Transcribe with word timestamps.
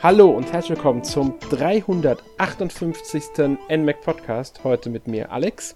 Hallo 0.00 0.30
und 0.30 0.52
herzlich 0.52 0.76
willkommen 0.76 1.02
zum 1.02 1.34
358. 1.50 3.58
NMAC 3.68 4.00
Podcast. 4.00 4.62
Heute 4.62 4.90
mit 4.90 5.08
mir 5.08 5.32
Alex. 5.32 5.74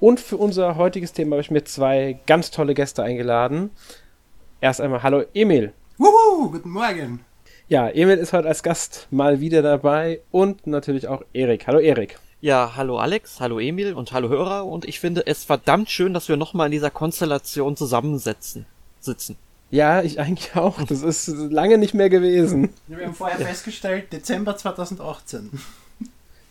Und 0.00 0.20
für 0.20 0.38
unser 0.38 0.76
heutiges 0.76 1.12
Thema 1.12 1.32
habe 1.32 1.42
ich 1.42 1.50
mir 1.50 1.62
zwei 1.62 2.18
ganz 2.26 2.50
tolle 2.50 2.72
Gäste 2.72 3.02
eingeladen. 3.02 3.70
Erst 4.62 4.80
einmal 4.80 5.02
Hallo 5.02 5.24
Emil. 5.34 5.74
Wuhu, 5.98 6.50
guten 6.50 6.70
Morgen. 6.70 7.26
Ja, 7.68 7.90
Emil 7.90 8.16
ist 8.16 8.32
heute 8.32 8.48
als 8.48 8.62
Gast 8.62 9.06
mal 9.10 9.40
wieder 9.40 9.60
dabei 9.60 10.22
und 10.30 10.66
natürlich 10.66 11.08
auch 11.08 11.22
Erik. 11.34 11.66
Hallo 11.66 11.78
Erik. 11.78 12.18
Ja, 12.40 12.72
hallo 12.74 12.96
Alex, 12.96 13.38
hallo 13.38 13.60
Emil 13.60 13.92
und 13.92 14.12
hallo 14.12 14.30
Hörer 14.30 14.64
und 14.64 14.86
ich 14.86 14.98
finde 14.98 15.26
es 15.26 15.44
verdammt 15.44 15.90
schön, 15.90 16.14
dass 16.14 16.30
wir 16.30 16.38
nochmal 16.38 16.68
in 16.68 16.72
dieser 16.72 16.90
Konstellation 16.90 17.76
zusammensetzen, 17.76 18.64
sitzen. 18.98 19.36
Ja, 19.72 20.02
ich 20.02 20.20
eigentlich 20.20 20.54
auch. 20.54 20.80
Das 20.82 21.02
ist 21.02 21.26
lange 21.28 21.78
nicht 21.78 21.94
mehr 21.94 22.10
gewesen. 22.10 22.68
Wir 22.86 23.06
haben 23.06 23.14
vorher 23.14 23.38
festgestellt, 23.38 24.12
Dezember 24.12 24.56
2018. 24.56 25.50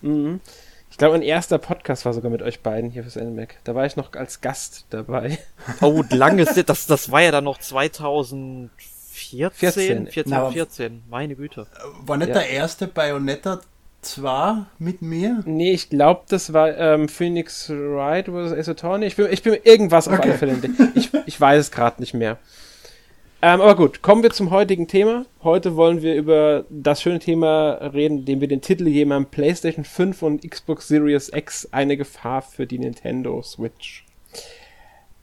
Mhm. 0.01 0.39
Ich 0.89 0.97
glaube, 0.97 1.13
mein 1.13 1.21
erster 1.21 1.57
Podcast 1.57 2.03
war 2.03 2.13
sogar 2.13 2.29
mit 2.31 2.41
euch 2.41 2.61
beiden 2.61 2.89
hier 2.89 3.03
fürs 3.03 3.15
NMAC. 3.15 3.55
Da 3.63 3.75
war 3.75 3.85
ich 3.85 3.95
noch 3.95 4.11
als 4.13 4.41
Gast 4.41 4.85
dabei. 4.89 5.37
Oh, 5.79 6.03
lange 6.09 6.41
ist 6.41 6.67
das, 6.67 6.85
das 6.87 7.11
war 7.11 7.21
ja 7.21 7.31
dann 7.31 7.43
noch 7.45 7.59
2014, 7.59 9.51
14. 9.53 10.07
14, 10.07 10.23
Na, 10.31 10.39
aber- 10.41 10.51
14, 10.51 11.03
meine 11.09 11.35
Güte. 11.35 11.67
War 12.05 12.17
nicht 12.17 12.29
Ja. 12.29 12.33
der 12.33 12.49
erste 12.49 12.87
Bayonetta 12.87 13.61
2 14.01 14.63
mit 14.79 15.01
mir? 15.03 15.43
Nee, 15.45 15.71
ich 15.73 15.89
glaube, 15.89 16.23
das 16.27 16.51
war 16.53 16.75
ähm, 16.75 17.07
Phoenix 17.07 17.69
Wright 17.69 18.25
vs. 18.25 18.51
Ace 18.51 18.69
Attorney. 18.69 19.05
Ich 19.05 19.15
bin, 19.15 19.27
ich 19.31 19.43
bin 19.43 19.55
irgendwas 19.63 20.07
auf 20.07 20.15
Okay. 20.17 20.29
alle 20.29 20.37
Fälle. 20.39 20.57
Ich, 20.95 21.11
ich 21.27 21.39
weiß 21.39 21.59
es 21.59 21.71
gerade 21.71 22.01
nicht 22.01 22.13
mehr. 22.15 22.37
Ähm, 23.43 23.59
aber 23.59 23.75
gut, 23.75 24.03
kommen 24.03 24.21
wir 24.21 24.29
zum 24.29 24.51
heutigen 24.51 24.87
Thema. 24.87 25.25
Heute 25.41 25.75
wollen 25.75 26.03
wir 26.03 26.13
über 26.13 26.65
das 26.69 27.01
schöne 27.01 27.17
Thema 27.17 27.71
reden, 27.71 28.23
dem 28.23 28.39
wir 28.39 28.47
den 28.47 28.61
Titel 28.61 28.85
geben 28.85 29.25
PlayStation 29.25 29.83
5 29.83 30.21
und 30.21 30.47
Xbox 30.47 30.87
Series 30.87 31.31
X 31.33 31.67
eine 31.71 31.97
Gefahr 31.97 32.43
für 32.43 32.67
die 32.67 32.77
Nintendo 32.77 33.41
Switch. 33.41 34.05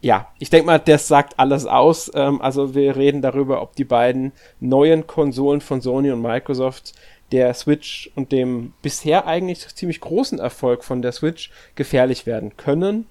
Ja, 0.01 0.33
ich 0.41 0.51
denke 0.51 0.67
mal, 0.67 0.81
das 0.81 1.07
sagt 1.07 1.39
alles 1.39 1.65
aus. 1.67 2.11
Ähm, 2.13 2.43
also 2.43 2.75
wir 2.75 2.97
reden 2.97 3.23
darüber, 3.23 3.63
ob 3.63 3.77
die 3.77 3.85
beiden 3.85 4.33
neuen 4.59 5.07
Konsolen 5.07 5.61
von 5.61 5.81
Sony 5.81 6.11
und 6.11 6.21
Microsoft 6.21 6.95
der 7.31 7.55
Switch 7.55 8.11
und 8.17 8.33
dem 8.33 8.73
bisher 8.83 9.29
eigentlich 9.29 9.69
ziemlich 9.77 10.01
großen 10.01 10.41
Erfolg 10.41 10.83
von 10.83 11.03
der 11.03 11.13
Switch 11.13 11.53
gefährlich 11.77 12.27
werden 12.27 12.57
können, 12.57 13.07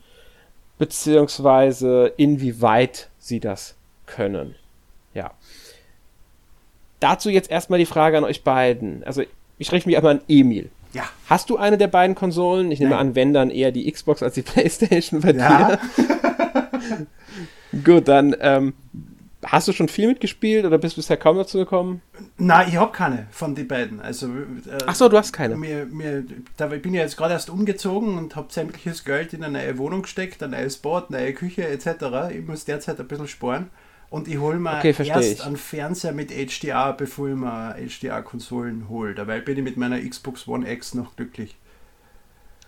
beziehungsweise 0.78 2.12
inwieweit 2.18 3.10
sie 3.20 3.40
das 3.40 3.76
können. 4.06 4.56
Dazu 7.00 7.30
jetzt 7.30 7.52
erstmal 7.52 7.80
die 7.80 7.86
Frage 7.86 8.18
an 8.18 8.24
euch 8.24 8.44
beiden. 8.44 9.04
Also 9.04 9.24
ich 9.58 9.72
richte 9.72 9.88
mich 9.90 9.94
erstmal 9.96 10.16
an 10.16 10.22
Emil. 10.28 10.70
Ja. 10.94 11.04
Hast 11.28 11.50
du 11.50 11.58
eine 11.58 11.78
der 11.78 11.88
beiden 11.88 12.16
Konsolen? 12.16 12.72
Ich 12.72 12.80
nehme 12.80 12.92
Nein. 12.92 13.10
an, 13.10 13.16
wenn 13.16 13.34
dann 13.34 13.50
eher 13.52 13.72
die 13.72 13.92
Xbox 13.92 14.24
als 14.24 14.34
die 14.36 14.42
Playstation 14.44 15.22
bei 15.22 15.32
Ja. 15.32 15.76
dir. 15.76 15.80
Gut, 17.84 18.08
dann 18.08 18.36
ähm, 18.40 18.74
hast 19.46 19.68
du 19.68 19.74
schon 19.74 19.90
viel 19.90 20.08
mitgespielt 20.08 20.66
oder 20.66 20.78
bist 20.78 20.96
bisher 20.96 21.18
kaum 21.18 21.38
dazu 21.38 21.58
gekommen? 21.60 22.02
Nein, 22.38 22.70
ich 22.70 22.78
habe 22.78 22.92
keine 22.92 23.28
von 23.32 23.54
den 23.56 23.68
beiden. 23.68 24.00
Also, 24.00 24.28
äh, 24.28 24.78
Ach 24.86 24.96
so, 24.96 25.10
du 25.10 25.18
hast 25.18 25.34
keine. 25.34 25.58
Mir, 25.58 25.86
mir, 25.86 26.24
da 26.56 26.72
ich 26.72 26.82
bin 26.82 26.94
ja 26.94 27.02
jetzt 27.02 27.18
gerade 27.18 27.34
erst 27.34 27.50
umgezogen 27.50 28.18
und 28.18 28.36
habe 28.36 28.48
sämtliches 28.52 29.04
Geld 29.04 29.34
in 29.34 29.44
eine 29.44 29.60
neue 29.60 29.78
Wohnung 29.78 30.04
gesteckt, 30.04 30.42
ein 30.42 30.52
neues 30.52 30.78
Bad, 30.78 31.12
neue 31.12 31.34
Küche 31.34 31.68
etc. 31.68 32.32
Ich 32.34 32.46
muss 32.48 32.66
derzeit 32.66 33.00
ein 33.00 33.08
bisschen 33.08 33.28
sparen. 33.28 33.70
Und 34.10 34.28
ich 34.28 34.38
hole 34.38 34.60
mir 34.60 34.78
Okay, 34.78 34.96
erst 34.98 35.40
ich. 35.40 35.44
einen 35.46 35.58
Fernseher 35.58 36.14
mit 36.14 36.32
HDR, 36.32 36.94
bevor 36.94 37.30
ich 37.30 37.36
mir 37.36 37.76
HDR-Konsolen 37.78 38.90
hole. 38.90 39.14
Dabei 39.16 39.42
bin 39.42 39.58
ich 39.58 39.64
mit 39.64 39.78
meiner 39.78 40.00
Xbox 40.00 40.48
One 40.48 40.70
X 40.70 40.94
noch 40.94 41.16
glücklich. 41.16 41.58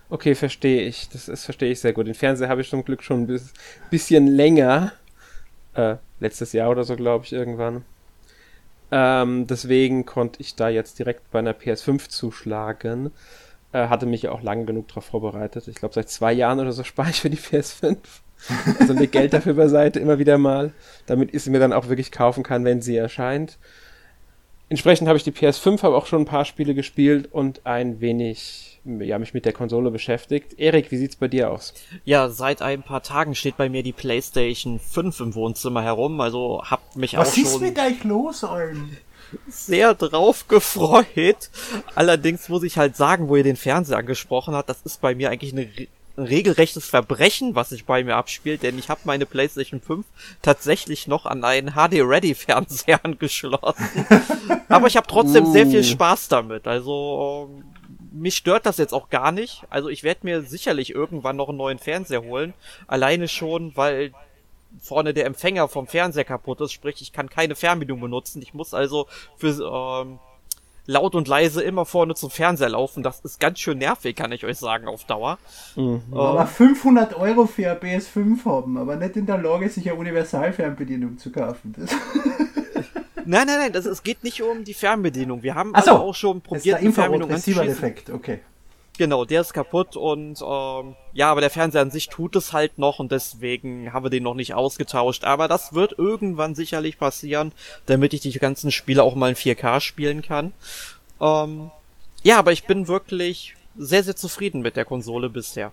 Okay, 0.08 0.34
verstehe 0.34 0.82
ich. 0.82 1.08
Das, 1.08 1.26
das 1.26 1.44
verstehe 1.44 1.70
ich 1.72 1.80
sehr 1.80 1.92
gut. 1.92 2.06
Den 2.06 2.14
Fernseher 2.14 2.48
habe 2.48 2.60
ich 2.60 2.68
zum 2.70 2.84
Glück 2.84 3.02
schon 3.02 3.22
ein 3.22 3.26
bis, 3.26 3.52
bisschen 3.90 4.26
länger. 4.26 4.92
Äh, 5.74 5.96
letztes 6.20 6.52
Jahr 6.52 6.70
oder 6.70 6.84
so, 6.84 6.96
glaube 6.96 7.24
ich, 7.26 7.32
irgendwann. 7.32 7.84
Ähm, 8.90 9.46
deswegen 9.46 10.04
konnte 10.06 10.40
ich 10.40 10.56
da 10.56 10.68
jetzt 10.68 10.98
direkt 10.98 11.30
bei 11.30 11.38
einer 11.38 11.52
PS5 11.54 12.08
zuschlagen. 12.08 13.12
Äh, 13.72 13.88
hatte 13.88 14.06
mich 14.06 14.22
ja 14.22 14.32
auch 14.32 14.42
lange 14.42 14.64
genug 14.64 14.88
darauf 14.88 15.06
vorbereitet. 15.06 15.68
Ich 15.68 15.76
glaube, 15.76 15.94
seit 15.94 16.08
zwei 16.10 16.32
Jahren 16.32 16.60
oder 16.60 16.72
so 16.72 16.84
spare 16.84 17.10
ich 17.10 17.20
für 17.20 17.30
die 17.30 17.36
PS5. 17.38 17.98
Also 18.78 18.92
leg 18.92 19.12
Geld 19.12 19.32
dafür 19.32 19.54
beiseite, 19.54 20.00
immer 20.00 20.18
wieder 20.18 20.38
mal, 20.38 20.72
damit 21.06 21.34
ich 21.34 21.42
sie 21.42 21.50
mir 21.50 21.60
dann 21.60 21.72
auch 21.72 21.88
wirklich 21.88 22.10
kaufen 22.10 22.42
kann, 22.42 22.64
wenn 22.64 22.80
sie 22.80 22.96
erscheint. 22.96 23.58
Entsprechend 24.68 25.08
habe 25.08 25.16
ich 25.16 25.24
die 25.24 25.32
PS5, 25.32 25.82
habe 25.82 25.96
auch 25.96 26.06
schon 26.06 26.22
ein 26.22 26.26
paar 26.26 26.44
Spiele 26.44 26.74
gespielt 26.74 27.28
und 27.32 27.66
ein 27.66 28.00
wenig 28.00 28.80
ja, 28.84 29.18
mich 29.18 29.34
mit 29.34 29.44
der 29.44 29.52
Konsole 29.52 29.90
beschäftigt. 29.90 30.58
Erik, 30.58 30.90
wie 30.90 30.96
sieht's 30.96 31.16
bei 31.16 31.28
dir 31.28 31.50
aus? 31.50 31.74
Ja, 32.04 32.28
seit 32.28 32.62
ein 32.62 32.82
paar 32.82 33.02
Tagen 33.02 33.34
steht 33.34 33.56
bei 33.56 33.68
mir 33.68 33.82
die 33.82 33.92
PlayStation 33.92 34.78
5 34.78 35.20
im 35.20 35.34
Wohnzimmer 35.34 35.82
herum, 35.82 36.20
also 36.20 36.62
hab 36.64 36.96
mich 36.96 37.16
Was 37.16 37.32
auch 37.32 37.36
ist 37.36 37.52
schon 37.52 37.62
mit 37.62 37.78
euch 37.78 38.04
los, 38.04 38.44
Alm? 38.44 38.96
sehr 39.48 39.94
drauf 39.94 40.46
gefreut. 40.48 41.50
Allerdings 41.94 42.48
muss 42.48 42.62
ich 42.62 42.78
halt 42.78 42.96
sagen, 42.96 43.28
wo 43.28 43.36
ihr 43.36 43.44
den 43.44 43.56
Fernseher 43.56 43.98
angesprochen 43.98 44.54
habt, 44.54 44.68
das 44.68 44.80
ist 44.82 45.00
bei 45.00 45.14
mir 45.14 45.30
eigentlich 45.30 45.52
eine 45.52 45.68
ein 46.20 46.26
regelrechtes 46.26 46.88
Verbrechen, 46.88 47.54
was 47.54 47.70
sich 47.70 47.84
bei 47.84 48.04
mir 48.04 48.16
abspielt, 48.16 48.62
denn 48.62 48.78
ich 48.78 48.88
habe 48.88 49.00
meine 49.04 49.26
PlayStation 49.26 49.80
5 49.80 50.06
tatsächlich 50.42 51.08
noch 51.08 51.26
an 51.26 51.44
einen 51.44 51.72
HD-Ready-Fernseher 51.74 53.00
angeschlossen. 53.04 54.06
Aber 54.68 54.86
ich 54.86 54.96
habe 54.96 55.06
trotzdem 55.06 55.46
sehr 55.46 55.66
viel 55.66 55.80
Uh. 55.80 55.84
Spaß 55.84 56.28
damit. 56.28 56.66
Also 56.66 57.48
ähm, 57.50 57.64
mich 58.12 58.36
stört 58.36 58.66
das 58.66 58.76
jetzt 58.78 58.92
auch 58.92 59.08
gar 59.08 59.32
nicht. 59.32 59.62
Also 59.70 59.88
ich 59.88 60.02
werde 60.02 60.20
mir 60.24 60.42
sicherlich 60.42 60.94
irgendwann 60.94 61.36
noch 61.36 61.48
einen 61.48 61.58
neuen 61.58 61.78
Fernseher 61.78 62.22
holen. 62.22 62.54
Alleine 62.86 63.28
schon, 63.28 63.76
weil 63.76 64.12
vorne 64.80 65.14
der 65.14 65.26
Empfänger 65.26 65.68
vom 65.68 65.86
Fernseher 65.86 66.24
kaputt 66.24 66.60
ist, 66.60 66.72
sprich 66.72 67.02
ich 67.02 67.12
kann 67.12 67.28
keine 67.28 67.56
Fernbedienung 67.56 68.00
benutzen. 68.00 68.42
Ich 68.42 68.54
muss 68.54 68.74
also 68.74 69.06
für 69.36 70.04
ähm, 70.04 70.18
laut 70.90 71.14
und 71.14 71.28
leise 71.28 71.62
immer 71.62 71.86
vorne 71.86 72.14
zum 72.14 72.30
Fernseher 72.30 72.70
laufen. 72.70 73.02
Das 73.02 73.20
ist 73.20 73.38
ganz 73.40 73.60
schön 73.60 73.78
nervig, 73.78 74.16
kann 74.16 74.32
ich 74.32 74.44
euch 74.44 74.58
sagen, 74.58 74.88
auf 74.88 75.04
Dauer. 75.04 75.38
Aber 76.10 76.46
500 76.46 77.16
Euro 77.16 77.46
für 77.46 77.70
eine 77.70 77.78
PS5 77.78 78.44
haben, 78.44 78.76
aber 78.76 78.96
nicht 78.96 79.16
in 79.16 79.26
der 79.26 79.38
Lage, 79.38 79.68
sich 79.68 79.88
eine 79.88 79.98
Universalfernbedienung 79.98 81.18
zu 81.18 81.30
kaufen. 81.30 81.74
Das 81.78 81.90
Nein, 83.26 83.46
nein, 83.46 83.58
nein, 83.58 83.72
das, 83.72 83.84
es 83.86 84.02
geht 84.02 84.24
nicht 84.24 84.42
um 84.42 84.64
die 84.64 84.74
Fernbedienung. 84.74 85.42
Wir 85.42 85.54
haben 85.54 85.70
so, 85.70 85.74
also 85.76 85.90
auch 85.92 86.14
schon 86.14 86.38
das 86.38 86.42
ist 86.42 86.48
probiert, 86.48 86.66
der 86.66 86.76
eine 86.78 86.92
Fernbedienung 86.92 87.30
anzuschließen. 87.30 87.68
Infrarot-Receiver-Defekt, 87.68 88.10
okay. 88.10 88.40
Genau, 89.00 89.24
der 89.24 89.40
ist 89.40 89.54
kaputt 89.54 89.96
und 89.96 90.42
ähm, 90.46 90.94
ja, 91.14 91.30
aber 91.30 91.40
der 91.40 91.48
Fernseher 91.48 91.80
an 91.80 91.90
sich 91.90 92.10
tut 92.10 92.36
es 92.36 92.52
halt 92.52 92.76
noch 92.76 92.98
und 92.98 93.10
deswegen 93.10 93.94
haben 93.94 94.04
wir 94.04 94.10
den 94.10 94.24
noch 94.24 94.34
nicht 94.34 94.52
ausgetauscht. 94.52 95.24
Aber 95.24 95.48
das 95.48 95.72
wird 95.72 95.98
irgendwann 95.98 96.54
sicherlich 96.54 96.98
passieren, 96.98 97.52
damit 97.86 98.12
ich 98.12 98.20
die 98.20 98.30
ganzen 98.32 98.70
Spiele 98.70 99.02
auch 99.02 99.14
mal 99.14 99.30
in 99.30 99.36
4K 99.36 99.80
spielen 99.80 100.20
kann. 100.20 100.52
Ähm, 101.18 101.70
ja, 102.22 102.38
aber 102.38 102.52
ich 102.52 102.64
bin 102.64 102.88
wirklich 102.88 103.56
sehr, 103.74 104.04
sehr 104.04 104.16
zufrieden 104.16 104.60
mit 104.60 104.76
der 104.76 104.84
Konsole 104.84 105.30
bisher. 105.30 105.72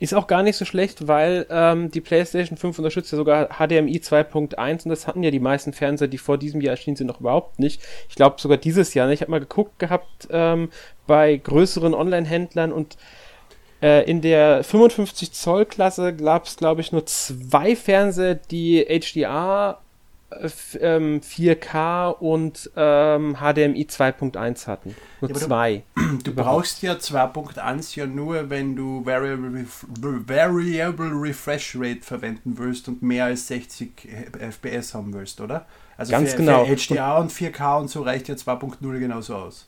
Ist 0.00 0.14
auch 0.14 0.26
gar 0.26 0.42
nicht 0.42 0.56
so 0.56 0.64
schlecht, 0.64 1.08
weil 1.08 1.46
ähm, 1.50 1.90
die 1.90 2.00
PlayStation 2.00 2.56
5 2.56 2.78
unterstützt 2.78 3.12
ja 3.12 3.18
sogar 3.18 3.50
HDMI 3.58 3.98
2.1 3.98 4.84
und 4.84 4.88
das 4.88 5.06
hatten 5.06 5.22
ja 5.22 5.30
die 5.30 5.40
meisten 5.40 5.74
Fernseher, 5.74 6.08
die 6.08 6.16
vor 6.16 6.38
diesem 6.38 6.62
Jahr 6.62 6.72
erschienen 6.72 6.96
sind, 6.96 7.06
noch 7.06 7.20
überhaupt 7.20 7.58
nicht. 7.58 7.82
Ich 8.08 8.14
glaube 8.14 8.40
sogar 8.40 8.56
dieses 8.56 8.94
Jahr. 8.94 9.06
nicht. 9.06 9.16
Ich 9.16 9.20
habe 9.20 9.30
mal 9.30 9.40
geguckt 9.40 9.78
gehabt 9.78 10.26
ähm, 10.30 10.70
bei 11.06 11.36
größeren 11.36 11.92
Online-Händlern 11.92 12.72
und 12.72 12.96
äh, 13.82 14.08
in 14.10 14.22
der 14.22 14.64
55 14.64 15.32
Zoll 15.32 15.66
Klasse 15.66 16.14
gab 16.16 16.46
es, 16.46 16.56
glaube 16.56 16.80
ich, 16.80 16.92
nur 16.92 17.04
zwei 17.04 17.76
Fernseher, 17.76 18.36
die 18.36 18.86
HDR, 18.86 19.80
ähm, 20.80 21.20
4K 21.20 22.10
und 22.10 22.70
ähm, 22.76 23.36
HDMI 23.36 23.86
2.1 23.88 24.66
hatten. 24.66 24.94
Nur 25.20 25.30
Ja, 25.30 25.34
aber 25.34 25.40
du- 25.40 25.46
zwei. 25.46 25.82
Du 26.24 26.34
brauchst 26.34 26.82
ja 26.82 26.94
2.1 26.94 27.96
ja 27.96 28.06
nur, 28.06 28.50
wenn 28.50 28.74
du 28.74 29.04
Variable, 29.06 29.64
Variable 30.26 31.10
Refresh 31.12 31.76
Rate 31.78 32.00
verwenden 32.02 32.54
willst 32.58 32.88
und 32.88 33.02
mehr 33.02 33.26
als 33.26 33.46
60 33.48 34.08
FPS 34.38 34.94
haben 34.94 35.12
willst, 35.12 35.40
oder? 35.40 35.66
Also 35.96 36.12
Ganz 36.12 36.30
für, 36.32 36.38
genau. 36.38 36.64
für 36.64 36.76
HDR 36.76 37.18
und 37.18 37.30
4K 37.30 37.78
und 37.78 37.88
so 37.88 38.02
reicht 38.02 38.28
ja 38.28 38.34
2.0 38.34 38.98
genauso 38.98 39.36
aus. 39.36 39.66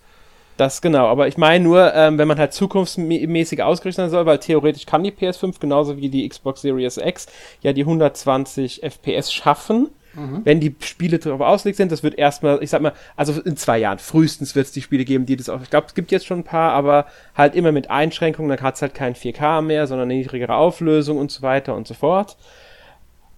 Das 0.56 0.82
genau, 0.82 1.06
aber 1.08 1.28
ich 1.28 1.38
meine 1.38 1.64
nur, 1.64 1.94
ähm, 1.94 2.18
wenn 2.18 2.28
man 2.28 2.38
halt 2.38 2.52
zukunftsmäßig 2.52 3.62
ausgerichtet 3.62 4.02
sein 4.04 4.10
soll, 4.10 4.26
weil 4.26 4.38
theoretisch 4.38 4.84
kann 4.86 5.02
die 5.02 5.10
PS5 5.10 5.58
genauso 5.58 5.96
wie 5.96 6.08
die 6.08 6.28
Xbox 6.28 6.62
Series 6.62 6.98
X 6.98 7.26
ja 7.62 7.72
die 7.72 7.82
120 7.82 8.82
FPS 8.82 9.32
schaffen, 9.32 9.88
wenn 10.14 10.60
die 10.60 10.74
Spiele 10.80 11.18
darauf 11.18 11.40
ausgelegt 11.40 11.76
sind. 11.76 11.90
Das 11.90 12.02
wird 12.02 12.18
erstmal, 12.18 12.62
ich 12.62 12.70
sag 12.70 12.82
mal, 12.82 12.92
also 13.16 13.40
in 13.40 13.56
zwei 13.56 13.78
Jahren 13.78 13.98
frühestens 13.98 14.54
wird 14.54 14.66
es 14.66 14.72
die 14.72 14.82
Spiele 14.82 15.04
geben, 15.04 15.26
die 15.26 15.36
das 15.36 15.48
auch, 15.48 15.62
ich 15.62 15.70
glaube, 15.70 15.86
es 15.86 15.94
gibt 15.94 16.10
jetzt 16.10 16.26
schon 16.26 16.40
ein 16.40 16.44
paar, 16.44 16.72
aber 16.72 17.06
halt 17.34 17.54
immer 17.54 17.72
mit 17.72 17.90
Einschränkungen, 17.90 18.50
dann 18.50 18.60
hat 18.60 18.74
es 18.76 18.82
halt 18.82 18.94
kein 18.94 19.14
4K 19.14 19.62
mehr, 19.62 19.86
sondern 19.86 20.10
eine 20.10 20.18
niedrigere 20.18 20.54
Auflösung 20.54 21.18
und 21.18 21.30
so 21.30 21.42
weiter 21.42 21.74
und 21.74 21.86
so 21.86 21.94
fort. 21.94 22.36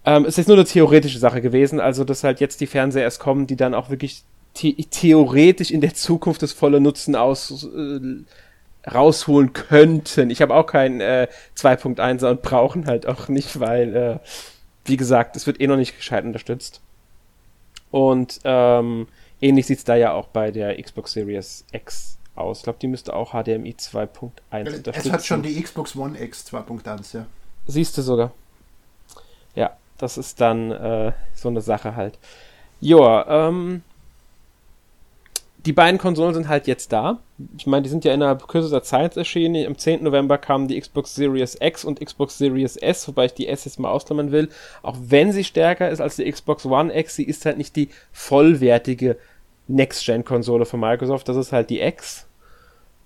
Ähm, 0.04 0.24
es 0.24 0.36
ist 0.36 0.48
nur 0.48 0.56
eine 0.56 0.66
theoretische 0.66 1.18
Sache 1.18 1.40
gewesen, 1.40 1.80
also 1.80 2.04
dass 2.04 2.24
halt 2.24 2.40
jetzt 2.40 2.60
die 2.60 2.66
Fernseher 2.66 3.02
erst 3.02 3.20
kommen, 3.20 3.46
die 3.46 3.56
dann 3.56 3.74
auch 3.74 3.90
wirklich 3.90 4.24
the 4.56 4.74
theoretisch 4.90 5.70
in 5.70 5.80
der 5.80 5.94
Zukunft 5.94 6.42
das 6.42 6.52
volle 6.52 6.80
Nutzen 6.80 7.16
aus 7.16 7.64
äh, 7.64 8.00
rausholen 8.90 9.52
könnten. 9.52 10.30
Ich 10.30 10.42
habe 10.42 10.54
auch 10.54 10.66
keinen 10.66 11.00
äh, 11.00 11.28
2.1er 11.56 12.30
und 12.30 12.42
brauchen 12.42 12.86
halt 12.86 13.06
auch 13.06 13.28
nicht, 13.28 13.60
weil, 13.60 13.96
äh, 13.96 14.18
wie 14.84 14.96
gesagt, 14.96 15.36
es 15.36 15.46
wird 15.46 15.60
eh 15.60 15.66
noch 15.66 15.76
nicht 15.76 15.96
gescheit 15.96 16.24
unterstützt. 16.24 16.80
Und 17.90 18.40
ähm, 18.44 19.06
ähnlich 19.40 19.66
sieht's 19.66 19.84
da 19.84 19.94
ja 19.94 20.12
auch 20.12 20.28
bei 20.28 20.50
der 20.50 20.80
Xbox 20.82 21.12
Series 21.12 21.64
X 21.72 22.18
aus. 22.34 22.58
Ich 22.58 22.64
glaube, 22.64 22.78
die 22.80 22.88
müsste 22.88 23.14
auch 23.14 23.30
HDMI 23.30 23.76
2.1 23.78 24.30
unterstützen. 24.50 24.90
Es 24.94 25.12
hat 25.12 25.24
schon 25.24 25.42
die 25.42 25.60
Xbox 25.60 25.94
One 25.96 26.20
X 26.20 26.46
2.1, 26.52 27.16
ja. 27.16 27.26
Siehst 27.66 27.96
du 27.96 28.02
sogar. 28.02 28.32
Ja, 29.54 29.76
das 29.98 30.18
ist 30.18 30.40
dann 30.40 30.70
äh, 30.72 31.12
so 31.34 31.48
eine 31.48 31.60
Sache 31.60 31.96
halt. 31.96 32.18
Joa, 32.80 33.48
ähm, 33.48 33.82
die 35.66 35.72
beiden 35.72 35.98
Konsolen 35.98 36.34
sind 36.34 36.48
halt 36.48 36.66
jetzt 36.66 36.92
da. 36.92 37.20
Ich 37.56 37.66
meine, 37.66 37.82
die 37.82 37.88
sind 37.88 38.04
ja 38.04 38.12
innerhalb 38.12 38.46
kürzester 38.46 38.82
Zeit 38.82 39.16
erschienen. 39.16 39.66
Am 39.66 39.78
10. 39.78 40.02
November 40.02 40.36
kamen 40.36 40.68
die 40.68 40.78
Xbox 40.78 41.14
Series 41.14 41.56
X 41.60 41.84
und 41.84 42.04
Xbox 42.04 42.36
Series 42.36 42.76
S, 42.76 43.08
wobei 43.08 43.26
ich 43.26 43.34
die 43.34 43.48
S 43.48 43.64
jetzt 43.64 43.80
mal 43.80 43.90
ausklammern 43.90 44.30
will. 44.30 44.50
Auch 44.82 44.96
wenn 45.00 45.32
sie 45.32 45.44
stärker 45.44 45.88
ist 45.88 46.00
als 46.00 46.16
die 46.16 46.30
Xbox 46.30 46.66
One 46.66 46.94
X, 46.94 47.16
sie 47.16 47.24
ist 47.24 47.46
halt 47.46 47.56
nicht 47.56 47.76
die 47.76 47.88
vollwertige 48.12 49.16
Next-Gen-Konsole 49.68 50.66
von 50.66 50.80
Microsoft. 50.80 51.28
Das 51.28 51.36
ist 51.36 51.52
halt 51.52 51.70
die 51.70 51.80
X. 51.80 52.26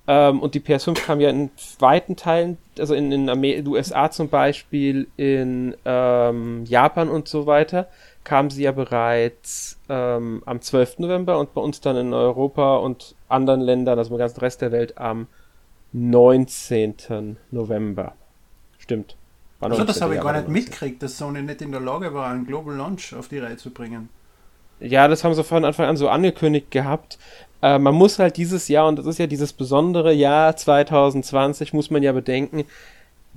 Ähm, 0.08 0.40
und 0.40 0.54
die 0.54 0.60
PS5 0.60 1.04
kam 1.04 1.20
ja 1.20 1.30
in 1.30 1.50
weiten 1.78 2.16
Teilen, 2.16 2.58
also 2.78 2.94
in 2.94 3.10
den 3.10 3.66
USA 3.68 4.10
zum 4.10 4.30
Beispiel, 4.30 5.06
in 5.16 5.76
ähm, 5.84 6.64
Japan 6.64 7.08
und 7.08 7.28
so 7.28 7.46
weiter, 7.46 7.88
kam 8.28 8.50
sie 8.50 8.64
ja 8.64 8.72
bereits 8.72 9.78
ähm, 9.88 10.42
am 10.44 10.60
12. 10.60 10.98
November 10.98 11.38
und 11.38 11.54
bei 11.54 11.62
uns 11.62 11.80
dann 11.80 11.96
in 11.96 12.12
Europa 12.12 12.76
und 12.76 13.14
anderen 13.26 13.62
Ländern, 13.62 13.98
also 13.98 14.12
im 14.12 14.18
ganzen 14.18 14.40
Rest 14.40 14.60
der 14.60 14.70
Welt, 14.70 14.98
am 14.98 15.28
19. 15.94 17.38
November. 17.50 18.12
Stimmt. 18.78 19.16
War 19.60 19.70
also 19.70 19.82
das 19.82 20.02
habe 20.02 20.14
ich 20.14 20.20
gar 20.20 20.34
nicht 20.34 20.48
mitgekriegt, 20.48 21.02
dass 21.02 21.16
Sony 21.16 21.40
nicht 21.40 21.62
in 21.62 21.72
der 21.72 21.80
Lage 21.80 22.12
war, 22.12 22.30
einen 22.30 22.46
Global 22.46 22.76
Launch 22.76 23.14
auf 23.14 23.28
die 23.28 23.38
Reihe 23.38 23.56
zu 23.56 23.70
bringen. 23.70 24.10
Ja, 24.78 25.08
das 25.08 25.24
haben 25.24 25.32
sie 25.32 25.42
von 25.42 25.64
Anfang 25.64 25.86
an 25.86 25.96
so 25.96 26.10
angekündigt 26.10 26.70
gehabt. 26.70 27.18
Äh, 27.62 27.78
man 27.78 27.94
muss 27.94 28.18
halt 28.18 28.36
dieses 28.36 28.68
Jahr, 28.68 28.88
und 28.88 28.98
das 28.98 29.06
ist 29.06 29.18
ja 29.18 29.26
dieses 29.26 29.54
besondere 29.54 30.12
Jahr 30.12 30.54
2020, 30.54 31.72
muss 31.72 31.90
man 31.90 32.02
ja 32.02 32.12
bedenken, 32.12 32.66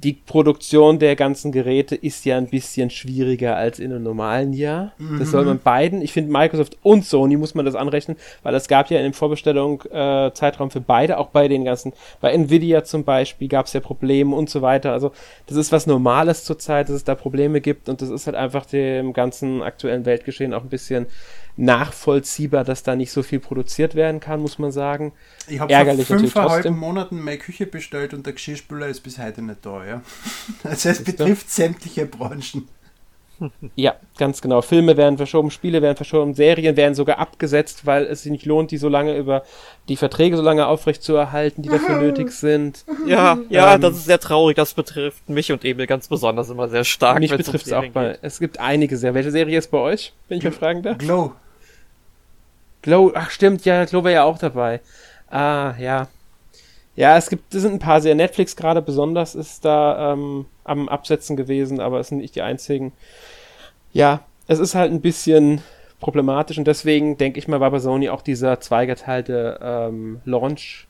die 0.03 0.13
Produktion 0.13 0.97
der 0.97 1.15
ganzen 1.15 1.51
Geräte 1.51 1.95
ist 1.95 2.25
ja 2.25 2.37
ein 2.37 2.47
bisschen 2.47 2.89
schwieriger 2.89 3.55
als 3.55 3.77
in 3.77 3.91
einem 3.91 4.03
normalen 4.03 4.53
Jahr. 4.53 4.93
Mhm. 4.97 5.19
Das 5.19 5.29
soll 5.29 5.45
man 5.45 5.59
beiden, 5.59 6.01
ich 6.01 6.11
finde 6.11 6.31
Microsoft 6.31 6.77
und 6.81 7.05
Sony 7.05 7.37
muss 7.37 7.53
man 7.53 7.65
das 7.65 7.75
anrechnen, 7.75 8.17
weil 8.41 8.55
es 8.55 8.67
gab 8.67 8.89
ja 8.89 8.97
in 8.97 9.03
dem 9.03 9.13
Vorbestellung 9.13 9.83
äh, 9.91 10.31
Zeitraum 10.33 10.71
für 10.71 10.81
beide, 10.81 11.19
auch 11.19 11.27
bei 11.27 11.47
den 11.47 11.65
ganzen, 11.65 11.93
bei 12.19 12.31
Nvidia 12.31 12.83
zum 12.83 13.03
Beispiel 13.03 13.47
gab 13.47 13.67
es 13.67 13.73
ja 13.73 13.79
Probleme 13.79 14.35
und 14.35 14.49
so 14.49 14.61
weiter. 14.61 14.91
Also 14.91 15.11
das 15.45 15.57
ist 15.57 15.71
was 15.71 15.85
Normales 15.85 16.45
zurzeit, 16.45 16.89
dass 16.89 16.95
es 16.95 17.03
da 17.03 17.13
Probleme 17.13 17.61
gibt 17.61 17.87
und 17.87 18.01
das 18.01 18.09
ist 18.09 18.25
halt 18.25 18.35
einfach 18.35 18.65
dem 18.65 19.13
ganzen 19.13 19.61
aktuellen 19.61 20.05
Weltgeschehen 20.05 20.53
auch 20.53 20.63
ein 20.63 20.69
bisschen 20.69 21.05
nachvollziehbar, 21.57 22.63
dass 22.63 22.83
da 22.83 22.95
nicht 22.95 23.11
so 23.11 23.23
viel 23.23 23.39
produziert 23.39 23.95
werden 23.95 24.19
kann, 24.19 24.41
muss 24.41 24.59
man 24.59 24.71
sagen. 24.71 25.13
Ich 25.47 25.59
habe 25.59 25.73
vor 25.73 26.17
fünfeinhalb 26.17 26.69
Monaten 26.71 27.21
meine 27.21 27.37
Küche 27.37 27.65
bestellt 27.65 28.13
und 28.13 28.25
der 28.25 28.33
Geschirrspüler 28.33 28.87
ist 28.87 29.01
bis 29.01 29.17
heute 29.17 29.41
nicht 29.41 29.65
da. 29.65 29.85
Ja? 29.85 30.01
Also 30.63 30.89
es 30.89 31.03
betrifft 31.03 31.49
sämtliche 31.49 32.05
Branchen. 32.05 32.67
Ja, 33.75 33.95
ganz 34.17 34.41
genau. 34.41 34.61
Filme 34.61 34.97
werden 34.97 35.17
verschoben, 35.17 35.51
Spiele 35.51 35.81
werden 35.81 35.95
verschoben, 35.95 36.33
Serien 36.33 36.75
werden 36.77 36.93
sogar 36.93 37.17
abgesetzt, 37.17 37.85
weil 37.85 38.05
es 38.05 38.23
sich 38.23 38.31
nicht 38.31 38.45
lohnt, 38.45 38.71
die 38.71 38.77
so 38.77 38.89
lange 38.89 39.17
über 39.17 39.43
die 39.89 39.97
Verträge 39.97 40.37
so 40.37 40.43
lange 40.43 40.67
aufrecht 40.67 41.01
zu 41.01 41.15
erhalten, 41.15 41.61
die 41.61 41.69
dafür 41.69 41.97
nötig 41.99 42.31
sind. 42.31 42.85
Ja, 43.07 43.39
ja, 43.49 43.75
ähm, 43.75 43.81
das 43.81 43.95
ist 43.95 44.05
sehr 44.05 44.19
traurig. 44.19 44.55
Das 44.55 44.73
betrifft 44.73 45.27
mich 45.29 45.51
und 45.51 45.65
Emil 45.65 45.87
ganz 45.87 46.07
besonders 46.07 46.49
immer 46.49 46.69
sehr 46.69 46.83
stark. 46.83 47.19
Mich 47.19 47.35
betrifft 47.35 47.65
es 47.65 47.73
auch 47.73 47.87
bei. 47.87 48.17
Es 48.21 48.39
gibt 48.39 48.59
einige 48.59 48.97
Serien. 48.97 49.15
Welche 49.15 49.31
Serie 49.31 49.57
ist 49.57 49.71
bei 49.71 49.79
euch, 49.79 50.13
wenn 50.27 50.37
ich 50.37 50.43
mal 50.43 50.51
fragen 50.51 50.83
darf? 50.83 50.97
Glow. 50.97 51.33
Glow, 52.81 53.11
ach 53.13 53.29
stimmt, 53.29 53.65
ja, 53.65 53.85
Glow 53.85 54.03
war 54.03 54.11
ja 54.11 54.23
auch 54.23 54.37
dabei. 54.37 54.81
Ah, 55.29 55.73
ja. 55.79 56.07
Ja, 56.95 57.17
es 57.17 57.29
gibt, 57.29 57.53
es 57.53 57.61
sind 57.61 57.73
ein 57.73 57.79
paar 57.79 58.01
sehr. 58.01 58.15
Netflix 58.15 58.55
gerade 58.55 58.81
besonders 58.81 59.33
ist 59.33 59.63
da 59.63 60.13
ähm, 60.13 60.45
am 60.63 60.89
Absetzen 60.89 61.37
gewesen, 61.37 61.79
aber 61.79 61.99
es 61.99 62.09
sind 62.09 62.19
nicht 62.19 62.35
die 62.35 62.41
einzigen. 62.41 62.91
Ja, 63.93 64.21
es 64.47 64.59
ist 64.59 64.75
halt 64.75 64.91
ein 64.91 65.01
bisschen 65.01 65.61
problematisch 65.99 66.57
und 66.57 66.65
deswegen 66.65 67.17
denke 67.17 67.39
ich 67.39 67.47
mal, 67.47 67.59
war 67.59 67.71
bei 67.71 67.79
Sony 67.79 68.09
auch 68.09 68.21
dieser 68.21 68.59
zweigeteilte 68.59 69.59
ähm, 69.61 70.21
Launch, 70.25 70.87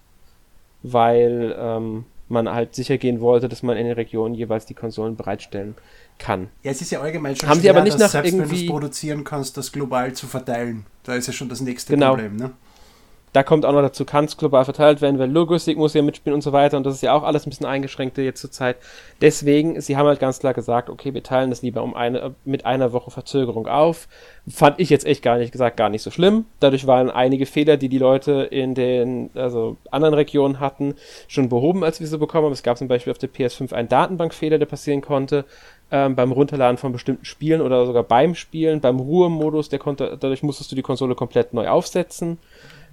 weil 0.84 1.56
ähm, 1.58 2.06
man 2.30 2.50
halt 2.50 2.74
sicher 2.74 2.98
gehen 2.98 3.20
wollte, 3.20 3.50
dass 3.50 3.62
man 3.62 3.78
in 3.78 3.86
den 3.86 3.94
Regionen 3.94 4.34
jeweils 4.34 4.66
die 4.66 4.74
Konsolen 4.74 5.16
bereitstellen 5.16 5.76
kann. 6.18 6.50
Ja, 6.64 6.72
es 6.72 6.82
ist 6.82 6.92
ja 6.92 7.02
allgemein 7.02 7.36
schon 7.36 7.50
Haben 7.50 7.60
schwer, 7.60 7.72
aber 7.72 7.84
nicht 7.84 8.00
nach 8.00 8.10
selbst 8.10 8.32
wenn 8.32 8.50
du 8.50 8.56
es 8.56 8.66
produzieren 8.66 9.24
kannst, 9.24 9.58
das 9.58 9.72
global 9.72 10.14
zu 10.14 10.28
verteilen. 10.28 10.86
Da 11.04 11.16
ist 11.16 11.28
ja 11.28 11.34
schon 11.34 11.50
das 11.50 11.62
nächste 11.62 11.94
genau. 11.94 12.12
Problem, 12.12 12.38
ne? 12.38 12.52
Da 13.34 13.44
kommt 13.44 13.66
auch 13.66 13.72
noch 13.72 13.82
dazu, 13.82 14.04
kann 14.04 14.26
es 14.26 14.36
global 14.36 14.66
verteilt 14.66 15.02
werden, 15.02 15.18
weil 15.18 15.32
Logistik 15.32 15.78
muss 15.78 15.94
ja 15.94 16.02
mitspielen 16.02 16.36
und 16.36 16.42
so 16.42 16.52
weiter 16.52 16.76
und 16.76 16.86
das 16.86 16.96
ist 16.96 17.02
ja 17.02 17.14
auch 17.14 17.24
alles 17.24 17.46
ein 17.46 17.50
bisschen 17.50 17.66
eingeschränkter 17.66 18.22
jetzt 18.22 18.42
zur 18.42 18.52
Zeit. 18.52 18.76
Deswegen, 19.22 19.80
sie 19.80 19.96
haben 19.96 20.08
halt 20.08 20.20
ganz 20.20 20.40
klar 20.40 20.54
gesagt, 20.54 20.90
okay, 20.90 21.14
wir 21.14 21.24
teilen 21.24 21.50
das 21.50 21.62
lieber 21.62 21.82
um 21.82 21.96
eine, 21.96 22.36
mit 22.44 22.66
einer 22.66 22.92
Woche 22.92 23.10
Verzögerung 23.10 23.68
auf. 23.68 24.10
Fand 24.50 24.80
ich 24.80 24.90
jetzt 24.90 25.06
echt 25.06 25.24
gar 25.24 25.38
nicht 25.38 25.52
gesagt, 25.52 25.78
gar 25.78 25.90
nicht 25.90 26.02
so 26.02 26.12
schlimm. 26.12 26.46
Dadurch 26.60 26.88
waren 26.88 27.10
einige 27.10 27.46
Fehler, 27.46 27.78
die 27.78 27.90
die 27.90 28.00
Leute 28.00 28.44
in 28.52 28.76
den 28.76 29.30
also 29.36 29.78
anderen 29.92 30.16
Regionen 30.16 30.60
hatten, 30.60 30.96
schon 31.28 31.48
behoben, 31.48 31.84
als 31.84 32.00
wir 32.00 32.08
sie 32.08 32.18
bekommen 32.18 32.46
haben. 32.46 32.54
Es 32.54 32.64
gab 32.64 32.78
zum 32.78 32.88
Beispiel 32.90 33.12
auf 33.12 33.18
der 33.18 33.30
PS5 33.30 33.72
einen 33.74 33.88
Datenbankfehler, 33.88 34.58
der 34.58 34.66
passieren 34.66 35.02
konnte 35.02 35.46
ähm, 35.92 36.16
beim 36.16 36.32
Runterladen 36.32 36.78
von 36.78 36.94
bestimmten 36.94 37.26
Spielen 37.26 37.62
oder 37.62 37.86
sogar 37.86 38.04
beim 38.04 38.34
Spielen, 38.34 38.80
beim 38.80 39.00
Ruhemodus, 39.00 39.70
der 39.70 39.80
konnte, 39.80 40.18
dadurch 40.20 40.42
musstest 40.42 40.72
du 40.72 40.76
die 40.76 40.82
Konsole 40.82 41.16
komplett 41.16 41.54
neu 41.54 41.68
aufsetzen. 41.68 42.40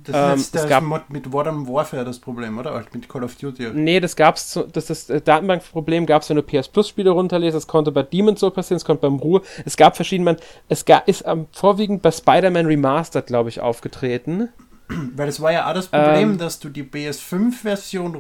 Das 0.05 0.33
ähm, 0.33 0.39
ist 0.39 0.55
jetzt 0.55 0.69
gab, 0.69 0.85
mit 1.09 1.31
Modern 1.31 1.67
Warfare 1.69 2.05
das 2.05 2.19
Problem, 2.19 2.59
oder? 2.59 2.85
Mit 2.93 3.09
Call 3.09 3.25
of 3.25 3.35
Duty. 3.37 3.71
Nee, 3.75 4.01
das 4.01 4.17
gab's, 4.17 4.51
zu, 4.51 4.63
das, 4.63 4.87
das 4.87 5.11
äh, 5.11 5.21
Datenbankproblem 5.21 6.07
gab 6.07 6.23
es, 6.23 6.31
wenn 6.31 6.37
du 6.37 6.43
PS 6.43 6.69
Plus 6.69 6.89
Spiele 6.89 7.11
runterlässt. 7.11 7.57
Das 7.57 7.67
konnte 7.67 7.93
bei 7.93 8.03
Demon's 8.03 8.41
so 8.41 8.51
passieren, 8.51 8.77
es 8.77 8.85
konnte 8.85 9.03
beim 9.03 9.17
Ruhe. 9.17 9.43
Es 9.65 9.77
gab 9.77 9.97
verschiedene, 9.97 10.37
es 10.69 10.85
gab, 10.85 11.09
ist 11.09 11.25
ähm, 11.27 11.47
vorwiegend 11.53 12.03
bei 12.03 12.11
Spider-Man 12.11 12.67
Remastered, 12.67 13.27
glaube 13.27 13.49
ich, 13.49 13.61
aufgetreten. 13.61 14.49
Weil 14.89 15.29
es 15.29 15.41
war 15.41 15.53
ja 15.53 15.69
auch 15.69 15.75
das 15.75 15.89
Problem, 15.89 16.33
ähm, 16.33 16.39
dass 16.39 16.61
du 16.61 16.71
die 16.71 16.83
PS5-Version 16.83 18.15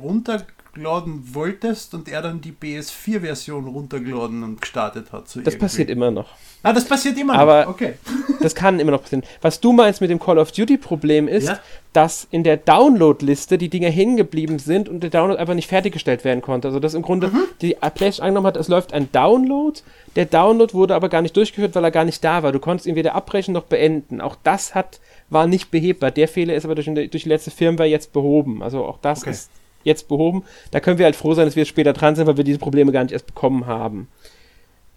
runterladen 0.78 1.34
wolltest 1.34 1.94
und 1.94 2.08
er 2.08 2.22
dann 2.22 2.40
die 2.40 2.52
PS4-Version 2.52 3.66
runtergeladen 3.66 4.42
und 4.42 4.60
gestartet 4.60 5.12
hat. 5.12 5.28
So 5.28 5.40
das 5.40 5.54
irgendwie. 5.54 5.58
passiert 5.58 5.90
immer 5.90 6.10
noch. 6.10 6.28
Ah, 6.62 6.72
das 6.72 6.84
passiert 6.86 7.16
immer 7.18 7.34
noch. 7.34 7.40
Aber 7.40 7.68
okay. 7.68 7.94
das 8.40 8.54
kann 8.54 8.80
immer 8.80 8.92
noch 8.92 9.02
passieren. 9.02 9.24
Was 9.40 9.60
du 9.60 9.72
meinst 9.72 10.00
mit 10.00 10.10
dem 10.10 10.18
Call 10.18 10.38
of 10.38 10.52
Duty 10.52 10.76
Problem 10.76 11.28
ist, 11.28 11.48
ja? 11.48 11.60
dass 11.92 12.26
in 12.30 12.42
der 12.42 12.56
Download-Liste 12.56 13.58
die 13.58 13.68
Dinger 13.68 13.90
hängen 13.90 14.16
geblieben 14.16 14.58
sind 14.58 14.88
und 14.88 15.00
der 15.00 15.10
Download 15.10 15.38
einfach 15.40 15.54
nicht 15.54 15.68
fertiggestellt 15.68 16.24
werden 16.24 16.42
konnte. 16.42 16.68
Also 16.68 16.80
dass 16.80 16.94
im 16.94 17.02
Grunde 17.02 17.28
mhm. 17.28 17.44
die 17.60 17.74
PlayStation 17.74 18.26
angenommen 18.26 18.46
hat, 18.48 18.56
es 18.56 18.68
läuft 18.68 18.92
ein 18.92 19.10
Download, 19.12 19.78
der 20.16 20.26
Download 20.26 20.74
wurde 20.74 20.94
aber 20.94 21.08
gar 21.08 21.22
nicht 21.22 21.36
durchgeführt, 21.36 21.74
weil 21.74 21.84
er 21.84 21.90
gar 21.90 22.04
nicht 22.04 22.22
da 22.24 22.42
war. 22.42 22.52
Du 22.52 22.58
konntest 22.58 22.86
ihn 22.86 22.96
weder 22.96 23.14
abbrechen 23.14 23.54
noch 23.54 23.64
beenden. 23.64 24.20
Auch 24.20 24.36
das 24.42 24.74
hat, 24.74 25.00
war 25.30 25.46
nicht 25.46 25.70
behebbar. 25.70 26.10
Der 26.10 26.28
Fehler 26.28 26.54
ist 26.54 26.64
aber 26.64 26.74
durch, 26.74 26.86
durch 26.86 27.22
die 27.22 27.28
letzte 27.28 27.50
Firmware 27.50 27.88
jetzt 27.88 28.12
behoben. 28.12 28.62
Also 28.62 28.84
auch 28.84 28.98
das 29.00 29.22
okay. 29.22 29.30
ist 29.30 29.50
jetzt 29.84 30.08
behoben. 30.08 30.44
Da 30.70 30.80
können 30.80 30.98
wir 30.98 31.04
halt 31.04 31.16
froh 31.16 31.34
sein, 31.34 31.46
dass 31.46 31.56
wir 31.56 31.64
später 31.64 31.92
dran 31.92 32.16
sind, 32.16 32.26
weil 32.26 32.36
wir 32.36 32.44
diese 32.44 32.58
Probleme 32.58 32.92
gar 32.92 33.02
nicht 33.02 33.12
erst 33.12 33.26
bekommen 33.26 33.66
haben. 33.66 34.08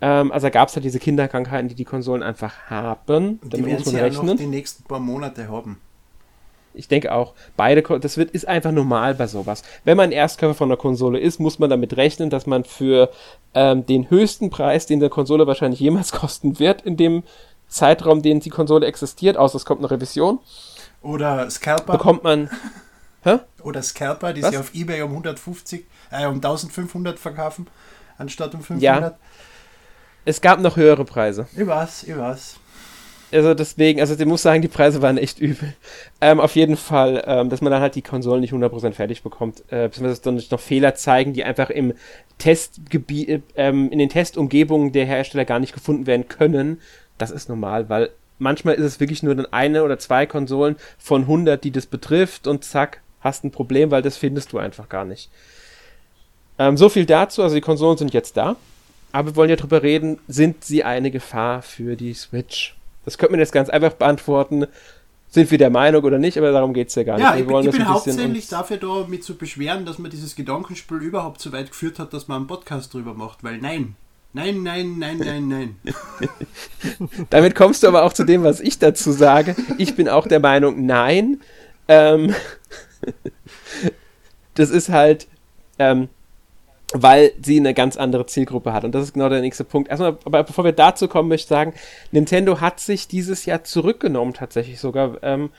Ähm, 0.01 0.31
also 0.31 0.49
gab 0.49 0.69
es 0.69 0.75
halt 0.75 0.83
diese 0.83 0.99
Kinderkrankheiten, 0.99 1.69
die 1.69 1.75
die 1.75 1.85
Konsolen 1.85 2.23
einfach 2.23 2.53
haben. 2.69 3.39
Die 3.43 3.65
werden 3.65 3.83
sie 3.83 3.95
ja 3.95 4.09
noch 4.09 4.35
die 4.35 4.47
nächsten 4.47 4.83
paar 4.83 4.99
Monate 4.99 5.47
haben. 5.47 5.77
Ich 6.73 6.87
denke 6.87 7.13
auch, 7.13 7.33
beide, 7.57 7.81
das 7.99 8.17
wird, 8.17 8.31
ist 8.31 8.47
einfach 8.47 8.71
normal 8.71 9.15
bei 9.15 9.27
sowas. 9.27 9.61
Wenn 9.83 9.97
man 9.97 10.11
Erstkörper 10.11 10.55
von 10.55 10.69
einer 10.69 10.77
Konsole 10.77 11.19
ist, 11.19 11.39
muss 11.39 11.59
man 11.59 11.69
damit 11.69 11.97
rechnen, 11.97 12.29
dass 12.29 12.45
man 12.47 12.63
für 12.63 13.09
ähm, 13.53 13.85
den 13.85 14.09
höchsten 14.09 14.49
Preis, 14.49 14.85
den 14.85 15.01
der 15.01 15.09
Konsole 15.09 15.47
wahrscheinlich 15.47 15.81
jemals 15.81 16.11
kosten 16.13 16.59
wird, 16.59 16.81
in 16.83 16.95
dem 16.97 17.23
Zeitraum, 17.67 18.21
den 18.21 18.39
die 18.39 18.49
Konsole 18.49 18.85
existiert, 18.85 19.37
außer 19.37 19.57
es 19.57 19.65
kommt 19.65 19.81
eine 19.81 19.91
Revision. 19.91 20.39
Oder 21.01 21.49
Scalper. 21.49 21.93
Bekommt 21.93 22.23
man. 22.23 22.49
Hä? 23.23 23.39
Oder 23.63 23.81
Scalper, 23.81 24.33
die 24.33 24.41
Was? 24.41 24.51
sie 24.51 24.57
auf 24.57 24.73
Ebay 24.73 25.01
um 25.01 25.11
150, 25.11 25.85
äh, 26.11 26.25
um 26.25 26.35
1500 26.35 27.19
verkaufen, 27.19 27.67
anstatt 28.17 28.53
um 28.55 28.61
500. 28.61 28.81
Ja. 28.81 29.17
Es 30.25 30.41
gab 30.41 30.59
noch 30.59 30.75
höhere 30.75 31.05
Preise. 31.05 31.47
Ich 31.55 31.65
weiß, 31.65 32.03
ich 32.03 32.17
weiß. 32.17 32.55
Also 33.31 33.53
deswegen, 33.53 34.01
also 34.01 34.13
ich 34.13 34.25
muss 34.25 34.41
sagen, 34.41 34.61
die 34.61 34.67
Preise 34.67 35.01
waren 35.01 35.17
echt 35.17 35.39
übel. 35.39 35.73
Ähm, 36.19 36.39
auf 36.39 36.55
jeden 36.55 36.75
Fall, 36.75 37.23
ähm, 37.25 37.49
dass 37.49 37.61
man 37.61 37.71
dann 37.71 37.81
halt 37.81 37.95
die 37.95 38.01
Konsolen 38.01 38.41
nicht 38.41 38.53
100% 38.53 38.93
fertig 38.93 39.23
bekommt, 39.23 39.63
äh, 39.69 39.87
beziehungsweise 39.87 40.21
dann 40.21 40.43
noch 40.51 40.59
Fehler 40.59 40.95
zeigen, 40.95 41.33
die 41.33 41.43
einfach 41.43 41.69
im 41.69 41.93
Testgebiet, 42.39 43.43
ähm, 43.55 43.89
in 43.89 43.99
den 43.99 44.09
Testumgebungen 44.09 44.91
der 44.91 45.05
Hersteller 45.05 45.45
gar 45.45 45.59
nicht 45.59 45.73
gefunden 45.73 46.07
werden 46.07 46.27
können. 46.27 46.81
Das 47.17 47.31
ist 47.31 47.47
normal, 47.47 47.87
weil 47.87 48.09
manchmal 48.37 48.75
ist 48.75 48.85
es 48.85 48.99
wirklich 48.99 49.23
nur 49.23 49.33
dann 49.33 49.45
eine 49.45 49.83
oder 49.83 49.97
zwei 49.97 50.25
Konsolen 50.25 50.75
von 50.97 51.21
100, 51.21 51.63
die 51.63 51.71
das 51.71 51.85
betrifft 51.85 52.47
und 52.47 52.65
zack, 52.65 53.01
hast 53.21 53.43
ein 53.43 53.51
Problem, 53.51 53.91
weil 53.91 54.01
das 54.01 54.17
findest 54.17 54.51
du 54.53 54.57
einfach 54.57 54.89
gar 54.89 55.05
nicht. 55.05 55.29
Ähm, 56.59 56.77
so 56.77 56.89
viel 56.89 57.05
dazu, 57.05 57.41
also 57.41 57.55
die 57.55 57.61
Konsolen 57.61 57.97
sind 57.97 58.13
jetzt 58.13 58.37
da, 58.37 58.55
aber 59.11 59.29
wir 59.29 59.35
wollen 59.35 59.49
ja 59.49 59.55
drüber 59.55 59.83
reden, 59.83 60.19
sind 60.27 60.63
sie 60.63 60.83
eine 60.83 61.11
Gefahr 61.11 61.61
für 61.61 61.95
die 61.95 62.13
Switch? 62.13 62.75
Das 63.05 63.17
könnte 63.17 63.31
man 63.31 63.39
jetzt 63.39 63.53
ganz 63.53 63.69
einfach 63.69 63.93
beantworten. 63.93 64.67
Sind 65.29 65.49
wir 65.49 65.57
der 65.57 65.69
Meinung 65.69 66.03
oder 66.03 66.19
nicht, 66.19 66.37
aber 66.37 66.51
darum 66.51 66.73
geht 66.73 66.89
es 66.89 66.95
ja 66.95 67.03
gar 67.03 67.17
ja, 67.17 67.35
nicht. 67.35 67.47
Wir 67.47 67.59
ich, 67.61 67.67
ich 67.67 67.71
bin 67.71 67.87
hauptsächlich 67.87 68.49
dafür 68.49 68.77
da, 68.77 69.07
mich 69.07 69.23
zu 69.23 69.37
beschweren, 69.37 69.85
dass 69.85 69.97
man 69.97 70.11
dieses 70.11 70.35
Gedankenspiel 70.35 70.97
überhaupt 70.97 71.39
so 71.39 71.53
weit 71.53 71.69
geführt 71.69 71.99
hat, 71.99 72.13
dass 72.13 72.27
man 72.27 72.39
einen 72.39 72.47
Podcast 72.47 72.93
drüber 72.93 73.13
macht, 73.13 73.43
weil 73.43 73.57
nein, 73.57 73.95
Nein, 74.33 74.63
nein, 74.63 74.97
nein, 74.97 75.17
nein, 75.17 75.47
nein. 75.49 75.75
Damit 77.29 77.53
kommst 77.53 77.83
du 77.83 77.87
aber 77.87 78.03
auch 78.03 78.13
zu 78.13 78.23
dem, 78.23 78.43
was 78.43 78.61
ich 78.61 78.79
dazu 78.79 79.11
sage. 79.11 79.57
Ich 79.77 79.95
bin 79.95 80.07
auch 80.07 80.25
der 80.25 80.39
Meinung, 80.39 80.85
nein. 80.85 81.41
Ähm, 81.89 82.33
das 84.55 84.69
ist 84.69 84.89
halt, 84.89 85.27
ähm, 85.79 86.09
weil 86.93 87.31
sie 87.41 87.59
eine 87.59 87.73
ganz 87.73 87.97
andere 87.97 88.25
Zielgruppe 88.25 88.73
hat. 88.73 88.83
Und 88.83 88.93
das 88.93 89.03
ist 89.03 89.13
genau 89.13 89.29
der 89.29 89.41
nächste 89.41 89.63
Punkt. 89.63 89.89
Erstmal, 89.89 90.17
aber 90.25 90.43
bevor 90.43 90.63
wir 90.63 90.73
dazu 90.73 91.07
kommen, 91.07 91.29
möchte 91.29 91.45
ich 91.45 91.49
sagen, 91.49 91.73
Nintendo 92.11 92.59
hat 92.59 92.79
sich 92.79 93.07
dieses 93.07 93.45
Jahr 93.45 93.63
zurückgenommen, 93.63 94.33
tatsächlich 94.33 94.79
sogar. 94.79 95.17
Ähm, 95.23 95.49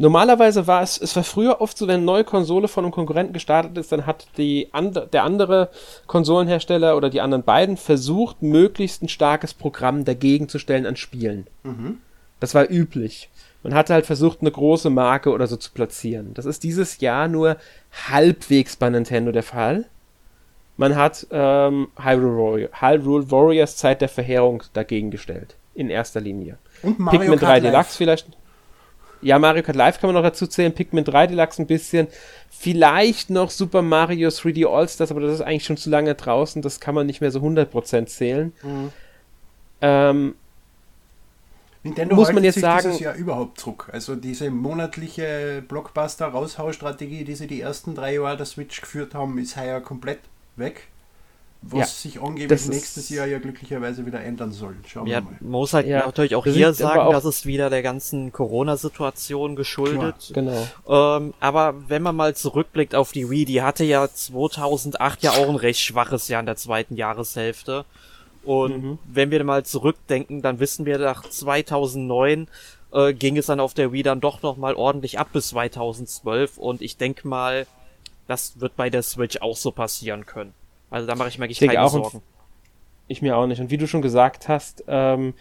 Normalerweise 0.00 0.66
war 0.66 0.82
es, 0.82 0.98
es 0.98 1.14
war 1.14 1.24
früher 1.24 1.60
oft 1.60 1.76
so, 1.76 1.86
wenn 1.86 1.96
eine 1.96 2.04
neue 2.04 2.24
Konsole 2.24 2.68
von 2.68 2.84
einem 2.84 2.92
Konkurrenten 2.92 3.34
gestartet 3.34 3.76
ist, 3.76 3.92
dann 3.92 4.06
hat 4.06 4.28
die 4.38 4.68
and, 4.72 4.98
der 5.12 5.24
andere 5.24 5.68
Konsolenhersteller 6.06 6.96
oder 6.96 7.10
die 7.10 7.20
anderen 7.20 7.42
beiden 7.42 7.76
versucht, 7.76 8.40
möglichst 8.40 9.02
ein 9.02 9.08
starkes 9.08 9.52
Programm 9.52 10.06
dagegen 10.06 10.48
zu 10.48 10.58
stellen 10.58 10.86
an 10.86 10.96
Spielen. 10.96 11.46
Mhm. 11.64 11.98
Das 12.38 12.54
war 12.54 12.70
üblich. 12.70 13.28
Man 13.62 13.74
hatte 13.74 13.92
halt 13.92 14.06
versucht, 14.06 14.40
eine 14.40 14.50
große 14.50 14.88
Marke 14.90 15.30
oder 15.30 15.46
so 15.46 15.56
zu 15.56 15.70
platzieren. 15.72 16.32
Das 16.34 16.46
ist 16.46 16.62
dieses 16.62 17.00
Jahr 17.00 17.28
nur 17.28 17.56
halbwegs 18.08 18.76
bei 18.76 18.88
Nintendo 18.88 19.32
der 19.32 19.42
Fall. 19.42 19.86
Man 20.76 20.96
hat 20.96 21.26
ähm, 21.30 21.88
Hyrule, 22.02 22.38
Warrior, 22.38 22.68
Hyrule 22.80 23.30
Warriors 23.30 23.76
Zeit 23.76 24.00
der 24.00 24.08
Verheerung 24.08 24.62
dagegen 24.72 25.10
gestellt. 25.10 25.56
In 25.74 25.90
erster 25.90 26.20
Linie. 26.20 26.56
Und 26.82 26.98
Mario 26.98 27.20
Pikmin 27.20 27.38
3 27.38 27.60
Deluxe 27.60 27.96
vielleicht. 27.96 28.26
Ja, 29.22 29.38
Mario 29.38 29.62
Kart 29.62 29.76
Live 29.76 30.00
kann 30.00 30.08
man 30.08 30.14
noch 30.14 30.28
dazu 30.28 30.46
zählen, 30.46 30.72
Pikmin 30.72 31.04
3 31.04 31.26
Deluxe 31.26 31.60
ein 31.60 31.66
bisschen. 31.66 32.08
Vielleicht 32.48 33.28
noch 33.28 33.50
Super 33.50 33.82
Mario 33.82 34.30
3D 34.30 34.66
All-Stars, 34.66 35.10
aber 35.10 35.20
das 35.20 35.34
ist 35.34 35.42
eigentlich 35.42 35.64
schon 35.64 35.76
zu 35.76 35.90
lange 35.90 36.14
draußen, 36.14 36.62
das 36.62 36.80
kann 36.80 36.94
man 36.94 37.06
nicht 37.06 37.20
mehr 37.20 37.30
so 37.30 37.40
100% 37.40 38.06
zählen. 38.06 38.52
Mhm. 38.62 38.92
Ähm, 39.82 40.34
Nintendo 41.82 42.14
muss 42.14 42.32
man 42.32 42.44
jetzt 42.44 42.60
sagen, 42.60 42.88
dieses 42.88 43.00
Jahr 43.00 43.14
überhaupt 43.14 43.58
zurück. 43.58 43.88
Also 43.90 44.14
diese 44.14 44.50
monatliche 44.50 45.64
Blockbuster-Raushau-Strategie, 45.66 47.24
die 47.24 47.34
sie 47.34 47.46
die 47.46 47.62
ersten 47.62 47.94
drei 47.94 48.14
Jahre 48.14 48.36
der 48.36 48.46
Switch 48.46 48.80
geführt 48.82 49.14
haben, 49.14 49.38
ist 49.38 49.56
heuer 49.56 49.80
komplett 49.80 50.20
weg 50.56 50.88
was 51.62 51.80
ja, 51.80 51.86
sich 52.10 52.22
angeblich 52.22 52.68
nächstes 52.68 53.10
Jahr 53.10 53.26
ja 53.26 53.38
glücklicherweise 53.38 54.06
wieder 54.06 54.22
ändern 54.22 54.50
soll. 54.52 54.76
Schauen 54.86 55.06
ja, 55.06 55.18
wir 55.18 55.22
mal. 55.22 55.36
Man 55.40 55.50
muss 55.50 55.74
halt 55.74 55.86
ja, 55.86 56.06
natürlich 56.06 56.34
auch 56.34 56.46
hier 56.46 56.72
sagen, 56.72 57.00
auch 57.00 57.12
das 57.12 57.26
ist 57.26 57.44
wieder 57.44 57.68
der 57.68 57.82
ganzen 57.82 58.32
Corona-Situation 58.32 59.56
geschuldet. 59.56 60.30
Klar, 60.32 60.66
genau. 60.86 61.16
Ähm, 61.18 61.34
aber 61.38 61.74
wenn 61.88 62.02
man 62.02 62.16
mal 62.16 62.34
zurückblickt 62.34 62.94
auf 62.94 63.12
die 63.12 63.28
Wii, 63.28 63.44
die 63.44 63.60
hatte 63.60 63.84
ja 63.84 64.08
2008 64.08 65.22
ja 65.22 65.32
auch 65.32 65.48
ein 65.48 65.56
recht 65.56 65.80
schwaches 65.80 66.28
Jahr 66.28 66.40
in 66.40 66.46
der 66.46 66.56
zweiten 66.56 66.96
Jahreshälfte. 66.96 67.84
Und 68.44 68.82
mhm. 68.82 68.98
wenn 69.04 69.30
wir 69.30 69.42
mal 69.44 69.64
zurückdenken, 69.64 70.42
dann 70.42 70.60
wissen 70.60 70.86
wir, 70.86 70.98
nach 70.98 71.28
2009 71.28 72.48
äh, 72.92 73.12
ging 73.12 73.36
es 73.36 73.46
dann 73.46 73.60
auf 73.60 73.74
der 73.74 73.92
Wii 73.92 74.02
dann 74.02 74.20
doch 74.20 74.42
noch 74.42 74.56
mal 74.56 74.74
ordentlich 74.74 75.18
ab 75.18 75.28
bis 75.32 75.48
2012. 75.48 76.58
Und 76.58 76.82
ich 76.82 76.96
denke 76.96 77.28
mal, 77.28 77.66
das 78.26 78.60
wird 78.60 78.76
bei 78.76 78.90
der 78.90 79.02
Switch 79.02 79.38
auch 79.40 79.56
so 79.56 79.72
passieren 79.72 80.26
können. 80.26 80.54
Also 80.88 81.06
da 81.06 81.14
mache 81.14 81.28
ich 81.28 81.38
mir 81.38 81.44
eigentlich 81.44 81.60
keine 81.60 81.82
auch 81.82 81.90
Sorgen. 81.90 82.22
Ich 83.08 83.22
mir 83.22 83.36
auch 83.36 83.46
nicht. 83.46 83.60
Und 83.60 83.70
wie 83.70 83.76
du 83.76 83.86
schon 83.86 84.02
gesagt 84.02 84.48
hast, 84.48 84.84
ähm, 84.86 85.34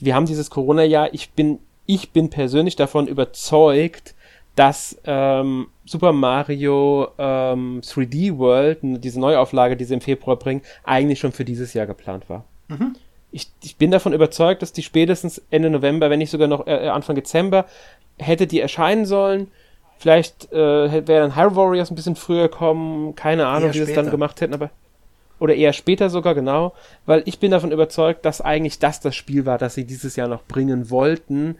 wir 0.00 0.14
haben 0.14 0.26
dieses 0.26 0.50
Corona-Jahr. 0.50 1.12
Ich 1.12 1.30
bin, 1.32 1.58
ich 1.86 2.12
bin 2.12 2.30
persönlich 2.30 2.76
davon 2.76 3.06
überzeugt, 3.06 4.14
dass 4.56 4.98
ähm, 5.04 5.68
Super 5.90 6.12
Mario 6.12 7.08
ähm, 7.18 7.80
3D 7.80 8.38
World, 8.38 8.78
diese 8.82 9.18
Neuauflage, 9.18 9.76
die 9.76 9.84
sie 9.84 9.94
im 9.94 10.00
Februar 10.00 10.36
bringen, 10.36 10.62
eigentlich 10.84 11.18
schon 11.18 11.32
für 11.32 11.44
dieses 11.44 11.74
Jahr 11.74 11.86
geplant 11.86 12.30
war. 12.30 12.44
Mhm. 12.68 12.94
Ich, 13.32 13.50
ich 13.64 13.76
bin 13.76 13.90
davon 13.90 14.12
überzeugt, 14.12 14.62
dass 14.62 14.72
die 14.72 14.84
spätestens 14.84 15.42
Ende 15.50 15.68
November, 15.68 16.08
wenn 16.08 16.20
nicht 16.20 16.30
sogar 16.30 16.46
noch 16.46 16.68
äh, 16.68 16.86
Anfang 16.86 17.16
Dezember, 17.16 17.66
hätte 18.18 18.46
die 18.46 18.60
erscheinen 18.60 19.04
sollen. 19.04 19.48
Vielleicht 19.98 20.52
äh, 20.52 21.08
wäre 21.08 21.22
dann 21.22 21.34
Hyrule 21.34 21.56
Warriors 21.56 21.90
ein 21.90 21.96
bisschen 21.96 22.14
früher 22.14 22.48
kommen. 22.48 23.16
Keine 23.16 23.48
Ahnung, 23.48 23.70
wie 23.70 23.78
sie 23.78 23.82
es 23.82 23.94
dann 23.94 24.12
gemacht 24.12 24.40
hätten, 24.40 24.54
aber 24.54 24.70
oder 25.40 25.56
eher 25.56 25.72
später 25.72 26.08
sogar, 26.08 26.36
genau, 26.36 26.74
weil 27.06 27.22
ich 27.24 27.40
bin 27.40 27.50
davon 27.50 27.72
überzeugt, 27.72 28.24
dass 28.24 28.40
eigentlich 28.40 28.78
das 28.78 29.00
das 29.00 29.16
Spiel 29.16 29.46
war, 29.46 29.58
das 29.58 29.74
sie 29.74 29.86
dieses 29.86 30.14
Jahr 30.14 30.28
noch 30.28 30.44
bringen 30.44 30.90
wollten, 30.90 31.56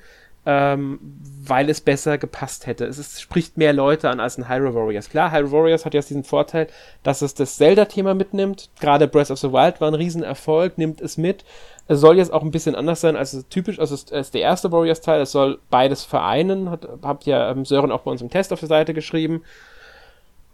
ähm, 0.46 0.98
weil 1.44 1.68
es 1.68 1.80
besser 1.80 2.16
gepasst 2.16 2.66
hätte. 2.66 2.86
Es 2.86 2.98
ist, 2.98 3.20
spricht 3.20 3.58
mehr 3.58 3.72
Leute 3.72 4.08
an 4.08 4.20
als 4.20 4.38
ein 4.38 4.48
Hyrule 4.48 4.74
Warriors. 4.74 5.10
Klar, 5.10 5.32
Hyrule 5.32 5.52
Warriors 5.52 5.84
hat 5.84 5.94
ja 5.94 6.00
diesen 6.00 6.24
Vorteil, 6.24 6.66
dass 7.02 7.20
es 7.22 7.34
das 7.34 7.56
Zelda-Thema 7.56 8.14
mitnimmt. 8.14 8.70
Gerade 8.80 9.06
Breath 9.06 9.30
of 9.30 9.38
the 9.38 9.52
Wild 9.52 9.80
war 9.80 9.88
ein 9.88 9.94
Riesenerfolg, 9.94 10.78
nimmt 10.78 11.00
es 11.00 11.18
mit. 11.18 11.44
Es 11.88 12.00
soll 12.00 12.16
jetzt 12.16 12.32
auch 12.32 12.42
ein 12.42 12.52
bisschen 12.52 12.74
anders 12.74 13.00
sein 13.00 13.16
als 13.16 13.44
typisch, 13.50 13.78
also 13.78 13.94
es 13.94 14.04
ist 14.04 14.34
der 14.34 14.40
erste 14.42 14.72
Warriors-Teil. 14.72 15.20
Es 15.20 15.32
soll 15.32 15.58
beides 15.70 16.04
vereinen. 16.04 16.70
Hat, 16.70 16.88
habt 17.02 17.26
ja 17.26 17.50
ähm, 17.50 17.64
Sören 17.64 17.92
auch 17.92 18.02
bei 18.02 18.10
uns 18.10 18.22
im 18.22 18.30
Test 18.30 18.52
auf 18.52 18.60
der 18.60 18.68
Seite 18.68 18.94
geschrieben. 18.94 19.42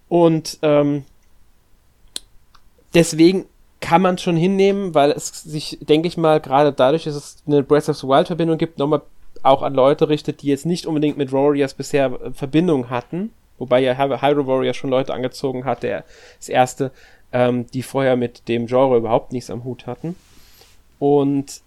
Und 0.09 0.59
ähm, 0.63 1.05
deswegen 2.95 3.47
kann 3.81 4.03
man 4.03 4.19
schon 4.19 4.37
hinnehmen, 4.37 4.95
weil 4.95 5.13
es 5.13 5.43
sich, 5.43 5.79
denke 5.81 6.09
ich 6.09 6.17
mal, 6.17 6.41
gerade 6.41 6.73
dadurch, 6.73 7.05
dass 7.05 7.15
es 7.15 7.43
eine 7.47 7.63
Breath 7.63 7.89
of 7.89 7.97
the 7.99 8.09
Wild 8.09 8.27
Verbindung 8.27 8.59
gibt, 8.59 8.79
nochmal 8.79 9.03
auch 9.45 9.63
an 9.63 9.75
Leute 9.75 10.09
richtet, 10.09 10.43
die 10.43 10.49
jetzt 10.49 10.67
nicht 10.67 10.87
unbedingt 10.87 11.17
mit 11.17 11.33
Warriors 11.33 11.75
bisher 11.75 12.07
äh, 12.07 12.31
Verbindung 12.33 12.91
hatten. 12.91 13.31
Wobei 13.59 13.81
ja 13.81 13.97
Hyrule 13.97 14.47
Warriors 14.47 14.77
schon 14.77 14.91
Leute 14.91 15.15
angezogen 15.15 15.65
hat, 15.65 15.83
der 15.83 16.05
das 16.39 16.49
erste, 16.49 16.91
ähm, 17.33 17.67
die 17.73 17.83
vorher 17.83 18.17
mit 18.17 18.49
dem 18.49 18.67
Genre 18.67 18.99
überhaupt 18.99 19.33
nichts 19.33 19.51
am 19.51 19.65
Hut 19.65 19.87
hatten. 19.87 20.15
Und 20.99 21.61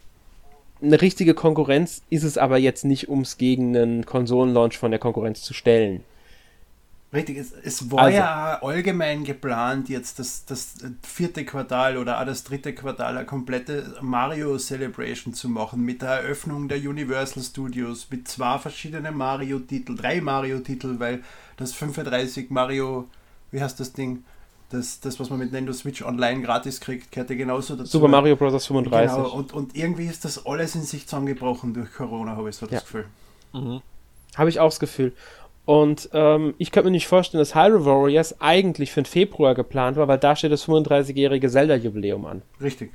eine 0.81 1.01
richtige 1.01 1.33
Konkurrenz 1.33 2.03
ist 2.09 2.23
es 2.23 2.37
aber 2.37 2.57
jetzt 2.57 2.85
nicht, 2.85 3.09
um 3.09 3.21
es 3.21 3.37
gegen 3.37 3.75
einen 3.75 4.05
Konsolenlaunch 4.05 4.77
von 4.77 4.91
der 4.91 4.99
Konkurrenz 4.99 5.41
zu 5.41 5.53
stellen. 5.53 6.03
Richtig, 7.11 7.37
es, 7.37 7.51
es 7.51 7.89
war 7.89 8.03
also, 8.03 8.17
ja 8.17 8.61
allgemein 8.61 9.23
geplant, 9.23 9.89
jetzt 9.89 10.19
das, 10.19 10.45
das 10.45 10.75
vierte 11.01 11.43
Quartal 11.43 11.97
oder 11.97 12.21
auch 12.21 12.25
das 12.25 12.43
dritte 12.43 12.75
Quartal 12.75 13.17
eine 13.17 13.25
komplette 13.25 13.95
Mario 14.01 14.59
Celebration 14.59 15.33
zu 15.33 15.49
machen 15.49 15.81
mit 15.81 16.03
der 16.03 16.09
Eröffnung 16.09 16.67
der 16.67 16.77
Universal 16.77 17.41
Studios, 17.41 18.07
mit 18.11 18.27
zwei 18.27 18.59
verschiedenen 18.59 19.17
Mario-Titel, 19.17 19.95
drei 19.95 20.21
Mario-Titel, 20.21 20.99
weil 20.99 21.23
das 21.57 21.73
35 21.73 22.51
Mario, 22.51 23.07
wie 23.49 23.61
heißt 23.61 23.79
das 23.79 23.91
Ding? 23.93 24.23
Das, 24.69 24.99
das, 24.99 25.19
was 25.19 25.31
man 25.31 25.39
mit 25.39 25.51
Nintendo 25.51 25.73
Switch 25.73 26.03
Online 26.03 26.43
gratis 26.43 26.79
kriegt, 26.79 27.11
gehört 27.11 27.31
ja 27.31 27.35
genauso 27.35 27.75
dazu. 27.75 27.89
Super 27.89 28.07
Mario 28.07 28.35
Bros. 28.35 28.67
35. 28.67 29.15
Genau, 29.15 29.29
und, 29.31 29.51
und 29.51 29.75
irgendwie 29.75 30.05
ist 30.05 30.25
das 30.25 30.45
alles 30.45 30.75
in 30.75 30.83
sich 30.83 31.07
zusammengebrochen 31.07 31.73
durch 31.73 31.91
Corona, 31.91 32.35
habe 32.35 32.49
ich 32.49 32.55
so 32.55 32.67
das 32.67 32.73
ja. 32.73 32.79
Gefühl. 32.81 33.05
Mhm. 33.53 33.81
Habe 34.35 34.49
ich 34.49 34.59
auch 34.59 34.69
das 34.69 34.79
Gefühl. 34.79 35.13
Und 35.65 36.09
ähm, 36.13 36.55
ich 36.57 36.71
könnte 36.71 36.87
mir 36.87 36.93
nicht 36.93 37.07
vorstellen, 37.07 37.39
dass 37.39 37.53
Hyrule 37.53 37.85
Warriors 37.85 38.41
eigentlich 38.41 38.91
für 38.91 39.01
den 39.01 39.05
Februar 39.05 39.53
geplant 39.53 39.97
war, 39.97 40.07
weil 40.07 40.17
da 40.17 40.35
steht 40.35 40.51
das 40.51 40.67
35-jährige 40.67 41.47
Zelda-Jubiläum 41.49 42.25
an. 42.25 42.41
Richtig. 42.59 42.91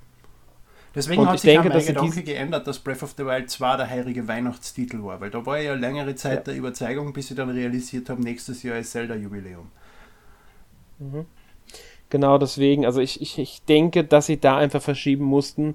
Deswegen 0.94 1.22
und 1.22 1.28
hat 1.28 1.40
sich 1.40 1.52
denke, 1.52 1.68
mein 1.68 1.84
Gedanke 1.84 2.22
geändert, 2.22 2.66
dass 2.66 2.78
Breath 2.78 3.02
of 3.02 3.14
the 3.16 3.24
Wild 3.26 3.50
2 3.50 3.76
der 3.76 3.90
heilige 3.90 4.26
Weihnachtstitel 4.28 5.02
war, 5.02 5.20
weil 5.20 5.30
da 5.30 5.44
war 5.44 5.58
ja 5.58 5.74
längere 5.74 6.14
Zeit 6.14 6.38
ja. 6.38 6.40
der 6.52 6.56
Überzeugung, 6.56 7.12
bis 7.12 7.28
sie 7.28 7.34
dann 7.34 7.50
realisiert 7.50 8.08
haben, 8.10 8.22
nächstes 8.22 8.62
Jahr 8.62 8.78
ist 8.78 8.92
Zelda-Jubiläum. 8.92 9.70
Mhm. 11.00 11.26
Genau 12.10 12.38
deswegen, 12.38 12.86
also 12.86 13.00
ich, 13.00 13.20
ich, 13.20 13.38
ich 13.38 13.64
denke, 13.64 14.04
dass 14.04 14.26
sie 14.26 14.38
da 14.38 14.56
einfach 14.56 14.82
verschieben 14.82 15.24
mussten 15.24 15.74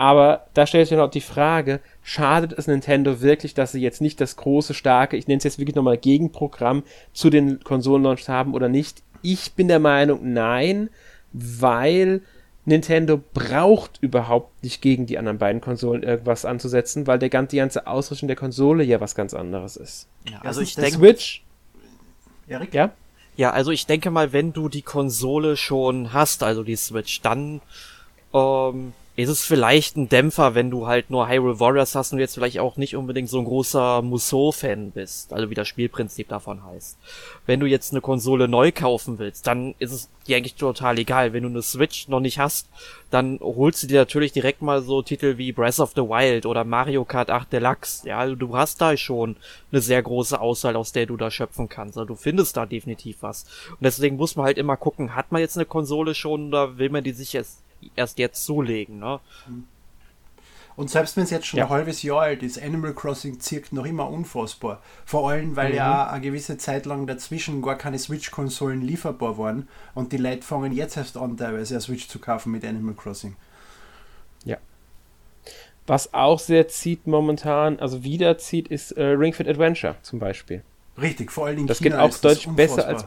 aber 0.00 0.46
da 0.54 0.66
stellt 0.66 0.88
sich 0.88 0.96
noch 0.96 1.10
die 1.10 1.20
Frage, 1.20 1.80
schadet 2.02 2.52
es 2.52 2.66
Nintendo 2.66 3.20
wirklich, 3.20 3.54
dass 3.54 3.72
sie 3.72 3.80
jetzt 3.80 4.00
nicht 4.00 4.20
das 4.20 4.36
große, 4.36 4.74
starke, 4.74 5.16
ich 5.16 5.28
nenne 5.28 5.38
es 5.38 5.44
jetzt 5.44 5.58
wirklich 5.58 5.76
nochmal 5.76 5.98
Gegenprogramm 5.98 6.82
zu 7.12 7.30
den 7.30 7.62
Konsolenlaunch 7.62 8.28
haben 8.28 8.54
oder 8.54 8.68
nicht? 8.68 9.02
Ich 9.22 9.52
bin 9.52 9.68
der 9.68 9.80
Meinung, 9.80 10.32
nein, 10.32 10.88
weil 11.32 12.22
Nintendo 12.64 13.20
braucht 13.34 13.98
überhaupt 14.00 14.62
nicht 14.62 14.82
gegen 14.82 15.06
die 15.06 15.18
anderen 15.18 15.38
beiden 15.38 15.60
Konsolen 15.60 16.02
irgendwas 16.02 16.44
anzusetzen, 16.44 17.06
weil 17.06 17.18
der 17.18 17.28
ganze, 17.28 17.50
die 17.50 17.56
ganze 17.58 17.86
Ausrüstung 17.86 18.28
der 18.28 18.36
Konsole 18.36 18.84
ja 18.84 19.00
was 19.00 19.14
ganz 19.14 19.34
anderes 19.34 19.76
ist. 19.76 20.08
Ja, 20.30 20.40
also 20.42 20.60
ich 20.60 20.74
denke. 20.74 20.98
Switch. 20.98 21.42
Erik? 22.48 22.74
Ja? 22.74 22.92
Ja, 23.36 23.52
also 23.52 23.70
ich 23.70 23.86
denke 23.86 24.10
mal, 24.10 24.32
wenn 24.32 24.52
du 24.52 24.68
die 24.68 24.82
Konsole 24.82 25.56
schon 25.56 26.12
hast, 26.12 26.42
also 26.42 26.62
die 26.62 26.76
Switch, 26.76 27.22
dann 27.22 27.60
ähm, 28.34 28.92
ist 29.16 29.28
es 29.28 29.44
vielleicht 29.44 29.96
ein 29.96 30.08
Dämpfer, 30.08 30.54
wenn 30.54 30.70
du 30.70 30.86
halt 30.86 31.10
nur 31.10 31.28
Hyrule 31.28 31.60
Warriors 31.60 31.94
hast 31.94 32.12
und 32.12 32.20
jetzt 32.20 32.34
vielleicht 32.34 32.60
auch 32.60 32.76
nicht 32.76 32.96
unbedingt 32.96 33.28
so 33.28 33.38
ein 33.38 33.44
großer 33.44 34.02
Musou-Fan 34.02 34.92
bist, 34.92 35.32
also 35.32 35.50
wie 35.50 35.54
das 35.54 35.68
Spielprinzip 35.68 36.28
davon 36.28 36.64
heißt. 36.64 36.96
Wenn 37.44 37.60
du 37.60 37.66
jetzt 37.66 37.92
eine 37.92 38.00
Konsole 38.00 38.48
neu 38.48 38.72
kaufen 38.72 39.18
willst, 39.18 39.46
dann 39.46 39.74
ist 39.78 39.92
es 39.92 40.08
dir 40.26 40.36
eigentlich 40.36 40.54
total 40.54 40.98
egal. 40.98 41.32
Wenn 41.32 41.42
du 41.42 41.48
eine 41.48 41.62
Switch 41.62 42.08
noch 42.08 42.20
nicht 42.20 42.38
hast, 42.38 42.68
dann 43.10 43.40
holst 43.42 43.82
du 43.82 43.88
dir 43.88 44.00
natürlich 44.00 44.32
direkt 44.32 44.62
mal 44.62 44.80
so 44.80 45.02
Titel 45.02 45.36
wie 45.38 45.52
Breath 45.52 45.80
of 45.80 45.92
the 45.96 46.02
Wild 46.02 46.46
oder 46.46 46.64
Mario 46.64 47.04
Kart 47.04 47.30
8 47.30 47.52
Deluxe. 47.52 48.08
Ja, 48.08 48.20
also 48.20 48.36
du 48.36 48.56
hast 48.56 48.80
da 48.80 48.96
schon 48.96 49.36
eine 49.72 49.80
sehr 49.80 50.02
große 50.02 50.40
Auswahl, 50.40 50.76
aus 50.76 50.92
der 50.92 51.06
du 51.06 51.16
da 51.16 51.30
schöpfen 51.30 51.68
kannst. 51.68 51.98
Also 51.98 52.06
du 52.06 52.14
findest 52.14 52.56
da 52.56 52.64
definitiv 52.64 53.18
was. 53.20 53.44
Und 53.70 53.82
deswegen 53.82 54.16
muss 54.16 54.36
man 54.36 54.46
halt 54.46 54.56
immer 54.56 54.76
gucken, 54.76 55.16
hat 55.16 55.32
man 55.32 55.40
jetzt 55.40 55.58
eine 55.58 55.66
Konsole 55.66 56.14
schon 56.14 56.48
oder 56.48 56.78
will 56.78 56.90
man 56.90 57.02
die 57.02 57.12
sich 57.12 57.32
jetzt 57.32 57.58
erst 57.96 58.18
jetzt 58.18 58.44
zulegen. 58.44 58.98
Ne? 58.98 59.20
Und 60.76 60.88
selbst 60.88 61.16
wenn 61.16 61.24
es 61.24 61.30
jetzt 61.30 61.46
schon 61.46 61.58
ja. 61.58 61.66
ein 61.66 61.70
halbes 61.70 62.02
Jahr 62.02 62.22
alt 62.22 62.42
ist, 62.42 62.60
Animal 62.62 62.94
Crossing 62.94 63.38
zirkt 63.40 63.72
noch 63.72 63.84
immer 63.84 64.08
unfassbar. 64.08 64.80
Vor 65.04 65.28
allem, 65.28 65.54
weil 65.54 65.70
mhm. 65.70 65.76
ja 65.76 66.08
eine 66.08 66.22
gewisse 66.22 66.56
Zeit 66.56 66.86
lang 66.86 67.06
dazwischen 67.06 67.60
gar 67.60 67.76
keine 67.76 67.98
Switch-Konsolen 67.98 68.80
lieferbar 68.80 69.36
waren 69.36 69.68
und 69.94 70.12
die 70.12 70.16
Leute 70.16 70.42
fangen 70.42 70.72
jetzt 70.72 70.96
erst 70.96 71.16
an, 71.16 71.36
teilweise 71.36 71.74
eine 71.74 71.80
Switch 71.82 72.08
zu 72.08 72.18
kaufen 72.18 72.52
mit 72.52 72.64
Animal 72.64 72.94
Crossing. 72.94 73.36
Ja. 74.44 74.56
Was 75.86 76.14
auch 76.14 76.38
sehr 76.38 76.68
zieht 76.68 77.06
momentan, 77.06 77.78
also 77.78 78.02
wieder 78.02 78.38
zieht, 78.38 78.68
ist 78.68 78.92
äh, 78.92 79.02
Ring 79.02 79.34
Fit 79.34 79.48
Adventure 79.48 79.96
zum 80.02 80.18
Beispiel. 80.18 80.62
Richtig, 80.98 81.30
vor 81.30 81.46
allen 81.46 81.56
Dingen 81.56 81.68
Das 81.68 81.78
China 81.78 82.06
geht 82.06 82.14
auch 82.14 82.18
deutlich 82.20 82.48
besser 82.48 82.86
als 82.86 83.06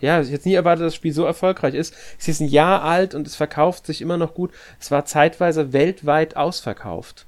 ja, 0.00 0.20
ich 0.20 0.30
hätte 0.30 0.48
nie 0.48 0.54
erwartet, 0.54 0.84
dass 0.84 0.92
das 0.92 0.96
Spiel 0.96 1.12
so 1.12 1.24
erfolgreich 1.24 1.74
ist. 1.74 1.94
Es 2.18 2.28
ist 2.28 2.40
ein 2.40 2.48
Jahr 2.48 2.82
alt 2.82 3.14
und 3.14 3.26
es 3.26 3.36
verkauft 3.36 3.86
sich 3.86 4.02
immer 4.02 4.16
noch 4.16 4.34
gut. 4.34 4.52
Es 4.78 4.90
war 4.90 5.04
zeitweise 5.04 5.72
weltweit 5.72 6.36
ausverkauft. 6.36 7.26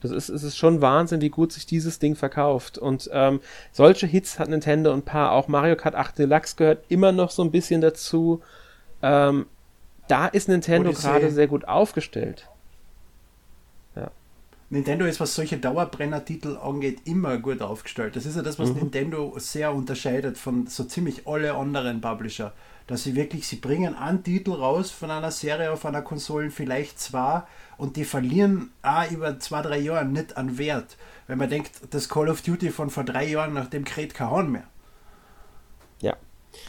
Das 0.00 0.10
ist, 0.10 0.28
es 0.28 0.42
ist 0.42 0.56
schon 0.56 0.82
Wahnsinn, 0.82 1.22
wie 1.22 1.30
gut 1.30 1.52
sich 1.52 1.64
dieses 1.66 1.98
Ding 1.98 2.14
verkauft. 2.14 2.76
Und 2.76 3.08
ähm, 3.12 3.40
solche 3.72 4.06
Hits 4.06 4.38
hat 4.38 4.50
Nintendo 4.50 4.92
ein 4.92 5.02
paar. 5.02 5.32
Auch 5.32 5.48
Mario 5.48 5.76
Kart 5.76 5.94
8 5.94 6.18
Deluxe 6.18 6.56
gehört 6.56 6.84
immer 6.88 7.10
noch 7.10 7.30
so 7.30 7.42
ein 7.42 7.50
bisschen 7.50 7.80
dazu. 7.80 8.42
Ähm, 9.02 9.46
da 10.06 10.26
ist 10.26 10.48
Nintendo 10.48 10.92
gerade 10.92 11.30
sehr 11.30 11.46
gut 11.46 11.66
aufgestellt. 11.66 12.48
Nintendo 14.70 15.04
ist, 15.04 15.20
was 15.20 15.34
solche 15.34 15.58
Dauerbrenner-Titel 15.58 16.56
angeht, 16.56 17.02
immer 17.04 17.38
gut 17.38 17.62
aufgestellt. 17.62 18.16
Das 18.16 18.26
ist 18.26 18.36
ja 18.36 18.42
das, 18.42 18.58
was 18.58 18.70
mhm. 18.70 18.76
Nintendo 18.76 19.34
sehr 19.36 19.74
unterscheidet 19.74 20.38
von 20.38 20.66
so 20.66 20.84
ziemlich 20.84 21.26
alle 21.26 21.54
anderen 21.54 22.00
Publisher. 22.00 22.52
Dass 22.86 23.04
sie 23.04 23.14
wirklich, 23.14 23.46
sie 23.46 23.56
bringen 23.56 23.94
einen 23.94 24.22
Titel 24.22 24.52
raus 24.52 24.90
von 24.90 25.10
einer 25.10 25.30
Serie 25.30 25.72
auf 25.72 25.86
einer 25.86 26.02
Konsole, 26.02 26.50
vielleicht 26.50 26.98
zwei, 26.98 27.42
und 27.78 27.96
die 27.96 28.04
verlieren 28.04 28.70
auch 28.82 29.10
über 29.10 29.38
zwei, 29.38 29.62
drei 29.62 29.78
Jahre 29.78 30.04
nicht 30.04 30.36
an 30.36 30.58
Wert. 30.58 30.96
Wenn 31.26 31.38
man 31.38 31.48
denkt, 31.48 31.72
das 31.90 32.08
Call 32.08 32.28
of 32.28 32.42
Duty 32.42 32.70
von 32.70 32.90
vor 32.90 33.04
drei 33.04 33.26
Jahren, 33.26 33.54
nach 33.54 33.68
dem 33.70 33.84
kräht 33.84 34.14
kein 34.14 34.30
Horn 34.30 34.52
mehr. 34.52 34.64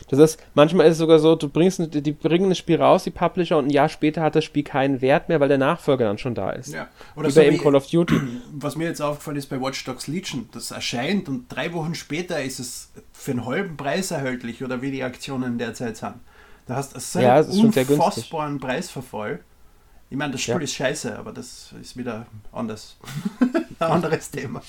Das 0.10 0.20
heißt, 0.20 0.44
manchmal 0.54 0.88
ist 0.88 0.94
es 0.94 0.98
sogar 1.00 1.20
so, 1.20 1.36
du 1.36 1.50
bringst, 1.50 1.82
die 1.94 2.12
bringen 2.12 2.50
das 2.50 2.58
Spiel 2.58 2.82
raus, 2.82 3.04
die 3.04 3.12
Publisher, 3.12 3.58
und 3.58 3.68
ein 3.68 3.70
Jahr 3.72 3.90
später 3.90 4.22
hat 4.22 4.36
das 4.36 4.44
Spiel 4.44 4.64
keinen 4.64 5.02
Wert 5.02 5.30
mehr, 5.30 5.40
weil 5.40 5.48
der 5.48 5.58
Nachfolger 5.58 6.06
dann 6.06 6.18
schon 6.18 6.36
da 6.36 6.52
ist. 6.52 6.74
Ja. 6.74 6.88
Oder 7.16 7.28
wie 7.28 7.32
so 7.32 7.42
bei 7.42 7.52
wie, 7.52 7.58
Call 7.58 7.76
of 7.76 7.88
Duty. 7.88 8.20
Was 8.54 8.76
mir 8.76 8.86
jetzt 8.86 9.02
aufgefallen 9.02 9.38
ist 9.38 9.48
bei 9.48 9.60
Watch 9.60 9.84
Dogs 9.86 10.08
Legion, 10.08 10.50
das 10.52 10.72
erscheint 10.72 11.28
und 11.30 11.46
drei 11.50 11.74
Wochen 11.74 11.96
später 11.96 12.42
ist 12.42 12.60
es 12.60 12.92
für 13.14 13.32
einen 13.32 13.46
halben 13.46 13.78
Preis 13.78 14.12
erhältlich 14.12 14.64
oder 14.64 14.82
wie 14.82 14.92
die 14.92 15.04
Aktionen 15.04 15.58
derzeit 15.58 15.98
sind. 15.98 16.16
Da 16.66 16.76
hast 16.76 16.96
du 16.96 17.00
so 17.00 17.20
ja, 17.20 17.36
einen 17.36 17.50
unfassbaren 17.50 18.60
Preisverfall. 18.60 19.40
Ich 20.10 20.18
meine, 20.18 20.34
das 20.34 20.42
Spiel 20.42 20.56
ja. 20.56 20.62
ist 20.62 20.74
scheiße, 20.74 21.18
aber 21.18 21.32
das 21.32 21.74
ist 21.82 21.98
wieder 21.98 22.26
anders. 22.52 22.98
Ein 23.80 23.92
anderes 23.92 24.32
Thema. 24.32 24.62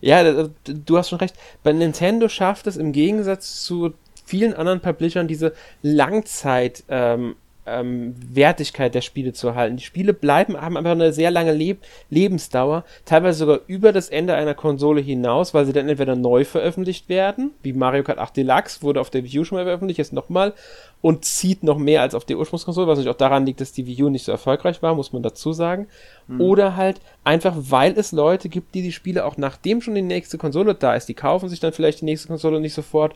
Ja, 0.00 0.48
du 0.64 0.98
hast 0.98 1.08
schon 1.08 1.18
recht. 1.18 1.36
Bei 1.62 1.72
Nintendo 1.72 2.28
schafft 2.28 2.66
es 2.66 2.76
im 2.76 2.92
Gegensatz 2.92 3.62
zu 3.62 3.94
vielen 4.24 4.54
anderen 4.54 4.80
Publishern 4.80 5.28
diese 5.28 5.54
Langzeit 5.82 6.84
ähm, 6.88 7.36
ähm, 7.66 8.14
Wertigkeit 8.32 8.94
der 8.94 9.00
Spiele 9.00 9.32
zu 9.32 9.48
erhalten. 9.48 9.76
Die 9.76 9.84
Spiele 9.84 10.12
bleiben, 10.12 10.60
haben 10.60 10.76
einfach 10.76 10.92
eine 10.92 11.12
sehr 11.12 11.30
lange 11.30 11.52
Leb 11.52 11.82
Lebensdauer, 12.10 12.84
teilweise 13.04 13.38
sogar 13.38 13.60
über 13.66 13.92
das 13.92 14.08
Ende 14.08 14.34
einer 14.34 14.54
Konsole 14.54 15.00
hinaus, 15.00 15.54
weil 15.54 15.66
sie 15.66 15.72
dann 15.72 15.88
entweder 15.88 16.16
neu 16.16 16.44
veröffentlicht 16.44 17.08
werden, 17.08 17.52
wie 17.62 17.72
Mario 17.72 18.04
Kart 18.04 18.18
8 18.18 18.36
Deluxe 18.36 18.82
wurde 18.82 19.00
auf 19.00 19.10
der 19.10 19.24
Wii 19.24 19.40
U 19.40 19.44
schon 19.44 19.58
mal 19.58 19.64
veröffentlicht, 19.64 19.98
jetzt 19.98 20.12
nochmal 20.12 20.54
und 21.02 21.24
zieht 21.24 21.62
noch 21.62 21.78
mehr 21.78 22.02
als 22.02 22.14
auf 22.14 22.24
der 22.24 22.38
Ursprungskonsole, 22.38 22.86
was 22.86 22.98
natürlich 22.98 23.14
auch 23.14 23.18
daran 23.18 23.46
liegt, 23.46 23.60
dass 23.60 23.72
die 23.72 23.86
Wii 23.86 24.04
U 24.04 24.08
nicht 24.08 24.24
so 24.24 24.32
erfolgreich 24.32 24.82
war, 24.82 24.94
muss 24.94 25.12
man 25.12 25.22
dazu 25.22 25.52
sagen. 25.52 25.88
Mhm. 26.26 26.40
Oder 26.40 26.76
halt 26.76 27.00
einfach, 27.22 27.54
weil 27.56 27.96
es 27.96 28.12
Leute 28.12 28.48
gibt, 28.48 28.74
die 28.74 28.82
die 28.82 28.92
Spiele 28.92 29.24
auch 29.24 29.36
nachdem 29.36 29.80
schon 29.80 29.94
die 29.94 30.02
nächste 30.02 30.38
Konsole 30.38 30.74
da 30.74 30.94
ist, 30.94 31.08
die 31.08 31.14
kaufen 31.14 31.48
sich 31.48 31.60
dann 31.60 31.72
vielleicht 31.72 32.00
die 32.00 32.06
nächste 32.06 32.28
Konsole 32.28 32.60
nicht 32.60 32.74
sofort, 32.74 33.14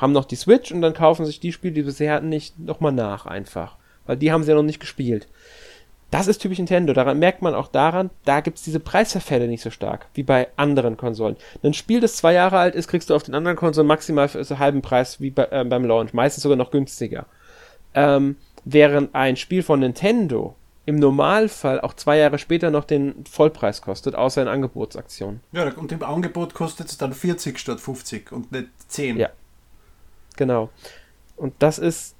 haben 0.00 0.12
noch 0.12 0.24
die 0.24 0.36
Switch 0.36 0.72
und 0.72 0.80
dann 0.80 0.94
kaufen 0.94 1.26
sich 1.26 1.40
die 1.40 1.52
Spiele, 1.52 1.74
die 1.74 1.82
bisher 1.82 2.14
hatten, 2.14 2.28
nicht 2.28 2.58
nochmal 2.58 2.92
nach 2.92 3.26
einfach. 3.26 3.76
Weil 4.06 4.16
die 4.16 4.32
haben 4.32 4.42
sie 4.42 4.50
ja 4.50 4.56
noch 4.56 4.62
nicht 4.62 4.80
gespielt. 4.80 5.28
Das 6.10 6.26
ist 6.26 6.38
typisch 6.38 6.58
Nintendo. 6.58 6.92
Daran 6.92 7.18
merkt 7.18 7.40
man 7.42 7.54
auch 7.54 7.68
daran, 7.68 8.10
da 8.24 8.40
gibt 8.40 8.58
es 8.58 8.64
diese 8.64 8.80
Preisverfälle 8.80 9.46
nicht 9.46 9.62
so 9.62 9.70
stark, 9.70 10.06
wie 10.14 10.24
bei 10.24 10.48
anderen 10.56 10.96
Konsolen. 10.96 11.36
Ein 11.62 11.74
Spiel, 11.74 12.00
das 12.00 12.16
zwei 12.16 12.32
Jahre 12.32 12.58
alt 12.58 12.74
ist, 12.74 12.88
kriegst 12.88 13.10
du 13.10 13.14
auf 13.14 13.22
den 13.22 13.34
anderen 13.34 13.56
Konsolen 13.56 13.86
maximal 13.86 14.28
für 14.28 14.42
so 14.42 14.58
halben 14.58 14.82
Preis 14.82 15.20
wie 15.20 15.30
bei, 15.30 15.46
äh, 15.50 15.64
beim 15.64 15.84
Launch, 15.84 16.12
meistens 16.12 16.42
sogar 16.42 16.56
noch 16.56 16.72
günstiger. 16.72 17.26
Ähm, 17.94 18.36
während 18.64 19.14
ein 19.14 19.36
Spiel 19.36 19.62
von 19.62 19.80
Nintendo 19.80 20.56
im 20.86 20.96
Normalfall 20.96 21.80
auch 21.80 21.94
zwei 21.94 22.18
Jahre 22.18 22.38
später 22.38 22.70
noch 22.70 22.84
den 22.84 23.24
Vollpreis 23.30 23.80
kostet, 23.80 24.16
außer 24.16 24.42
in 24.42 24.48
Angebotsaktionen. 24.48 25.40
Ja, 25.52 25.72
und 25.74 25.92
im 25.92 26.02
Angebot 26.02 26.54
kostet 26.54 26.88
es 26.88 26.98
dann 26.98 27.12
40 27.12 27.58
statt 27.58 27.80
50 27.80 28.32
und 28.32 28.50
nicht 28.50 28.68
10. 28.88 29.18
Ja. 29.18 29.28
Genau. 30.40 30.70
Und 31.36 31.52
das 31.58 31.78
ist 31.78 32.16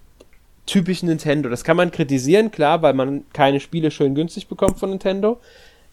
typisch 0.66 1.02
Nintendo. 1.02 1.48
Das 1.48 1.64
kann 1.64 1.78
man 1.78 1.90
kritisieren, 1.90 2.50
klar, 2.50 2.82
weil 2.82 2.92
man 2.92 3.24
keine 3.32 3.60
Spiele 3.60 3.90
schön 3.90 4.14
günstig 4.14 4.46
bekommt 4.46 4.78
von 4.78 4.90
Nintendo. 4.90 5.40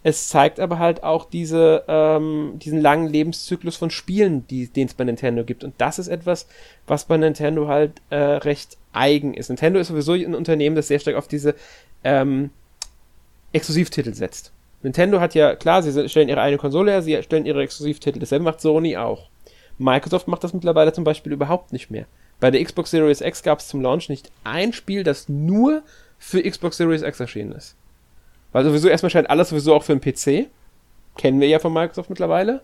Es 0.03 0.27
zeigt 0.27 0.59
aber 0.59 0.77
halt 0.77 1.03
auch 1.03 1.29
diese, 1.29 1.85
ähm, 1.87 2.59
diesen 2.61 2.81
langen 2.81 3.07
Lebenszyklus 3.07 3.77
von 3.77 3.91
Spielen, 3.91 4.45
den 4.45 4.87
es 4.87 4.93
bei 4.93 5.05
Nintendo 5.05 5.45
gibt. 5.45 5.63
Und 5.63 5.75
das 5.77 5.99
ist 5.99 6.09
etwas, 6.09 6.49
was 6.85 7.05
bei 7.05 7.15
Nintendo 7.15 7.69
halt 7.69 7.93
äh, 8.09 8.17
recht 8.17 8.77
eigen 8.91 9.33
ist. 9.33 9.47
Nintendo 9.47 9.79
ist 9.79 9.87
sowieso 9.87 10.11
ein 10.11 10.35
Unternehmen, 10.35 10.75
das 10.75 10.89
sehr 10.89 10.99
stark 10.99 11.15
auf 11.15 11.29
diese 11.29 11.55
ähm, 12.03 12.49
Exklusivtitel 13.53 14.13
setzt. 14.13 14.51
Nintendo 14.83 15.21
hat 15.21 15.33
ja, 15.33 15.55
klar, 15.55 15.81
sie 15.81 16.09
stellen 16.09 16.27
ihre 16.27 16.41
eigene 16.41 16.57
Konsole 16.57 16.91
her, 16.91 17.01
sie 17.01 17.23
stellen 17.23 17.45
ihre 17.45 17.63
Exklusivtitel. 17.63 18.19
Dasselbe 18.19 18.43
macht 18.43 18.59
Sony 18.59 18.97
auch. 18.97 19.29
Microsoft 19.77 20.27
macht 20.27 20.43
das 20.43 20.53
mittlerweile 20.53 20.93
zum 20.93 21.03
Beispiel 21.03 21.33
überhaupt 21.33 21.73
nicht 21.73 21.91
mehr. 21.91 22.05
Bei 22.39 22.51
der 22.51 22.63
Xbox 22.63 22.91
Series 22.91 23.21
X 23.21 23.43
gab 23.43 23.59
es 23.59 23.67
zum 23.67 23.81
Launch 23.81 24.09
nicht 24.09 24.31
ein 24.43 24.73
Spiel, 24.73 25.03
das 25.03 25.27
nur 25.29 25.83
für 26.19 26.41
Xbox 26.41 26.77
Series 26.77 27.01
X 27.01 27.19
erschienen 27.19 27.51
ist. 27.51 27.75
Weil 28.51 28.63
sowieso 28.63 28.87
erstmal 28.87 29.09
scheint 29.09 29.29
alles 29.29 29.49
sowieso 29.49 29.75
auch 29.75 29.83
für 29.83 29.95
den 29.95 30.01
PC. 30.01 30.49
Kennen 31.17 31.39
wir 31.39 31.47
ja 31.47 31.59
von 31.59 31.73
Microsoft 31.73 32.09
mittlerweile. 32.09 32.61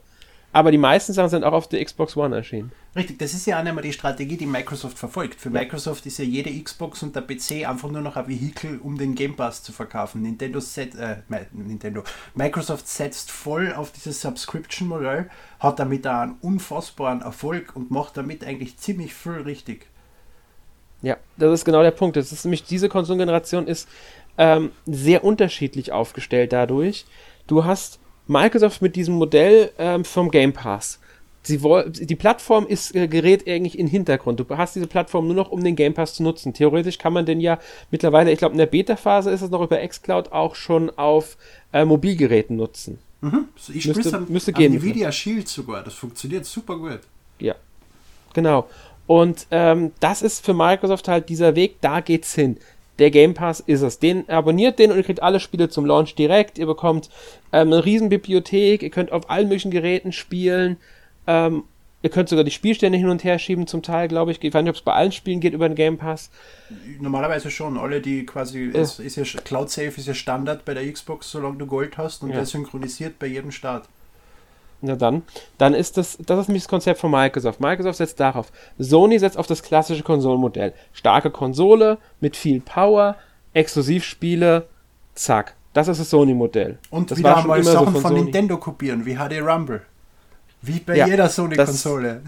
Aber 0.53 0.69
die 0.69 0.77
meisten 0.77 1.13
Sachen 1.13 1.29
sind 1.29 1.43
auch 1.43 1.51
auf 1.51 1.67
der 1.67 1.83
Xbox 1.83 2.15
One 2.15 2.35
erschienen. 2.35 2.71
Richtig, 2.95 3.17
das 3.17 3.33
ist 3.33 3.47
ja 3.47 3.59
auch 3.59 3.63
mehr 3.63 3.73
die 3.81 3.91
Strategie, 3.91 4.37
die 4.37 4.45
Microsoft 4.45 4.99
verfolgt. 4.99 5.41
Für 5.41 5.49
ja. 5.49 5.59
Microsoft 5.59 6.05
ist 6.05 6.19
ja 6.19 6.25
jede 6.25 6.51
Xbox 6.61 7.01
und 7.01 7.15
der 7.15 7.21
PC 7.21 7.67
einfach 7.67 7.89
nur 7.89 8.01
noch 8.01 8.15
ein 8.15 8.27
Vehikel, 8.27 8.77
um 8.77 8.99
den 8.99 9.15
Game 9.15 9.35
Pass 9.35 9.63
zu 9.63 9.73
verkaufen. 9.73 10.21
Nintendo, 10.21 10.59
set, 10.59 10.93
äh, 10.93 11.17
Nintendo 11.53 12.03
Microsoft 12.35 12.87
setzt 12.87 13.31
voll 13.31 13.73
auf 13.73 13.91
dieses 13.91 14.21
Subscription-Modell, 14.21 15.31
hat 15.59 15.79
damit 15.79 16.05
auch 16.05 16.21
einen 16.21 16.35
unfassbaren 16.41 17.21
Erfolg 17.21 17.75
und 17.75 17.89
macht 17.89 18.15
damit 18.15 18.45
eigentlich 18.45 18.77
ziemlich 18.77 19.15
viel 19.15 19.41
richtig. 19.41 19.87
Ja, 21.01 21.17
das 21.35 21.51
ist 21.51 21.65
genau 21.65 21.81
der 21.81 21.91
Punkt. 21.91 22.15
Das 22.15 22.31
ist 22.31 22.45
nämlich, 22.45 22.63
diese 22.63 22.89
Konsolengeneration 22.89 23.65
ist 23.65 23.89
ähm, 24.37 24.71
sehr 24.85 25.23
unterschiedlich 25.23 25.91
aufgestellt 25.91 26.53
dadurch. 26.53 27.05
Du 27.47 27.65
hast 27.65 27.99
Microsoft 28.27 28.81
mit 28.81 28.95
diesem 28.95 29.15
Modell 29.15 29.71
ähm, 29.77 30.05
vom 30.05 30.31
Game 30.31 30.53
Pass. 30.53 30.99
Sie 31.45 31.59
die 31.89 32.15
Plattform 32.15 32.65
ist, 32.65 32.95
äh, 32.95 33.09
gerät 33.09 33.45
eigentlich 33.47 33.77
in 33.77 33.87
den 33.87 33.91
Hintergrund. 33.91 34.39
Du 34.39 34.45
hast 34.57 34.75
diese 34.75 34.87
Plattform 34.87 35.27
nur 35.27 35.35
noch, 35.35 35.51
um 35.51 35.61
den 35.61 35.75
Game 35.75 35.93
Pass 35.93 36.13
zu 36.13 36.23
nutzen. 36.23 36.53
Theoretisch 36.53 36.97
kann 36.97 37.11
man 37.11 37.25
den 37.25 37.41
ja 37.41 37.59
mittlerweile, 37.91 38.31
ich 38.31 38.39
glaube 38.39 38.53
in 38.53 38.59
der 38.59 38.65
Beta-Phase 38.65 39.29
ist 39.29 39.41
es 39.41 39.49
noch 39.49 39.61
über 39.61 39.85
xCloud 39.85 40.31
auch 40.31 40.55
schon 40.55 40.89
auf 40.91 41.37
äh, 41.73 41.83
Mobilgeräten 41.83 42.55
nutzen. 42.55 42.97
Mhm. 43.19 43.49
Ich 43.73 43.87
müsste, 43.87 44.17
an, 44.17 44.25
müsste 44.29 44.53
gehen. 44.53 44.73
Nvidia 44.73 45.11
Shield 45.11 45.49
sogar, 45.49 45.83
das 45.83 45.93
funktioniert 45.95 46.45
super 46.45 46.77
gut. 46.77 47.01
Ja, 47.39 47.55
genau. 48.33 48.69
Und 49.05 49.47
ähm, 49.51 49.91
das 49.99 50.21
ist 50.21 50.45
für 50.45 50.53
Microsoft 50.53 51.09
halt 51.09 51.27
dieser 51.27 51.55
Weg, 51.55 51.81
da 51.81 51.99
geht's 51.99 52.33
hin 52.33 52.57
der 52.99 53.11
Game 53.11 53.33
Pass 53.33 53.59
ist 53.59 53.81
es. 53.81 53.99
Den 53.99 54.29
abonniert 54.29 54.79
den 54.79 54.91
und 54.91 54.97
ihr 54.97 55.03
kriegt 55.03 55.23
alle 55.23 55.39
Spiele 55.39 55.69
zum 55.69 55.85
Launch 55.85 56.15
direkt. 56.15 56.57
Ihr 56.57 56.67
bekommt 56.67 57.09
ähm, 57.51 57.73
eine 57.73 57.85
Riesenbibliothek, 57.85 58.83
ihr 58.83 58.89
könnt 58.89 59.11
auf 59.11 59.29
allen 59.29 59.47
möglichen 59.47 59.71
Geräten 59.71 60.11
spielen. 60.11 60.77
Ähm, 61.27 61.63
Ihr 62.03 62.09
könnt 62.09 62.27
sogar 62.27 62.43
die 62.43 62.51
Spielstände 62.51 62.97
hin 62.97 63.07
und 63.07 63.23
her 63.23 63.39
schieben, 63.39 63.65
zum 63.65 63.81
Teil, 63.81 64.09
glaube 64.09 64.31
ich. 64.31 64.43
Ich 64.43 64.53
weiß 64.53 64.61
nicht, 64.61 64.71
ob 64.71 64.75
es 64.75 64.81
bei 64.81 64.91
allen 64.91 65.13
Spielen 65.13 65.39
geht 65.39 65.53
über 65.53 65.69
den 65.69 65.75
Game 65.75 65.97
Pass. 65.97 66.29
Normalerweise 66.99 67.49
schon. 67.49 67.77
Alle, 67.77 68.01
die 68.01 68.25
quasi. 68.25 68.71
Ja. 68.73 68.81
Ist, 68.81 68.99
ist 68.99 69.15
ja 69.15 69.23
Cloud 69.23 69.69
Safe 69.69 69.87
ist 69.87 70.05
ja 70.05 70.13
Standard 70.13 70.65
bei 70.65 70.73
der 70.73 70.91
Xbox, 70.91 71.31
solange 71.31 71.59
du 71.59 71.65
Gold 71.65 71.97
hast 71.97 72.21
und 72.21 72.31
ja. 72.31 72.35
der 72.35 72.45
synchronisiert 72.45 73.19
bei 73.19 73.27
jedem 73.27 73.51
Start. 73.51 73.87
Na 74.85 74.95
dann, 74.95 75.23
dann 75.57 75.73
ist 75.73 75.97
das, 75.97 76.17
das 76.25 76.39
ist 76.39 76.47
nämlich 76.49 76.63
das 76.63 76.69
Konzept 76.69 76.99
von 76.99 77.09
Microsoft. 77.09 77.61
Microsoft 77.61 77.97
setzt 77.97 78.19
darauf. 78.19 78.51
Sony 78.77 79.17
setzt 79.17 79.37
auf 79.37 79.47
das 79.47 79.63
klassische 79.63 80.03
Konsolenmodell. 80.03 80.73
Starke 80.91 81.31
Konsole 81.31 81.97
mit 82.19 82.35
viel 82.35 82.59
Power, 82.59 83.15
Exklusivspiele, 83.53 84.67
zack. 85.15 85.55
Das 85.73 85.87
ist 85.87 85.99
das 85.99 86.09
Sony-Modell. 86.09 86.77
Und 86.91 87.09
das 87.09 87.17
wieder 87.17 87.41
mal 87.45 87.63
Sachen 87.63 87.87
so 87.87 87.91
von, 87.93 88.01
von 88.01 88.13
Nintendo 88.13 88.57
kopieren, 88.57 89.05
wie 89.05 89.15
HD 89.15 89.41
Rumble. 89.41 89.81
Wie 90.61 90.79
bei 90.79 90.95
ja, 90.95 91.07
jeder 91.07 91.27
Sony-Konsole. 91.29 92.21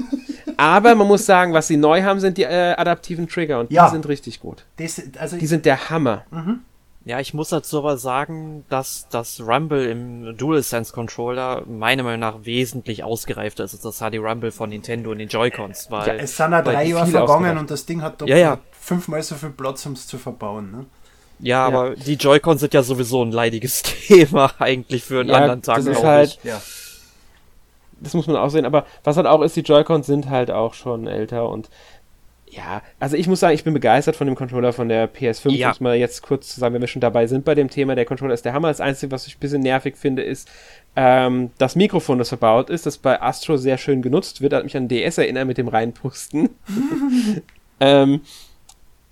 Aber 0.56 0.94
man 0.94 1.06
muss 1.06 1.26
sagen, 1.26 1.52
was 1.52 1.68
sie 1.68 1.76
neu 1.76 2.02
haben, 2.02 2.20
sind 2.20 2.38
die 2.38 2.44
äh, 2.44 2.74
adaptiven 2.76 3.28
Trigger 3.28 3.60
und 3.60 3.70
ja. 3.70 3.84
die 3.86 3.92
sind 3.92 4.08
richtig 4.08 4.40
gut. 4.40 4.64
Das, 4.78 5.02
also 5.18 5.36
die 5.36 5.46
sind 5.46 5.66
der 5.66 5.90
Hammer. 5.90 6.24
Mhm. 6.30 6.60
Ja, 7.06 7.20
ich 7.20 7.32
muss 7.34 7.50
dazu 7.50 7.78
aber 7.78 7.98
sagen, 7.98 8.64
dass 8.68 9.06
das 9.10 9.40
Rumble 9.40 9.88
im 9.88 10.36
DualSense 10.36 10.92
Controller 10.92 11.62
meiner 11.64 12.02
Meinung 12.02 12.18
nach 12.18 12.44
wesentlich 12.44 13.04
ausgereifter 13.04 13.62
ist 13.62 13.74
als 13.74 13.82
das 13.82 13.98
HD 14.00 14.18
Rumble 14.18 14.50
von 14.50 14.70
Nintendo 14.70 15.12
und 15.12 15.18
den 15.18 15.28
Joy-Cons. 15.28 15.88
Weil, 15.88 16.08
ja, 16.08 16.14
es 16.14 16.36
sind 16.36 16.50
ja 16.50 16.62
drei 16.62 16.86
Jahre 16.86 17.06
vergangen 17.06 17.58
und 17.58 17.70
das 17.70 17.86
Ding 17.86 18.02
hat 18.02 18.20
doch 18.20 18.26
ja, 18.26 18.36
ja. 18.36 18.58
fünfmal 18.72 19.22
so 19.22 19.36
viel 19.36 19.50
Platz, 19.50 19.86
um 19.86 19.92
es 19.92 20.08
zu 20.08 20.18
verbauen. 20.18 20.72
Ne? 20.72 20.86
Ja, 21.38 21.46
ja, 21.46 21.66
aber 21.66 21.94
die 21.94 22.14
Joy-Cons 22.14 22.58
sind 22.58 22.74
ja 22.74 22.82
sowieso 22.82 23.22
ein 23.22 23.30
leidiges 23.30 23.82
Thema 24.08 24.50
eigentlich 24.58 25.04
für 25.04 25.20
einen 25.20 25.30
anderen 25.30 25.62
Tag. 25.62 25.76
Das 25.76 25.86
ist 25.86 26.02
halt, 26.02 26.40
ja 26.42 26.60
das 28.00 28.14
muss 28.14 28.26
man 28.26 28.36
auch 28.36 28.50
sehen, 28.50 28.66
aber 28.66 28.84
was 29.04 29.16
halt 29.16 29.26
auch 29.26 29.42
ist, 29.42 29.56
die 29.56 29.60
Joy-Cons 29.60 30.06
sind 30.06 30.28
halt 30.28 30.50
auch 30.50 30.74
schon 30.74 31.06
älter 31.06 31.48
und 31.48 31.70
ja, 32.56 32.80
also 32.98 33.16
ich 33.16 33.28
muss 33.28 33.40
sagen, 33.40 33.54
ich 33.54 33.64
bin 33.64 33.74
begeistert 33.74 34.16
von 34.16 34.26
dem 34.26 34.34
Controller 34.34 34.72
von 34.72 34.88
der 34.88 35.12
PS5. 35.12 35.50
Ja. 35.50 35.68
Muss 35.68 35.80
mal 35.80 35.94
jetzt 35.94 36.22
kurz 36.22 36.54
zu 36.54 36.60
sagen, 36.60 36.74
wenn 36.74 36.80
wir 36.80 36.88
schon 36.88 37.00
dabei 37.00 37.26
sind 37.26 37.44
bei 37.44 37.54
dem 37.54 37.68
Thema, 37.68 37.94
der 37.94 38.06
Controller 38.06 38.32
ist 38.32 38.46
der 38.46 38.54
Hammer. 38.54 38.68
Das 38.68 38.80
Einzige, 38.80 39.12
was 39.12 39.26
ich 39.26 39.36
ein 39.36 39.40
bisschen 39.40 39.60
nervig 39.60 39.96
finde, 39.96 40.22
ist 40.22 40.48
ähm, 40.96 41.50
das 41.58 41.76
Mikrofon, 41.76 42.18
das 42.18 42.30
verbaut 42.30 42.70
ist, 42.70 42.86
das 42.86 42.96
bei 42.96 43.20
Astro 43.20 43.58
sehr 43.58 43.76
schön 43.76 44.00
genutzt 44.00 44.40
wird, 44.40 44.54
hat 44.54 44.64
mich 44.64 44.76
an 44.76 44.88
DS 44.88 45.18
erinnert 45.18 45.46
mit 45.46 45.58
dem 45.58 45.68
Reinpusten. 45.68 46.48
ähm, 47.80 48.22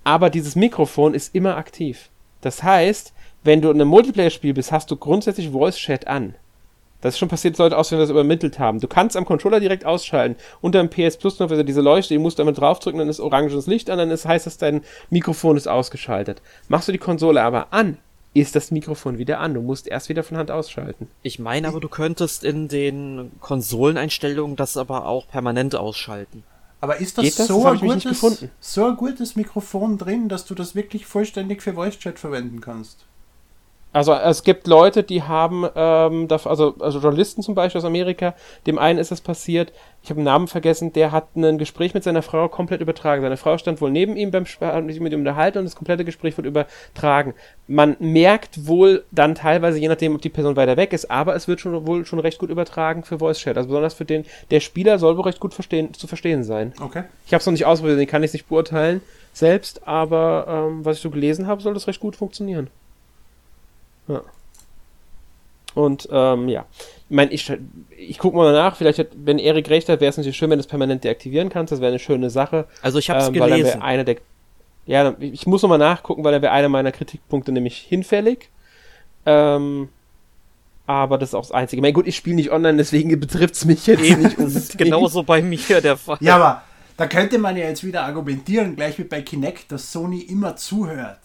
aber 0.04 0.30
dieses 0.30 0.56
Mikrofon 0.56 1.12
ist 1.12 1.34
immer 1.34 1.58
aktiv. 1.58 2.08
Das 2.40 2.62
heißt, 2.62 3.12
wenn 3.42 3.60
du 3.60 3.68
in 3.70 3.76
einem 3.76 3.88
Multiplayer-Spiel 3.88 4.54
bist, 4.54 4.72
hast 4.72 4.90
du 4.90 4.96
grundsätzlich 4.96 5.50
Voice-Chat 5.50 6.06
an. 6.06 6.34
Das 7.04 7.16
ist 7.16 7.18
schon 7.18 7.28
passiert, 7.28 7.54
sollte 7.54 7.76
aus, 7.76 7.92
wenn 7.92 7.98
wir 7.98 8.04
das 8.04 8.10
übermittelt 8.10 8.58
haben. 8.58 8.80
Du 8.80 8.88
kannst 8.88 9.14
am 9.14 9.26
Controller 9.26 9.60
direkt 9.60 9.84
ausschalten. 9.84 10.36
Unter 10.62 10.82
dem 10.82 10.88
PS 10.88 11.18
Plus 11.18 11.38
noch 11.38 11.50
diese 11.50 11.82
Leuchte, 11.82 12.14
die 12.14 12.18
musst 12.18 12.38
du 12.38 12.42
damit 12.42 12.56
draufdrücken, 12.56 12.98
dann 12.98 13.10
ist 13.10 13.20
oranges 13.20 13.66
Licht 13.66 13.90
an, 13.90 13.98
dann 13.98 14.10
ist, 14.10 14.24
heißt 14.24 14.46
das, 14.46 14.56
dein 14.56 14.80
Mikrofon 15.10 15.58
ist 15.58 15.68
ausgeschaltet. 15.68 16.40
Machst 16.68 16.88
du 16.88 16.92
die 16.92 16.98
Konsole 16.98 17.42
aber 17.42 17.74
an, 17.74 17.98
ist 18.32 18.56
das 18.56 18.70
Mikrofon 18.70 19.18
wieder 19.18 19.38
an. 19.38 19.52
Du 19.52 19.60
musst 19.60 19.86
erst 19.86 20.08
wieder 20.08 20.22
von 20.22 20.38
Hand 20.38 20.50
ausschalten. 20.50 21.08
Ich 21.22 21.38
meine 21.38 21.68
aber, 21.68 21.78
du 21.78 21.90
könntest 21.90 22.42
in 22.42 22.68
den 22.68 23.32
Konsoleneinstellungen 23.38 24.56
das 24.56 24.78
aber 24.78 25.06
auch 25.06 25.28
permanent 25.28 25.76
ausschalten. 25.76 26.42
Aber 26.80 26.96
ist 27.00 27.18
das, 27.18 27.34
das? 27.34 27.48
so, 27.48 27.64
das 27.64 27.82
ein 27.82 27.86
gutes, 27.86 28.46
so 28.60 28.86
ein 28.86 28.96
gutes 28.96 29.36
Mikrofon 29.36 29.98
drin, 29.98 30.30
dass 30.30 30.46
du 30.46 30.54
das 30.54 30.74
wirklich 30.74 31.04
vollständig 31.04 31.60
für 31.60 31.74
Voice 31.74 31.98
Chat 31.98 32.18
verwenden 32.18 32.62
kannst? 32.62 33.04
Also 33.94 34.12
es 34.12 34.42
gibt 34.42 34.66
Leute, 34.66 35.04
die 35.04 35.22
haben, 35.22 35.66
ähm, 35.76 36.26
also, 36.28 36.74
also 36.80 36.98
Journalisten 36.98 37.42
zum 37.42 37.54
Beispiel 37.54 37.78
aus 37.78 37.84
Amerika, 37.84 38.34
dem 38.66 38.76
einen 38.76 38.98
ist 38.98 39.12
das 39.12 39.20
passiert, 39.20 39.72
ich 40.02 40.10
habe 40.10 40.20
den 40.20 40.24
Namen 40.24 40.48
vergessen, 40.48 40.92
der 40.92 41.12
hat 41.12 41.36
ein 41.36 41.58
Gespräch 41.58 41.94
mit 41.94 42.02
seiner 42.02 42.22
Frau 42.22 42.48
komplett 42.48 42.80
übertragen. 42.80 43.22
Seine 43.22 43.36
Frau 43.36 43.56
stand 43.56 43.80
wohl 43.80 43.92
neben 43.92 44.16
ihm 44.16 44.32
beim 44.32 44.44
hat 44.44 44.84
mit 44.84 44.96
ihm 44.96 45.20
unterhalten 45.20 45.58
und 45.58 45.64
das 45.64 45.76
komplette 45.76 46.04
Gespräch 46.04 46.36
wird 46.36 46.46
übertragen. 46.46 47.34
Man 47.68 47.96
merkt 48.00 48.66
wohl 48.66 49.04
dann 49.12 49.36
teilweise, 49.36 49.78
je 49.78 49.86
nachdem, 49.86 50.16
ob 50.16 50.22
die 50.22 50.28
Person 50.28 50.56
weiter 50.56 50.76
weg 50.76 50.92
ist, 50.92 51.08
aber 51.08 51.36
es 51.36 51.46
wird 51.46 51.60
schon 51.60 51.86
wohl 51.86 52.04
schon 52.04 52.18
recht 52.18 52.38
gut 52.38 52.50
übertragen 52.50 53.04
für 53.04 53.20
Voice 53.20 53.38
Chat. 53.38 53.56
Also 53.56 53.68
besonders 53.68 53.94
für 53.94 54.04
den, 54.04 54.26
der 54.50 54.58
Spieler 54.58 54.98
soll 54.98 55.16
wohl 55.16 55.24
recht 55.24 55.40
gut 55.40 55.54
verstehen, 55.54 55.94
zu 55.94 56.08
verstehen 56.08 56.42
sein. 56.42 56.74
Okay. 56.80 57.04
Ich 57.26 57.32
habe 57.32 57.40
es 57.40 57.46
noch 57.46 57.52
nicht 57.52 57.64
ausprobiert, 57.64 58.00
den 58.00 58.08
kann 58.08 58.24
ich 58.24 58.32
nicht 58.32 58.48
beurteilen 58.48 59.02
selbst, 59.32 59.86
aber 59.86 60.46
ähm, 60.48 60.84
was 60.84 60.96
ich 60.96 61.02
so 61.02 61.10
gelesen 61.10 61.46
habe, 61.46 61.62
soll 61.62 61.74
das 61.74 61.86
recht 61.86 62.00
gut 62.00 62.16
funktionieren. 62.16 62.68
Ja. 64.08 64.22
Und 65.74 66.08
ähm, 66.12 66.48
ja, 66.48 66.66
ich 67.08 67.16
meine, 67.16 67.32
ich, 67.32 67.52
ich 67.96 68.18
gucke 68.18 68.36
mal 68.36 68.52
nach, 68.52 68.76
vielleicht, 68.76 68.98
hat, 69.00 69.08
wenn 69.16 69.38
Erik 69.38 69.68
recht 69.68 69.88
hat, 69.88 70.00
wäre 70.00 70.10
es 70.10 70.16
natürlich 70.16 70.36
schön, 70.36 70.50
wenn 70.50 70.58
du 70.58 70.62
es 70.62 70.68
permanent 70.68 71.02
deaktivieren 71.02 71.48
kannst, 71.48 71.72
das 71.72 71.80
wäre 71.80 71.90
eine 71.90 71.98
schöne 71.98 72.30
Sache. 72.30 72.66
Also 72.80 72.98
ich 72.98 73.10
habe 73.10 73.20
es 73.20 73.28
ähm, 73.28 73.34
gelesen. 73.34 73.82
Einer 73.82 74.04
der, 74.04 74.16
ja, 74.86 75.14
ich 75.18 75.46
muss 75.46 75.62
nochmal 75.62 75.78
nachgucken, 75.78 76.22
weil 76.22 76.32
dann 76.32 76.42
wäre 76.42 76.52
einer 76.52 76.68
meiner 76.68 76.92
Kritikpunkte 76.92 77.50
nämlich 77.50 77.76
hinfällig. 77.78 78.50
Ähm, 79.26 79.88
aber 80.86 81.18
das 81.18 81.30
ist 81.30 81.34
auch 81.34 81.42
das 81.42 81.52
Einzige. 81.52 81.80
Ich 81.80 81.82
meine, 81.82 81.94
gut, 81.94 82.06
ich 82.06 82.16
spiele 82.16 82.36
nicht 82.36 82.52
online, 82.52 82.76
deswegen 82.76 83.18
betrifft 83.18 83.54
es 83.54 83.64
mich 83.64 83.86
jetzt 83.86 84.02
Eben, 84.02 84.22
nicht. 84.22 84.38
Das 84.38 84.54
ist 84.54 84.78
genauso 84.78 85.22
bei 85.22 85.42
mir 85.42 85.80
der 85.80 85.96
Fall. 85.96 86.18
Ja, 86.20 86.36
aber 86.36 86.62
da 86.96 87.06
könnte 87.06 87.38
man 87.38 87.56
ja 87.56 87.64
jetzt 87.64 87.82
wieder 87.82 88.04
argumentieren, 88.04 88.76
gleich 88.76 88.98
wie 88.98 89.04
bei 89.04 89.22
Kinect, 89.22 89.72
dass 89.72 89.90
Sony 89.90 90.20
immer 90.20 90.56
zuhört. 90.56 91.20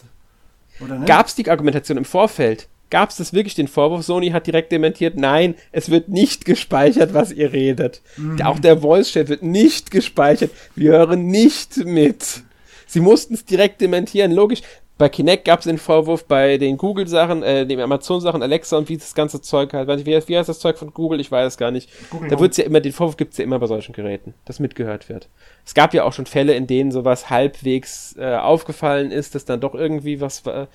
Gab 1.06 1.28
es 1.28 1.36
die 1.36 1.50
Argumentation 1.50 1.98
im 1.98 2.06
Vorfeld? 2.06 2.68
Gab 2.90 3.12
es 3.12 3.18
das 3.18 3.34
wirklich 3.34 3.54
den 3.54 3.68
Vorwurf? 3.68 4.04
Sony 4.04 4.32
hat 4.32 4.48
direkt 4.48 4.72
dementiert, 4.72 5.16
nein, 5.16 5.56
es 5.72 5.92
wird 5.92 6.10
nicht 6.10 6.46
gespeichert, 6.46 7.14
was 7.14 7.32
ihr 7.32 7.54
redet. 7.54 8.02
Mhm. 8.18 8.42
Auch 8.42 8.60
der 8.60 8.80
Voice-Chat 8.80 9.30
wird 9.30 9.44
nicht 9.44 9.92
gespeichert. 9.92 10.52
Wir 10.76 10.94
hören 10.94 11.28
nicht 11.28 11.78
mit. 11.86 12.44
Sie 12.88 13.00
mussten 13.00 13.36
es 13.36 13.46
direkt 13.46 13.82
dementieren. 13.82 14.32
Logisch, 14.32 14.62
bei 15.00 15.08
Kinect 15.08 15.46
gab 15.46 15.60
es 15.60 15.66
den 15.66 15.78
Vorwurf, 15.78 16.26
bei 16.26 16.58
den 16.58 16.76
Google-Sachen, 16.76 17.42
äh, 17.42 17.66
den 17.66 17.80
Amazon-Sachen, 17.80 18.44
Alexa 18.44 18.78
und 18.78 18.90
wie 18.90 18.98
das 18.98 19.16
ganze 19.16 19.42
Zeug 19.42 19.72
halt. 19.74 19.88
Wie, 20.06 20.28
wie 20.28 20.38
heißt 20.38 20.50
das 20.50 20.60
Zeug 20.60 20.78
von 20.78 20.94
Google? 20.94 21.22
Ich 21.22 21.32
weiß 21.32 21.48
es 21.48 21.58
gar 21.58 21.72
nicht. 21.72 21.90
Google 22.10 22.30
da 22.30 22.38
wird's 22.38 22.58
ja 22.58 22.66
immer, 22.66 22.82
den 22.82 22.92
Vorwurf 22.92 23.16
gibt 23.16 23.32
es 23.32 23.38
ja 23.38 23.46
immer 23.46 23.60
bei 23.60 23.68
solchen 23.68 23.94
Geräten, 23.94 24.34
dass 24.44 24.60
mitgehört 24.60 25.08
wird. 25.08 25.30
Es 25.66 25.74
gab 25.74 25.94
ja 25.94 26.04
auch 26.04 26.12
schon 26.12 26.26
Fälle, 26.26 26.54
in 26.54 26.68
denen 26.68 26.92
sowas 26.92 27.30
halbwegs 27.30 28.18
äh, 28.20 28.36
aufgefallen 28.36 29.12
ist, 29.12 29.36
dass 29.36 29.46
dann 29.46 29.62
doch 29.62 29.74
irgendwie 29.74 30.20
was 30.20 30.46
äh, 30.46 30.68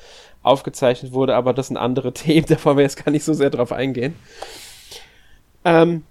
aufgezeichnet 0.42 1.12
wurde, 1.12 1.34
aber 1.36 1.52
das 1.52 1.68
sind 1.68 1.76
andere 1.76 2.12
Themen, 2.14 2.46
da 2.48 2.56
wollen 2.64 2.78
wir 2.78 2.84
jetzt 2.84 3.04
gar 3.04 3.12
nicht 3.12 3.24
so 3.24 3.34
sehr 3.34 3.50
drauf 3.50 3.72
eingehen. 3.72 4.14
Ähm, 5.66 6.02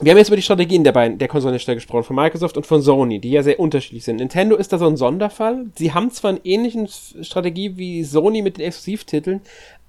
wir 0.00 0.10
haben 0.10 0.18
jetzt 0.18 0.28
über 0.28 0.36
die 0.36 0.42
Strategien 0.42 0.82
der 0.82 0.92
beiden, 0.92 1.18
der 1.18 1.28
Konsolenhersteller 1.28 1.74
gesprochen, 1.74 2.04
von 2.04 2.16
Microsoft 2.16 2.56
und 2.56 2.66
von 2.66 2.80
Sony, 2.80 3.18
die 3.18 3.30
ja 3.30 3.42
sehr 3.42 3.60
unterschiedlich 3.60 4.04
sind. 4.04 4.16
Nintendo 4.16 4.56
ist 4.56 4.72
da 4.72 4.78
so 4.78 4.86
ein 4.86 4.96
Sonderfall. 4.96 5.66
Sie 5.76 5.92
haben 5.92 6.10
zwar 6.10 6.30
eine 6.30 6.40
ähnliche 6.44 6.86
Strategie 7.22 7.76
wie 7.76 8.02
Sony 8.04 8.40
mit 8.40 8.56
den 8.56 8.64
Exklusivtiteln, 8.64 9.42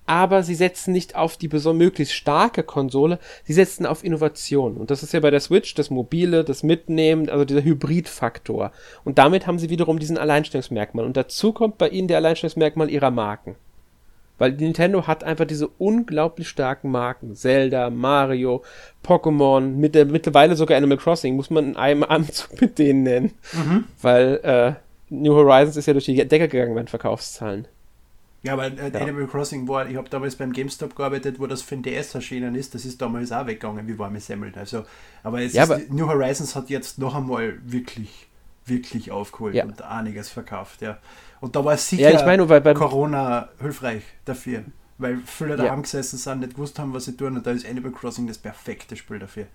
aber 0.05 0.43
sie 0.43 0.55
setzen 0.55 0.91
nicht 0.91 1.15
auf 1.15 1.37
die 1.37 1.47
möglichst 1.47 2.13
starke 2.13 2.63
Konsole, 2.63 3.19
sie 3.45 3.53
setzen 3.53 3.85
auf 3.85 4.03
Innovation. 4.03 4.75
Und 4.75 4.91
das 4.91 5.03
ist 5.03 5.13
ja 5.13 5.21
bei 5.21 5.31
der 5.31 5.39
Switch 5.39 5.73
das 5.75 5.89
Mobile, 5.89 6.43
das 6.43 6.63
Mitnehmen, 6.63 7.29
also 7.29 7.45
dieser 7.45 7.63
Hybridfaktor. 7.63 8.73
Und 9.05 9.17
damit 9.17 9.47
haben 9.47 9.59
sie 9.59 9.69
wiederum 9.69 9.99
diesen 9.99 10.17
Alleinstellungsmerkmal. 10.17 11.05
Und 11.05 11.15
dazu 11.15 11.53
kommt 11.53 11.77
bei 11.77 11.87
ihnen 11.87 12.09
der 12.09 12.17
Alleinstellungsmerkmal 12.17 12.89
ihrer 12.89 13.11
Marken. 13.11 13.55
Weil 14.41 14.53
Nintendo 14.53 15.05
hat 15.05 15.23
einfach 15.23 15.45
diese 15.45 15.67
unglaublich 15.67 16.49
starken 16.49 16.89
Marken. 16.89 17.35
Zelda, 17.35 17.91
Mario, 17.91 18.63
Pokémon, 19.05 19.61
mit 19.75 19.93
der, 19.93 20.07
mittlerweile 20.07 20.55
sogar 20.55 20.77
Animal 20.79 20.97
Crossing, 20.97 21.35
muss 21.35 21.51
man 21.51 21.65
in 21.65 21.75
einem 21.75 22.01
Anzug 22.09 22.59
mit 22.59 22.79
denen 22.79 23.03
nennen. 23.03 23.33
Mhm. 23.53 23.83
Weil 24.01 24.39
äh, 24.41 24.73
New 25.13 25.35
Horizons 25.35 25.77
ist 25.77 25.85
ja 25.85 25.93
durch 25.93 26.05
die 26.05 26.15
Decke 26.27 26.47
gegangen 26.47 26.73
bei 26.73 26.81
den 26.81 26.87
Verkaufszahlen. 26.87 27.67
Ja, 28.41 28.53
aber 28.53 28.65
äh, 28.65 28.91
ja. 28.91 29.01
Animal 29.01 29.27
Crossing 29.27 29.67
war, 29.67 29.87
ich 29.87 29.95
habe 29.95 30.09
damals 30.09 30.35
beim 30.35 30.53
GameStop 30.53 30.95
gearbeitet, 30.95 31.39
wo 31.39 31.45
das 31.45 31.61
für 31.61 31.75
den 31.75 31.83
DS 31.83 32.15
erschienen 32.15 32.55
ist, 32.55 32.73
das 32.73 32.83
ist 32.83 32.99
damals 32.99 33.31
auch 33.31 33.45
weggegangen 33.45 33.87
wie 33.87 33.99
warme 33.99 34.19
Semmeln. 34.19 34.55
Also, 34.55 34.85
aber, 35.21 35.41
ja, 35.41 35.45
ist, 35.45 35.59
aber 35.59 35.81
New 35.89 36.07
Horizons 36.07 36.55
hat 36.55 36.71
jetzt 36.71 36.97
noch 36.97 37.13
einmal 37.13 37.59
wirklich, 37.63 38.27
wirklich 38.65 39.11
aufgeholt 39.11 39.53
ja. 39.53 39.65
und 39.65 39.83
einiges 39.83 40.29
verkauft, 40.29 40.81
ja. 40.81 40.97
Und 41.41 41.55
da 41.55 41.65
war 41.65 41.75
sicher 41.75 42.11
ja, 42.11 42.19
ich 42.19 42.25
meine, 42.25 42.47
weil 42.47 42.61
Corona 42.73 43.49
hilfreich 43.59 44.03
dafür. 44.25 44.63
Weil 44.99 45.17
viele 45.25 45.55
daheim 45.55 45.79
ja. 45.79 45.81
gesessen 45.81 46.17
sind, 46.17 46.41
nicht 46.41 46.53
gewusst 46.53 46.77
haben, 46.77 46.93
was 46.93 47.05
sie 47.05 47.17
tun. 47.17 47.35
Und 47.35 47.45
da 47.45 47.51
ist 47.51 47.67
Animal 47.67 47.91
Crossing 47.91 48.27
das 48.27 48.37
perfekte 48.37 48.95
Spiel 48.95 49.17
dafür. 49.17 49.47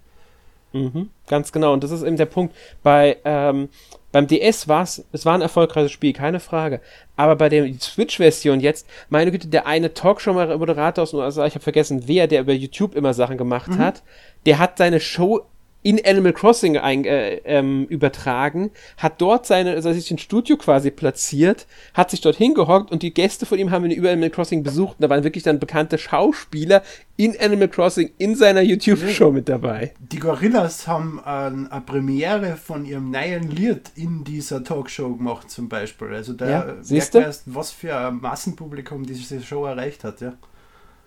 Mhm, 0.73 1.11
ganz 1.29 1.53
genau. 1.53 1.73
Und 1.73 1.85
das 1.85 1.93
ist 1.93 2.03
eben 2.03 2.17
der 2.17 2.27
Punkt. 2.27 2.55
Bei, 2.83 3.17
ähm, 3.25 3.69
beim 4.11 4.27
DS 4.27 4.67
war 4.67 4.83
es, 4.83 5.05
es 5.13 5.25
war 5.25 5.35
ein 5.35 5.43
erfolgreiches 5.43 5.93
Spiel, 5.93 6.13
keine 6.13 6.41
Frage. 6.41 6.81
Aber 7.15 7.37
bei 7.37 7.49
der 7.49 7.73
Switch-Version 7.81 8.59
jetzt, 8.59 8.89
meine 9.09 9.31
Güte, 9.31 9.47
der 9.47 9.67
eine 9.67 9.95
Talkshow-Moderator 9.95 11.03
aus 11.03 11.13
den 11.13 11.21
USA, 11.21 11.47
ich 11.47 11.55
habe 11.55 11.63
vergessen, 11.63 12.03
wer, 12.07 12.27
der 12.27 12.41
über 12.41 12.53
YouTube 12.53 12.97
immer 12.97 13.15
Sachen 13.15 13.39
gemacht 13.39 13.69
mhm. 13.69 13.79
hat, 13.79 14.03
der 14.45 14.59
hat 14.59 14.79
seine 14.79 14.99
Show 14.99 15.47
in 15.87 16.05
Animal 16.05 16.33
Crossing 16.33 16.77
ein, 16.79 17.05
äh, 17.05 17.37
ähm, 17.45 17.87
übertragen, 17.89 18.73
hat 18.97 19.21
dort 19.21 19.47
seine, 19.47 19.75
also 19.75 19.93
sich 19.93 20.11
ein 20.11 20.19
Studio 20.19 20.57
quasi 20.57 20.91
platziert, 20.91 21.69
hat 21.95 22.11
sich 22.11 22.21
dort 22.21 22.35
hingehockt 22.35 22.91
und 22.91 23.05
die 23.05 23.15
Gäste 23.15 23.47
von 23.47 23.57
ihm 23.57 23.71
haben 23.71 23.85
ihn 23.85 23.93
über 23.93 24.11
Animal 24.11 24.31
Crossing 24.31 24.65
besucht. 24.65 24.97
Und 24.99 25.03
da 25.03 25.11
waren 25.11 25.23
wirklich 25.23 25.45
dann 25.45 25.61
bekannte 25.61 25.97
Schauspieler 25.97 26.83
in 27.17 27.39
Animal 27.39 27.69
Crossing 27.69 28.11
in 28.19 28.35
seiner 28.35 28.63
YouTube-Show 28.63 29.31
mit 29.31 29.49
dabei. 29.49 29.93
Die 30.01 30.19
Gorillas 30.19 30.89
haben 30.89 31.21
äh, 31.25 31.29
eine 31.29 31.83
Premiere 31.87 32.57
von 32.57 32.85
ihrem 32.85 33.13
neuen 33.13 33.49
Lied 33.53 33.93
in 33.95 34.25
dieser 34.25 34.65
Talkshow 34.65 35.15
gemacht, 35.15 35.53
zum 35.53 35.69
Beispiel. 35.69 36.09
Also 36.09 36.33
da 36.33 36.51
Ja, 36.51 36.65
merkt 36.91 37.15
man 37.15 37.23
erst, 37.23 37.43
was 37.47 37.71
für 37.71 37.97
ein 37.97 38.17
Massenpublikum 38.17 39.07
diese 39.07 39.41
Show 39.41 39.65
erreicht 39.65 40.03
hat, 40.03 40.21
ja. 40.21 40.33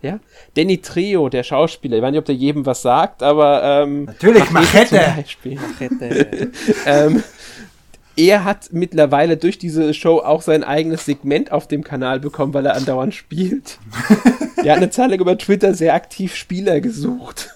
Ja? 0.02 0.20
Danny 0.56 0.80
Trio, 0.80 1.30
der 1.30 1.44
Schauspieler, 1.44 1.98
ich 1.98 2.04
weiß 2.04 2.12
nicht, 2.12 2.20
ob 2.20 2.26
der 2.26 2.36
jedem 2.36 2.66
was 2.66 2.82
sagt, 2.82 3.22
aber 3.22 3.62
ähm, 3.64 4.06
Natürlich, 4.06 4.50
Machete 4.50 4.96
Machete! 5.56 6.52
ähm, 6.86 7.24
er 8.16 8.44
hat 8.44 8.74
mittlerweile 8.74 9.38
durch 9.38 9.58
diese 9.58 9.94
Show 9.94 10.20
auch 10.20 10.42
sein 10.42 10.64
eigenes 10.64 11.06
Segment 11.06 11.52
auf 11.52 11.68
dem 11.68 11.84
Kanal 11.84 12.20
bekommen, 12.20 12.54
weil 12.54 12.66
er 12.66 12.76
andauernd 12.76 13.14
spielt. 13.16 13.80
er 14.58 14.74
hat 14.74 14.78
eine 14.78 14.90
Zeit 14.90 15.10
lang 15.12 15.20
über 15.20 15.38
Twitter 15.38 15.74
sehr 15.74 15.94
aktiv 15.94 16.36
Spieler 16.36 16.82
gesucht. 16.82 17.56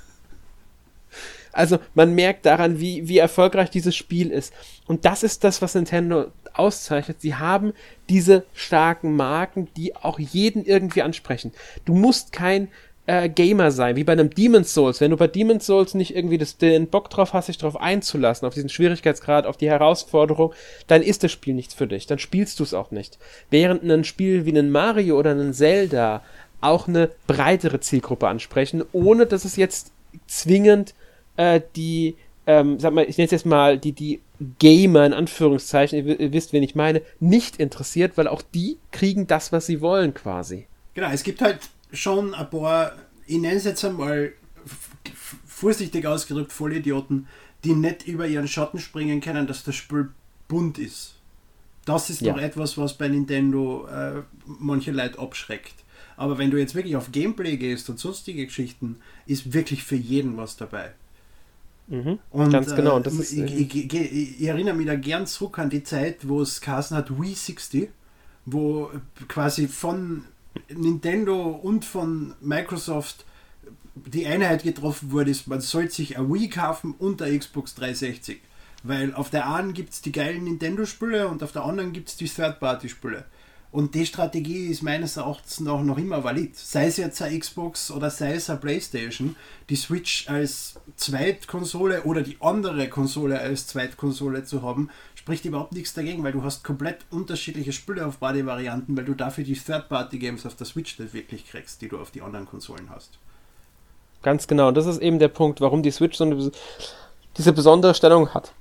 Also 1.54 1.80
man 1.94 2.14
merkt 2.14 2.46
daran, 2.46 2.80
wie, 2.80 3.08
wie 3.08 3.20
erfolgreich 3.20 3.70
dieses 3.70 3.96
Spiel 3.96 4.32
ist. 4.32 4.54
Und 4.88 5.06
das 5.06 5.24
ist 5.24 5.44
das, 5.44 5.62
was 5.62 5.76
Nintendo 5.76 6.26
auszeichnet. 6.54 7.22
Sie 7.22 7.36
haben 7.36 7.74
diese 8.10 8.44
starken 8.54 9.16
Marken, 9.16 9.70
die 9.78 9.96
auch 9.96 10.20
jeden 10.20 10.66
irgendwie 10.66 11.02
ansprechen. 11.02 11.52
Du 11.86 11.94
musst 11.94 12.32
kein 12.32 12.68
äh, 13.06 13.30
Gamer 13.30 13.72
sein, 13.72 13.96
wie 13.96 14.04
bei 14.04 14.14
einem 14.14 14.30
Demon's 14.30 14.74
Souls. 14.74 15.02
Wenn 15.02 15.12
du 15.12 15.18
bei 15.18 15.28
Demon's 15.28 15.66
Souls 15.66 15.94
nicht 15.94 16.16
irgendwie 16.16 16.38
das, 16.38 16.58
den 16.58 16.88
Bock 16.88 17.10
drauf 17.10 17.34
hast, 17.34 17.50
dich 17.50 17.58
drauf 17.58 17.80
einzulassen, 17.80 18.48
auf 18.48 18.54
diesen 18.54 18.70
Schwierigkeitsgrad, 18.70 19.46
auf 19.46 19.58
die 19.58 19.70
Herausforderung, 19.70 20.54
dann 20.88 21.02
ist 21.02 21.24
das 21.24 21.32
Spiel 21.32 21.54
nichts 21.54 21.74
für 21.74 21.88
dich. 21.88 22.08
Dann 22.08 22.20
spielst 22.20 22.60
du 22.60 22.64
es 22.64 22.74
auch 22.74 22.92
nicht. 22.92 23.18
Während 23.50 23.84
ein 23.84 24.04
Spiel 24.04 24.46
wie 24.46 24.58
ein 24.58 24.72
Mario 24.72 25.18
oder 25.20 25.32
ein 25.32 25.54
Zelda 25.54 26.24
auch 26.62 26.88
eine 26.88 27.12
breitere 27.28 27.82
Zielgruppe 27.82 28.28
ansprechen, 28.28 28.84
ohne 28.94 29.26
dass 29.26 29.44
es 29.44 29.58
jetzt 29.58 29.92
zwingend 30.28 30.94
äh, 31.38 31.62
die, 31.76 32.16
ähm, 32.48 32.80
sag 32.80 32.94
mal, 32.94 33.06
ich 33.08 33.18
nenne 33.18 33.26
es 33.26 33.32
jetzt 33.32 33.46
mal 33.46 33.78
die, 33.78 33.92
die 33.94 34.22
Gamer 34.60 35.06
in 35.06 35.14
Anführungszeichen, 35.14 36.06
ihr, 36.08 36.20
ihr 36.20 36.34
wisst, 36.34 36.54
wen 36.54 36.64
ich 36.64 36.76
meine, 36.76 37.02
nicht 37.20 37.58
interessiert, 37.58 38.18
weil 38.18 38.28
auch 38.28 38.42
die 38.42 38.78
kriegen 38.92 39.28
das, 39.28 39.52
was 39.52 39.66
sie 39.66 39.82
wollen 39.82 40.14
quasi. 40.14 40.68
Genau, 40.94 41.10
es 41.12 41.24
gibt 41.24 41.42
halt 41.42 41.60
schon 41.92 42.34
ein 42.34 42.50
paar, 42.50 42.94
ich 43.26 43.38
nenne 43.38 43.56
es 43.58 43.64
jetzt 43.66 43.84
einmal 43.86 44.34
vorsichtig 45.46 46.06
ausgedrückt, 46.06 46.52
Vollidioten, 46.52 47.28
die 47.64 47.74
nicht 47.74 48.08
über 48.08 48.28
ihren 48.28 48.48
Schatten 48.48 48.80
springen 48.80 49.22
können, 49.22 49.48
dass 49.48 49.64
das 49.64 49.76
Spiel 49.76 50.10
bunt 50.48 50.78
ist. 50.78 51.16
Das 51.86 52.10
ist 52.10 52.22
Ja. 52.22 52.34
doch 52.34 52.42
etwas, 52.42 52.78
was 52.78 52.98
bei 52.98 53.08
Nintendo 53.08 53.88
äh, 53.88 54.22
manche 54.46 54.92
Leute 54.92 55.20
abschreckt. 55.20 55.76
Aber 56.16 56.38
wenn 56.38 56.52
du 56.52 56.58
jetzt 56.58 56.76
wirklich 56.76 56.96
auf 56.96 57.12
Gameplay 57.12 57.58
gehst 57.58 57.90
und 57.90 58.00
sonstige 58.00 58.46
Geschichten, 58.46 58.98
ist 59.26 59.54
wirklich 59.54 59.84
für 59.84 59.96
jeden 59.96 60.38
was 60.38 60.58
dabei. 60.58 60.94
Mhm. 61.88 62.20
Und, 62.32 62.52
Ganz 62.52 62.76
genau, 62.76 62.92
Äh, 62.92 62.96
und 62.96 63.06
das 63.06 63.14
ist, 63.16 63.34
ich, 63.34 63.54
ich, 63.54 63.76
ich, 63.76 63.94
ich, 63.94 64.42
ich 64.42 64.48
erinnere 64.48 64.76
mich 64.76 64.88
da 64.88 64.96
gern 64.96 65.28
zurück 65.28 65.60
an 65.60 65.70
die 65.70 65.84
Zeit, 65.84 66.28
wo 66.28 66.42
es 66.42 66.62
geheißen 66.62 66.96
hat 66.96 67.20
Wii 67.20 67.34
60, 67.34 67.90
wo 68.46 68.90
quasi 69.28 69.68
von 69.68 70.26
Nintendo 70.70 71.50
und 71.50 71.86
von 71.86 72.34
Microsoft 72.42 73.26
die 73.96 74.26
Einheit 74.26 74.64
getroffen 74.64 75.12
wurde, 75.12 75.32
ist, 75.32 75.48
man 75.48 75.62
sollte 75.62 75.94
sich 75.94 76.18
ein 76.18 76.34
Wii 76.34 76.50
kaufen 76.50 76.96
und 76.98 77.22
eine 77.22 77.38
Xbox 77.38 77.76
360. 77.76 78.42
Weil 78.84 79.14
auf 79.14 79.30
der 79.30 79.50
einen 79.50 79.74
gibt 79.74 79.94
es 79.94 80.02
die 80.02 80.12
geilen 80.12 80.44
Nintendo-Spiele 80.44 81.28
und 81.28 81.42
auf 81.42 81.52
der 81.52 81.64
anderen 81.64 81.94
gibt 81.94 82.10
es 82.10 82.18
die 82.18 82.28
Third-Party-Spiele. 82.28 83.26
Und 83.74 83.96
die 83.96 84.06
Strategie 84.06 84.68
ist 84.68 84.84
meines 84.84 85.18
Erachtens 85.18 85.60
nach 85.60 85.82
noch 85.82 85.98
immer 85.98 86.24
valid. 86.24 86.56
Sei 86.56 86.86
es 86.86 86.98
jetzt 86.98 87.20
eine 87.24 87.40
Xbox 87.40 87.90
oder 87.90 88.12
sei 88.12 88.36
es 88.36 88.48
eine 88.48 88.60
Playstation, 88.60 89.36
die 89.68 89.76
Switch 89.76 90.30
als 90.30 90.76
Zweitkonsole 90.96 92.04
oder 92.04 92.22
die 92.22 92.38
andere 92.40 92.88
Konsole 92.88 93.40
als 93.40 93.66
Zweitkonsole 93.66 94.44
zu 94.44 94.62
haben, 94.62 94.92
spricht 95.16 95.46
überhaupt 95.46 95.74
nichts 95.74 95.96
dagegen, 95.96 96.24
weil 96.24 96.34
du 96.34 96.44
hast 96.44 96.64
komplett 96.64 97.00
unterschiedliche 97.10 97.74
Spiele 97.74 98.06
auf 98.06 98.18
beide 98.20 98.46
Varianten, 98.46 98.96
weil 98.96 99.06
du 99.06 99.16
dafür 99.16 99.44
die 99.44 99.56
Third-Party-Games 99.56 100.46
auf 100.46 100.56
der 100.56 100.68
Switch 100.68 101.00
nicht 101.00 101.16
wirklich 101.16 101.50
kriegst, 101.50 101.82
die 101.82 101.90
du 101.90 101.98
auf 101.98 102.12
die 102.12 102.22
anderen 102.22 102.46
Konsolen 102.46 102.92
hast. 102.92 103.18
Ganz 104.22 104.46
genau. 104.46 104.68
Und 104.68 104.78
das 104.78 104.86
ist 104.86 105.02
eben 105.02 105.18
der 105.18 105.30
Punkt, 105.30 105.62
warum 105.62 105.82
die 105.82 105.90
Switch 105.90 106.16
so 106.16 106.26
eine, 106.26 106.52
diese 107.38 107.54
besondere 107.54 107.96
Stellung 107.96 108.36
hat. 108.36 108.54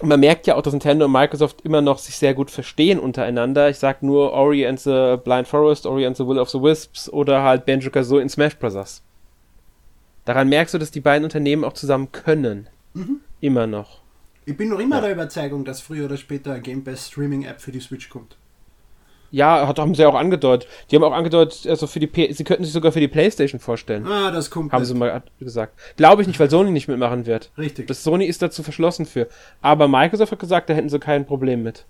Man 0.00 0.20
merkt 0.20 0.46
ja 0.46 0.54
auch, 0.54 0.62
dass 0.62 0.72
Nintendo 0.72 1.06
und 1.06 1.12
Microsoft 1.12 1.62
immer 1.62 1.80
noch 1.80 1.98
sich 1.98 2.16
sehr 2.16 2.32
gut 2.34 2.50
verstehen 2.52 3.00
untereinander. 3.00 3.68
Ich 3.68 3.78
sag 3.78 4.02
nur 4.02 4.32
Ori 4.32 4.64
and 4.66 4.78
the 4.78 5.16
Blind 5.22 5.48
Forest, 5.48 5.86
Ori 5.86 6.06
and 6.06 6.16
the 6.16 6.24
Will 6.26 6.38
of 6.38 6.50
the 6.50 6.62
Wisps 6.62 7.10
oder 7.12 7.42
halt 7.42 7.66
Banjo-Kazooie 7.66 8.22
in 8.22 8.28
Smash 8.28 8.56
Bros. 8.56 9.02
Daran 10.24 10.48
merkst 10.48 10.74
du, 10.74 10.78
dass 10.78 10.92
die 10.92 11.00
beiden 11.00 11.24
Unternehmen 11.24 11.64
auch 11.64 11.72
zusammen 11.72 12.12
können. 12.12 12.68
Immer 13.40 13.66
noch. 13.66 14.00
Ich 14.44 14.56
bin 14.56 14.68
noch 14.68 14.78
immer 14.78 14.96
Ja. 14.96 15.02
der 15.02 15.12
Überzeugung, 15.12 15.64
dass 15.64 15.80
früher 15.80 16.04
oder 16.06 16.16
später 16.16 16.52
eine 16.52 16.62
Game 16.62 16.84
Pass 16.84 17.08
Streaming 17.08 17.44
App 17.44 17.60
für 17.60 17.72
die 17.72 17.80
Switch 17.80 18.08
kommt. 18.08 18.36
Ja, 19.30 19.68
hat, 19.68 19.78
haben 19.78 19.94
sie 19.94 20.06
auch 20.06 20.14
angedeutet. 20.14 20.68
Die 20.90 20.96
haben 20.96 21.04
auch 21.04 21.12
angedeutet, 21.12 21.66
also 21.66 21.86
für 21.86 22.00
die 22.00 22.06
P 22.06 22.32
sie 22.32 22.44
könnten 22.44 22.64
sich 22.64 22.72
sogar 22.72 22.92
für 22.92 23.00
die 23.00 23.08
Playstation 23.08 23.60
vorstellen. 23.60 24.06
Ah, 24.06 24.30
das 24.30 24.50
kommt. 24.50 24.72
Haben 24.72 24.84
sie 24.84 24.94
mal 24.94 25.22
gesagt. 25.38 25.78
Glaube 25.96 26.22
ich 26.22 26.28
nicht, 26.28 26.40
weil 26.40 26.48
Sony 26.48 26.70
nicht 26.70 26.88
mitmachen 26.88 27.26
wird. 27.26 27.50
Richtig. 27.58 27.86
Das 27.88 28.02
Sony 28.02 28.24
ist 28.24 28.40
dazu 28.40 28.62
verschlossen 28.62 29.04
für. 29.04 29.28
Aber 29.60 29.86
Microsoft 29.86 30.32
hat 30.32 30.38
gesagt, 30.38 30.70
da 30.70 30.74
hätten 30.74 30.88
sie 30.88 30.98
kein 30.98 31.26
Problem 31.26 31.62
mit. 31.62 31.84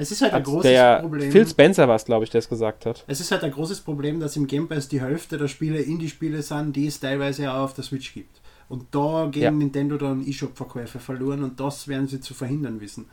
Es 0.00 0.12
ist 0.12 0.22
halt 0.22 0.32
ein 0.32 0.36
Hat 0.38 0.44
großes 0.44 0.70
der 0.70 1.00
Problem. 1.00 1.32
Phil 1.32 1.46
Spencer 1.46 1.88
war 1.88 1.96
es, 1.96 2.04
glaube 2.04 2.24
ich, 2.24 2.30
der 2.30 2.38
es 2.38 2.48
gesagt 2.48 2.86
hat. 2.86 3.04
Es 3.08 3.20
ist 3.20 3.32
halt 3.32 3.42
ein 3.42 3.50
großes 3.50 3.80
Problem, 3.80 4.20
dass 4.20 4.36
im 4.36 4.46
Game 4.46 4.68
Pass 4.68 4.88
die 4.88 5.00
Hälfte 5.02 5.36
der 5.38 5.48
Spiele 5.48 5.80
Indie-Spiele 5.80 6.40
sind, 6.42 6.76
die 6.76 6.86
es 6.86 7.00
teilweise 7.00 7.52
auch 7.52 7.64
auf 7.64 7.74
der 7.74 7.82
Switch 7.82 8.14
gibt. 8.14 8.40
Und 8.68 8.86
da 8.92 9.28
gehen 9.30 9.42
Ja. 9.42 9.50
Nintendo 9.50 9.96
dann 9.96 10.24
eShop-Verkäufe 10.24 11.00
verloren 11.00 11.42
und 11.42 11.58
das 11.58 11.88
werden 11.88 12.06
sie 12.06 12.20
zu 12.20 12.32
verhindern 12.32 12.80
wissen. 12.80 13.06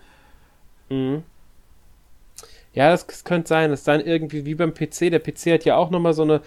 Mhm. 0.89 1.23
Ja, 2.75 2.91
das, 2.91 3.07
das 3.07 3.23
könnte 3.23 3.47
sein. 3.47 3.71
Das 3.71 3.79
ist 3.79 3.87
dann 3.87 4.01
irgendwie 4.01 4.45
wie 4.45 4.55
beim 4.55 4.73
PC. 4.73 5.09
Der 5.09 5.19
PC 5.19 5.53
hat 5.53 5.65
ja 5.65 5.77
auch 5.77 5.89
nochmal 5.89 6.13
so 6.13 6.23
eine 6.23 6.41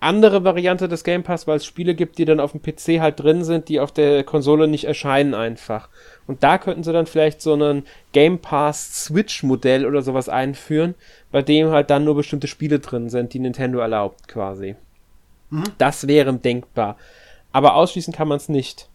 andere 0.00 0.44
Variante 0.44 0.88
des 0.88 1.02
Game 1.02 1.22
Pass, 1.22 1.46
weil 1.46 1.56
es 1.56 1.66
Spiele 1.66 1.94
gibt, 1.94 2.18
die 2.18 2.24
dann 2.24 2.40
auf 2.40 2.52
dem 2.52 2.62
PC 2.62 3.00
halt 3.00 3.20
drin 3.20 3.42
sind, 3.44 3.68
die 3.68 3.80
auf 3.80 3.92
der 3.92 4.22
Konsole 4.24 4.68
nicht 4.68 4.84
erscheinen 4.84 5.34
einfach. 5.34 5.88
Und 6.26 6.42
da 6.42 6.58
könnten 6.58 6.84
sie 6.84 6.92
dann 6.92 7.06
vielleicht 7.06 7.42
so 7.42 7.52
einen 7.52 7.84
Game 8.12 8.38
Pass 8.38 9.04
Switch 9.04 9.42
Modell 9.42 9.84
oder 9.86 10.02
sowas 10.02 10.28
einführen, 10.28 10.94
bei 11.32 11.42
dem 11.42 11.70
halt 11.70 11.90
dann 11.90 12.04
nur 12.04 12.14
bestimmte 12.14 12.46
Spiele 12.46 12.78
drin 12.78 13.10
sind, 13.10 13.34
die 13.34 13.40
Nintendo 13.40 13.80
erlaubt 13.80 14.28
quasi. 14.28 14.76
Mhm. 15.50 15.64
Das 15.78 16.06
wäre 16.06 16.32
denkbar. 16.32 16.96
Aber 17.50 17.74
ausschließen 17.74 18.12
kann 18.12 18.28
man 18.28 18.36
es 18.36 18.48
nicht. 18.48 18.88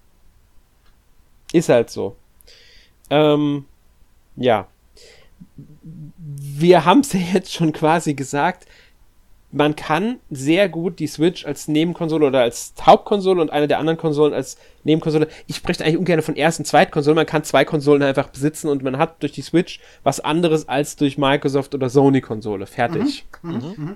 Ist 1.52 1.70
halt 1.70 1.90
so. 1.90 2.16
Ähm, 3.10 3.66
ja. 4.38 4.68
Wir 6.40 6.86
haben 6.86 7.02
es 7.02 7.14
ja 7.14 7.20
jetzt 7.20 7.54
schon 7.54 7.72
quasi 7.74 8.14
gesagt. 8.14 8.68
Man 9.56 9.76
kann 9.76 10.18
sehr 10.32 10.68
gut 10.68 10.98
die 10.98 11.06
Switch 11.06 11.46
als 11.46 11.68
Nebenkonsole 11.68 12.26
oder 12.26 12.42
als 12.42 12.74
Hauptkonsole 12.82 13.40
und 13.40 13.52
eine 13.52 13.68
der 13.68 13.78
anderen 13.78 13.98
Konsolen 14.00 14.34
als 14.34 14.58
Nebenkonsole. 14.84 15.28
Ich 15.46 15.58
spreche 15.58 15.84
eigentlich 15.86 15.98
ungern 16.00 16.24
von 16.24 16.36
Erst- 16.36 16.58
und 16.60 16.66
Zweitkonsole. 16.66 17.14
Man 17.16 17.28
kann 17.28 17.44
zwei 17.44 17.64
Konsolen 17.64 18.02
einfach 18.02 18.30
besitzen 18.30 18.68
und 18.68 18.82
man 18.84 18.98
hat 18.98 19.22
durch 19.22 19.32
die 19.32 19.44
Switch 19.44 19.80
was 20.04 20.20
anderes 20.20 20.68
als 20.68 20.96
durch 20.96 21.20
Microsoft 21.20 21.76
oder 21.76 21.88
Sony-Konsole. 21.90 22.66
Fertig. 22.66 23.26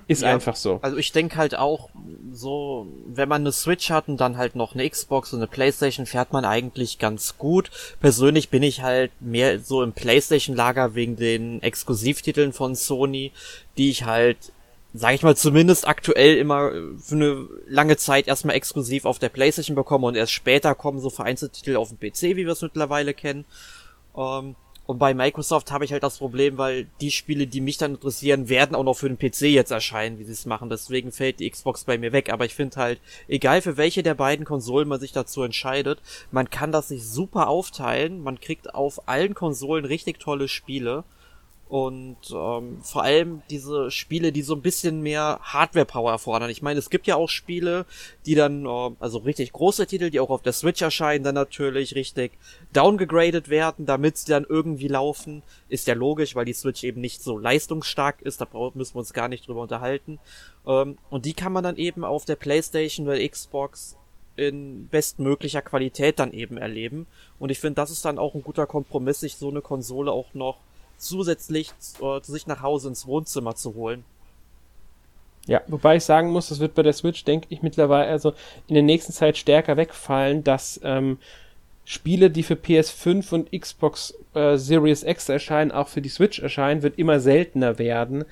Ist 0.08 0.22
Ja. 0.22 0.32
einfach 0.34 0.56
so. 0.56 0.78
Also 0.84 0.96
ich 0.98 1.12
denke 1.12 1.38
halt 1.38 1.58
auch, 1.58 1.90
so, 2.32 2.86
wenn 3.08 3.28
man 3.28 3.42
eine 3.42 3.52
Switch 3.52 3.90
hat 3.90 4.08
und 4.10 4.18
dann 4.18 4.38
halt 4.38 4.56
noch 4.56 4.76
eine 4.76 4.88
Xbox 4.88 5.34
und 5.34 5.40
eine 5.40 5.48
Playstation, 5.48 6.06
fährt 6.06 6.34
man 6.34 6.46
eigentlich 6.46 7.00
ganz 7.00 7.40
gut. 7.40 7.72
Persönlich 8.00 8.50
bin 8.50 8.62
ich 8.62 8.84
halt 8.84 9.12
mehr 9.20 9.60
so 9.60 9.82
im 9.82 9.92
Playstation-Lager 9.92 10.94
wegen 10.94 11.16
den 11.16 11.64
Exklusivtiteln 11.64 12.54
von 12.54 12.76
Sony, 12.76 13.32
die 13.78 13.90
ich 13.90 14.06
halt, 14.06 14.38
sag 14.98 15.14
ich 15.14 15.24
mal, 15.24 15.36
zumindest 15.36 15.88
aktuell 15.88 16.38
immer 16.38 16.72
für 16.98 17.16
eine 17.16 17.48
lange 17.68 17.98
Zeit 17.98 18.28
erstmal 18.28 18.56
exklusiv 18.56 19.06
auf 19.06 19.20
der 19.20 19.30
Playstation 19.30 19.76
bekomme 19.76 20.08
und 20.08 20.16
erst 20.16 20.32
später 20.32 20.74
kommen 20.76 21.00
so 21.00 21.10
vereinzelte 21.10 21.60
Titel 21.60 21.76
auf 21.76 21.90
dem 21.90 22.00
PC, 22.00 22.36
wie 22.36 22.46
wir 22.46 22.50
es 22.50 22.62
mittlerweile 22.62 23.14
kennen. 23.14 23.46
Ähm, 24.18 24.56
und 24.88 25.00
bei 25.00 25.14
Microsoft 25.14 25.70
habe 25.72 25.84
ich 25.84 25.92
halt 25.92 26.04
das 26.04 26.18
Problem, 26.18 26.58
weil 26.58 26.88
die 27.02 27.12
Spiele, 27.12 27.46
die 27.46 27.60
mich 27.60 27.78
dann 27.78 27.96
interessieren, 27.96 28.48
werden 28.48 28.74
auch 28.74 28.86
noch 28.86 28.96
für 28.96 29.10
den 29.10 29.20
PC 29.20 29.42
jetzt 29.42 29.72
erscheinen, 29.72 30.18
wie 30.18 30.24
sie 30.24 30.32
es 30.32 30.46
machen. 30.46 30.70
Deswegen 30.70 31.12
fällt 31.12 31.42
die 31.42 31.50
Xbox 31.50 31.84
bei 31.84 31.98
mir 31.98 32.14
weg. 32.14 32.32
Aber 32.32 32.46
ich 32.46 32.56
finde 32.56 32.78
halt, 32.78 33.02
egal 33.28 33.62
für 33.62 33.76
welche 33.76 34.02
der 34.02 34.14
beiden 34.14 34.46
Konsolen 34.46 34.88
man 34.88 35.02
sich 35.02 35.12
dazu 35.12 35.44
entscheidet, 35.44 36.00
man 36.32 36.50
kann 36.50 36.72
das 36.72 36.88
sich 36.88 37.06
super 37.06 37.50
aufteilen. 37.50 38.24
Man 38.24 38.40
kriegt 38.40 38.74
auf 38.74 39.10
allen 39.10 39.34
Konsolen 39.34 39.84
richtig 39.84 40.22
tolle 40.22 40.48
Spiele. 40.48 41.04
Und 41.70 42.18
ähm, 42.34 42.80
vor 42.82 43.04
allem 43.04 43.42
diese 43.50 43.92
Spiele, 43.92 44.32
die 44.32 44.42
so 44.42 44.56
ein 44.56 44.62
bisschen 44.62 45.02
mehr 45.02 45.40
Hardware-Power 45.42 46.12
erfordern. 46.12 46.50
Ich 46.50 46.62
meine, 46.62 46.80
es 46.80 46.90
gibt 46.90 47.08
ja 47.08 47.18
auch 47.18 47.28
Spiele, 47.28 47.86
die 48.26 48.36
dann, 48.36 48.66
äh, 48.66 48.92
also 49.00 49.18
richtig 49.20 49.52
große 49.52 49.86
Titel, 49.86 50.10
die 50.10 50.22
auch 50.22 50.30
auf 50.30 50.42
der 50.42 50.54
Switch 50.54 50.82
erscheinen, 50.82 51.26
dann 51.26 51.36
natürlich 51.36 51.96
richtig 51.96 52.32
downgegradet 52.72 53.50
werden, 53.50 53.86
damit 53.86 54.18
sie 54.18 54.32
dann 54.32 54.46
irgendwie 54.48 54.88
laufen. 54.88 55.44
Ist 55.68 55.88
ja 55.88 55.94
logisch, 55.94 56.36
weil 56.36 56.46
die 56.46 56.54
Switch 56.54 56.86
eben 56.86 57.02
nicht 57.02 57.22
so 57.22 57.38
leistungsstark 57.38 58.22
ist, 58.22 58.40
da 58.40 58.48
müssen 58.74 58.96
wir 58.96 59.00
uns 59.00 59.14
gar 59.14 59.28
nicht 59.28 59.48
drüber 59.48 59.62
unterhalten. 59.62 60.20
Ähm, 60.66 60.98
und 61.10 61.26
die 61.26 61.34
kann 61.34 61.52
man 61.52 61.66
dann 61.66 61.76
eben 61.76 62.06
auf 62.06 62.24
der 62.24 62.38
Playstation 62.38 63.08
oder 63.08 63.28
Xbox 63.28 63.98
in 64.38 64.88
bestmöglicher 64.88 65.62
Qualität 65.62 66.20
dann 66.20 66.32
eben 66.32 66.58
erleben. 66.58 67.08
Und 67.40 67.50
ich 67.50 67.60
finde, 67.60 67.76
das 67.76 67.92
ist 67.92 68.06
dann 68.06 68.20
auch 68.20 68.36
ein 68.36 68.44
guter 68.44 68.68
Kompromiss, 68.68 69.20
sich 69.20 69.36
so 69.36 69.50
eine 69.50 69.62
Konsole 69.62 70.12
auch 70.12 70.34
noch 70.34 70.60
zusätzlich 70.98 71.72
äh, 72.02 72.20
sich 72.22 72.48
nach 72.48 72.62
Hause 72.62 72.90
ins 72.90 73.08
Wohnzimmer 73.08 73.56
zu 73.56 73.76
holen. 73.76 74.04
Ja, 75.48 75.62
wobei 75.68 75.96
ich 75.96 76.04
sagen 76.04 76.32
muss, 76.32 76.50
das 76.50 76.60
wird 76.60 76.76
bei 76.76 76.84
der 76.84 76.94
Switch, 76.94 77.24
denke 77.24 77.48
ich, 77.50 77.62
mittlerweile 77.62 78.10
also 78.10 78.34
in 78.68 78.74
der 78.74 78.84
nächsten 78.84 79.14
Zeit 79.14 79.38
stärker 79.38 79.78
wegfallen, 79.78 80.44
dass 80.44 80.80
ähm, 80.84 81.20
Spiele, 81.86 82.30
die 82.30 82.44
für 82.44 82.56
PS5 82.56 83.34
und 83.34 83.52
Xbox 83.58 84.14
äh, 84.34 84.58
Series 84.58 85.04
X 85.04 85.30
erscheinen, 85.30 85.72
auch 85.72 85.88
für 85.88 86.02
die 86.02 86.10
Switch 86.10 86.40
erscheinen, 86.40 86.84
wird 86.84 87.00
immer 87.00 87.22
seltener 87.22 87.80
werden, 87.80 88.26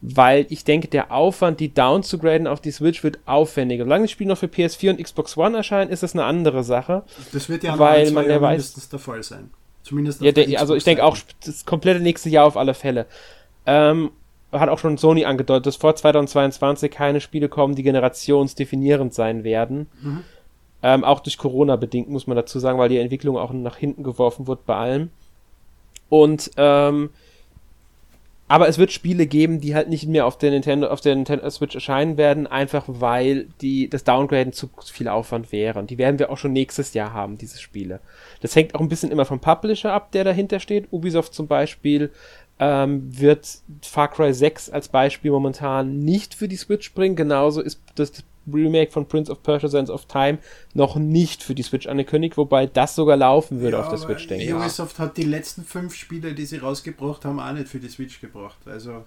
weil 0.00 0.46
ich 0.48 0.62
denke, 0.62 0.86
der 0.86 1.10
Aufwand, 1.10 1.58
die 1.58 1.74
down 1.74 2.04
zu 2.04 2.18
graden 2.18 2.46
auf 2.46 2.60
die 2.60 2.70
Switch, 2.70 3.02
wird 3.02 3.18
aufwendiger. 3.26 3.82
Solange 3.82 4.04
das 4.04 4.12
Spiel 4.12 4.28
noch 4.28 4.38
für 4.38 4.46
PS4 4.46 4.90
und 4.90 5.02
Xbox 5.02 5.36
One 5.36 5.56
erscheint, 5.56 5.90
ist 5.90 6.04
das 6.04 6.14
eine 6.14 6.24
andere 6.24 6.62
Sache. 6.62 7.02
Das 7.32 7.48
wird 7.48 7.64
ja 7.64 7.76
weil 7.80 8.12
man 8.12 8.28
ja 8.28 8.40
weiß, 8.40 8.88
der 8.88 8.98
Fall 9.00 9.24
sein. 9.24 9.50
Zumindest 9.90 10.22
ja, 10.22 10.30
der, 10.30 10.60
also 10.60 10.76
ich 10.76 10.84
denke 10.84 11.04
auch 11.04 11.18
das 11.44 11.66
komplette 11.66 11.98
nächste 11.98 12.28
Jahr 12.28 12.46
auf 12.46 12.56
alle 12.56 12.74
Fälle. 12.74 13.06
Ähm, 13.66 14.12
hat 14.52 14.68
auch 14.68 14.78
schon 14.78 14.98
Sony 14.98 15.24
angedeutet, 15.24 15.66
dass 15.66 15.74
vor 15.74 15.96
2022 15.96 16.92
keine 16.92 17.20
Spiele 17.20 17.48
kommen, 17.48 17.74
die 17.74 17.82
generationsdefinierend 17.82 19.12
sein 19.12 19.42
werden. 19.42 19.88
Mhm. 20.00 20.22
Ähm, 20.84 21.02
auch 21.02 21.18
durch 21.18 21.38
Corona 21.38 21.74
bedingt, 21.74 22.08
muss 22.08 22.28
man 22.28 22.36
dazu 22.36 22.60
sagen, 22.60 22.78
weil 22.78 22.88
die 22.88 22.98
Entwicklung 22.98 23.36
auch 23.36 23.52
nach 23.52 23.74
hinten 23.74 24.04
geworfen 24.04 24.46
wird 24.46 24.64
bei 24.64 24.76
allem. 24.76 25.10
Und 26.08 26.52
ähm, 26.56 27.10
aber 28.50 28.66
es 28.66 28.78
wird 28.78 28.90
Spiele 28.90 29.28
geben, 29.28 29.60
die 29.60 29.76
halt 29.76 29.88
nicht 29.88 30.08
mehr 30.08 30.26
auf 30.26 30.36
der 30.36 30.50
Nintendo, 30.50 30.88
auf 30.88 31.00
der 31.00 31.14
Nintendo 31.14 31.48
Switch 31.50 31.76
erscheinen 31.76 32.16
werden, 32.16 32.48
einfach 32.48 32.82
weil 32.88 33.46
die, 33.60 33.88
das 33.88 34.02
Downgraden 34.02 34.52
zu 34.52 34.68
viel 34.92 35.06
Aufwand 35.06 35.52
wäre. 35.52 35.78
Und 35.78 35.88
die 35.90 35.98
werden 35.98 36.18
wir 36.18 36.32
auch 36.32 36.36
schon 36.36 36.52
nächstes 36.52 36.92
Jahr 36.92 37.12
haben, 37.12 37.38
diese 37.38 37.60
Spiele. 37.60 38.00
Das 38.40 38.56
hängt 38.56 38.74
auch 38.74 38.80
ein 38.80 38.88
bisschen 38.88 39.12
immer 39.12 39.24
vom 39.24 39.38
Publisher 39.38 39.92
ab, 39.92 40.10
der 40.10 40.24
dahinter 40.24 40.58
steht. 40.58 40.88
Ubisoft 40.90 41.32
zum 41.32 41.46
Beispiel 41.46 42.10
ähm, 42.60 43.02
wird 43.18 43.48
Far 43.82 44.08
Cry 44.08 44.32
6 44.32 44.70
als 44.70 44.88
Beispiel 44.88 45.30
momentan 45.30 45.98
nicht 45.98 46.34
für 46.34 46.46
die 46.46 46.56
Switch 46.56 46.92
bringen. 46.92 47.16
Genauso 47.16 47.62
ist 47.62 47.80
das 47.94 48.12
Remake 48.52 48.90
von 48.90 49.06
Prince 49.06 49.32
of 49.32 49.42
Persia 49.42 49.68
Sands 49.68 49.90
of 49.90 50.04
Time 50.04 50.38
noch 50.74 50.96
nicht 50.96 51.42
für 51.42 51.54
die 51.54 51.62
Switch 51.62 51.86
angekündigt, 51.86 52.36
wobei 52.36 52.66
das 52.66 52.94
sogar 52.94 53.16
laufen 53.16 53.60
würde 53.60 53.78
ja, 53.78 53.82
auf 53.82 53.88
der 53.88 53.98
Switch, 53.98 54.26
denke 54.26 54.44
ich. 54.44 54.52
Ubisoft 54.52 54.98
hat 54.98 55.16
die 55.16 55.24
letzten 55.24 55.64
fünf 55.64 55.94
Spiele, 55.94 56.34
die 56.34 56.44
sie 56.44 56.58
rausgebracht 56.58 57.24
haben, 57.24 57.40
auch 57.40 57.52
nicht 57.52 57.68
für 57.68 57.78
die 57.78 57.88
Switch 57.88 58.20
gebracht. 58.20 58.58
Also 58.66 59.04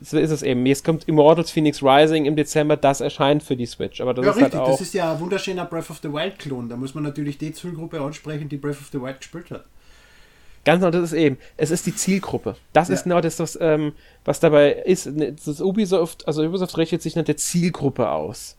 so 0.00 0.18
ist 0.18 0.30
es 0.30 0.42
eben. 0.42 0.66
Jetzt 0.66 0.84
kommt 0.84 1.08
Immortals 1.08 1.50
Phoenix 1.50 1.82
Rising 1.82 2.26
im 2.26 2.36
Dezember, 2.36 2.76
das 2.76 3.00
erscheint 3.00 3.42
für 3.42 3.56
die 3.56 3.66
Switch. 3.66 4.00
Aber 4.00 4.14
das 4.14 4.24
ja, 4.24 4.30
ist 4.32 4.36
halt 4.36 4.44
richtig, 4.46 4.60
halt 4.60 4.68
auch 4.68 4.72
das 4.72 4.80
ist 4.80 4.94
ja 4.94 5.12
ein 5.12 5.20
wunderschöner 5.20 5.64
Breath 5.64 5.90
of 5.90 6.00
the 6.02 6.12
Wild-Klon. 6.12 6.68
Da 6.68 6.76
muss 6.76 6.94
man 6.94 7.04
natürlich 7.04 7.38
die 7.38 7.52
Zielgruppe 7.52 8.00
ansprechen, 8.00 8.48
die 8.48 8.56
Breath 8.56 8.80
of 8.80 8.88
the 8.92 9.00
Wild 9.00 9.18
gespielt 9.18 9.50
hat. 9.50 9.64
Ganz 10.64 10.80
genau, 10.80 10.90
das 10.90 11.12
ist 11.12 11.18
eben, 11.18 11.38
es 11.56 11.70
ist 11.70 11.86
die 11.86 11.94
Zielgruppe. 11.94 12.56
Das 12.72 12.88
ja. 12.88 12.94
ist 12.94 13.04
genau 13.04 13.20
das, 13.20 13.38
was, 13.38 13.58
ähm, 13.60 13.92
was 14.24 14.40
dabei 14.40 14.72
ist. 14.72 15.08
Das 15.46 15.60
Ubisoft, 15.60 16.26
also 16.28 16.42
Ubisoft 16.42 16.76
richtet 16.76 17.02
sich 17.02 17.16
nach 17.16 17.24
der 17.24 17.38
Zielgruppe 17.38 18.10
aus. 18.10 18.56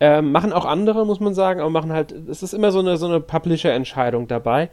Ähm, 0.00 0.32
machen 0.32 0.52
auch 0.52 0.64
andere, 0.64 1.06
muss 1.06 1.20
man 1.20 1.34
sagen, 1.34 1.60
aber 1.60 1.70
machen 1.70 1.92
halt, 1.92 2.12
es 2.12 2.42
ist 2.42 2.54
immer 2.54 2.72
so 2.72 2.80
eine, 2.80 2.96
so 2.96 3.06
eine 3.06 3.20
Publisher-Entscheidung 3.20 4.26
dabei. 4.26 4.70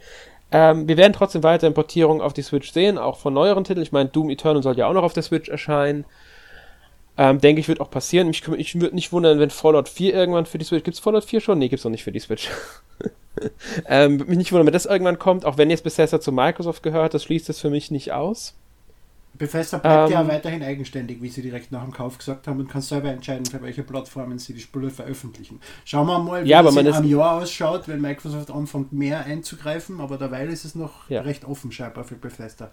Ähm, 0.50 0.88
wir 0.88 0.96
werden 0.96 1.12
trotzdem 1.12 1.42
weiter 1.42 1.66
Importierungen 1.66 2.22
auf 2.22 2.32
die 2.32 2.42
Switch 2.42 2.72
sehen, 2.72 2.98
auch 2.98 3.18
von 3.18 3.34
neueren 3.34 3.62
Titeln. 3.62 3.82
Ich 3.82 3.92
meine, 3.92 4.08
Doom 4.08 4.30
Eternal 4.30 4.62
soll 4.62 4.76
ja 4.76 4.86
auch 4.86 4.92
noch 4.92 5.04
auf 5.04 5.12
der 5.12 5.22
Switch 5.22 5.48
erscheinen. 5.48 6.04
Ähm, 7.20 7.38
denke 7.38 7.60
ich, 7.60 7.68
wird 7.68 7.82
auch 7.82 7.90
passieren. 7.90 8.30
Ich, 8.30 8.48
ich 8.48 8.80
würde 8.80 8.94
nicht 8.94 9.12
wundern, 9.12 9.38
wenn 9.38 9.50
Fallout 9.50 9.90
4 9.90 10.14
irgendwann 10.14 10.46
für 10.46 10.56
die 10.56 10.64
Switch. 10.64 10.84
Gibt 10.84 10.94
es 10.94 11.00
Fallout 11.00 11.22
4 11.22 11.42
schon? 11.42 11.58
Nee, 11.58 11.68
gibt 11.68 11.80
es 11.80 11.84
noch 11.84 11.90
nicht 11.90 12.02
für 12.02 12.12
die 12.12 12.18
Switch. 12.18 12.48
ähm, 13.86 14.18
würde 14.18 14.30
mich 14.30 14.38
nicht 14.38 14.52
wundern, 14.52 14.64
wenn 14.64 14.72
das 14.72 14.86
irgendwann 14.86 15.18
kommt, 15.18 15.44
auch 15.44 15.58
wenn 15.58 15.68
jetzt 15.68 15.84
Bethesda 15.84 16.18
zu 16.22 16.32
Microsoft 16.32 16.82
gehört, 16.82 17.12
das 17.12 17.24
schließt 17.24 17.50
es 17.50 17.60
für 17.60 17.68
mich 17.68 17.90
nicht 17.90 18.12
aus. 18.12 18.54
Bethesda 19.34 19.76
bleibt 19.76 20.08
ähm, 20.08 20.14
ja 20.14 20.28
weiterhin 20.28 20.62
eigenständig, 20.62 21.20
wie 21.20 21.28
sie 21.28 21.42
direkt 21.42 21.70
nach 21.72 21.82
dem 21.82 21.92
Kauf 21.92 22.16
gesagt 22.16 22.46
haben 22.46 22.58
und 22.58 22.70
kann 22.70 22.80
selber 22.80 23.10
entscheiden, 23.10 23.44
für 23.44 23.60
welche 23.60 23.82
Plattformen 23.82 24.38
sie 24.38 24.54
die 24.54 24.60
Spiele 24.60 24.88
veröffentlichen. 24.88 25.60
Schauen 25.84 26.06
wir 26.06 26.18
mal, 26.20 26.44
wie 26.46 26.48
ja, 26.48 26.62
es 26.62 26.74
in 26.74 26.88
einem 26.88 27.06
Jahr 27.06 27.42
ausschaut, 27.42 27.86
wenn 27.86 28.00
Microsoft 28.00 28.50
anfängt, 28.50 28.94
mehr 28.94 29.26
einzugreifen, 29.26 30.00
aber 30.00 30.16
derweil 30.16 30.48
ist 30.48 30.64
es 30.64 30.74
noch 30.74 31.10
ja. 31.10 31.20
recht 31.20 31.44
offen 31.44 31.70
scheinbar 31.70 32.04
für 32.04 32.14
Bethesda. 32.14 32.70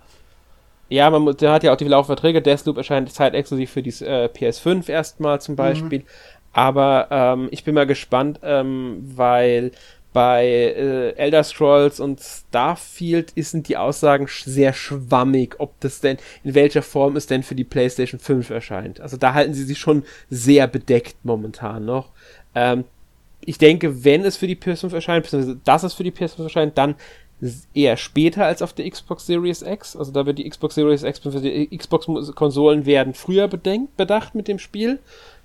Ja, 0.90 1.10
man 1.10 1.36
der 1.38 1.52
hat 1.52 1.64
ja 1.64 1.74
auch 1.74 1.78
die 1.78 1.86
Laufverträge. 1.86 2.42
Deathloop 2.42 2.78
erscheint 2.78 3.12
zeitexklusiv 3.12 3.72
für 3.72 3.84
die 3.84 3.90
äh, 4.04 4.28
PS5 4.28 4.90
erstmal 4.90 5.42
zum 5.42 5.54
mhm. 5.54 5.58
Beispiel. 5.58 6.00
Mhm. 6.00 6.06
Aber 6.54 7.08
ähm, 7.12 7.50
ich 7.52 7.64
bin 7.64 7.76
mal 7.76 7.86
gespannt, 7.86 8.40
ähm, 8.42 9.04
weil 9.16 9.72
bei 10.14 10.46
äh, 10.48 11.12
Elder 11.12 11.44
Scrolls 11.44 12.00
und 12.00 12.20
Starfield 12.20 13.34
sind 13.36 13.68
die 13.68 13.78
Aussagen 13.78 14.28
sehr 14.28 14.74
schwammig, 14.74 15.56
ob 15.60 15.80
das 15.82 16.00
denn, 16.00 16.18
in 16.44 16.56
welcher 16.56 16.82
Form 16.82 17.16
es 17.16 17.28
denn 17.28 17.44
für 17.44 17.54
die 17.54 17.64
PlayStation 17.64 18.20
5 18.20 18.50
erscheint. 18.50 19.00
Also 19.00 19.18
da 19.18 19.36
halten 19.36 19.54
sie 19.54 19.64
sich 19.64 19.78
schon 19.78 20.04
sehr 20.32 20.66
bedeckt 20.66 21.18
momentan 21.24 21.86
noch. 21.86 22.10
Ähm, 22.56 22.86
ich 23.42 23.60
denke, 23.60 24.04
wenn 24.04 24.26
es 24.26 24.38
für 24.38 24.48
die 24.48 24.56
PS5 24.56 24.94
erscheint, 24.94 25.24
beziehungsweise 25.24 25.60
dass 25.64 25.84
es 25.84 25.94
für 25.94 26.04
die 26.04 26.12
PS5 26.12 26.42
erscheint, 26.42 26.78
dann 26.78 26.96
eher 27.74 27.98
später 27.98 28.46
als 28.46 28.62
auf 28.62 28.74
der 28.74 28.90
Xbox 28.90 29.26
Series 29.26 29.62
X. 29.62 29.96
Also 29.96 30.12
da 30.12 30.26
wird 30.26 30.40
die 30.40 30.50
Xbox 30.50 30.76
Series 30.76 31.04
X, 31.04 31.22
die 31.22 31.78
Xbox-Konsolen 31.78 32.86
werden 32.86 33.14
früher 33.14 33.48
bedenkt, 33.48 33.96
bedacht 33.98 34.36
mit 34.36 34.48
dem 34.48 34.60
Spiel. 34.60 35.00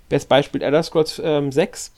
Best 0.09 0.29
Beispiel 0.29 0.61
Elder 0.61 0.83
Scrolls 0.83 1.21
ähm, 1.23 1.51
6 1.51 1.91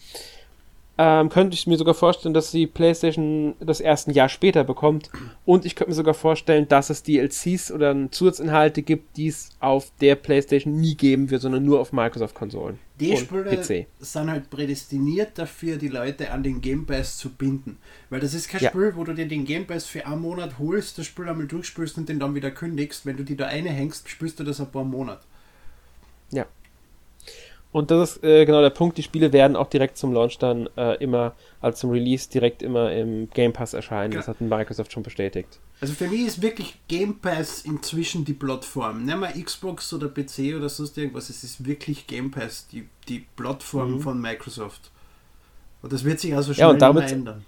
ähm, 0.98 1.30
könnte 1.30 1.56
ich 1.56 1.68
mir 1.68 1.78
sogar 1.78 1.94
vorstellen, 1.94 2.34
dass 2.34 2.52
die 2.52 2.68
PlayStation 2.68 3.56
das 3.60 3.82
erst 3.82 4.08
ein 4.08 4.14
Jahr 4.14 4.30
später 4.30 4.64
bekommt. 4.64 5.10
Und 5.46 5.66
ich 5.66 5.76
könnte 5.76 5.92
mir 5.92 5.96
sogar 5.96 6.14
vorstellen, 6.14 6.68
dass 6.70 6.90
es 6.90 7.04
DLCs 7.04 7.72
oder 7.72 8.10
Zusatzinhalte 8.12 8.82
gibt, 8.82 9.18
die 9.18 9.28
es 9.28 9.50
auf 9.60 9.92
der 10.00 10.16
PlayStation 10.16 10.80
nie 10.80 10.96
geben 10.96 11.30
wird, 11.30 11.42
sondern 11.42 11.66
nur 11.66 11.82
auf 11.82 11.92
Microsoft-Konsolen. 11.92 12.80
Die 13.00 13.18
Spiele 13.18 13.44
PC. 13.44 13.88
sind 14.00 14.32
halt 14.32 14.50
prädestiniert 14.50 15.38
dafür, 15.38 15.76
die 15.76 15.90
Leute 15.90 16.32
an 16.32 16.44
den 16.44 16.62
Game 16.62 16.86
Pass 16.86 17.18
zu 17.18 17.30
binden. 17.30 17.78
Weil 18.10 18.22
das 18.22 18.34
ist 18.34 18.48
kein 18.48 18.62
ja. 18.62 18.70
Spiel, 18.70 18.94
wo 18.96 19.04
du 19.04 19.14
dir 19.14 19.28
den 19.28 19.44
Game 19.44 19.68
Pass 19.68 19.86
für 19.86 20.06
einen 20.06 20.22
Monat 20.22 20.60
holst, 20.60 20.98
das 20.98 21.06
Spiel 21.08 21.28
einmal 21.28 21.48
durchspielst 21.48 21.98
und 21.98 22.08
den 22.08 22.20
dann 22.20 22.36
wieder 22.36 22.52
kündigst. 22.52 23.06
Wenn 23.06 23.18
du 23.18 23.24
die 23.24 23.36
da 23.36 23.48
eine 23.48 23.70
hängst, 23.70 24.08
spielst 24.08 24.40
du 24.40 24.46
das 24.46 24.62
ein 24.62 24.72
paar 24.72 24.86
Monate. 24.86 25.26
Ja. 26.32 26.46
Und 27.76 27.92
das 27.92 28.12
ist 28.12 28.24
äh, 28.24 28.46
genau 28.46 28.62
der 28.62 28.70
Punkt, 28.70 28.98
die 28.98 29.04
Spiele 29.04 29.34
werden 29.34 29.58
auch 29.58 29.68
direkt 29.68 29.98
zum 29.98 30.14
Launch 30.14 30.38
dann 30.38 30.70
äh, 30.78 30.96
immer, 31.04 31.36
also 31.60 31.80
zum 31.80 31.90
Release 31.90 32.30
direkt 32.30 32.64
immer 32.64 32.94
im 32.94 33.30
Game 33.32 33.52
Pass 33.52 33.74
erscheinen. 33.74 34.14
Ja. 34.14 34.20
Das 34.20 34.30
hat 34.30 34.40
Microsoft 34.40 34.94
schon 34.94 35.04
bestätigt. 35.04 35.60
Also 35.82 35.94
für 35.94 36.08
mich 36.08 36.26
ist 36.26 36.42
wirklich 36.42 36.78
Game 36.88 37.20
Pass 37.20 37.66
inzwischen 37.66 38.24
die 38.24 38.32
Plattform. 38.32 39.04
Nehmen 39.04 39.24
wir 39.24 39.44
Xbox 39.44 39.92
oder 39.92 40.08
PC 40.08 40.56
oder 40.56 40.70
sonst 40.70 40.98
irgendwas, 40.98 41.30
es 41.30 41.44
ist 41.44 41.66
wirklich 41.66 42.08
Game 42.08 42.32
Pass, 42.32 42.66
die, 42.72 42.88
die 43.10 43.26
Plattform 43.36 43.96
mhm. 43.96 44.00
von 44.00 44.22
Microsoft. 44.22 44.92
Und 45.82 45.92
das 45.92 46.06
wird 46.06 46.22
sich 46.22 46.34
also 46.34 46.54
schnell 46.54 46.68
ja, 46.68 46.70
und 46.72 46.82
damit, 46.82 47.12
ändern. 47.12 47.44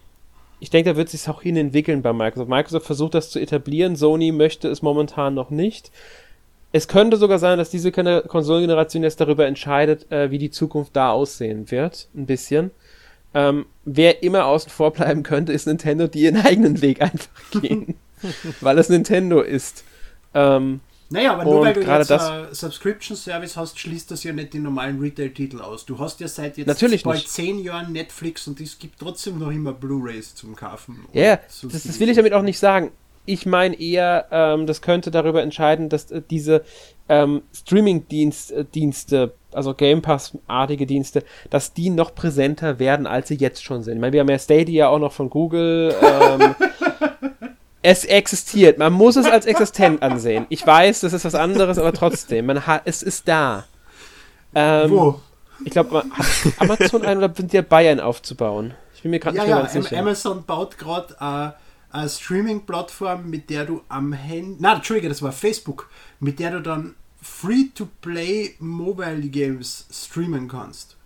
Ich 0.60 0.70
denke, 0.70 0.90
da 0.90 0.98
wird 0.98 1.08
sich 1.08 1.26
auch 1.30 1.42
hin 1.42 1.56
entwickeln 1.56 2.02
bei 2.02 2.12
Microsoft. 2.12 2.50
Microsoft 2.50 2.86
versucht 2.86 3.14
das 3.14 3.30
zu 3.30 3.40
etablieren, 3.40 3.96
Sony 3.96 4.34
möchte 4.34 4.68
es 4.68 4.82
momentan 4.82 5.36
noch 5.36 5.52
nicht 5.52 5.90
es 6.72 6.88
könnte 6.88 7.18
sogar 7.18 7.40
sein, 7.40 7.58
dass 7.58 7.70
diese 7.70 7.92
Konsolengeneration 7.92 9.04
jetzt 9.04 9.22
darüber 9.22 9.46
entscheidet, 9.46 10.12
äh, 10.12 10.32
wie 10.32 10.38
die 10.38 10.52
Zukunft 10.52 10.96
da 10.96 11.12
aussehen 11.12 11.72
wird. 11.72 12.10
Ein 12.16 12.26
bisschen. 12.26 12.72
Ähm, 13.34 13.66
wer 13.86 14.24
immer 14.24 14.46
außen 14.46 14.72
vor 14.72 14.92
bleiben 14.92 15.24
könnte, 15.24 15.54
ist 15.54 15.68
Nintendo, 15.68 16.08
die 16.08 16.22
ihren 16.22 16.38
eigenen 16.38 16.82
Weg 16.82 17.02
einfach 17.02 17.30
gehen. 17.62 17.96
weil 18.62 18.78
es 18.80 18.90
Nintendo 18.90 19.42
ist. 19.42 19.84
Ähm, 20.34 20.82
naja, 21.10 21.34
aber 21.34 21.46
nur 21.46 21.62
weil 21.62 21.74
du 21.74 21.82
jetzt 21.82 22.12
ein 22.12 22.48
Subscription-Service 22.52 23.56
hast, 23.56 23.80
schließt 23.80 24.12
das 24.12 24.26
ja 24.26 24.34
nicht 24.34 24.54
die 24.54 24.60
normalen 24.60 25.00
Retail-Titel 25.00 25.62
aus. 25.62 25.86
Du 25.86 25.98
hast 26.00 26.20
ja 26.20 26.28
seit 26.28 26.58
jetzt 26.58 26.82
bald 27.04 27.06
nicht. 27.06 27.30
zehn 27.30 27.60
Jahren 27.60 27.94
Netflix 27.94 28.46
und 28.48 28.60
es 28.60 28.78
gibt 28.78 29.00
trotzdem 29.00 29.40
noch 29.40 29.52
immer 29.52 29.72
Blu-Rays 29.72 30.36
zum 30.36 30.56
Kaufen. 30.56 31.06
Ja, 31.14 31.22
yeah, 31.22 31.40
das, 31.64 31.84
das 31.84 32.00
will 32.02 32.10
ich 32.10 32.18
damit 32.18 32.34
auch 32.34 32.42
nicht 32.42 32.60
sagen 32.60 32.92
ich 33.28 33.46
meine 33.46 33.80
eher, 33.80 34.26
ähm, 34.32 34.66
das 34.66 34.82
könnte 34.82 35.12
darüber 35.12 35.44
entscheiden, 35.44 35.90
dass 35.90 36.10
äh, 36.10 36.22
diese 36.28 36.64
ähm, 37.10 37.44
Streaming-Dienste, 37.54 39.16
äh, 39.16 39.56
also 39.56 39.74
Game 39.74 40.02
Pass-artige 40.02 40.88
Dienste, 40.88 41.24
dass 41.50 41.74
die 41.74 41.90
noch 41.90 42.16
präsenter 42.16 42.80
werden, 42.80 43.06
als 43.06 43.28
sie 43.28 43.36
jetzt 43.36 43.64
schon 43.64 43.84
sind. 43.84 43.96
Ich 43.96 44.02
meine, 44.02 44.14
wir 44.14 44.22
haben 44.22 44.30
ja 44.30 44.40
Stadia 44.40 44.88
auch 44.90 45.00
noch 45.00 45.12
von 45.12 45.30
Google. 45.30 45.94
Ähm, 46.02 46.56
Es 47.84 48.04
existiert. 48.04 48.80
Man 48.80 48.92
muss 48.92 49.16
es 49.16 49.28
als 49.28 49.46
existent 49.46 50.02
ansehen. 50.02 50.46
Ich 50.50 50.66
weiß, 50.66 51.02
das 51.02 51.14
ist 51.14 51.24
was 51.24 51.36
anderes, 51.36 51.78
aber 51.78 51.94
trotzdem, 51.94 52.48
man 52.48 52.68
hat, 52.68 52.82
es 52.84 53.02
ist 53.02 53.30
da. 53.30 53.64
Ähm, 54.54 54.92
Wo? 54.92 55.22
Ich 55.64 55.72
glaube, 55.72 56.04
Amazon 56.60 57.06
ein 57.06 57.18
oder 57.18 57.34
sind 57.34 57.54
die 57.54 57.62
Bayern 57.62 58.02
aufzubauen? 58.02 58.74
Ich 58.94 59.04
bin 59.04 59.12
mir 59.12 59.20
gerade 59.20 59.38
ja, 59.38 59.44
nicht 59.44 59.52
ja, 59.52 59.60
ganz 59.60 59.72
sicher. 59.72 60.00
Amazon 60.00 60.44
baut 60.44 60.78
gerade 60.78 61.16
äh, 61.22 61.52
eine 61.92 62.10
Streaming-Plattform, 62.10 63.30
mit 63.30 63.50
der 63.50 63.66
du 63.66 63.82
am 63.90 64.14
Handy. 64.14 64.58
Nein, 64.60 64.78
Entschuldige, 64.78 65.10
das 65.10 65.22
war 65.22 65.32
Facebook, 65.32 65.90
mit 66.20 66.40
der 66.40 66.52
du 66.52 66.62
dann 66.62 66.96
Free-to-Play 67.22 68.56
Mobile 68.60 69.28
Games 69.30 69.88
streamen 69.92 70.48
kannst. 70.48 70.98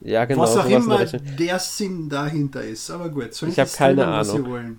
Ja, 0.00 0.24
genau. 0.24 0.42
Was 0.42 0.56
auch 0.56 0.68
immer 0.68 1.04
der 1.04 1.58
Sinn 1.58 2.08
dahinter 2.08 2.62
ist. 2.62 2.90
Aber 2.90 3.08
gut, 3.08 3.34
so 3.34 3.46
ich 3.46 3.58
habe 3.58 3.70
keine 3.70 4.06
Ahnung. 4.06 4.78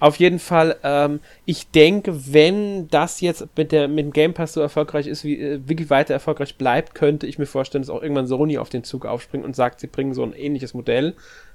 Auf 0.00 0.16
jeden 0.16 0.40
Fall, 0.40 0.76
ähm, 0.82 1.20
ich 1.46 1.70
denke, 1.70 2.32
wenn 2.32 2.88
das 2.88 3.20
jetzt 3.20 3.46
mit, 3.56 3.72
der, 3.72 3.88
mit 3.88 4.04
dem 4.04 4.12
Game 4.12 4.34
Pass 4.34 4.52
so 4.52 4.60
erfolgreich 4.60 5.06
ist, 5.06 5.24
wie 5.24 5.40
äh, 5.40 5.60
wirklich 5.66 5.88
weiter 5.88 6.12
erfolgreich 6.12 6.58
bleibt, 6.58 6.94
könnte 6.94 7.26
ich 7.26 7.38
mir 7.38 7.46
vorstellen, 7.46 7.82
dass 7.82 7.90
auch 7.90 8.02
irgendwann 8.02 8.26
Sony 8.26 8.58
auf 8.58 8.68
den 8.68 8.84
Zug 8.84 9.06
aufspringt 9.06 9.44
und 9.44 9.56
sagt, 9.56 9.80
sie 9.80 9.86
bringen 9.86 10.12
so 10.12 10.22
ein 10.22 10.34
ähnliches 10.34 10.74
Modell. 10.74 11.14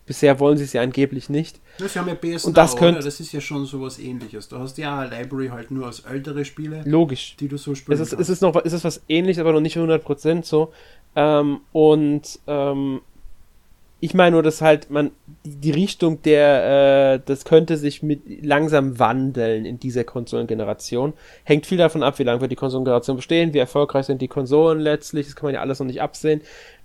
Bisher 0.10 0.40
wollen 0.40 0.58
sie 0.58 0.64
es 0.64 0.74
ja 0.74 0.82
angeblich 0.82 1.30
nicht. 1.30 1.60
Das 1.78 1.96
haben 1.96 2.08
ja 2.08 2.16
PS 2.16 2.46
und 2.46 2.58
das, 2.58 2.76
könnt, 2.76 2.98
das 2.98 3.20
ist 3.20 3.32
ja 3.32 3.40
schon 3.40 3.68
sowas 3.68 4.00
ähnliches. 4.00 4.48
Du 4.48 4.58
hast 4.58 4.80
ja 4.80 5.02
eine 5.02 5.16
Library 5.16 5.50
halt 5.50 5.70
nur 5.70 5.88
aus 5.88 6.00
ältere 6.00 6.46
Spiele. 6.46 6.82
Logisch. 6.84 7.36
Die 7.40 7.48
du 7.48 7.58
so 7.58 7.76
spielst. 7.76 8.02
es 8.02 8.14
ist, 8.14 8.20
Es 8.20 8.28
ist 8.28 8.42
noch 8.42 8.56
es 8.56 8.74
ist 8.74 8.84
was 8.84 9.04
ähnliches, 9.08 9.40
aber 9.40 9.54
noch 9.54 9.62
nicht 9.62 9.78
100% 9.78 10.46
so. 10.46 10.74
Ähm, 11.16 11.60
und 11.74 12.40
ähm, 12.48 13.02
ich 14.00 14.16
meine 14.16 14.32
nur, 14.32 14.42
dass 14.42 14.62
halt 14.62 14.90
man 14.90 15.12
die 15.44 15.70
Richtung 15.70 16.24
der, 16.24 17.14
äh, 17.14 17.22
das 17.24 17.46
könnte 17.46 17.78
sich 17.78 18.02
mit 18.02 18.44
langsam 18.44 18.98
wandeln 18.98 19.64
in 19.66 19.80
dieser 19.80 20.06
Konsolengeneration. 20.06 21.14
Hängt 21.44 21.68
viel 21.68 21.78
davon 21.78 22.02
ab, 22.02 22.18
wie 22.18 22.24
lange 22.24 22.42
wird 22.42 22.52
die 22.52 22.56
Konsolengeneration 22.56 23.18
bestehen, 23.18 23.54
wie 23.54 23.60
erfolgreich 23.60 24.08
sind 24.08 24.24
die 24.24 24.28
Konsolen 24.28 24.80
letztlich, 24.80 25.28
das 25.28 25.36
kann 25.36 25.46
man 25.46 25.54
ja 25.54 25.62
alles 25.62 25.80
noch 25.80 25.86
nicht 25.86 26.02
absehen. 26.02 26.42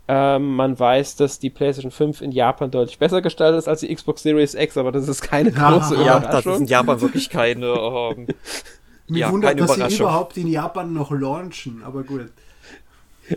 Ähm, 0.07 0.57
man 0.57 0.79
weiß, 0.79 1.17
dass 1.17 1.39
die 1.39 1.49
PlayStation 1.49 1.91
5 1.91 2.21
in 2.21 2.31
Japan 2.31 2.71
deutlich 2.71 2.99
besser 2.99 3.23
gestaltet 3.23 3.59
ist 3.59 3.69
als 3.69 3.81
die 3.81 3.95
Xbox 3.95 4.23
Series 4.23 4.55
X, 4.55 4.77
aber 4.77 4.93
das 4.93 5.09
ist 5.09 5.23
keine 5.23 5.51
große 5.53 5.95
ja, 5.95 6.19
Überraschung. 6.19 6.23
Ja, 6.23 6.31
das 6.31 6.47
ist 6.47 6.61
in 6.61 6.67
Japan 6.67 7.01
wirklich 7.01 7.31
keine, 7.31 7.67
ähm, 7.67 8.27
Mir 9.07 9.19
ja, 9.19 9.33
wundert, 9.33 9.57
keine 9.57 9.67
dass 9.67 9.93
sie 9.93 10.03
überhaupt 10.03 10.37
in 10.37 10.49
Japan 10.49 10.93
noch 10.93 11.11
launchen, 11.11 11.83
aber 11.85 12.03
gut. 12.03 12.31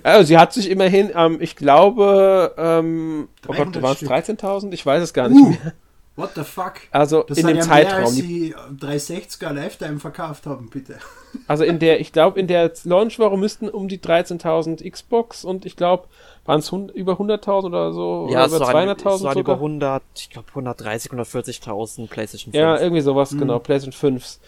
Also 0.04 0.28
sie 0.28 0.38
hat 0.38 0.52
sich 0.52 0.70
immerhin, 0.70 1.12
ähm, 1.16 1.38
ich 1.40 1.56
glaube, 1.56 2.54
ähm, 2.58 3.30
oh 3.48 3.54
Gott, 3.54 3.82
waren 3.82 3.94
es 3.94 4.02
13.000? 4.02 4.74
Ich 4.74 4.86
weiß 4.86 5.02
es 5.02 5.14
gar 5.14 5.30
nicht 5.30 5.42
uh, 5.42 5.50
mehr. 5.50 5.74
What 6.18 6.32
the 6.34 6.44
fuck? 6.44 6.82
Also 6.90 7.22
das 7.22 7.38
in 7.38 7.46
dem 7.46 7.58
ja 7.58 7.62
Zeitraum. 7.62 8.00
Mehr, 8.00 8.06
als 8.08 8.16
sie 8.16 8.56
360er 8.56 9.54
Lifetime 9.54 10.00
verkauft 10.00 10.46
haben, 10.46 10.70
bitte. 10.70 10.98
Also 11.46 11.64
in 11.64 11.78
der, 11.78 12.00
ich 12.00 12.14
glaube, 12.14 12.40
in 12.40 12.48
der 12.48 12.72
Launchwoche 12.84 13.38
müssten 13.38 13.70
um 13.70 13.88
die 13.88 14.00
13.000 14.00 14.90
Xbox 14.90 15.46
und 15.46 15.68
ich 15.68 15.76
glaube, 15.76 16.08
waren 16.46 16.62
es 16.62 16.72
über 16.72 17.14
100.000 17.14 17.66
oder 17.66 17.94
so? 17.94 18.28
Ja, 18.32 18.46
oder 18.46 18.56
über 18.56 18.70
200.000 18.70 19.16
es 19.16 19.24
waren 19.24 19.38
über 19.38 19.54
100, 19.54 20.04
ich 20.16 20.30
glaube 20.32 20.48
130, 20.50 21.12
140.000 21.12 22.08
PlayStation 22.08 22.54
5. 22.54 22.56
Ja, 22.56 22.80
irgendwie 22.80 23.02
sowas, 23.02 23.34
mhm. 23.34 23.40
genau, 23.40 23.60
PlayStation 23.60 24.18
5s. 24.18 24.40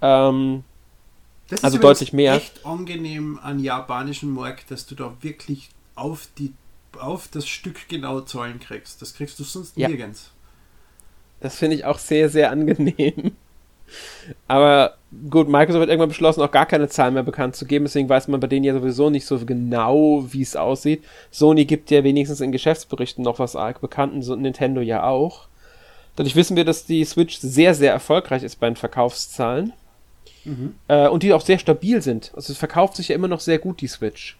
Ähm, 0.00 0.62
das 1.48 1.64
also 1.64 1.78
deutlich 1.78 2.12
mehr. 2.12 2.34
echt 2.34 2.64
angenehm 2.64 3.40
an 3.42 3.58
japanischen 3.58 4.30
Markt, 4.30 4.70
dass 4.70 4.86
du 4.86 4.94
da 4.94 5.16
wirklich 5.22 5.70
auf, 5.96 6.28
die, 6.38 6.52
auf 7.00 7.26
das 7.26 7.48
Stück 7.48 7.88
genau 7.88 8.20
Zahlen 8.20 8.60
kriegst. 8.60 9.02
Das 9.02 9.14
kriegst 9.14 9.40
du 9.40 9.44
sonst 9.44 9.76
ja. 9.76 9.88
nirgends. 9.88 10.30
Das 11.40 11.56
finde 11.56 11.76
ich 11.76 11.84
auch 11.84 11.98
sehr, 11.98 12.28
sehr 12.28 12.50
angenehm. 12.50 13.32
Aber 14.46 14.96
gut, 15.30 15.48
Microsoft 15.48 15.82
hat 15.82 15.88
irgendwann 15.88 16.10
beschlossen, 16.10 16.42
auch 16.42 16.50
gar 16.50 16.66
keine 16.66 16.88
Zahlen 16.88 17.14
mehr 17.14 17.22
bekannt 17.22 17.56
zu 17.56 17.64
geben, 17.64 17.86
deswegen 17.86 18.08
weiß 18.08 18.28
man 18.28 18.40
bei 18.40 18.46
denen 18.46 18.64
ja 18.64 18.74
sowieso 18.74 19.08
nicht 19.08 19.24
so 19.24 19.38
genau, 19.44 20.26
wie 20.30 20.42
es 20.42 20.56
aussieht. 20.56 21.04
Sony 21.30 21.64
gibt 21.64 21.90
ja 21.90 22.04
wenigstens 22.04 22.40
in 22.40 22.52
Geschäftsberichten 22.52 23.24
noch 23.24 23.38
was 23.38 23.56
arg 23.56 23.80
bekannt 23.80 24.12
und 24.12 24.22
so 24.22 24.36
Nintendo 24.36 24.80
ja 24.80 25.04
auch. 25.04 25.48
Dadurch 26.16 26.36
wissen 26.36 26.56
wir, 26.56 26.64
dass 26.64 26.84
die 26.84 27.04
Switch 27.04 27.38
sehr, 27.38 27.74
sehr 27.74 27.92
erfolgreich 27.92 28.42
ist 28.42 28.56
bei 28.56 28.68
den 28.68 28.76
Verkaufszahlen. 28.76 29.72
Mhm. 30.44 30.74
Äh, 30.88 31.08
und 31.08 31.22
die 31.22 31.32
auch 31.32 31.44
sehr 31.44 31.58
stabil 31.58 32.02
sind. 32.02 32.32
Also 32.34 32.52
es 32.52 32.58
verkauft 32.58 32.96
sich 32.96 33.08
ja 33.08 33.14
immer 33.14 33.28
noch 33.28 33.40
sehr 33.40 33.58
gut, 33.58 33.80
die 33.80 33.86
Switch. 33.86 34.36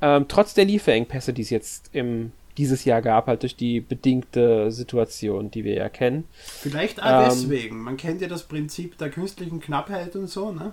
Ähm, 0.00 0.26
trotz 0.28 0.54
der 0.54 0.64
Lieferengpässe, 0.64 1.32
die 1.32 1.42
es 1.42 1.50
jetzt 1.50 1.90
im, 1.92 2.32
dieses 2.56 2.84
Jahr 2.84 3.02
gab, 3.02 3.26
halt 3.26 3.42
durch 3.42 3.56
die 3.56 3.80
bedingte 3.80 4.70
Situation, 4.70 5.50
die 5.50 5.64
wir 5.64 5.74
ja 5.74 5.88
kennen. 5.88 6.24
Vielleicht 6.34 7.02
auch 7.02 7.24
ähm, 7.24 7.28
deswegen. 7.28 7.80
Man 7.80 7.96
kennt 7.96 8.20
ja 8.20 8.28
das 8.28 8.44
Prinzip 8.44 8.96
der 8.98 9.10
künstlichen 9.10 9.60
Knappheit 9.60 10.14
und 10.16 10.28
so, 10.28 10.52
ne? 10.52 10.72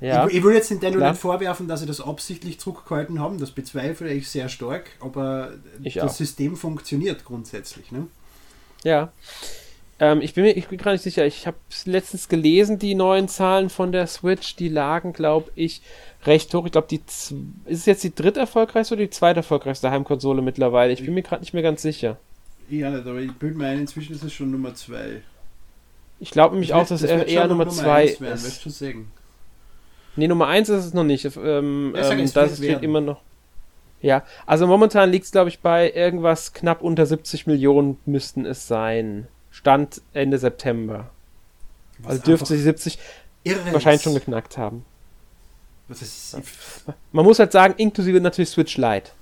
Ja, 0.00 0.26
ich, 0.26 0.34
ich 0.34 0.44
will 0.44 0.54
jetzt 0.54 0.70
Nintendo 0.70 0.98
klar. 0.98 1.12
nicht 1.12 1.20
vorwerfen, 1.20 1.68
dass 1.68 1.80
sie 1.80 1.86
das 1.86 2.02
absichtlich 2.02 2.60
zurückgehalten 2.60 3.18
haben, 3.18 3.38
das 3.38 3.50
bezweifle 3.50 4.12
ich 4.12 4.28
sehr 4.28 4.48
stark, 4.48 4.90
aber 5.00 5.54
ich 5.82 5.94
das 5.94 6.12
auch. 6.12 6.16
System 6.16 6.56
funktioniert 6.56 7.24
grundsätzlich. 7.24 7.92
Ne? 7.92 8.06
Ja. 8.84 9.12
Ähm, 9.98 10.20
ich 10.20 10.34
bin 10.34 10.44
mir 10.44 10.52
ich 10.52 10.68
bin 10.68 10.78
gar 10.78 10.92
nicht 10.92 11.02
sicher. 11.02 11.24
Ich 11.24 11.46
habe 11.46 11.56
letztens 11.84 12.28
gelesen, 12.28 12.78
die 12.78 12.94
neuen 12.94 13.28
Zahlen 13.28 13.70
von 13.70 13.92
der 13.92 14.06
Switch, 14.06 14.56
die 14.56 14.68
lagen, 14.68 15.12
glaube 15.12 15.50
ich, 15.54 15.80
recht 16.24 16.52
hoch. 16.54 16.66
Ich 16.66 16.72
glaube, 16.72 16.88
die 16.88 17.00
ist 17.06 17.32
es 17.66 17.86
jetzt 17.86 18.04
die 18.04 18.14
dritt 18.14 18.36
erfolgreichste 18.36 18.94
oder 18.94 19.04
die 19.04 19.10
zweite 19.10 19.38
erfolgreichste 19.38 19.90
Heimkonsole 19.90 20.42
mittlerweile? 20.42 20.92
Ich 20.92 21.04
bin 21.04 21.14
mir 21.14 21.22
gerade 21.22 21.40
nicht 21.40 21.54
mehr 21.54 21.62
ganz 21.62 21.82
sicher. 21.82 22.18
Ja, 22.68 22.90
nicht, 22.90 23.06
aber 23.06 23.20
ich 23.20 23.32
bin 23.32 23.56
mir 23.56 23.68
ein, 23.68 23.80
inzwischen 23.80 24.14
ist 24.14 24.24
es 24.24 24.32
schon 24.32 24.50
Nummer 24.50 24.74
zwei. 24.74 25.22
Ich 26.18 26.30
glaube 26.30 26.54
nämlich 26.54 26.72
auch, 26.72 26.86
dass 26.86 27.02
er 27.02 27.26
eher 27.26 27.46
Nummer 27.46 27.68
2 27.68 28.04
ist. 28.04 28.20
Werden, 28.20 28.40
du 28.64 28.70
sagen? 28.70 29.10
Nee, 30.16 30.28
Nummer 30.28 30.46
1 30.46 30.70
ist 30.70 30.86
es 30.86 30.94
noch 30.94 31.04
nicht. 31.04 31.24
Ähm, 31.24 31.94
ähm, 31.94 32.32
das 32.32 32.56
steht 32.56 32.82
immer 32.82 33.00
noch. 33.00 33.20
Ja, 34.00 34.24
also 34.46 34.66
momentan 34.66 35.10
liegt 35.10 35.26
es, 35.26 35.32
glaube 35.32 35.48
ich, 35.48 35.60
bei 35.60 35.90
irgendwas 35.92 36.52
knapp 36.52 36.82
unter 36.82 37.06
70 37.06 37.46
Millionen 37.46 37.98
müssten 38.06 38.46
es 38.46 38.66
sein. 38.66 39.28
Stand 39.56 40.02
Ende 40.12 40.38
September. 40.38 41.08
Was 42.00 42.10
also 42.10 42.22
dürfte 42.24 42.46
sie 42.54 42.62
70 42.62 42.98
wahrscheinlich 43.72 44.02
schon 44.02 44.12
geknackt 44.12 44.58
haben. 44.58 44.84
Man 47.12 47.24
muss 47.24 47.38
halt 47.38 47.52
sagen, 47.52 47.74
inklusive 47.78 48.20
natürlich 48.20 48.50
Switch 48.50 48.76
Lite. 48.76 49.12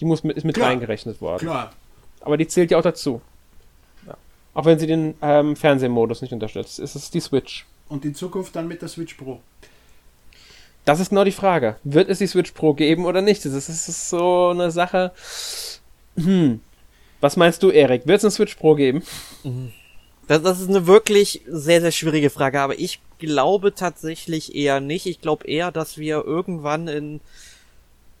Die 0.00 0.04
muss 0.04 0.22
mit, 0.22 0.36
ist 0.36 0.44
mit 0.44 0.56
Klar. 0.56 0.68
reingerechnet 0.68 1.20
worden. 1.22 1.46
Klar. 1.46 1.72
Aber 2.20 2.36
die 2.36 2.46
zählt 2.46 2.72
ja 2.72 2.78
auch 2.78 2.82
dazu. 2.82 3.22
Ja. 4.06 4.16
Auch 4.52 4.66
wenn 4.66 4.78
sie 4.78 4.86
den 4.86 5.14
ähm, 5.22 5.56
Fernsehmodus 5.56 6.20
nicht 6.20 6.32
unterstützt. 6.32 6.78
Ist 6.78 6.94
es 6.94 7.10
die 7.10 7.20
Switch. 7.20 7.64
Und 7.88 8.04
in 8.04 8.14
Zukunft 8.14 8.54
dann 8.56 8.68
mit 8.68 8.82
der 8.82 8.88
Switch 8.88 9.14
Pro. 9.14 9.40
Das 10.84 11.00
ist 11.00 11.08
genau 11.08 11.24
die 11.24 11.32
Frage. 11.32 11.76
Wird 11.84 12.10
es 12.10 12.18
die 12.18 12.26
Switch 12.26 12.52
Pro 12.52 12.74
geben 12.74 13.06
oder 13.06 13.22
nicht? 13.22 13.44
Das 13.46 13.54
ist, 13.54 13.70
das 13.70 13.88
ist 13.88 14.10
so 14.10 14.50
eine 14.50 14.70
Sache. 14.70 15.12
Hm. 16.16 16.60
Was 17.24 17.38
meinst 17.38 17.62
du, 17.62 17.70
Erik? 17.70 18.06
Wird 18.06 18.18
es 18.18 18.24
eine 18.24 18.32
Switch 18.32 18.54
Pro 18.54 18.74
geben? 18.74 19.02
Das, 20.28 20.42
das, 20.42 20.60
ist 20.60 20.68
eine 20.68 20.86
wirklich 20.86 21.40
sehr, 21.46 21.80
sehr 21.80 21.90
schwierige 21.90 22.28
Frage, 22.28 22.60
aber 22.60 22.78
ich 22.78 23.00
glaube 23.18 23.74
tatsächlich 23.74 24.54
eher 24.54 24.80
nicht. 24.80 25.06
Ich 25.06 25.22
glaube 25.22 25.46
eher, 25.46 25.72
dass 25.72 25.96
wir 25.96 26.22
irgendwann 26.22 26.86
in 26.86 27.22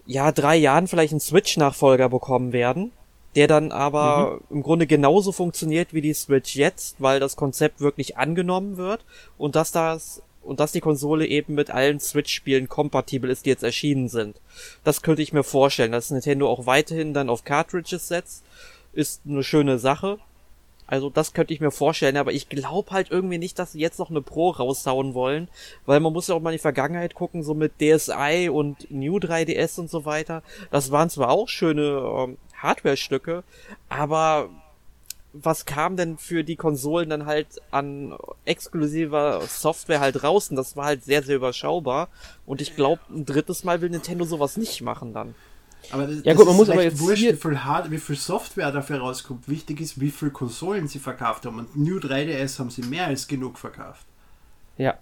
ja, 0.06 0.32
drei 0.32 0.56
Jahren 0.56 0.86
vielleicht 0.86 1.12
einen 1.12 1.20
Switch-Nachfolger 1.20 2.08
bekommen 2.08 2.54
werden, 2.54 2.92
der 3.36 3.46
dann 3.46 3.72
aber 3.72 4.40
mhm. 4.48 4.56
im 4.56 4.62
Grunde 4.62 4.86
genauso 4.86 5.32
funktioniert 5.32 5.92
wie 5.92 6.00
die 6.00 6.14
Switch 6.14 6.56
jetzt, 6.56 6.96
weil 6.98 7.20
das 7.20 7.36
Konzept 7.36 7.82
wirklich 7.82 8.16
angenommen 8.16 8.78
wird 8.78 9.04
und 9.36 9.54
dass 9.54 9.70
das 9.70 10.22
und 10.42 10.60
dass 10.60 10.72
die 10.72 10.80
Konsole 10.80 11.26
eben 11.26 11.54
mit 11.54 11.70
allen 11.70 12.00
Switch-Spielen 12.00 12.68
kompatibel 12.68 13.30
ist, 13.30 13.44
die 13.44 13.50
jetzt 13.50 13.62
erschienen 13.64 14.08
sind. 14.08 14.40
Das 14.82 15.02
könnte 15.02 15.22
ich 15.22 15.32
mir 15.32 15.42
vorstellen, 15.42 15.92
dass 15.92 16.10
Nintendo 16.10 16.48
auch 16.48 16.66
weiterhin 16.66 17.14
dann 17.14 17.30
auf 17.30 17.44
Cartridges 17.44 18.08
setzt 18.08 18.44
ist 18.94 19.22
eine 19.26 19.42
schöne 19.42 19.78
Sache. 19.78 20.18
Also 20.86 21.08
das 21.08 21.32
könnte 21.32 21.54
ich 21.54 21.60
mir 21.60 21.70
vorstellen, 21.70 22.18
aber 22.18 22.32
ich 22.32 22.48
glaube 22.50 22.90
halt 22.90 23.10
irgendwie 23.10 23.38
nicht, 23.38 23.58
dass 23.58 23.72
sie 23.72 23.80
jetzt 23.80 23.98
noch 23.98 24.10
eine 24.10 24.20
Pro 24.20 24.50
raushauen 24.50 25.14
wollen, 25.14 25.48
weil 25.86 25.98
man 26.00 26.12
muss 26.12 26.28
ja 26.28 26.34
auch 26.34 26.40
mal 26.40 26.50
in 26.50 26.56
die 26.56 26.62
Vergangenheit 26.62 27.14
gucken, 27.14 27.42
so 27.42 27.54
mit 27.54 27.80
DSi 27.80 28.50
und 28.52 28.90
New 28.90 29.16
3DS 29.16 29.80
und 29.80 29.88
so 29.88 30.04
weiter. 30.04 30.42
Das 30.70 30.90
waren 30.90 31.08
zwar 31.08 31.30
auch 31.30 31.48
schöne 31.48 31.82
ähm, 31.82 32.36
Hardware-Stücke, 32.58 33.44
aber 33.88 34.50
was 35.34 35.66
kam 35.66 35.96
denn 35.96 36.16
für 36.16 36.44
die 36.44 36.54
Konsolen 36.56 37.10
dann 37.10 37.26
halt 37.26 37.48
an 37.72 38.16
exklusiver 38.44 39.40
Software 39.48 40.00
halt? 40.00 40.22
Und 40.22 40.56
das 40.56 40.76
war 40.76 40.84
halt 40.86 41.04
sehr, 41.04 41.22
sehr 41.24 41.36
überschaubar. 41.36 42.08
Und 42.46 42.60
ich 42.60 42.76
glaube, 42.76 43.00
ein 43.10 43.26
drittes 43.26 43.64
Mal 43.64 43.80
will 43.80 43.90
Nintendo 43.90 44.24
sowas 44.24 44.56
nicht 44.56 44.80
machen 44.80 45.12
dann. 45.12 45.34
Aber 45.90 46.06
das, 46.06 46.24
ja, 46.24 46.34
gut, 46.34 46.46
man 46.46 46.56
muss 46.56 46.70
aber 46.70 46.82
jetzt 46.82 46.98
wurscht, 47.00 47.22
wie 47.22 47.32
viel, 47.32 47.64
Hard 47.64 47.90
wie 47.90 47.98
viel 47.98 48.16
Software 48.16 48.72
dafür 48.72 48.98
rauskommt. 48.98 49.48
Wichtig 49.48 49.80
ist, 49.80 50.00
wie 50.00 50.10
viele 50.10 50.30
Konsolen 50.30 50.88
sie 50.88 50.98
verkauft 50.98 51.46
haben. 51.46 51.58
Und 51.58 51.76
New 51.76 51.98
3DS 51.98 52.58
haben 52.58 52.70
sie 52.70 52.82
mehr 52.82 53.06
als 53.06 53.26
genug 53.26 53.58
verkauft. 53.58 54.06
Ja. 54.76 54.94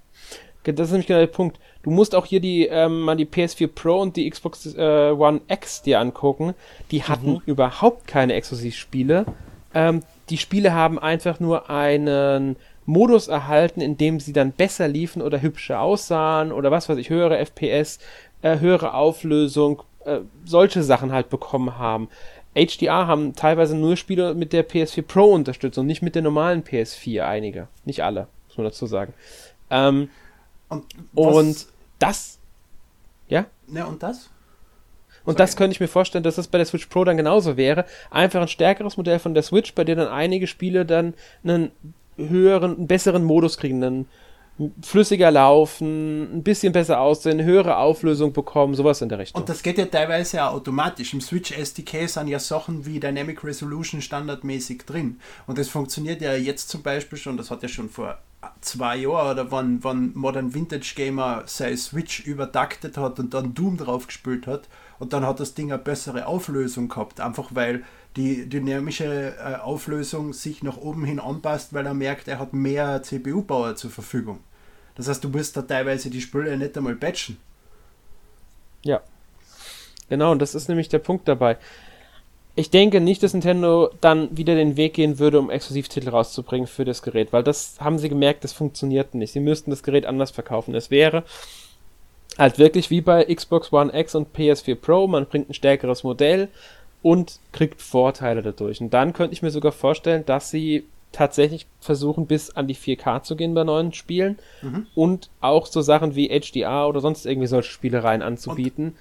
Das 0.65 0.87
ist 0.87 0.91
nämlich 0.93 1.09
genau 1.09 1.19
der 1.19 1.27
Punkt. 1.27 1.59
Du 1.83 1.91
musst 1.91 2.15
auch 2.15 2.25
hier 2.25 2.39
die, 2.39 2.67
ähm, 2.67 3.01
mal 3.01 3.17
die 3.17 3.27
PS4 3.27 3.67
Pro 3.67 4.01
und 4.01 4.17
die 4.17 4.31
Xbox 4.31 4.67
äh, 4.77 5.11
One 5.11 5.41
X 5.49 5.83
dir 5.83 5.99
angucken. 5.99 6.55
Die 6.93 7.03
hatten 7.03 7.33
mhm. 7.33 7.43
überhaupt 7.47 8.07
keine 8.07 8.35
Exklusivspiele. 8.35 9.27
Ähm, 9.75 10.03
die 10.31 10.39
Spiele 10.39 10.73
haben 10.73 10.99
einfach 11.01 11.41
nur 11.41 11.69
einen 11.69 12.57
Modus 12.87 13.29
erhalten, 13.29 13.81
in 13.81 13.97
dem 13.97 14.21
sie 14.21 14.33
dann 14.33 14.53
besser 14.53 14.89
liefen 14.89 15.23
oder 15.23 15.43
hübscher 15.43 15.81
aussahen 15.81 16.53
oder 16.53 16.71
was 16.71 16.89
weiß 16.89 16.99
ich, 16.99 17.11
höhere 17.11 17.39
FPS, 17.39 17.99
äh, 18.43 18.59
höhere 18.59 18.95
Auflösung, 18.95 19.83
äh, 20.05 20.21
solche 20.45 20.83
Sachen 20.83 21.13
halt 21.13 21.29
bekommen 21.31 21.79
haben. 21.79 22.09
HDR 22.55 23.07
haben 23.07 23.35
teilweise 23.35 23.77
nur 23.77 23.97
Spiele 23.97 24.35
mit 24.35 24.53
der 24.53 24.69
PS4 24.69 25.03
Pro 25.03 25.33
Unterstützung, 25.33 25.87
nicht 25.87 26.03
mit 26.03 26.15
der 26.15 26.23
normalen 26.23 26.63
PS4, 26.63 27.23
einige. 27.23 27.69
Nicht 27.85 28.05
alle, 28.05 28.29
muss 28.49 28.59
man 28.59 28.65
dazu 28.65 28.87
sagen. 28.87 29.15
Ähm, 29.71 30.11
und, 30.69 30.85
und 31.15 31.67
das. 31.99 32.39
Ja? 33.29 33.47
Ja, 33.69 33.87
und 33.87 34.03
das? 34.03 34.29
Und 35.25 35.41
das 35.41 35.57
könnte 35.57 35.73
ich 35.73 35.81
mir 35.81 35.89
vorstellen, 35.89 36.25
dass 36.25 36.37
das 36.37 36.49
bei 36.49 36.59
der 36.59 36.67
Switch 36.67 36.87
Pro 36.87 37.05
dann 37.05 37.17
genauso 37.17 37.57
wäre. 37.57 37.85
Einfach 38.11 38.43
ein 38.43 38.49
stärkeres 38.49 38.97
Modell 38.97 39.19
von 39.19 39.35
der 39.35 39.43
Switch, 39.43 39.75
bei 39.75 39.85
dem 39.85 39.99
dann 39.99 40.09
einige 40.09 40.47
Spiele 40.47 40.85
dann 40.85 41.15
einen 41.45 41.71
höheren, 42.17 42.77
einen 42.77 42.87
besseren 42.87 43.25
Modus 43.25 43.57
kriegen, 43.57 43.81
dann 43.81 44.07
flüssiger 44.83 45.31
laufen, 45.31 46.39
ein 46.39 46.43
bisschen 46.43 46.73
besser 46.73 47.01
aussehen, 47.01 47.43
höhere 47.43 47.79
Auflösung 47.79 48.33
bekommen, 48.33 48.75
sowas 48.75 49.01
in 49.01 49.09
der 49.09 49.19
Richtung. 49.19 49.41
Und 49.41 49.49
das 49.49 49.63
geht 49.63 49.79
ja 49.79 49.87
teilweise 49.87 50.39
ja 50.39 50.51
automatisch. 50.51 51.15
Im 51.15 51.21
Switch 51.21 51.53
SDK 51.53 52.09
sind 52.09 52.29
ja 52.29 52.39
Sachen 52.39 52.85
wie 52.87 53.01
Dynamic 53.01 53.43
Resolution 53.45 54.03
standardmäßig 54.03 54.85
drin. 54.85 55.21
Und 55.47 55.59
das 55.59 55.69
funktioniert 55.69 56.21
ja 56.21 56.35
jetzt 56.35 56.69
zum 56.69 56.83
Beispiel 56.83 57.19
schon, 57.19 57.37
das 57.37 57.51
hat 57.51 57.63
ja 57.63 57.69
schon 57.69 57.89
vor 57.89 58.19
zwei 58.61 58.97
Jahren 58.97 59.33
oder 59.33 59.51
wann, 59.51 59.83
wann 59.83 60.13
Modern 60.15 60.55
Vintage 60.55 60.95
Gamer 60.97 61.45
seine 61.47 61.77
Switch 61.77 62.21
übertaktet 62.21 62.97
hat 62.97 63.19
und 63.19 63.35
dann 63.35 63.55
Doom 63.55 63.77
drauf 63.77 64.07
gespielt 64.07 64.47
hat 64.47 64.69
und 64.99 65.13
dann 65.13 65.27
hat 65.27 65.41
das 65.41 65.55
Ding 65.55 65.73
eine 65.73 65.83
bessere 65.83 66.27
Auflösung 66.27 66.89
gehabt, 66.89 67.21
einfach 67.21 67.51
weil 67.51 67.85
die 68.17 68.49
dynamische 68.49 69.35
äh, 69.39 69.57
Auflösung 69.57 70.33
sich 70.33 70.63
nach 70.63 70.77
oben 70.77 71.05
hin 71.05 71.19
anpasst, 71.19 71.73
weil 71.73 71.87
er 71.87 71.95
merkt, 71.95 72.29
er 72.29 72.39
hat 72.39 72.53
mehr 72.53 73.03
CPU-Power 73.03 73.75
zur 73.77 73.91
Verfügung. 73.91 74.41
Das 74.95 75.09
heißt, 75.09 75.25
du 75.25 75.29
musst 75.29 75.57
da 75.57 75.63
teilweise 75.63 76.11
die 76.11 76.21
Spüle 76.21 76.57
nicht 76.57 76.77
einmal 76.77 76.95
patchen. 76.97 77.39
Ja. 78.83 79.01
Genau, 80.09 80.33
und 80.33 80.43
das 80.43 80.55
ist 80.55 80.69
nämlich 80.69 80.89
der 80.89 80.99
Punkt 80.99 81.27
dabei. 81.27 81.57
Ich 82.55 82.69
denke 82.69 83.01
nicht, 83.01 83.23
dass 83.23 83.33
Nintendo 83.33 83.91
dann 84.03 84.37
wieder 84.37 84.55
den 84.55 84.77
Weg 84.77 84.93
gehen 84.95 85.19
würde, 85.19 85.39
um 85.39 85.49
Exklusivtitel 85.49 86.11
rauszubringen 86.11 86.67
für 86.67 86.85
das 86.85 87.01
Gerät, 87.01 87.33
weil 87.33 87.43
das 87.43 87.77
haben 87.81 87.99
sie 87.99 88.11
gemerkt, 88.11 88.45
das 88.45 88.53
funktioniert 88.53 89.15
nicht. 89.15 89.33
Sie 89.33 89.41
müssten 89.41 89.71
das 89.71 89.83
Gerät 89.83 90.05
anders 90.05 90.33
verkaufen. 90.33 90.75
Es 90.75 90.91
wäre 90.91 91.25
halt 92.37 92.59
wirklich 92.59 92.91
wie 92.91 93.01
bei 93.01 93.25
Xbox 93.25 93.73
One 93.73 93.99
X 93.99 94.15
und 94.15 94.37
PS4 94.37 94.75
Pro, 94.75 95.07
man 95.07 95.25
bringt 95.25 95.49
ein 95.49 95.55
stärkeres 95.55 96.05
Modell 96.05 96.49
und 97.03 97.41
kriegt 97.53 97.83
Vorteile 97.83 98.43
dadurch. 98.43 98.81
Und 98.81 98.95
dann 98.95 99.13
könnte 99.13 99.35
ich 99.35 99.43
mir 99.43 99.51
sogar 99.51 99.73
vorstellen, 99.73 100.25
dass 100.25 100.51
sie 100.51 100.85
tatsächlich 101.13 101.67
versuchen, 101.81 102.27
bis 102.27 102.51
an 102.51 102.67
die 102.67 102.77
4K 102.77 103.23
zu 103.23 103.37
gehen 103.37 103.55
bei 103.55 103.65
neuen 103.65 103.93
Spielen 103.93 104.39
mhm. 104.63 104.87
und 104.95 105.31
auch 105.41 105.67
so 105.67 105.83
Sachen 105.83 106.15
wie 106.15 106.29
HDR 106.29 106.89
oder 106.89 107.01
sonst 107.01 107.27
irgendwie 107.27 107.49
solche 107.49 107.71
Spielereien 107.71 108.23
anzubieten. 108.23 108.97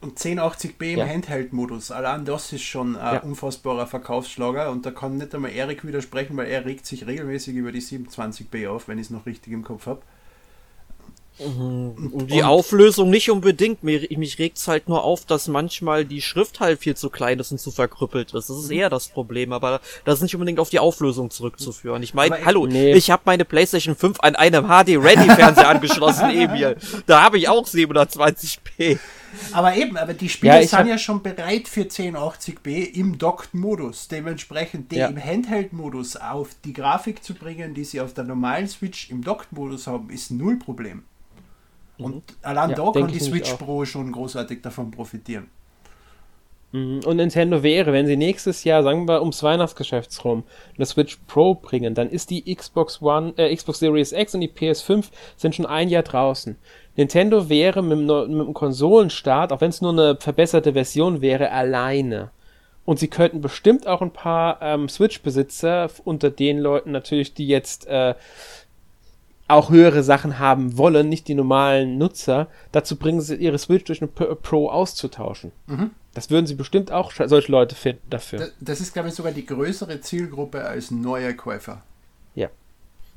Und, 0.00 0.10
und 0.10 0.18
1080p 0.18 0.92
im 0.92 0.98
ja. 0.98 1.06
Handheld-Modus, 1.06 1.90
allein 1.90 2.24
das 2.24 2.52
ist 2.52 2.62
schon 2.62 2.96
ein 2.96 3.14
ja. 3.16 3.20
unfassbarer 3.22 3.86
Verkaufsschlager 3.86 4.70
und 4.70 4.86
da 4.86 4.90
kann 4.90 5.16
nicht 5.16 5.34
einmal 5.34 5.52
Erik 5.52 5.84
widersprechen, 5.84 6.36
weil 6.36 6.46
er 6.46 6.64
regt 6.64 6.86
sich 6.86 7.06
regelmäßig 7.06 7.56
über 7.56 7.72
die 7.72 7.82
27p 7.82 8.68
auf, 8.68 8.86
wenn 8.86 8.98
ich 8.98 9.06
es 9.06 9.10
noch 9.10 9.26
richtig 9.26 9.52
im 9.52 9.64
Kopf 9.64 9.86
habe. 9.86 10.02
Mhm. 11.38 12.28
Die 12.28 12.44
Auflösung 12.44 13.10
nicht 13.10 13.30
unbedingt. 13.30 13.82
Mich, 13.82 14.08
mich 14.16 14.38
regt 14.38 14.58
es 14.58 14.68
halt 14.68 14.88
nur 14.88 15.02
auf, 15.02 15.24
dass 15.24 15.48
manchmal 15.48 16.04
die 16.04 16.22
Schrift 16.22 16.60
halt 16.60 16.78
viel 16.78 16.96
zu 16.96 17.10
klein 17.10 17.40
ist 17.40 17.50
und 17.50 17.58
zu 17.58 17.72
verkrüppelt 17.72 18.32
ist. 18.34 18.48
Das 18.48 18.56
ist 18.56 18.70
mhm. 18.70 18.76
eher 18.76 18.90
das 18.90 19.08
Problem, 19.08 19.52
aber 19.52 19.80
das 20.04 20.16
ist 20.16 20.22
nicht 20.22 20.34
unbedingt 20.34 20.60
auf 20.60 20.70
die 20.70 20.78
Auflösung 20.78 21.30
zurückzuführen. 21.30 22.02
Ich 22.02 22.14
meine, 22.14 22.44
hallo, 22.44 22.66
nee. 22.66 22.92
ich 22.92 23.10
habe 23.10 23.22
meine 23.24 23.44
PlayStation 23.44 23.96
5 23.96 24.20
an 24.20 24.36
einem 24.36 24.66
HD-Ready-Fernseher 24.66 25.68
angeschlossen, 25.68 26.30
Emil. 26.30 26.76
Da 27.06 27.22
habe 27.22 27.38
ich 27.38 27.48
auch 27.48 27.66
720p. 27.66 28.98
Aber 29.50 29.74
eben, 29.74 29.96
aber 29.96 30.14
die 30.14 30.28
Spiele 30.28 30.60
ja, 30.60 30.66
sind 30.66 30.86
ja 30.86 30.98
schon 30.98 31.20
bereit 31.20 31.66
für 31.66 31.82
1080p 31.82 32.92
im 32.94 33.18
Docked-Modus. 33.18 34.06
Dementsprechend 34.06 34.92
die 34.92 34.96
ja. 34.96 35.08
im 35.08 35.22
Handheld-Modus 35.22 36.14
auf 36.16 36.50
die 36.64 36.72
Grafik 36.72 37.24
zu 37.24 37.34
bringen, 37.34 37.74
die 37.74 37.82
sie 37.82 38.00
auf 38.00 38.14
der 38.14 38.22
normalen 38.22 38.68
Switch 38.68 39.10
im 39.10 39.24
Docked-Modus 39.24 39.88
haben, 39.88 40.10
ist 40.10 40.30
null 40.30 40.60
Problem. 40.60 41.02
Und 41.98 42.14
mhm. 42.14 42.22
allein 42.42 42.70
ja, 42.70 42.76
da 42.76 42.90
kann 42.92 43.08
die 43.08 43.20
Switch 43.20 43.52
Pro 43.54 43.84
schon 43.84 44.12
großartig 44.12 44.62
davon 44.62 44.90
profitieren. 44.90 45.48
Mhm. 46.74 47.02
Und 47.06 47.16
Nintendo 47.18 47.62
wäre, 47.62 47.92
wenn 47.92 48.08
sie 48.08 48.16
nächstes 48.16 48.64
Jahr, 48.64 48.82
sagen 48.82 49.06
wir, 49.06 49.20
ums 49.20 49.44
Weihnachtsgeschäft 49.44 50.24
rum, 50.24 50.42
eine 50.76 50.86
Switch 50.86 51.18
Pro 51.28 51.54
bringen, 51.54 51.94
dann 51.94 52.10
ist 52.10 52.30
die 52.30 52.52
Xbox 52.52 53.00
One, 53.00 53.32
äh, 53.36 53.54
Xbox 53.54 53.78
Series 53.78 54.10
X 54.10 54.34
und 54.34 54.40
die 54.40 54.48
PS5 54.48 55.06
sind 55.36 55.54
schon 55.54 55.66
ein 55.66 55.88
Jahr 55.88 56.02
draußen. 56.02 56.56
Nintendo 56.96 57.48
wäre 57.48 57.80
mit 57.80 57.98
dem, 57.98 58.06
mit 58.06 58.46
dem 58.48 58.54
Konsolenstart, 58.54 59.52
auch 59.52 59.60
wenn 59.60 59.70
es 59.70 59.82
nur 59.82 59.92
eine 59.92 60.16
verbesserte 60.16 60.72
Version 60.72 61.20
wäre, 61.20 61.52
alleine. 61.52 62.30
Und 62.84 62.98
sie 62.98 63.08
könnten 63.08 63.40
bestimmt 63.40 63.86
auch 63.86 64.02
ein 64.02 64.12
paar 64.12 64.60
ähm, 64.60 64.88
Switch-Besitzer 64.88 65.88
unter 66.04 66.30
den 66.30 66.58
Leuten 66.58 66.90
natürlich, 66.90 67.34
die 67.34 67.46
jetzt 67.46 67.86
äh, 67.86 68.14
auch 69.46 69.70
höhere 69.70 70.02
Sachen 70.02 70.38
haben 70.38 70.78
wollen, 70.78 71.08
nicht 71.08 71.28
die 71.28 71.34
normalen 71.34 71.98
Nutzer, 71.98 72.48
dazu 72.72 72.96
bringen 72.96 73.20
sie 73.20 73.36
ihre 73.36 73.58
Switch 73.58 73.84
durch 73.84 74.00
eine 74.00 74.08
Pro 74.08 74.70
auszutauschen. 74.70 75.52
Mhm. 75.66 75.90
Das 76.14 76.30
würden 76.30 76.46
sie 76.46 76.54
bestimmt 76.54 76.92
auch 76.92 77.12
solche 77.12 77.52
Leute 77.52 77.74
finden 77.74 78.08
dafür. 78.08 78.38
Das, 78.38 78.52
das 78.60 78.80
ist, 78.80 78.94
glaube 78.94 79.08
ich, 79.08 79.14
sogar 79.14 79.32
die 79.32 79.44
größere 79.44 80.00
Zielgruppe 80.00 80.64
als 80.64 80.90
neue 80.90 81.34
Käufer. 81.34 81.82
Ja, 82.34 82.48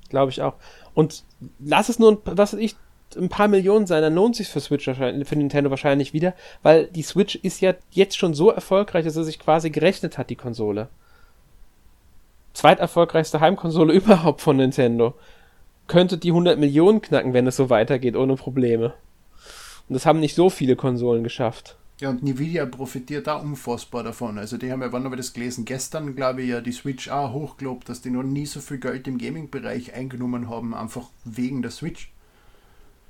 glaube 0.10 0.32
ich 0.32 0.42
auch. 0.42 0.56
Und 0.94 1.24
lass 1.60 1.90
es 1.90 2.00
nur, 2.00 2.22
was 2.26 2.54
weiß 2.54 2.60
ich, 2.60 2.76
ein 3.16 3.30
paar 3.30 3.48
Millionen 3.48 3.88
sein, 3.88 4.02
dann 4.02 4.16
lohnt 4.16 4.36
sich 4.36 4.50
für 4.50 4.60
Switch 4.60 4.86
wahrscheinlich, 4.86 5.28
für 5.28 5.38
Nintendo 5.38 5.70
wahrscheinlich 5.70 6.12
wieder, 6.12 6.34
weil 6.62 6.88
die 6.88 7.04
Switch 7.04 7.36
ist 7.36 7.62
ja 7.62 7.74
jetzt 7.92 8.18
schon 8.18 8.34
so 8.34 8.52
erfolgreich, 8.52 9.06
dass 9.06 9.16
er 9.16 9.24
sich 9.24 9.40
quasi 9.40 9.70
gerechnet 9.70 10.18
hat, 10.18 10.30
die 10.30 10.36
Konsole. 10.36 10.90
Zweiterfolgreichste 12.54 13.40
Heimkonsole 13.40 13.94
überhaupt 13.94 14.42
von 14.42 14.58
Nintendo 14.58 15.14
könnte 15.88 16.18
die 16.18 16.30
100 16.30 16.60
Millionen 16.60 17.02
knacken, 17.02 17.34
wenn 17.34 17.48
es 17.48 17.56
so 17.56 17.70
weitergeht, 17.70 18.16
ohne 18.16 18.36
Probleme. 18.36 18.94
Und 19.88 19.94
das 19.94 20.06
haben 20.06 20.20
nicht 20.20 20.36
so 20.36 20.50
viele 20.50 20.76
Konsolen 20.76 21.24
geschafft. 21.24 21.78
Ja, 22.00 22.10
und 22.10 22.22
Nvidia 22.22 22.66
profitiert 22.68 23.26
da 23.26 23.38
unfassbar 23.38 24.04
davon. 24.04 24.38
Also 24.38 24.58
die 24.58 24.72
haben 24.72 24.82
ja, 24.82 24.92
wann 24.92 25.04
haben 25.04 25.12
wir 25.12 25.18
das 25.18 25.34
gelesen? 25.34 25.66
Gestern, 25.66 26.16
glaube 26.16 26.44
ich, 26.44 26.50
ja 26.50 26.62
die 26.62 26.72
Switch 26.72 27.10
auch 27.10 27.34
hochgelobt, 27.34 27.90
dass 27.90 28.02
die 28.02 28.12
noch 28.12 28.24
nie 28.24 28.46
so 28.46 28.60
viel 28.60 28.78
Geld 28.78 29.08
im 29.08 29.18
Gaming-Bereich 29.18 29.94
eingenommen 29.96 30.48
haben, 30.48 30.76
einfach 30.76 31.10
wegen 31.26 31.64
der 31.64 31.72
Switch. 31.72 32.12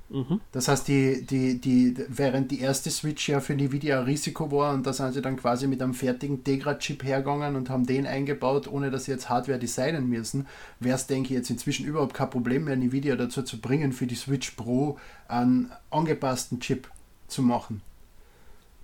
Mhm. 0.10 0.39
Das 0.53 0.70
heißt, 0.70 0.88
die, 0.88 1.26
die, 1.26 1.60
die, 1.60 1.95
während 2.08 2.51
die 2.51 2.62
erste 2.62 2.89
Switch 2.89 3.28
ja 3.28 3.41
für 3.41 3.53
Nvidia 3.53 3.99
ein 3.99 4.05
Risiko 4.05 4.49
war 4.51 4.74
und 4.74 4.88
da 4.88 4.93
sind 4.93 5.14
sie 5.14 5.22
dann 5.22 5.36
quasi 5.36 5.68
mit 5.68 5.82
einem 5.82 5.93
fertigen 5.93 6.43
Tegra-Chip 6.43 7.03
hergegangen 7.03 7.55
und 7.58 7.70
haben 7.70 7.86
den 7.86 8.08
eingebaut, 8.08 8.68
ohne 8.68 8.89
dass 8.89 9.05
sie 9.05 9.12
jetzt 9.12 9.30
Hardware 9.30 9.60
designen 9.60 10.08
müssen, 10.08 10.47
wäre 10.80 10.95
es, 10.95 11.08
denke 11.08 11.30
ich, 11.30 11.36
jetzt 11.36 11.49
inzwischen 11.49 11.86
überhaupt 11.86 12.14
kein 12.14 12.30
Problem 12.30 12.64
mehr, 12.66 12.76
Nvidia 12.76 13.18
dazu 13.18 13.41
zu 13.41 13.60
bringen, 13.60 13.91
für 13.91 14.08
die 14.08 14.16
Switch 14.16 14.51
Pro 14.51 14.97
einen 15.28 15.72
angepassten 15.89 16.62
Chip 16.62 16.88
zu 17.28 17.41
machen. 17.41 17.82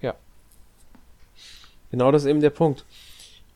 Ja. 0.01 0.15
Genau 1.91 2.11
das 2.11 2.23
ist 2.23 2.29
eben 2.29 2.41
der 2.41 2.49
Punkt. 2.49 2.83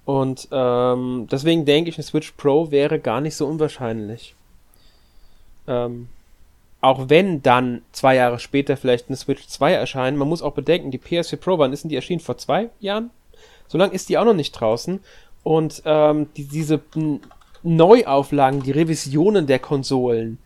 Und 0.06 0.48
ähm, 0.52 1.28
deswegen 1.30 1.66
denke 1.66 1.90
ich, 1.90 1.98
eine 1.98 2.06
Switch 2.06 2.32
Pro 2.32 2.72
wäre 2.72 2.98
gar 2.98 3.20
nicht 3.20 3.36
so 3.36 3.46
unwahrscheinlich. 3.46 4.36
Ähm, 5.68 6.08
auch 6.88 7.10
wenn 7.10 7.42
dann 7.42 7.82
zwei 7.92 8.16
Jahre 8.16 8.40
später 8.40 8.78
vielleicht 8.78 9.10
eine 9.10 9.18
Switch 9.18 9.48
2 9.48 9.74
erscheint, 9.74 10.18
man 10.18 10.28
muss 10.28 10.42
auch 10.42 10.54
bedenken, 10.54 10.92
die 10.92 11.00
PS4 11.00 11.38
Pro, 11.38 11.58
wann 11.58 11.74
ist 11.74 11.84
denn 11.84 11.90
die 11.90 11.96
erschienen? 11.96 12.22
Vor 12.22 12.38
zwei 12.38 12.70
Jahren? 12.80 13.10
So 13.68 13.78
lange 13.78 13.94
ist 13.94 14.10
die 14.10 14.18
auch 14.18 14.26
noch 14.26 14.34
nicht 14.34 14.54
draußen. 14.54 15.00
Und 15.44 15.82
ähm, 15.86 16.28
die, 16.38 16.46
diese 16.46 16.82
Neuauflagen, 17.64 18.64
die 18.64 18.72
Revisionen 18.72 19.48
der 19.48 19.60
Konsolen, 19.60 20.40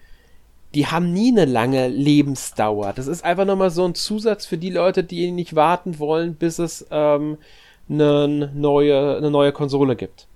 die 0.74 0.88
haben 0.88 1.14
nie 1.14 1.32
eine 1.32 1.46
lange 1.46 1.88
Lebensdauer. 1.88 2.94
Das 2.94 3.08
ist 3.08 3.24
einfach 3.24 3.46
nochmal 3.46 3.72
so 3.72 3.86
ein 3.86 3.94
Zusatz 3.94 4.46
für 4.46 4.58
die 4.58 4.70
Leute, 4.70 5.04
die 5.04 5.32
nicht 5.32 5.56
warten 5.56 6.00
wollen, 6.00 6.36
bis 6.36 6.60
es 6.60 6.88
ähm, 6.90 7.38
eine, 7.90 8.52
neue, 8.56 9.18
eine 9.18 9.30
neue 9.30 9.52
Konsole 9.52 9.96
gibt. 9.96 10.28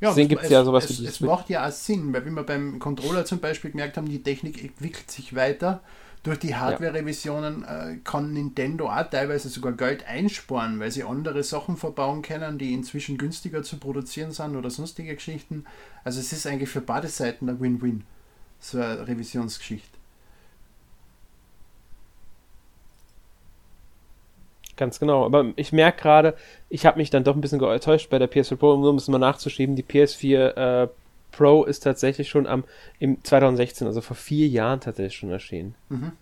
Ja, 0.00 0.08
Deswegen 0.08 0.30
gibt 0.30 0.42
es 0.42 0.50
ja 0.50 0.64
sowas 0.64 0.88
es, 0.88 1.02
wie 1.02 1.06
Es 1.06 1.20
macht 1.20 1.50
ja 1.50 1.66
auch 1.66 1.72
Sinn, 1.72 2.12
weil 2.12 2.24
wie 2.24 2.30
wir 2.30 2.42
beim 2.42 2.78
Controller 2.78 3.24
zum 3.26 3.38
Beispiel 3.40 3.70
gemerkt 3.70 3.96
haben, 3.98 4.08
die 4.08 4.22
Technik 4.22 4.62
entwickelt 4.62 5.10
sich 5.10 5.34
weiter. 5.34 5.82
Durch 6.22 6.38
die 6.38 6.54
Hardware-Revisionen 6.54 7.64
äh, 7.64 7.96
kann 8.04 8.32
Nintendo 8.34 8.90
auch 8.90 9.08
teilweise 9.08 9.48
sogar 9.48 9.72
Geld 9.72 10.06
einsparen, 10.06 10.78
weil 10.78 10.90
sie 10.90 11.02
andere 11.02 11.42
Sachen 11.42 11.78
verbauen 11.78 12.20
können, 12.20 12.58
die 12.58 12.74
inzwischen 12.74 13.16
günstiger 13.16 13.62
zu 13.62 13.78
produzieren 13.78 14.30
sind 14.32 14.54
oder 14.54 14.68
sonstige 14.68 15.14
Geschichten. 15.14 15.64
Also 16.04 16.20
es 16.20 16.32
ist 16.32 16.46
eigentlich 16.46 16.68
für 16.68 16.82
beide 16.82 17.08
Seiten 17.08 17.48
ein 17.48 17.60
Win-Win, 17.60 18.04
so 18.58 18.78
eine 18.78 19.06
Revisionsgeschichte. 19.06 19.99
Ganz 24.80 24.98
genau. 24.98 25.26
Aber 25.26 25.52
ich 25.56 25.72
merke 25.72 26.00
gerade, 26.00 26.34
ich 26.70 26.86
habe 26.86 26.96
mich 26.96 27.10
dann 27.10 27.22
doch 27.22 27.34
ein 27.34 27.42
bisschen 27.42 27.58
getäuscht 27.58 28.08
bei 28.08 28.18
der 28.18 28.30
PS4 28.32 28.56
Pro, 28.56 28.72
um 28.72 28.80
nur 28.80 28.90
ein 28.90 28.96
bisschen 28.96 29.12
mal 29.12 29.18
nachzuschieben. 29.18 29.76
Die 29.76 29.82
PS4 29.82 30.84
äh, 30.84 30.88
Pro 31.32 31.64
ist 31.64 31.80
tatsächlich 31.80 32.30
schon 32.30 32.46
am 32.46 32.64
im 32.98 33.22
2016, 33.22 33.86
also 33.86 34.00
vor 34.00 34.16
vier 34.16 34.48
Jahren 34.48 34.80
tatsächlich 34.80 35.16
schon 35.16 35.30
erschienen. 35.30 35.74
Mhm. 35.90 36.12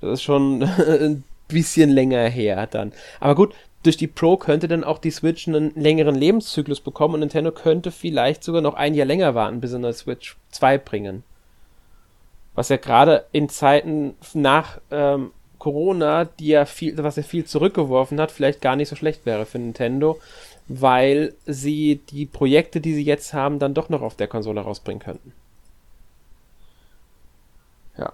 Das 0.00 0.14
ist 0.14 0.22
schon 0.24 0.64
ein 0.88 1.22
bisschen 1.46 1.88
länger 1.88 2.28
her 2.28 2.66
dann. 2.66 2.92
Aber 3.20 3.36
gut, 3.36 3.54
durch 3.84 3.96
die 3.96 4.08
Pro 4.08 4.36
könnte 4.36 4.66
dann 4.66 4.82
auch 4.82 4.98
die 4.98 5.12
Switch 5.12 5.46
einen 5.46 5.72
längeren 5.76 6.16
Lebenszyklus 6.16 6.80
bekommen 6.80 7.14
und 7.14 7.20
Nintendo 7.20 7.52
könnte 7.52 7.92
vielleicht 7.92 8.42
sogar 8.42 8.60
noch 8.60 8.74
ein 8.74 8.94
Jahr 8.94 9.06
länger 9.06 9.36
warten, 9.36 9.60
bis 9.60 9.70
sie 9.70 9.76
eine 9.76 9.92
Switch 9.92 10.36
2 10.50 10.78
bringen. 10.78 11.22
Was 12.56 12.70
ja 12.70 12.76
gerade 12.76 13.26
in 13.30 13.48
Zeiten 13.48 14.16
nach 14.34 14.80
ähm, 14.90 15.30
Corona, 15.62 16.24
die 16.24 16.48
ja 16.48 16.64
viel, 16.64 16.98
was 16.98 17.16
er 17.16 17.22
viel 17.22 17.44
zurückgeworfen 17.44 18.20
hat, 18.20 18.32
vielleicht 18.32 18.60
gar 18.60 18.74
nicht 18.74 18.88
so 18.88 18.96
schlecht 18.96 19.24
wäre 19.26 19.46
für 19.46 19.60
Nintendo, 19.60 20.18
weil 20.66 21.34
sie 21.46 22.00
die 22.10 22.26
Projekte, 22.26 22.80
die 22.80 22.94
sie 22.94 23.04
jetzt 23.04 23.32
haben, 23.32 23.60
dann 23.60 23.72
doch 23.72 23.88
noch 23.88 24.02
auf 24.02 24.16
der 24.16 24.26
Konsole 24.26 24.60
rausbringen 24.60 25.00
könnten. 25.00 25.32
Ja. 27.96 28.12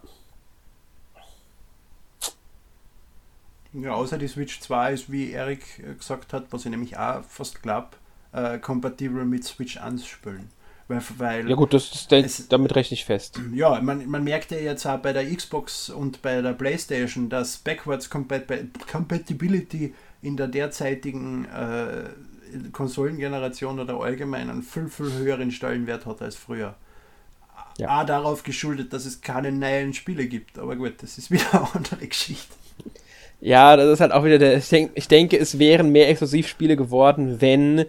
Ja, 3.72 3.94
außer 3.94 4.18
die 4.18 4.28
Switch 4.28 4.61
2 4.61 4.92
ist, 4.92 5.11
wie 5.11 5.30
Erik 5.30 5.82
gesagt 5.99 6.34
hat, 6.34 6.49
was 6.51 6.66
ich 6.66 6.70
nämlich 6.70 6.99
auch 6.99 7.22
fast 7.24 7.62
glaube, 7.62 7.96
äh, 8.32 8.59
kompatibel 8.59 9.24
mit 9.24 9.44
Switch 9.44 9.78
1 9.78 10.07
spielen. 10.07 10.51
Weil, 10.89 11.03
weil 11.18 11.49
ja 11.49 11.55
gut, 11.55 11.74
das, 11.74 12.09
das 12.09 12.24
es, 12.24 12.49
damit 12.49 12.74
rechne 12.74 12.95
ich 12.95 13.05
fest. 13.05 13.39
Ja, 13.53 13.78
man, 13.82 14.09
man 14.09 14.24
merkt 14.24 14.51
ja 14.51 14.59
jetzt 14.59 14.86
auch 14.86 14.99
bei 14.99 15.12
der 15.12 15.24
Xbox 15.34 15.91
und 15.91 16.22
bei 16.22 16.41
der 16.41 16.55
Playstation, 16.55 17.28
dass 17.28 17.59
Backwards 17.59 18.09
Compatibility 18.11 19.95
in 20.22 20.36
der 20.39 20.49
derzeitigen 20.49 21.45
äh, 21.45 22.05
Konsolengeneration 22.72 23.78
oder 23.78 24.01
allgemein 24.01 24.49
einen 24.49 24.62
viel, 24.62 24.89
viel 24.89 25.12
höheren 25.12 25.51
Stellenwert 25.51 26.07
hat 26.07 26.22
als 26.22 26.36
früher. 26.36 26.74
Ja. 27.76 28.01
Auch 28.01 28.07
darauf 28.07 28.43
geschuldet, 28.43 28.93
dass 28.93 29.05
es 29.05 29.20
keine 29.20 29.53
neuen 29.53 29.93
Spiele 29.93 30.26
gibt. 30.26 30.59
Aber 30.59 30.74
gut, 30.74 30.95
das 31.03 31.18
ist 31.18 31.30
wieder 31.30 31.53
eine 31.53 31.74
andere 31.74 32.07
Geschichte. 32.07 32.55
Ja, 33.41 33.76
das 33.76 33.93
ist 33.93 34.01
halt 34.01 34.12
auch 34.12 34.24
wieder 34.24 34.39
der. 34.39 34.57
Ich, 34.57 34.68
denk, 34.68 34.93
ich 34.95 35.07
denke, 35.07 35.39
es 35.39 35.59
wären 35.59 35.93
mehr 35.93 36.09
Exklusivspiele 36.09 36.76
geworden, 36.76 37.41
wenn 37.41 37.84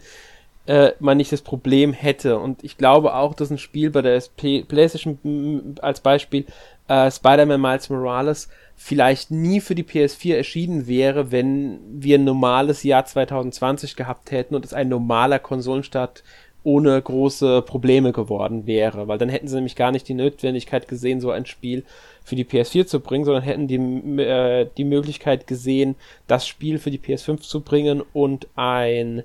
äh, 0.70 0.94
man 1.00 1.18
nicht 1.18 1.32
das 1.32 1.42
Problem 1.42 1.94
hätte. 1.94 2.38
Und 2.38 2.64
ich 2.64 2.78
glaube 2.78 3.16
auch, 3.16 3.34
dass 3.34 3.50
ein 3.50 3.58
Spiel 3.58 3.90
bei 3.90 4.04
der 4.04 4.22
PlayStation 4.38 5.76
als 5.82 6.00
Beispiel 6.02 6.46
äh, 6.88 7.10
Spider-Man 7.10 7.60
Miles 7.60 7.90
Morales 7.90 8.50
vielleicht 8.76 9.32
nie 9.32 9.62
für 9.62 9.74
die 9.74 9.84
PS4 9.84 10.36
erschienen 10.36 10.86
wäre, 10.86 11.32
wenn 11.32 11.80
wir 11.90 12.20
ein 12.20 12.24
normales 12.24 12.84
Jahr 12.84 13.04
2020 13.04 13.96
gehabt 13.96 14.30
hätten 14.30 14.54
und 14.54 14.64
es 14.64 14.76
ein 14.76 14.90
normaler 14.90 15.40
Konsolenstart 15.40 16.24
ohne 16.64 17.02
große 17.02 17.64
Probleme 17.64 18.12
geworden 18.12 18.68
wäre, 18.68 19.08
weil 19.08 19.18
dann 19.18 19.30
hätten 19.30 19.48
sie 19.48 19.56
nämlich 19.56 19.76
gar 19.76 19.92
nicht 19.92 20.08
die 20.08 20.14
Notwendigkeit 20.14 20.88
gesehen, 20.88 21.20
so 21.20 21.32
ein 21.32 21.48
Spiel 21.48 21.84
für 22.24 22.36
die 22.36 22.46
PS4 22.46 22.86
zu 22.86 23.00
bringen, 23.00 23.26
sondern 23.26 23.44
hätten 23.44 23.68
die, 23.68 24.22
äh, 24.22 24.68
die 24.78 24.84
Möglichkeit 24.84 25.48
gesehen, 25.48 25.96
das 26.28 26.46
Spiel 26.46 26.78
für 26.78 26.92
die 26.92 27.00
PS5 27.00 27.40
zu 27.40 27.62
bringen 27.62 28.04
und 28.14 28.48
ein 28.56 29.24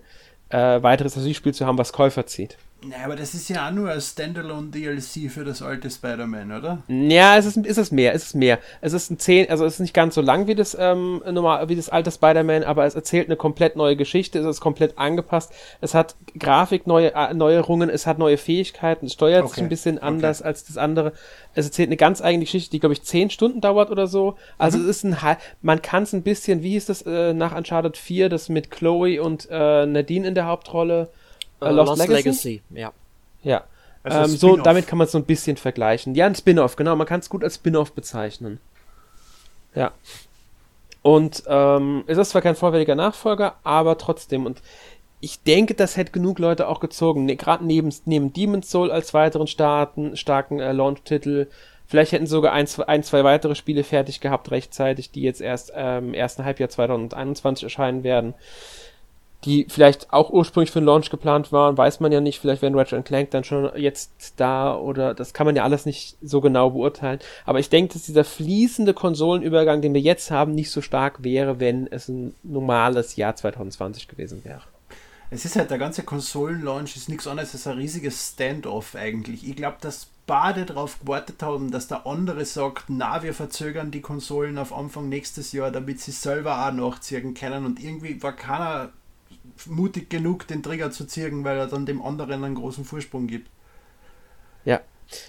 äh, 0.49 0.82
weiteres 0.82 1.14
Spiel 1.36 1.55
zu 1.55 1.66
haben, 1.66 1.78
was 1.78 1.92
Käufer 1.92 2.26
zieht. 2.26 2.57
Naja, 2.87 3.05
aber 3.07 3.16
das 3.16 3.35
ist 3.35 3.49
ja 3.49 3.66
auch 3.66 3.72
nur 3.72 3.91
ein 3.91 4.01
Standalone-DLC 4.01 5.30
für 5.30 5.45
das 5.45 5.62
alte 5.62 5.91
Spider-Man, 5.91 6.53
oder? 6.53 6.82
Ja, 6.89 7.37
es 7.37 7.47
ist, 7.47 7.57
ist 7.57 7.78
es 7.78 7.91
mehr, 7.91 8.14
es 8.14 8.26
ist 8.26 8.35
mehr. 8.35 8.59
Es 8.80 8.93
ist 8.93 9.11
ein 9.11 9.18
10, 9.18 9.49
also 9.49 9.64
es 9.64 9.74
ist 9.74 9.80
nicht 9.80 9.95
ganz 9.95 10.14
so 10.14 10.20
lang 10.20 10.47
wie 10.47 10.55
das, 10.55 10.76
ähm, 10.78 11.22
normal, 11.30 11.68
wie 11.68 11.76
das 11.76 11.89
alte 11.89 12.11
Spider-Man, 12.11 12.64
aber 12.64 12.85
es 12.85 12.95
erzählt 12.95 13.28
eine 13.28 13.37
komplett 13.37 13.76
neue 13.76 13.97
Geschichte, 13.97 14.39
es 14.39 14.47
ist 14.47 14.61
komplett 14.61 14.99
angepasst, 14.99 15.53
es 15.80 15.95
hat 15.95 16.16
Grafik, 16.39 16.87
neue 16.87 17.14
äh, 17.14 17.32
Neuerungen, 17.32 17.89
es 17.89 18.07
hat 18.07 18.18
neue 18.18 18.37
Fähigkeiten, 18.37 19.07
es 19.07 19.14
steuert 19.14 19.45
okay. 19.45 19.55
sich 19.55 19.62
ein 19.62 19.68
bisschen 19.68 19.99
anders 19.99 20.41
okay. 20.41 20.49
als 20.49 20.64
das 20.64 20.76
andere. 20.76 21.12
Es 21.55 21.66
erzählt 21.66 21.89
eine 21.89 21.97
ganz 21.97 22.20
eigene 22.20 22.45
Geschichte, 22.45 22.70
die, 22.70 22.80
glaube 22.80 22.95
ich, 22.95 23.03
10 23.03 23.30
Stunden 23.30 23.61
dauert 23.61 23.91
oder 23.91 24.07
so. 24.07 24.37
Also 24.59 24.78
mhm. 24.78 24.85
es 24.85 24.97
ist 24.97 25.05
ein, 25.05 25.16
man 25.62 25.80
kann 25.80 26.03
es 26.03 26.12
ein 26.12 26.22
bisschen, 26.22 26.62
wie 26.62 26.70
hieß 26.70 26.87
das 26.87 27.03
äh, 27.03 27.32
nach 27.32 27.57
Uncharted 27.57 27.97
4, 27.97 28.28
das 28.28 28.49
mit 28.49 28.70
Chloe 28.70 29.20
und 29.20 29.49
äh, 29.51 29.87
Nadine 29.87 30.28
in 30.28 30.35
der 30.35 30.47
Hauptrolle? 30.47 31.09
Uh, 31.71 31.75
Lost, 31.75 31.99
Lost 31.99 32.09
Legacy? 32.09 32.15
Legacy? 32.15 32.62
ja. 32.71 32.93
Ja. 33.43 33.65
Also 34.03 34.33
ähm, 34.33 34.37
so, 34.37 34.57
damit 34.57 34.87
kann 34.87 34.99
man 34.99 35.07
es 35.07 35.12
so 35.12 35.19
ein 35.19 35.25
bisschen 35.25 35.57
vergleichen. 35.57 36.15
Ja, 36.15 36.27
ein 36.27 36.35
Spin-off, 36.35 36.77
genau. 36.77 36.95
Man 36.95 37.07
kann 37.07 37.21
es 37.21 37.31
gut 37.31 37.43
als 37.43 37.55
Spin-off 37.55 37.93
bezeichnen. 37.93 38.61
Ja. 39.75 39.93
Und 41.03 41.43
ähm, 41.47 42.05
es 42.07 42.19
ist 42.19 42.31
zwar 42.31 42.43
kein 42.43 42.55
vollwertiger 42.55 42.95
Nachfolger, 42.95 43.57
aber 43.65 43.97
trotzdem. 43.97 44.45
Und 44.45 44.62
ich 45.21 45.43
denke, 45.43 45.75
das 45.75 45.97
hätte 45.97 46.12
genug 46.12 46.39
Leute 46.39 46.69
auch 46.69 46.81
gezogen. 46.81 47.25
Ne, 47.25 47.37
Gerade 47.37 47.65
neben, 47.65 47.95
neben 48.05 48.33
Demon's 48.33 48.71
Soul 48.71 48.91
als 48.91 49.15
weiteren 49.15 49.47
starken, 49.47 50.17
starken 50.17 50.61
äh, 50.61 50.73
Launch-Titel. 50.73 51.49
Vielleicht 51.87 52.12
hätten 52.12 52.27
sogar 52.27 52.53
ein 52.53 52.67
zwei, 52.67 52.89
ein, 52.89 53.03
zwei 53.03 53.25
weitere 53.25 53.55
Spiele 53.55 53.85
fertig 53.85 54.21
gehabt 54.21 54.51
rechtzeitig, 54.51 55.12
die 55.12 55.23
jetzt 55.23 55.41
erst 55.41 55.71
im 55.71 55.77
ähm, 55.77 56.15
ersten 56.15 56.45
Halbjahr 56.45 56.69
2021 56.69 57.65
erscheinen 57.65 58.05
werden 58.05 58.35
die 59.45 59.66
vielleicht 59.68 60.12
auch 60.12 60.30
ursprünglich 60.30 60.70
für 60.70 60.80
den 60.80 60.86
Launch 60.86 61.11
geplant 61.11 61.53
waren, 61.53 61.76
weiß 61.76 62.01
man 62.01 62.12
ja 62.12 62.20
nicht. 62.20 62.38
Vielleicht 62.38 62.62
werden 62.62 62.78
Ratchet 62.78 63.05
Clank 63.05 63.30
dann 63.30 63.45
schon 63.45 63.70
jetzt 63.76 64.34
da 64.36 64.76
oder 64.76 65.14
das 65.14 65.34
kann 65.34 65.47
man 65.47 65.57
ja 65.57 65.64
alles 65.64 65.86
nicht 65.86 66.16
so 66.22 66.40
genau 66.40 66.70
beurteilen. 66.70 67.18
Aber 67.45 67.59
ich 67.59 67.68
denke, 67.68 67.92
dass 67.92 68.05
dieser 68.05 68.24
fließende 68.24 68.95
Konsolenübergang, 68.95 69.82
den 69.82 69.95
wir 69.95 70.01
jetzt 70.01 70.30
haben, 70.30 70.55
nicht 70.55 70.70
so 70.70 70.80
stark 70.80 71.22
wäre, 71.22 71.61
wenn 71.61 71.86
es 71.90 72.09
ein 72.09 72.34
normales 72.42 73.16
Jahr 73.16 73.36
2020 73.36 74.09
gewesen 74.09 74.45
wäre. 74.45 74.62
Es 75.30 75.45
ist 75.45 75.57
halt 75.57 75.70
der 75.70 75.78
ganze 75.78 76.05
Konsolenlaunch 76.05 76.97
ist 76.97 77.09
nichts 77.09 77.26
anderes 77.26 77.55
als 77.55 77.66
ein 77.66 77.78
riesiges 77.78 78.32
Standoff 78.34 78.95
eigentlich. 78.95 79.49
Ich 79.49 79.57
glaube, 79.57 79.78
dass 79.80 80.07
beide 80.26 80.64
darauf 80.64 81.01
gewartet 81.01 81.42
haben, 81.42 81.70
dass 81.70 81.88
der 81.88 82.07
andere 82.07 82.45
sagt, 82.45 82.84
na, 82.88 83.22
wir 83.22 83.34
verzögern 83.34 83.90
die 83.90 84.01
Konsolen 84.01 84.59
auf 84.59 84.72
Anfang 84.72 85.09
nächstes 85.09 85.53
Jahr, 85.53 85.70
damit 85.70 86.01
sie 86.01 86.12
selber 86.12 86.66
auch 86.66 86.72
nachziehen 86.72 87.34
können. 87.34 87.66
Und 87.66 87.82
irgendwie 87.82 88.22
war 88.22 88.32
keiner 88.32 88.92
mutig 89.67 90.11
genug, 90.11 90.47
den 90.47 90.63
Trigger 90.63 90.91
zu 90.91 91.07
ziehen, 91.07 91.45
weil 91.45 91.59
er 91.59 91.67
dann 91.67 91.87
dem 91.87 92.03
anderen 92.03 92.45
einen 92.45 92.55
großen 92.55 92.85
Vorsprung 92.85 93.27
gibt. 93.27 93.49
Ja, 94.65 94.81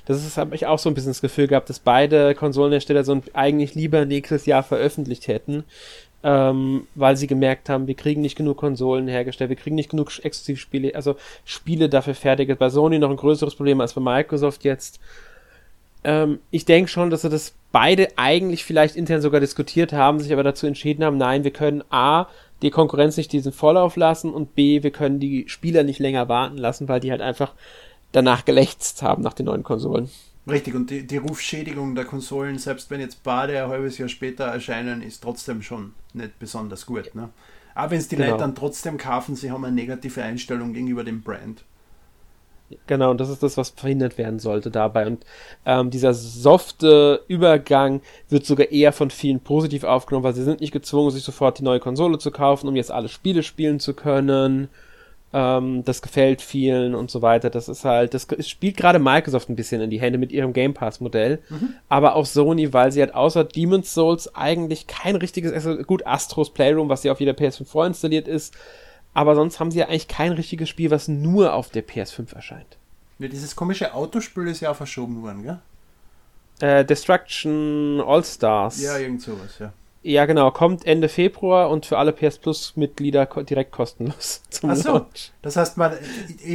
das 0.05 0.37
habe 0.37 0.55
ich 0.55 0.65
auch 0.65 0.79
so 0.79 0.89
ein 0.89 0.93
bisschen 0.93 1.11
das 1.11 1.21
Gefühl 1.21 1.47
gehabt, 1.47 1.69
dass 1.69 1.79
beide 1.79 2.35
Konsolenhersteller 2.35 3.03
so 3.03 3.21
eigentlich 3.33 3.75
lieber 3.75 4.05
nächstes 4.05 4.45
Jahr 4.45 4.63
veröffentlicht 4.63 5.27
hätten, 5.27 5.63
ähm, 6.23 6.87
weil 6.95 7.17
sie 7.17 7.27
gemerkt 7.27 7.69
haben, 7.69 7.87
wir 7.87 7.95
kriegen 7.95 8.21
nicht 8.21 8.37
genug 8.37 8.57
Konsolen 8.57 9.07
hergestellt, 9.07 9.49
wir 9.49 9.57
kriegen 9.57 9.75
nicht 9.75 9.89
genug 9.89 10.11
Exklusivspiele, 10.23 10.95
also 10.95 11.17
Spiele 11.43 11.89
dafür 11.89 12.15
fertig. 12.15 12.57
Bei 12.57 12.69
Sony 12.69 12.99
noch 12.99 13.11
ein 13.11 13.17
größeres 13.17 13.55
Problem 13.55 13.81
als 13.81 13.93
bei 13.93 14.01
Microsoft 14.01 14.63
jetzt. 14.63 14.99
Ähm, 16.03 16.39
ich 16.51 16.65
denke 16.65 16.89
schon, 16.89 17.09
dass 17.09 17.23
sie 17.23 17.29
das 17.29 17.53
beide 17.71 18.07
eigentlich 18.17 18.63
vielleicht 18.63 18.95
intern 18.95 19.21
sogar 19.21 19.39
diskutiert 19.39 19.91
haben, 19.91 20.19
sich 20.19 20.31
aber 20.31 20.43
dazu 20.43 20.65
entschieden 20.65 21.03
haben, 21.03 21.17
nein, 21.17 21.43
wir 21.43 21.51
können 21.51 21.83
A, 21.89 22.27
die 22.65 22.71
Konkurrenz 22.71 23.15
nicht 23.15 23.31
diesen 23.31 23.51
Vorlauf 23.51 23.95
lassen 23.95 24.33
und 24.33 24.55
B, 24.55 24.81
wir 24.81 24.89
können 24.89 25.19
die 25.19 25.47
Spieler 25.47 25.83
nicht 25.83 25.99
länger 25.99 26.27
warten 26.27 26.57
lassen, 26.57 26.87
weil 26.87 26.99
die 26.99 27.11
halt 27.11 27.21
einfach 27.21 27.53
danach 28.11 28.43
gelächzt 28.43 29.03
haben 29.03 29.21
nach 29.21 29.33
den 29.33 29.45
neuen 29.45 29.61
Konsolen. 29.61 30.09
Richtig, 30.49 30.73
und 30.73 30.89
die, 30.89 31.05
die 31.05 31.17
Rufschädigung 31.17 31.93
der 31.93 32.05
Konsolen, 32.05 32.57
selbst 32.57 32.89
wenn 32.89 32.99
jetzt 32.99 33.23
beide 33.23 33.63
ein 33.63 33.69
halbes 33.69 33.99
Jahr 33.99 34.09
später 34.09 34.45
erscheinen, 34.45 35.03
ist 35.03 35.21
trotzdem 35.21 35.61
schon 35.61 35.93
nicht 36.13 36.39
besonders 36.39 36.87
gut. 36.87 37.13
Ne? 37.13 37.29
Aber 37.75 37.91
wenn 37.91 37.99
es 37.99 38.07
die 38.07 38.15
genau. 38.15 38.31
Leute 38.31 38.41
dann 38.41 38.55
trotzdem 38.55 38.97
kaufen, 38.97 39.35
sie 39.35 39.51
haben 39.51 39.63
eine 39.63 39.75
negative 39.75 40.23
Einstellung 40.23 40.73
gegenüber 40.73 41.03
dem 41.03 41.21
Brand. 41.21 41.63
Genau, 42.87 43.11
und 43.11 43.19
das 43.19 43.29
ist 43.29 43.43
das, 43.43 43.57
was 43.57 43.69
verhindert 43.69 44.17
werden 44.17 44.39
sollte 44.39 44.71
dabei. 44.71 45.07
Und 45.07 45.25
ähm, 45.65 45.89
dieser 45.89 46.13
softe 46.13 47.21
Übergang 47.27 48.01
wird 48.29 48.45
sogar 48.45 48.71
eher 48.71 48.93
von 48.93 49.09
vielen 49.09 49.39
positiv 49.39 49.83
aufgenommen, 49.83 50.23
weil 50.23 50.33
sie 50.33 50.43
sind 50.43 50.61
nicht 50.61 50.71
gezwungen, 50.71 51.11
sich 51.11 51.23
sofort 51.23 51.59
die 51.59 51.63
neue 51.63 51.79
Konsole 51.79 52.17
zu 52.17 52.31
kaufen, 52.31 52.67
um 52.67 52.75
jetzt 52.75 52.91
alle 52.91 53.09
Spiele 53.09 53.43
spielen 53.43 53.79
zu 53.79 53.93
können. 53.93 54.69
Ähm, 55.33 55.83
das 55.83 56.01
gefällt 56.01 56.41
vielen 56.41 56.95
und 56.95 57.11
so 57.11 57.21
weiter. 57.21 57.49
Das 57.49 57.67
ist 57.67 57.83
halt, 57.83 58.13
das 58.13 58.27
spielt 58.47 58.77
gerade 58.77 58.99
Microsoft 58.99 59.49
ein 59.49 59.57
bisschen 59.57 59.81
in 59.81 59.89
die 59.89 59.99
Hände 59.99 60.17
mit 60.17 60.31
ihrem 60.31 60.53
Game 60.53 60.73
Pass-Modell, 60.73 61.39
mhm. 61.49 61.73
aber 61.89 62.15
auch 62.15 62.25
Sony, 62.25 62.71
weil 62.71 62.91
sie 62.93 63.01
halt 63.01 63.13
außer 63.13 63.43
Demon's 63.43 63.93
Souls 63.93 64.33
eigentlich 64.33 64.87
kein 64.87 65.17
richtiges, 65.17 65.51
also 65.51 65.75
gut, 65.83 66.07
Astros 66.07 66.53
Playroom, 66.53 66.87
was 66.87 67.03
ja 67.03 67.11
auf 67.11 67.19
jeder 67.19 67.33
PS5 67.33 67.65
vorinstalliert 67.65 68.29
ist, 68.29 68.55
aber 69.15 69.33
sonst 69.33 69.59
haben 69.59 69.71
sie 69.71 69.79
ja 69.79 69.87
eigentlich 69.87 70.09
kein 70.09 70.33
richtiges 70.33 70.69
Spiel, 70.69 70.91
was 70.91 71.07
nur 71.07 71.53
auf 71.53 71.69
der 71.69 71.87
PS5 71.87 72.35
erscheint. 72.35 72.77
Ja, 73.17 73.29
dieses 73.29 73.55
komische 73.55 73.93
Autospiel 73.93 74.47
ist 74.47 74.59
ja 74.59 74.71
auch 74.71 74.75
verschoben 74.75 75.23
worden, 75.23 75.41
gell? 75.41 75.59
Äh, 76.59 76.85
Destruction 76.85 78.01
All-Stars. 78.05 78.81
Ja, 78.81 78.97
irgend 78.97 79.21
sowas, 79.21 79.57
ja. 79.59 79.73
Ja, 80.03 80.25
genau, 80.25 80.51
kommt 80.51 80.85
Ende 80.85 81.07
Februar 81.07 81.69
und 81.69 81.85
für 81.85 81.97
alle 81.97 82.11
PS 82.11 82.37
Plus-Mitglieder 82.37 83.25
direkt 83.25 83.71
kostenlos 83.71 84.43
zum 84.49 84.69
Ach 84.69 84.75
so. 84.75 84.89
Launch. 84.89 85.31
Das 85.41 85.55
heißt, 85.55 85.77
man, 85.77 85.93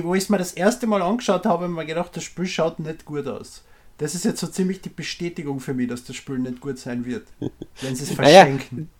wo 0.02 0.14
ich 0.14 0.24
es 0.24 0.28
mir 0.28 0.38
das 0.38 0.52
erste 0.52 0.86
Mal 0.86 1.00
angeschaut 1.00 1.46
habe, 1.46 1.64
habe 1.64 1.64
ich 1.64 1.70
mir 1.70 1.86
gedacht, 1.86 2.14
das 2.14 2.24
Spiel 2.24 2.46
schaut 2.46 2.78
nicht 2.78 3.06
gut 3.06 3.26
aus. 3.26 3.64
Das 3.96 4.14
ist 4.14 4.24
jetzt 4.26 4.40
so 4.40 4.46
ziemlich 4.46 4.82
die 4.82 4.90
Bestätigung 4.90 5.61
für 5.61 5.72
mich, 5.74 5.88
dass 5.88 6.04
das 6.04 6.16
Spiel 6.16 6.38
nicht 6.38 6.61
gut 6.61 6.78
sein 6.78 7.06
wird, 7.06 7.26
wenn 7.80 7.96
sie 7.96 8.04
es 8.04 8.12
verschenken. 8.12 8.76
Naja 8.76 8.99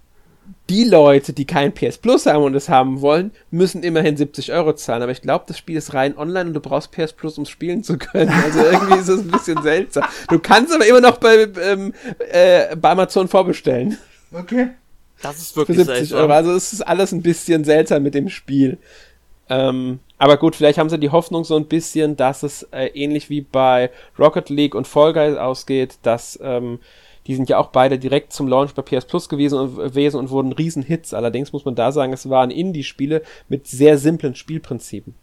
die 0.69 0.85
Leute, 0.85 1.33
die 1.33 1.47
kein 1.47 1.73
PS 1.73 1.99
Plus 1.99 2.27
haben 2.27 2.45
und 2.45 2.55
es 2.55 2.69
haben 2.69 3.01
wollen, 3.01 3.33
müssen 3.51 3.83
immerhin 3.83 4.17
70 4.17 4.53
Euro 4.53 4.73
zahlen. 4.75 5.03
Aber 5.03 5.13
ich 5.13 5.23
glaube, 5.23 5.45
das 5.49 5.59
Spiel 5.59 5.77
ist 5.77 5.95
rein 5.95 6.17
online 6.17 6.49
und 6.49 6.55
du 6.55 6.61
brauchst 6.61 6.93
PS 6.93 7.13
Plus, 7.13 7.39
um 7.39 7.43
es 7.43 7.51
spielen 7.51 7.83
zu 7.83 7.99
können. 7.99 8.31
Also 8.31 8.61
irgendwie 8.73 8.99
ist 8.99 9.09
es 9.09 9.21
ein 9.21 9.31
bisschen 9.31 9.63
seltsam. 9.63 10.05
Du 10.29 10.39
kannst 10.39 10.75
aber 10.75 10.87
immer 10.87 11.01
noch 11.01 11.19
bei, 11.19 11.49
ähm, 11.63 11.93
äh, 12.31 12.77
bei 12.77 12.91
Amazon 12.91 13.29
vorbestellen. 13.29 13.99
Okay. 14.33 14.69
Das 15.23 15.39
ist 15.39 15.57
wirklich 15.57 15.77
Für 15.77 15.85
70 15.85 15.97
seltsam. 16.09 16.19
Euro. 16.21 16.33
Also 16.33 16.53
es 16.53 16.73
ist 16.73 16.83
alles 16.83 17.13
ein 17.13 17.23
bisschen 17.23 17.65
seltsam 17.65 18.03
mit 18.03 18.15
dem 18.15 18.29
Spiel. 18.29 18.79
Ähm, 19.49 19.99
aber 20.19 20.37
gut, 20.37 20.55
vielleicht 20.55 20.79
haben 20.79 20.89
sie 20.89 20.99
die 20.99 21.11
Hoffnung 21.11 21.45
so 21.45 21.57
ein 21.57 21.67
bisschen, 21.67 22.17
dass 22.17 22.43
es 22.43 22.63
äh, 22.73 22.87
ähnlich 22.89 23.31
wie 23.31 23.41
bei 23.41 23.91
Rocket 24.19 24.49
League 24.49 24.75
und 24.75 24.87
Fall 24.87 25.13
Guys 25.13 25.37
ausgeht, 25.37 25.99
dass 26.03 26.39
ähm, 26.43 26.79
die 27.27 27.35
sind 27.35 27.49
ja 27.49 27.59
auch 27.59 27.69
beide 27.69 27.99
direkt 27.99 28.33
zum 28.33 28.49
Launch 28.49 28.75
bei 28.75 28.83
PS 28.83 29.05
Plus 29.05 29.29
gewesen 29.29 29.59
und, 29.59 29.77
gewesen 29.77 30.17
und 30.19 30.31
wurden 30.31 30.53
Riesenhits. 30.53 31.13
Allerdings 31.15 31.53
muss 31.53 31.65
man 31.65 31.75
da 31.75 31.93
sagen, 31.93 32.13
es 32.13 32.29
waren 32.29 32.51
Indie-Spiele 32.51 33.23
mit 33.49 33.67
sehr 33.67 33.99
simplen 33.99 34.35
Spielprinzipen. 34.35 35.15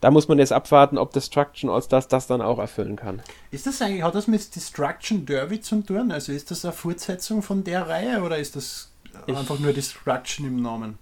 Da 0.00 0.10
muss 0.10 0.28
man 0.28 0.38
jetzt 0.38 0.52
abwarten, 0.52 0.98
ob 0.98 1.12
Destruction 1.12 1.70
All-Stars 1.70 2.08
das 2.08 2.26
dann 2.26 2.42
auch 2.42 2.58
erfüllen 2.58 2.96
kann. 2.96 3.22
Ist 3.50 3.66
das 3.66 3.80
eigentlich, 3.80 4.02
hat 4.02 4.14
das 4.14 4.26
mit 4.26 4.54
Destruction 4.54 5.24
Derby 5.24 5.60
zu 5.60 5.80
tun? 5.80 6.12
Also 6.12 6.30
ist 6.32 6.50
das 6.50 6.64
eine 6.64 6.72
Fortsetzung 6.74 7.42
von 7.42 7.64
der 7.64 7.88
Reihe 7.88 8.22
oder 8.22 8.36
ist 8.38 8.54
das 8.54 8.90
Ich- 9.26 9.34
einfach 9.36 9.58
nur 9.58 9.72
Destruction 9.72 10.46
im 10.46 10.60
Namen? 10.60 10.98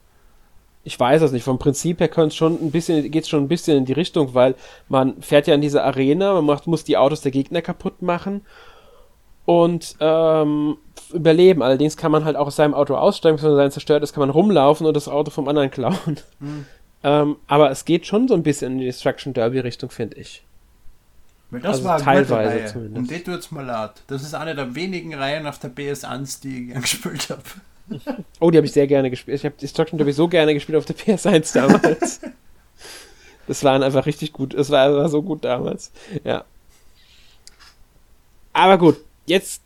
Ich 0.85 0.99
weiß 0.99 1.23
es 1.23 1.33
nicht. 1.33 1.45
Vom 1.45 1.59
Prinzip 1.59 2.01
her 2.01 2.09
könnte 2.09 2.29
es 2.29 2.37
schon 2.37 2.55
ein 2.61 2.71
bisschen, 2.71 3.09
geht 3.11 3.29
schon 3.29 3.45
ein 3.45 3.49
bisschen 3.49 3.77
in 3.79 3.85
die 3.85 3.93
Richtung, 3.93 4.35
weil 4.35 4.55
man 4.89 5.21
fährt 5.23 5.47
ja 5.47 5.55
in 5.55 5.61
diese 5.61 5.83
Arena, 5.83 6.35
man 6.35 6.45
macht, 6.47 6.67
muss 6.67 6.85
die 6.85 6.97
Autos 6.97 7.21
der 7.21 7.31
Gegner 7.33 7.63
kaputt 7.63 8.03
machen 8.03 8.43
und 9.45 9.97
ähm, 10.01 10.77
überleben. 11.13 11.63
Allerdings 11.63 11.97
kann 11.97 12.13
man 12.13 12.25
halt 12.25 12.37
auch 12.37 12.47
aus 12.47 12.57
seinem 12.57 12.75
Auto 12.75 12.95
aussteigen, 12.95 13.41
wenn 13.43 13.57
sein 13.57 13.71
zerstört 13.71 14.03
ist, 14.03 14.13
kann 14.13 14.21
man 14.21 14.31
rumlaufen 14.31 14.87
und 14.87 14.95
das 14.95 15.09
Auto 15.09 15.31
vom 15.31 15.49
anderen 15.49 15.71
klauen. 15.73 16.19
Ähm, 17.05 17.37
aber 17.47 17.71
es 17.71 17.85
geht 17.85 18.07
schon 18.07 18.29
so 18.29 18.35
ein 18.35 18.43
bisschen 18.43 18.73
in 18.73 18.79
die 18.79 18.85
Destruction 18.85 19.35
Derby 19.35 19.61
Richtung, 19.61 19.91
finde 19.91 20.17
ich. 20.19 20.45
Das 21.51 21.65
Also 21.65 21.85
war 21.85 21.99
teilweise 21.99 22.73
zumindest. 22.73 22.97
Und 22.97 23.11
die 23.11 23.23
tut's 23.23 23.51
mir 23.51 23.63
leid. 23.63 23.91
Das 24.07 24.23
ist 24.23 24.35
eine 24.35 24.55
der 24.55 24.75
wenigen 24.75 25.13
Reihen 25.15 25.47
auf 25.47 25.59
der 25.59 25.71
PS1, 25.71 26.41
die 26.41 26.71
ich 26.71 26.75
gespielt 26.81 27.29
habe. 27.29 27.43
Oh, 28.41 28.51
die 28.51 28.57
habe 28.57 28.67
ich 28.67 28.73
sehr 28.73 28.87
gerne 28.87 29.11
gespielt. 29.11 29.37
Ich 29.37 29.45
habe 29.45 29.55
Destruction 29.61 29.99
Derby 29.99 30.13
so 30.13 30.29
gerne 30.29 30.55
gespielt 30.55 30.79
auf 30.79 30.87
der 30.87 30.97
PS1 30.97 31.53
damals. 31.53 32.21
das 33.47 33.65
waren 33.65 33.83
einfach 33.83 34.07
richtig 34.07 34.33
gut. 34.33 34.55
Es 34.55 34.71
war, 34.71 34.95
war 34.95 35.09
so 35.11 35.21
gut 35.21 35.45
damals. 35.45 35.93
Ja. 36.25 36.45
Aber 38.55 38.79
gut, 38.79 38.99
jetzt 39.27 39.63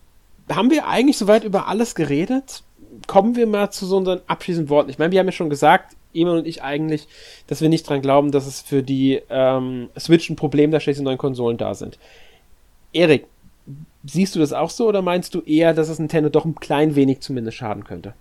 haben 0.51 0.71
wir 0.71 0.87
eigentlich 0.87 1.19
soweit 1.19 1.45
über 1.45 1.69
alles 1.69 1.95
geredet. 1.95 2.63
Kommen 3.07 3.37
wir 3.37 3.47
mal 3.47 3.71
zu 3.71 3.87
so 3.87 3.97
unseren 3.97 4.21
abschließenden 4.27 4.71
Worten. 4.71 4.91
Ich 4.91 4.99
meine, 4.99 5.13
wir 5.13 5.19
haben 5.19 5.27
ja 5.27 5.33
schon 5.33 5.51
gesagt, 5.51 5.97
Eman 6.15 6.39
und 6.39 6.47
ich 6.47 6.63
eigentlich, 6.63 7.09
dass 7.47 7.61
wir 7.61 7.69
nicht 7.69 7.89
dran 7.89 8.01
glauben, 8.01 8.33
dass 8.33 8.47
es 8.47 8.61
für 8.61 8.83
die 8.83 9.21
ähm, 9.29 9.91
Switch 9.99 10.31
ein 10.31 10.37
Problem 10.37 10.71
darstellt, 10.71 10.97
dass 10.97 11.05
neuen 11.05 11.19
Konsolen 11.19 11.59
da 11.59 11.75
sind. 11.75 11.99
Erik, 12.93 13.27
siehst 14.05 14.35
du 14.35 14.39
das 14.39 14.53
auch 14.53 14.71
so 14.71 14.89
oder 14.89 15.03
meinst 15.03 15.35
du 15.35 15.43
eher, 15.43 15.75
dass 15.75 15.89
es 15.89 15.99
Nintendo 15.99 16.31
doch 16.31 16.45
ein 16.45 16.55
klein 16.55 16.95
wenig 16.95 17.21
zumindest 17.21 17.59
schaden 17.59 17.85
könnte? 17.85 18.15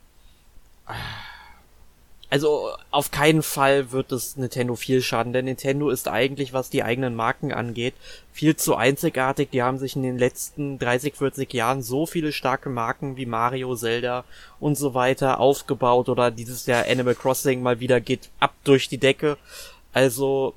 Also 2.36 2.72
auf 2.92 3.12
keinen 3.12 3.44
Fall 3.44 3.94
wird 3.94 4.12
es 4.12 4.36
Nintendo 4.36 4.76
viel 4.76 5.02
schaden, 5.02 5.32
denn 5.32 5.46
Nintendo 5.46 5.90
ist 5.90 6.10
eigentlich, 6.10 6.52
was 6.52 6.70
die 6.70 6.84
eigenen 6.84 7.16
Marken 7.16 7.54
angeht, 7.54 7.94
viel 8.34 8.58
zu 8.58 8.76
einzigartig. 8.76 9.52
Die 9.52 9.64
haben 9.64 9.78
sich 9.78 9.96
in 9.96 10.04
den 10.04 10.18
letzten 10.18 10.78
30, 10.78 11.16
40 11.16 11.54
Jahren 11.54 11.82
so 11.82 12.06
viele 12.06 12.34
starke 12.34 12.68
Marken 12.68 13.16
wie 13.16 13.26
Mario, 13.26 13.74
Zelda 13.78 14.26
und 14.60 14.76
so 14.76 14.94
weiter 14.94 15.40
aufgebaut 15.40 16.10
oder 16.10 16.30
dieses 16.30 16.66
Jahr 16.66 16.84
Animal 16.90 17.16
Crossing 17.16 17.62
mal 17.62 17.80
wieder 17.80 18.02
geht 18.02 18.30
ab 18.42 18.54
durch 18.66 18.90
die 18.90 18.98
Decke. 18.98 19.38
Also 19.94 20.56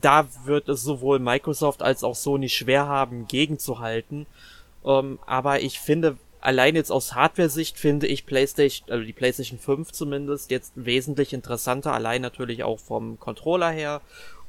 da 0.00 0.28
wird 0.44 0.68
es 0.68 0.84
sowohl 0.84 1.18
Microsoft 1.18 1.82
als 1.82 2.04
auch 2.04 2.14
Sony 2.14 2.48
schwer 2.48 2.86
haben, 2.86 3.26
gegenzuhalten. 3.26 4.26
Ähm, 4.84 5.18
aber 5.26 5.60
ich 5.60 5.80
finde, 5.80 6.18
allein 6.40 6.74
jetzt 6.74 6.90
aus 6.90 7.14
Hardware-Sicht 7.14 7.78
finde 7.78 8.06
ich 8.06 8.26
PlayStation, 8.26 8.90
also 8.90 9.04
die 9.04 9.12
PlayStation 9.12 9.58
5 9.58 9.92
zumindest, 9.92 10.50
jetzt 10.50 10.72
wesentlich 10.76 11.32
interessanter, 11.32 11.92
allein 11.92 12.22
natürlich 12.22 12.62
auch 12.64 12.78
vom 12.78 13.18
Controller 13.18 13.70
her. 13.70 14.00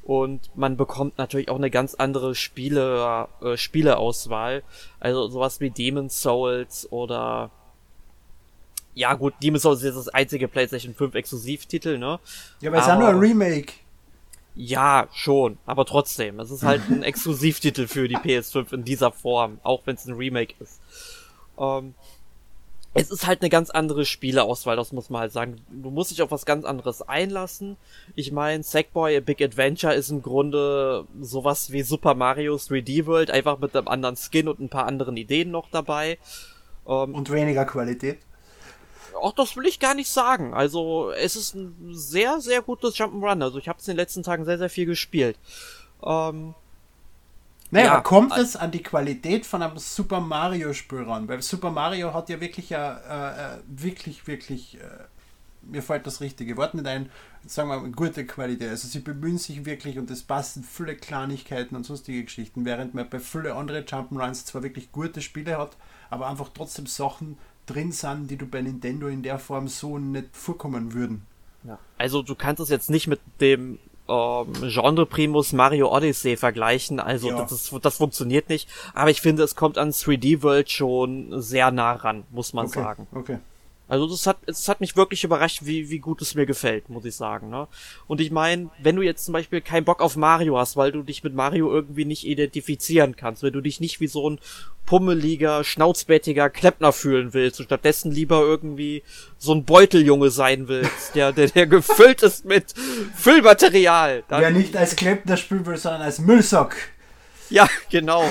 Und 0.02 0.50
man 0.56 0.76
bekommt 0.76 1.18
natürlich 1.18 1.50
auch 1.50 1.56
eine 1.56 1.70
ganz 1.70 1.94
andere 1.94 2.34
Spiele, 2.34 3.28
äh, 3.42 3.56
Spieleauswahl. 3.56 4.62
Also 5.00 5.28
sowas 5.28 5.60
wie 5.60 5.70
Demon's 5.70 6.22
Souls 6.22 6.90
oder 6.90 7.50
ja 8.94 9.14
gut, 9.14 9.34
Demon's 9.42 9.62
Souls 9.62 9.80
ist 9.80 9.84
jetzt 9.84 9.96
das 9.96 10.08
einzige 10.08 10.48
PlayStation 10.48 10.94
5 10.94 11.14
Exklusivtitel, 11.14 11.98
ne? 11.98 12.18
Ja, 12.60 12.70
aber 12.70 12.78
es 12.78 12.86
ist 12.86 12.92
auch 12.92 12.98
nur 12.98 13.08
ein 13.08 13.18
Remake. 13.18 13.74
Ja, 14.54 15.06
schon, 15.12 15.56
aber 15.66 15.84
trotzdem. 15.84 16.40
Es 16.40 16.50
ist 16.50 16.64
halt 16.64 16.82
ein 16.90 17.02
Exklusivtitel 17.04 17.86
für 17.86 18.08
die 18.08 18.16
PS5 18.16 18.72
in 18.72 18.84
dieser 18.84 19.12
Form, 19.12 19.60
auch 19.62 19.82
wenn 19.84 19.94
es 19.94 20.06
ein 20.06 20.14
Remake 20.14 20.54
ist. 20.58 20.80
Ähm, 21.58 21.94
es 22.94 23.10
ist 23.10 23.26
halt 23.26 23.42
eine 23.42 23.50
ganz 23.50 23.70
andere 23.70 24.04
Spieleauswahl, 24.04 24.74
das 24.74 24.92
muss 24.92 25.10
man 25.10 25.20
halt 25.20 25.32
sagen. 25.32 25.56
Du 25.70 25.90
musst 25.90 26.10
dich 26.10 26.22
auf 26.22 26.30
was 26.30 26.46
ganz 26.46 26.64
anderes 26.64 27.02
einlassen. 27.02 27.76
Ich 28.16 28.32
meine, 28.32 28.62
Sackboy 28.62 29.16
A 29.16 29.20
Big 29.20 29.42
Adventure 29.42 29.94
ist 29.94 30.10
im 30.10 30.22
Grunde 30.22 31.04
sowas 31.20 31.70
wie 31.70 31.82
Super 31.82 32.14
Mario 32.14 32.56
3D 32.56 33.06
World, 33.06 33.30
einfach 33.30 33.58
mit 33.58 33.76
einem 33.76 33.88
anderen 33.88 34.16
Skin 34.16 34.48
und 34.48 34.58
ein 34.60 34.68
paar 34.70 34.86
anderen 34.86 35.16
Ideen 35.16 35.50
noch 35.50 35.68
dabei. 35.70 36.18
Ähm, 36.86 37.14
Und 37.14 37.30
weniger 37.30 37.66
Qualität. 37.66 38.18
auch 39.20 39.32
das 39.32 39.56
will 39.56 39.66
ich 39.66 39.78
gar 39.80 39.94
nicht 39.94 40.08
sagen. 40.08 40.54
Also 40.54 41.10
es 41.12 41.36
ist 41.36 41.54
ein 41.54 41.90
sehr, 41.92 42.40
sehr 42.40 42.62
gutes 42.62 42.96
Jump'n'Run. 42.96 43.42
Also 43.42 43.58
ich 43.58 43.68
habe 43.68 43.78
es 43.78 43.86
in 43.86 43.92
den 43.92 43.98
letzten 43.98 44.22
Tagen 44.22 44.44
sehr, 44.44 44.58
sehr 44.58 44.70
viel 44.70 44.86
gespielt. 44.86 45.36
Ähm, 46.02 46.54
Naja, 47.70 47.94
Ja, 47.94 48.00
kommt 48.00 48.36
es 48.36 48.56
an 48.56 48.70
die 48.70 48.82
Qualität 48.82 49.44
von 49.44 49.62
einem 49.62 49.78
Super 49.78 50.20
Mario 50.20 50.72
Spiel 50.72 51.02
ran? 51.02 51.28
Weil 51.28 51.42
Super 51.42 51.70
Mario 51.70 52.14
hat 52.14 52.28
ja 52.30 52.40
wirklich 52.40 52.70
ja, 52.70 52.96
äh, 52.96 53.56
äh, 53.56 53.58
wirklich, 53.66 54.26
wirklich, 54.26 54.78
äh, 54.80 55.04
mir 55.62 55.82
fällt 55.82 56.06
das 56.06 56.20
richtige 56.20 56.56
Wort 56.56 56.74
nicht 56.74 56.86
ein, 56.86 57.10
sagen 57.46 57.68
wir 57.68 57.78
mal, 57.78 57.90
gute 57.90 58.24
Qualität. 58.24 58.70
Also 58.70 58.88
sie 58.88 59.00
bemühen 59.00 59.36
sich 59.36 59.66
wirklich 59.66 59.98
und 59.98 60.10
es 60.10 60.22
passen 60.22 60.64
viele 60.64 60.96
Kleinigkeiten 60.96 61.76
und 61.76 61.84
sonstige 61.84 62.24
Geschichten, 62.24 62.64
während 62.64 62.94
man 62.94 63.08
bei 63.08 63.20
vielen 63.20 63.52
anderen 63.52 63.84
Jump'n'Runs 63.84 64.46
zwar 64.46 64.62
wirklich 64.62 64.90
gute 64.90 65.20
Spiele 65.20 65.58
hat, 65.58 65.76
aber 66.08 66.28
einfach 66.28 66.48
trotzdem 66.54 66.86
Sachen 66.86 67.36
drin 67.66 67.92
sind, 67.92 68.30
die 68.30 68.38
du 68.38 68.46
bei 68.46 68.62
Nintendo 68.62 69.08
in 69.08 69.22
der 69.22 69.38
Form 69.38 69.68
so 69.68 69.98
nicht 69.98 70.34
vorkommen 70.34 70.94
würden. 70.94 71.26
also 71.98 72.22
du 72.22 72.34
kannst 72.34 72.60
es 72.60 72.70
jetzt 72.70 72.88
nicht 72.88 73.08
mit 73.08 73.20
dem 73.40 73.78
ähm, 74.08 74.46
Genre 74.68 75.06
Primus 75.06 75.52
Mario 75.52 75.94
Odyssey 75.94 76.36
vergleichen. 76.36 77.00
Also 77.00 77.28
Ja. 77.28 77.36
das, 77.42 77.52
ist, 77.52 77.72
das 77.82 77.96
funktioniert 77.98 78.48
nicht. 78.48 78.68
Aber 78.94 79.10
ich 79.10 79.20
finde, 79.20 79.42
es 79.42 79.54
kommt 79.54 79.78
an 79.78 79.90
3D 79.90 80.42
World 80.42 80.70
schon 80.70 81.40
sehr 81.42 81.70
nah 81.70 81.92
ran, 81.92 82.24
muss 82.30 82.52
man 82.52 82.66
Okay, 82.66 82.80
sagen. 82.82 83.06
okay. 83.14 83.38
Also 83.88 84.06
das 84.06 84.26
hat, 84.26 84.38
es 84.46 84.68
hat 84.68 84.80
mich 84.80 84.96
wirklich 84.96 85.24
überrascht, 85.24 85.60
wie, 85.64 85.88
wie 85.88 85.98
gut 85.98 86.20
es 86.20 86.34
mir 86.34 86.44
gefällt, 86.44 86.90
muss 86.90 87.06
ich 87.06 87.16
sagen. 87.16 87.48
Ne? 87.48 87.66
Und 88.06 88.20
ich 88.20 88.30
meine, 88.30 88.70
wenn 88.82 88.96
du 88.96 89.02
jetzt 89.02 89.24
zum 89.24 89.32
Beispiel 89.32 89.62
keinen 89.62 89.84
Bock 89.84 90.02
auf 90.02 90.16
Mario 90.16 90.58
hast, 90.58 90.76
weil 90.76 90.92
du 90.92 91.02
dich 91.02 91.24
mit 91.24 91.34
Mario 91.34 91.72
irgendwie 91.72 92.04
nicht 92.04 92.26
identifizieren 92.26 93.16
kannst, 93.16 93.42
wenn 93.42 93.54
du 93.54 93.62
dich 93.62 93.80
nicht 93.80 94.00
wie 94.00 94.06
so 94.06 94.28
ein 94.28 94.38
pummeliger, 94.84 95.64
schnauzbärtiger 95.64 96.50
Kleppner 96.50 96.92
fühlen 96.92 97.34
willst 97.34 97.60
und 97.60 97.66
stattdessen 97.66 98.12
lieber 98.12 98.40
irgendwie 98.40 99.02
so 99.38 99.52
ein 99.52 99.64
Beuteljunge 99.64 100.30
sein 100.30 100.68
willst, 100.68 101.14
der, 101.14 101.32
der, 101.32 101.48
der 101.48 101.66
gefüllt 101.66 102.22
ist 102.22 102.44
mit 102.44 102.74
Füllmaterial. 103.16 104.22
Dann, 104.28 104.42
Wer 104.42 104.50
nicht 104.50 104.76
als 104.76 104.96
Kleppner 104.96 105.36
spielen 105.38 105.64
will, 105.66 105.76
sondern 105.78 106.02
als 106.02 106.18
Müllsack. 106.18 106.76
Ja, 107.50 107.68
genau. 107.90 108.24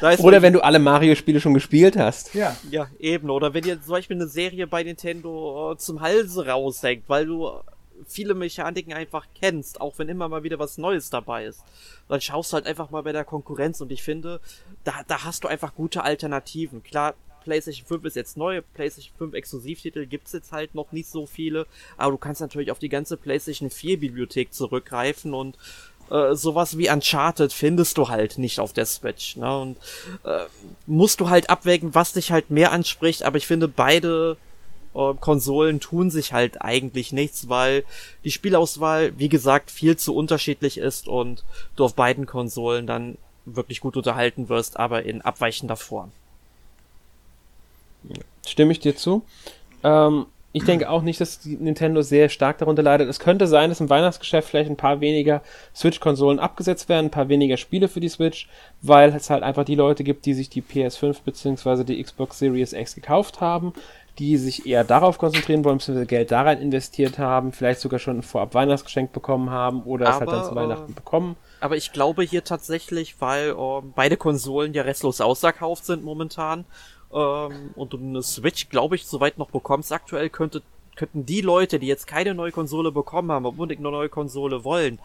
Da 0.00 0.10
ist 0.10 0.20
Oder 0.20 0.42
wenn 0.42 0.52
du 0.52 0.60
alle 0.60 0.78
Mario-Spiele 0.78 1.40
schon 1.40 1.54
gespielt 1.54 1.96
hast. 1.96 2.34
Ja. 2.34 2.56
Ja, 2.70 2.88
eben. 2.98 3.30
Oder 3.30 3.54
wenn 3.54 3.62
dir 3.62 3.80
zum 3.80 3.92
Beispiel 3.92 4.16
eine 4.16 4.28
Serie 4.28 4.66
bei 4.66 4.82
Nintendo 4.82 5.72
äh, 5.72 5.76
zum 5.76 6.00
Halse 6.00 6.46
raushängt, 6.46 7.08
weil 7.08 7.26
du 7.26 7.50
viele 8.06 8.34
Mechaniken 8.34 8.92
einfach 8.92 9.26
kennst, 9.34 9.80
auch 9.80 9.98
wenn 9.98 10.08
immer 10.08 10.28
mal 10.28 10.42
wieder 10.42 10.58
was 10.58 10.78
Neues 10.78 11.10
dabei 11.10 11.46
ist. 11.46 11.62
Dann 12.08 12.20
schaust 12.20 12.52
du 12.52 12.54
halt 12.54 12.66
einfach 12.66 12.90
mal 12.90 13.02
bei 13.02 13.12
der 13.12 13.24
Konkurrenz 13.24 13.80
und 13.80 13.92
ich 13.92 14.02
finde, 14.02 14.40
da, 14.84 15.02
da 15.06 15.24
hast 15.24 15.44
du 15.44 15.48
einfach 15.48 15.74
gute 15.74 16.02
Alternativen. 16.02 16.82
Klar, 16.82 17.14
PlayStation 17.42 17.86
5 17.86 18.04
ist 18.04 18.16
jetzt 18.16 18.36
neu, 18.36 18.62
PlayStation 18.74 19.14
5 19.18 19.34
Exklusivtitel 19.34 20.06
gibt's 20.06 20.32
jetzt 20.32 20.52
halt 20.52 20.74
noch 20.74 20.92
nicht 20.92 21.08
so 21.08 21.26
viele, 21.26 21.66
aber 21.96 22.12
du 22.12 22.18
kannst 22.18 22.40
natürlich 22.40 22.70
auf 22.70 22.78
die 22.78 22.88
ganze 22.88 23.16
PlayStation 23.16 23.70
4 23.70 23.98
Bibliothek 23.98 24.52
zurückgreifen 24.52 25.34
und 25.34 25.58
äh, 26.10 26.34
sowas 26.34 26.76
wie 26.76 26.90
Uncharted 26.90 27.52
findest 27.52 27.98
du 27.98 28.08
halt 28.08 28.38
nicht 28.38 28.60
auf 28.60 28.72
der 28.72 28.86
Switch. 28.86 29.36
Ne? 29.36 29.58
Und 29.58 29.76
äh, 30.24 30.44
musst 30.86 31.20
du 31.20 31.30
halt 31.30 31.50
abwägen, 31.50 31.94
was 31.94 32.12
dich 32.12 32.32
halt 32.32 32.50
mehr 32.50 32.72
anspricht, 32.72 33.22
aber 33.22 33.38
ich 33.38 33.46
finde 33.46 33.68
beide 33.68 34.36
äh, 34.94 35.14
Konsolen 35.20 35.80
tun 35.80 36.10
sich 36.10 36.32
halt 36.32 36.62
eigentlich 36.62 37.12
nichts, 37.12 37.48
weil 37.48 37.84
die 38.24 38.30
Spielauswahl, 38.30 39.18
wie 39.18 39.28
gesagt, 39.28 39.70
viel 39.70 39.96
zu 39.96 40.14
unterschiedlich 40.14 40.78
ist 40.78 41.08
und 41.08 41.44
du 41.76 41.84
auf 41.84 41.94
beiden 41.94 42.26
Konsolen 42.26 42.86
dann 42.86 43.16
wirklich 43.44 43.80
gut 43.80 43.96
unterhalten 43.96 44.48
wirst, 44.48 44.78
aber 44.78 45.04
in 45.04 45.22
abweichender 45.22 45.76
Form. 45.76 46.12
Stimme 48.46 48.72
ich 48.72 48.80
dir 48.80 48.96
zu. 48.96 49.24
Ähm, 49.82 50.26
ich 50.54 50.64
denke 50.64 50.90
auch 50.90 51.02
nicht, 51.02 51.20
dass 51.20 51.44
Nintendo 51.44 52.02
sehr 52.02 52.28
stark 52.28 52.58
darunter 52.58 52.82
leidet. 52.82 53.08
Es 53.08 53.18
könnte 53.18 53.46
sein, 53.46 53.70
dass 53.70 53.80
im 53.80 53.88
Weihnachtsgeschäft 53.88 54.48
vielleicht 54.48 54.70
ein 54.70 54.76
paar 54.76 55.00
weniger 55.00 55.42
Switch-Konsolen 55.74 56.38
abgesetzt 56.38 56.90
werden, 56.90 57.06
ein 57.06 57.10
paar 57.10 57.28
weniger 57.28 57.56
Spiele 57.56 57.88
für 57.88 58.00
die 58.00 58.10
Switch, 58.10 58.48
weil 58.82 59.14
es 59.14 59.30
halt 59.30 59.42
einfach 59.42 59.64
die 59.64 59.74
Leute 59.74 60.04
gibt, 60.04 60.26
die 60.26 60.34
sich 60.34 60.50
die 60.50 60.62
PS5 60.62 61.22
bzw. 61.24 61.84
die 61.84 62.02
Xbox 62.02 62.38
Series 62.38 62.74
X 62.74 62.94
gekauft 62.94 63.40
haben, 63.40 63.72
die 64.18 64.36
sich 64.36 64.66
eher 64.66 64.84
darauf 64.84 65.16
konzentrieren 65.16 65.64
wollen, 65.64 65.78
bzw. 65.78 66.04
Geld 66.04 66.30
da 66.30 66.42
rein 66.42 66.60
investiert 66.60 67.18
haben, 67.18 67.52
vielleicht 67.52 67.80
sogar 67.80 67.98
schon 67.98 68.18
ein 68.18 68.22
vorab 68.22 68.52
Weihnachtsgeschenk 68.52 69.12
bekommen 69.12 69.48
haben 69.48 69.82
oder 69.84 70.08
aber, 70.08 70.14
es 70.14 70.20
halt 70.20 70.32
dann 70.32 70.48
zu 70.50 70.54
Weihnachten 70.54 70.92
äh, 70.92 70.94
bekommen. 70.94 71.36
Aber 71.60 71.78
ich 71.78 71.92
glaube 71.92 72.22
hier 72.24 72.44
tatsächlich, 72.44 73.20
weil 73.20 73.50
äh, 73.52 73.82
beide 73.94 74.18
Konsolen 74.18 74.74
ja 74.74 74.82
restlos 74.82 75.22
ausverkauft 75.22 75.86
sind 75.86 76.04
momentan 76.04 76.66
ähm, 77.12 77.70
und 77.74 77.92
du 77.92 77.98
eine 77.98 78.22
Switch, 78.22 78.68
glaube 78.68 78.96
ich, 78.96 79.06
soweit 79.06 79.38
noch 79.38 79.50
bekommst, 79.50 79.92
aktuell 79.92 80.30
könnte, 80.30 80.62
könnten 80.96 81.26
die 81.26 81.40
Leute, 81.40 81.78
die 81.78 81.86
jetzt 81.86 82.06
keine 82.06 82.34
neue 82.34 82.52
Konsole 82.52 82.92
bekommen 82.92 83.30
haben, 83.30 83.44
unbedingt 83.44 83.80
eine 83.80 83.90
neue 83.90 84.08
Konsole 84.08 84.64
wollen, 84.64 84.98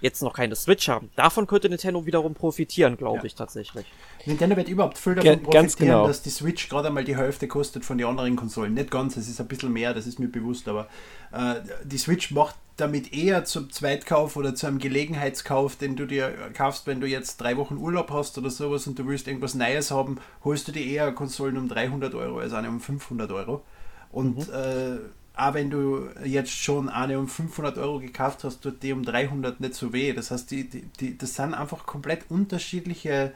jetzt 0.00 0.22
noch 0.22 0.32
keine 0.32 0.56
Switch 0.56 0.88
haben. 0.88 1.10
Davon 1.16 1.46
könnte 1.46 1.68
Nintendo 1.68 2.06
wiederum 2.06 2.34
profitieren, 2.34 2.96
glaube 2.96 3.18
ja. 3.18 3.24
ich 3.24 3.34
tatsächlich. 3.34 3.86
Nintendo 4.24 4.56
wird 4.56 4.68
überhaupt 4.68 4.98
viel 4.98 5.14
davon 5.14 5.42
profitieren, 5.42 5.88
genau. 5.88 6.06
dass 6.06 6.22
die 6.22 6.30
Switch 6.30 6.68
gerade 6.68 6.88
einmal 6.88 7.04
die 7.04 7.16
Hälfte 7.16 7.48
kostet 7.48 7.84
von 7.84 7.98
den 7.98 8.06
anderen 8.06 8.36
Konsolen. 8.36 8.74
Nicht 8.74 8.90
ganz, 8.90 9.16
es 9.16 9.28
ist 9.28 9.40
ein 9.40 9.48
bisschen 9.48 9.72
mehr, 9.72 9.94
das 9.94 10.06
ist 10.06 10.18
mir 10.18 10.28
bewusst, 10.28 10.68
aber 10.68 10.88
äh, 11.32 11.56
die 11.84 11.98
Switch 11.98 12.30
macht 12.30 12.56
damit 12.80 13.12
eher 13.12 13.44
zum 13.44 13.70
Zweitkauf 13.70 14.36
oder 14.36 14.54
zu 14.54 14.66
einem 14.66 14.78
Gelegenheitskauf, 14.78 15.76
den 15.76 15.96
du 15.96 16.06
dir 16.06 16.32
kaufst, 16.54 16.86
wenn 16.86 17.00
du 17.00 17.06
jetzt 17.06 17.36
drei 17.38 17.56
Wochen 17.56 17.76
Urlaub 17.76 18.10
hast 18.10 18.38
oder 18.38 18.50
sowas 18.50 18.86
und 18.86 18.98
du 18.98 19.06
willst 19.06 19.28
irgendwas 19.28 19.54
Neues 19.54 19.90
haben, 19.90 20.18
holst 20.44 20.68
du 20.68 20.72
dir 20.72 20.84
eher 20.84 21.12
Konsolen 21.12 21.56
um 21.56 21.68
300 21.68 22.14
Euro 22.14 22.40
als 22.40 22.52
eine 22.52 22.68
um 22.68 22.80
500 22.80 23.30
Euro. 23.32 23.62
Und 24.10 24.48
mhm. 24.48 24.54
äh, 24.54 24.98
auch 25.36 25.54
wenn 25.54 25.70
du 25.70 26.08
jetzt 26.24 26.52
schon 26.52 26.88
eine 26.88 27.18
um 27.18 27.28
500 27.28 27.78
Euro 27.78 28.00
gekauft 28.00 28.44
hast, 28.44 28.62
tut 28.62 28.82
die 28.82 28.92
um 28.92 29.04
300 29.04 29.60
nicht 29.60 29.74
so 29.74 29.92
weh. 29.92 30.12
Das 30.12 30.30
heißt, 30.30 30.50
die, 30.50 30.68
die, 30.68 30.82
die, 30.98 31.18
das 31.18 31.34
sind 31.34 31.54
einfach 31.54 31.86
komplett 31.86 32.30
unterschiedliche, 32.30 33.32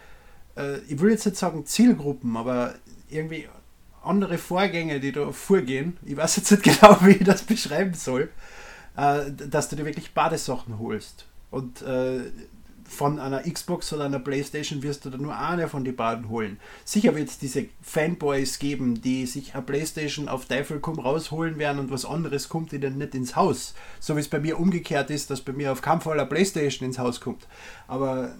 äh, 0.57 0.79
ich 0.89 1.01
will 1.01 1.11
jetzt 1.11 1.27
nicht 1.27 1.37
sagen 1.37 1.67
Zielgruppen, 1.67 2.37
aber 2.37 2.75
irgendwie 3.11 3.49
andere 4.03 4.39
Vorgänge, 4.39 5.01
die 5.01 5.13
da 5.13 5.31
vorgehen. 5.33 5.97
Ich 6.05 6.17
weiß 6.17 6.37
jetzt 6.37 6.51
nicht 6.51 6.63
genau, 6.81 6.99
wie 7.03 7.13
ich 7.13 7.25
das 7.25 7.43
beschreiben 7.43 7.95
soll 7.95 8.29
äh, 8.97 9.31
dass 9.31 9.69
du 9.69 9.77
dir 9.77 9.85
wirklich 9.85 10.15
Badesachen 10.15 10.79
holst. 10.79 11.27
Und 11.51 11.83
äh, 11.83 12.31
von 12.87 13.19
einer 13.19 13.43
Xbox 13.43 13.93
oder 13.93 14.05
einer 14.05 14.19
Playstation 14.19 14.83
wirst 14.83 15.05
du 15.05 15.11
da 15.11 15.17
nur 15.17 15.37
eine 15.37 15.69
von 15.69 15.85
den 15.85 15.97
beiden 15.97 16.29
holen. 16.29 16.59
Sicher 16.85 17.15
wird 17.15 17.29
es 17.29 17.39
diese 17.39 17.67
Fanboys 17.83 18.59
geben, 18.59 19.01
die 19.01 19.27
sich 19.27 19.55
eine 19.55 19.63
Playstation 19.63 20.29
auf 20.29 20.47
Teufel 20.47 20.81
komm 20.81 20.99
rausholen 20.99 21.59
werden 21.59 21.79
und 21.79 21.91
was 21.91 22.05
anderes 22.05 22.49
kommt 22.49 22.73
ihnen 22.73 22.99
nicht 22.99 23.15
ins 23.15 23.37
Haus. 23.37 23.75
So 24.01 24.17
wie 24.17 24.21
es 24.21 24.29
bei 24.29 24.39
mir 24.39 24.59
umgekehrt 24.59 25.11
ist, 25.11 25.31
dass 25.31 25.41
bei 25.41 25.53
mir 25.53 25.73
auf 25.73 25.83
keinen 25.83 26.01
Fall 26.01 26.21
eine 26.21 26.29
Playstation 26.29 26.87
ins 26.87 26.99
Haus 26.99 27.21
kommt. 27.21 27.47
Aber 27.89 28.35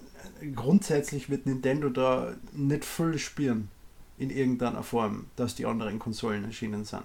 grundsätzlich 0.55 1.29
wird 1.29 1.45
Nintendo 1.45 1.89
da 1.89 2.35
nicht 2.53 2.85
voll 2.85 3.17
spüren 3.17 3.69
in 4.17 4.29
irgendeiner 4.29 4.83
Form, 4.83 5.25
dass 5.35 5.55
die 5.55 5.65
anderen 5.65 5.99
Konsolen 5.99 6.45
erschienen 6.45 6.85
sind. 6.85 7.03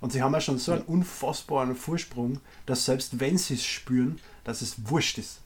Und 0.00 0.12
sie 0.12 0.22
haben 0.22 0.32
ja 0.32 0.40
schon 0.40 0.58
so 0.58 0.72
einen 0.72 0.82
unfassbaren 0.82 1.74
Vorsprung, 1.74 2.40
dass 2.66 2.86
selbst 2.86 3.20
wenn 3.20 3.36
sie 3.36 3.54
es 3.54 3.64
spüren, 3.64 4.18
dass 4.44 4.62
es 4.62 4.88
wurscht 4.88 5.18
ist. 5.18 5.40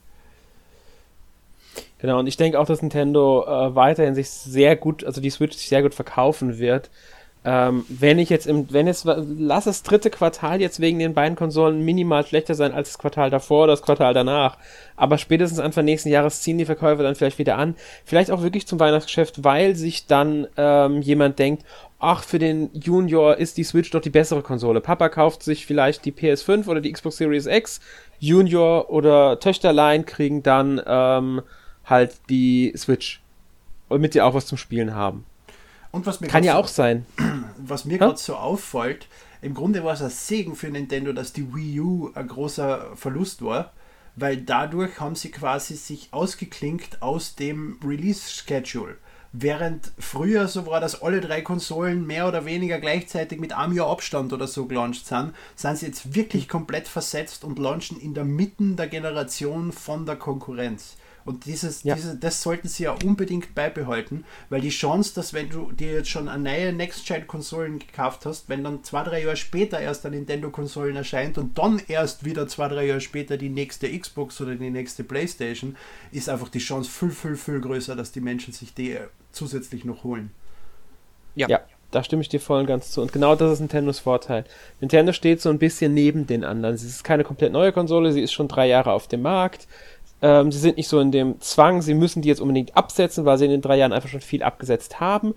Genau, 1.98 2.18
und 2.18 2.26
ich 2.26 2.36
denke 2.36 2.60
auch, 2.60 2.66
dass 2.66 2.82
Nintendo 2.82 3.44
äh, 3.46 3.74
weiterhin 3.74 4.14
sich 4.14 4.30
sehr 4.30 4.76
gut, 4.76 5.04
also 5.04 5.20
die 5.20 5.30
Switch 5.30 5.56
sich 5.56 5.68
sehr 5.68 5.82
gut 5.82 5.94
verkaufen 5.94 6.58
wird. 6.58 6.90
Ähm, 7.46 7.84
wenn 7.88 8.18
ich 8.18 8.30
jetzt 8.30 8.46
im, 8.46 8.72
wenn 8.72 8.88
es, 8.88 9.04
lass 9.04 9.64
das 9.64 9.82
dritte 9.82 10.08
Quartal 10.08 10.62
jetzt 10.62 10.80
wegen 10.80 10.98
den 10.98 11.12
beiden 11.12 11.36
Konsolen 11.36 11.84
minimal 11.84 12.26
schlechter 12.26 12.54
sein 12.54 12.72
als 12.72 12.90
das 12.90 12.98
Quartal 12.98 13.28
davor 13.28 13.64
oder 13.64 13.72
das 13.74 13.82
Quartal 13.82 14.14
danach. 14.14 14.56
Aber 14.96 15.18
spätestens 15.18 15.58
Anfang 15.58 15.84
nächsten 15.84 16.08
Jahres 16.08 16.40
ziehen 16.40 16.56
die 16.56 16.64
Verkäufe 16.64 17.02
dann 17.02 17.14
vielleicht 17.14 17.38
wieder 17.38 17.58
an. 17.58 17.74
Vielleicht 18.06 18.30
auch 18.30 18.42
wirklich 18.42 18.66
zum 18.66 18.80
Weihnachtsgeschäft, 18.80 19.44
weil 19.44 19.76
sich 19.76 20.06
dann 20.06 20.46
ähm, 20.56 21.02
jemand 21.02 21.38
denkt, 21.38 21.64
ach, 22.04 22.22
für 22.22 22.38
den 22.38 22.70
Junior 22.72 23.36
ist 23.36 23.56
die 23.56 23.64
Switch 23.64 23.90
doch 23.90 24.00
die 24.00 24.10
bessere 24.10 24.42
Konsole. 24.42 24.80
Papa 24.80 25.08
kauft 25.08 25.42
sich 25.42 25.66
vielleicht 25.66 26.04
die 26.04 26.12
PS5 26.12 26.66
oder 26.66 26.80
die 26.80 26.92
Xbox 26.92 27.16
Series 27.16 27.46
X. 27.46 27.80
Junior 28.18 28.90
oder 28.90 29.40
Töchterlein 29.40 30.06
kriegen 30.06 30.42
dann 30.42 30.80
ähm, 30.86 31.42
halt 31.84 32.16
die 32.28 32.72
Switch. 32.76 33.20
Damit 33.88 34.14
die 34.14 34.22
auch 34.22 34.34
was 34.34 34.46
zum 34.46 34.58
Spielen 34.58 34.94
haben. 34.94 35.24
Und 35.92 36.06
was 36.06 36.20
mir 36.20 36.28
Kann 36.28 36.42
ja 36.42 36.54
so, 36.54 36.58
auch 36.58 36.68
sein. 36.68 37.06
Was 37.56 37.84
mir 37.84 37.98
gerade 37.98 38.18
so 38.18 38.34
auffällt, 38.34 39.06
im 39.40 39.54
Grunde 39.54 39.84
war 39.84 39.94
es 39.94 40.02
ein 40.02 40.10
Segen 40.10 40.56
für 40.56 40.68
Nintendo, 40.68 41.12
dass 41.12 41.32
die 41.32 41.54
Wii 41.54 41.80
U 41.80 42.10
ein 42.14 42.26
großer 42.26 42.96
Verlust 42.96 43.42
war, 43.42 43.72
weil 44.16 44.38
dadurch 44.38 44.98
haben 44.98 45.14
sie 45.14 45.30
quasi 45.30 45.76
sich 45.76 46.08
ausgeklinkt 46.10 47.00
aus 47.00 47.36
dem 47.36 47.78
Release-Schedule. 47.84 48.96
Während 49.36 49.90
früher 49.98 50.46
so 50.46 50.64
war, 50.66 50.80
dass 50.80 51.02
alle 51.02 51.20
drei 51.20 51.42
Konsolen 51.42 52.06
mehr 52.06 52.28
oder 52.28 52.44
weniger 52.44 52.78
gleichzeitig 52.78 53.40
mit 53.40 53.52
einem 53.52 53.72
Jahr 53.72 53.90
Abstand 53.90 54.32
oder 54.32 54.46
so 54.46 54.66
gelauncht 54.66 55.06
sind, 55.06 55.32
sind 55.56 55.76
sie 55.76 55.86
jetzt 55.86 56.14
wirklich 56.14 56.48
komplett 56.48 56.86
versetzt 56.86 57.42
und 57.42 57.58
launchen 57.58 57.98
in 57.98 58.14
der 58.14 58.24
Mitte 58.24 58.76
der 58.76 58.86
Generation 58.86 59.72
von 59.72 60.06
der 60.06 60.14
Konkurrenz. 60.14 60.96
Und 61.24 61.46
dieses, 61.46 61.84
ja. 61.84 61.94
diese, 61.94 62.16
das 62.16 62.42
sollten 62.42 62.68
sie 62.68 62.84
ja 62.84 62.94
unbedingt 63.04 63.54
beibehalten, 63.54 64.24
weil 64.50 64.60
die 64.60 64.68
Chance, 64.68 65.14
dass 65.14 65.32
wenn 65.32 65.48
du 65.48 65.72
dir 65.72 65.92
jetzt 65.92 66.10
schon 66.10 66.28
eine 66.28 66.42
neue 66.42 66.72
Next-Gen-Konsolen 66.72 67.78
gekauft 67.78 68.26
hast, 68.26 68.48
wenn 68.50 68.62
dann 68.62 68.84
zwei, 68.84 69.02
drei 69.04 69.22
Jahre 69.22 69.36
später 69.36 69.80
erst 69.80 70.04
eine 70.04 70.16
Nintendo-Konsolen 70.16 70.96
erscheint 70.96 71.38
und 71.38 71.56
dann 71.56 71.80
erst 71.88 72.24
wieder 72.24 72.46
zwei, 72.46 72.68
drei 72.68 72.86
Jahre 72.86 73.00
später 73.00 73.38
die 73.38 73.48
nächste 73.48 73.98
Xbox 73.98 74.40
oder 74.40 74.54
die 74.54 74.70
nächste 74.70 75.02
Playstation, 75.02 75.76
ist 76.12 76.28
einfach 76.28 76.50
die 76.50 76.58
Chance 76.58 76.90
viel, 76.90 77.10
viel, 77.10 77.36
viel 77.36 77.60
größer, 77.60 77.96
dass 77.96 78.12
die 78.12 78.20
Menschen 78.20 78.52
sich 78.52 78.74
die 78.74 78.98
zusätzlich 79.32 79.84
noch 79.84 80.04
holen. 80.04 80.30
Ja. 81.34 81.48
ja. 81.48 81.60
Da 81.90 82.02
stimme 82.02 82.22
ich 82.22 82.28
dir 82.28 82.40
voll 82.40 82.58
und 82.58 82.66
ganz 82.66 82.90
zu. 82.90 83.02
Und 83.02 83.12
genau 83.12 83.36
das 83.36 83.52
ist 83.52 83.60
Nintendos 83.60 84.00
Vorteil. 84.00 84.44
Nintendo 84.80 85.12
steht 85.12 85.40
so 85.40 85.48
ein 85.48 85.60
bisschen 85.60 85.94
neben 85.94 86.26
den 86.26 86.42
anderen. 86.42 86.76
Sie 86.76 86.88
ist 86.88 87.04
keine 87.04 87.22
komplett 87.22 87.52
neue 87.52 87.70
Konsole, 87.70 88.12
sie 88.12 88.20
ist 88.20 88.32
schon 88.32 88.48
drei 88.48 88.66
Jahre 88.66 88.90
auf 88.90 89.06
dem 89.06 89.22
Markt. 89.22 89.68
Ähm, 90.24 90.50
sie 90.50 90.58
sind 90.58 90.78
nicht 90.78 90.88
so 90.88 91.00
in 91.00 91.12
dem 91.12 91.38
Zwang, 91.42 91.82
sie 91.82 91.92
müssen 91.92 92.22
die 92.22 92.30
jetzt 92.30 92.40
unbedingt 92.40 92.74
absetzen, 92.74 93.26
weil 93.26 93.36
sie 93.36 93.44
in 93.44 93.50
den 93.50 93.60
drei 93.60 93.76
Jahren 93.76 93.92
einfach 93.92 94.08
schon 94.08 94.22
viel 94.22 94.42
abgesetzt 94.42 94.98
haben. 94.98 95.34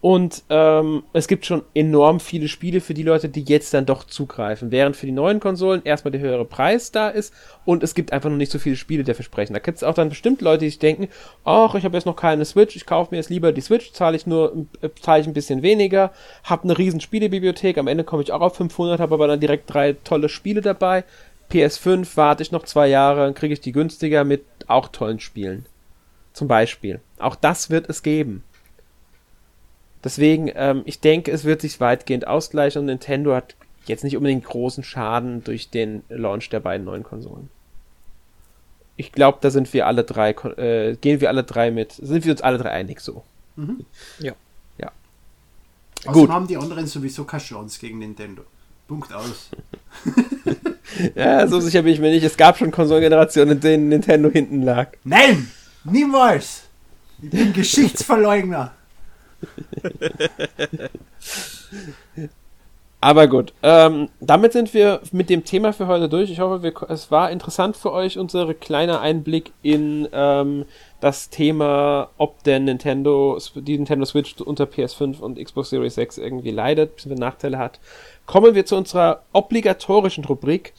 Und 0.00 0.42
ähm, 0.48 1.04
es 1.12 1.28
gibt 1.28 1.46
schon 1.46 1.62
enorm 1.74 2.18
viele 2.18 2.48
Spiele 2.48 2.80
für 2.80 2.94
die 2.94 3.02
Leute, 3.04 3.28
die 3.28 3.42
jetzt 3.42 3.74
dann 3.74 3.86
doch 3.86 4.04
zugreifen. 4.04 4.72
Während 4.72 4.96
für 4.96 5.06
die 5.06 5.12
neuen 5.12 5.38
Konsolen 5.38 5.82
erstmal 5.84 6.10
der 6.10 6.20
höhere 6.20 6.44
Preis 6.44 6.90
da 6.90 7.08
ist 7.08 7.32
und 7.64 7.82
es 7.84 7.94
gibt 7.94 8.12
einfach 8.12 8.30
noch 8.30 8.36
nicht 8.36 8.50
so 8.50 8.58
viele 8.60 8.76
Spiele, 8.76 9.04
der 9.04 9.14
versprechen. 9.16 9.54
Da 9.54 9.58
gibt 9.60 9.76
es 9.76 9.84
auch 9.84 9.94
dann 9.94 10.08
bestimmt 10.08 10.40
Leute, 10.40 10.64
die 10.64 10.70
sich 10.70 10.78
denken, 10.80 11.08
ach, 11.44 11.74
ich 11.76 11.84
habe 11.84 11.96
jetzt 11.96 12.06
noch 12.06 12.14
keine 12.16 12.44
Switch, 12.44 12.74
ich 12.76 12.86
kaufe 12.86 13.12
mir 13.12 13.18
jetzt 13.18 13.30
lieber 13.30 13.52
die 13.52 13.60
Switch, 13.60 13.92
zahle 13.92 14.16
ich 14.16 14.26
nur, 14.26 14.66
äh, 14.82 14.88
zahle 15.00 15.20
ich 15.20 15.26
ein 15.26 15.32
bisschen 15.32 15.62
weniger, 15.62 16.12
habe 16.44 16.64
eine 16.64 16.78
riesen 16.78 17.00
Spielebibliothek, 17.00 17.76
am 17.76 17.88
Ende 17.88 18.04
komme 18.04 18.22
ich 18.22 18.32
auch 18.32 18.40
auf 18.40 18.56
500, 18.56 19.00
habe 19.00 19.14
aber 19.14 19.26
dann 19.26 19.40
direkt 19.40 19.72
drei 19.72 19.94
tolle 19.94 20.28
Spiele 20.28 20.60
dabei. 20.60 21.04
PS5 21.50 22.16
warte 22.16 22.42
ich 22.42 22.52
noch 22.52 22.64
zwei 22.64 22.88
Jahre, 22.88 23.24
dann 23.24 23.34
kriege 23.34 23.54
ich 23.54 23.60
die 23.60 23.72
günstiger 23.72 24.24
mit 24.24 24.44
auch 24.66 24.88
tollen 24.88 25.20
Spielen. 25.20 25.66
Zum 26.32 26.48
Beispiel. 26.48 27.00
Auch 27.18 27.34
das 27.34 27.70
wird 27.70 27.88
es 27.88 28.02
geben. 28.02 28.44
Deswegen, 30.04 30.50
ähm, 30.54 30.82
ich 30.84 31.00
denke, 31.00 31.32
es 31.32 31.44
wird 31.44 31.60
sich 31.60 31.80
weitgehend 31.80 32.26
ausgleichen 32.26 32.80
und 32.80 32.86
Nintendo 32.86 33.34
hat 33.34 33.56
jetzt 33.86 34.04
nicht 34.04 34.16
unbedingt 34.16 34.44
großen 34.44 34.84
Schaden 34.84 35.42
durch 35.42 35.70
den 35.70 36.04
Launch 36.08 36.50
der 36.50 36.60
beiden 36.60 36.84
neuen 36.84 37.02
Konsolen. 37.02 37.48
Ich 38.96 39.12
glaube, 39.12 39.38
da 39.40 39.50
sind 39.50 39.72
wir 39.72 39.86
alle 39.86 40.04
drei, 40.04 40.30
äh, 40.30 40.96
gehen 40.96 41.20
wir 41.20 41.28
alle 41.28 41.44
drei 41.44 41.70
mit, 41.70 41.92
sind 41.92 42.24
wir 42.24 42.32
uns 42.32 42.42
alle 42.42 42.58
drei 42.58 42.70
einig 42.70 43.00
so. 43.00 43.24
Mhm. 43.56 43.84
Ja. 44.18 44.34
Ja. 44.78 44.92
Gut. 46.12 46.30
haben 46.30 46.46
die 46.46 46.56
anderen 46.56 46.86
sowieso 46.86 47.24
keine 47.24 47.42
Chance 47.42 47.80
gegen 47.80 47.98
Nintendo. 47.98 48.42
Punkt 48.86 49.12
aus. 49.12 49.50
ja, 51.14 51.46
so 51.46 51.60
sicher 51.60 51.82
bin 51.82 51.92
ich 51.92 52.00
mir 52.00 52.10
nicht. 52.10 52.24
Es 52.24 52.36
gab 52.36 52.58
schon 52.58 52.70
Konsolengenerationen, 52.70 53.56
in 53.56 53.60
denen 53.60 53.88
Nintendo 53.88 54.30
hinten 54.30 54.62
lag. 54.62 54.88
Nein! 55.04 55.50
Niemals! 55.84 56.64
Ich 57.22 57.30
bin 57.30 57.52
Geschichtsverleugner. 57.52 58.72
Aber 63.00 63.28
gut, 63.28 63.52
ähm, 63.62 64.08
damit 64.18 64.52
sind 64.52 64.74
wir 64.74 65.00
mit 65.12 65.30
dem 65.30 65.44
Thema 65.44 65.72
für 65.72 65.86
heute 65.86 66.08
durch. 66.08 66.30
Ich 66.30 66.40
hoffe, 66.40 66.64
wir, 66.64 66.72
es 66.88 67.12
war 67.12 67.30
interessant 67.30 67.76
für 67.76 67.92
euch, 67.92 68.18
unser 68.18 68.52
kleiner 68.54 69.00
Einblick 69.00 69.52
in 69.62 70.08
ähm, 70.12 70.64
das 71.00 71.30
Thema, 71.30 72.10
ob 72.18 72.42
denn 72.42 72.64
Nintendo, 72.64 73.38
die 73.54 73.76
Nintendo 73.76 74.04
Switch 74.04 74.40
unter 74.40 74.64
PS5 74.64 75.20
und 75.20 75.38
Xbox 75.38 75.70
Series 75.70 75.96
X 75.96 76.18
irgendwie 76.18 76.50
leidet, 76.50 76.96
bzw. 76.96 77.14
Nachteile 77.14 77.58
hat. 77.58 77.78
Kommen 78.28 78.54
wir 78.54 78.66
zu 78.66 78.76
unserer 78.76 79.22
obligatorischen 79.32 80.22
Rubrik. 80.22 80.74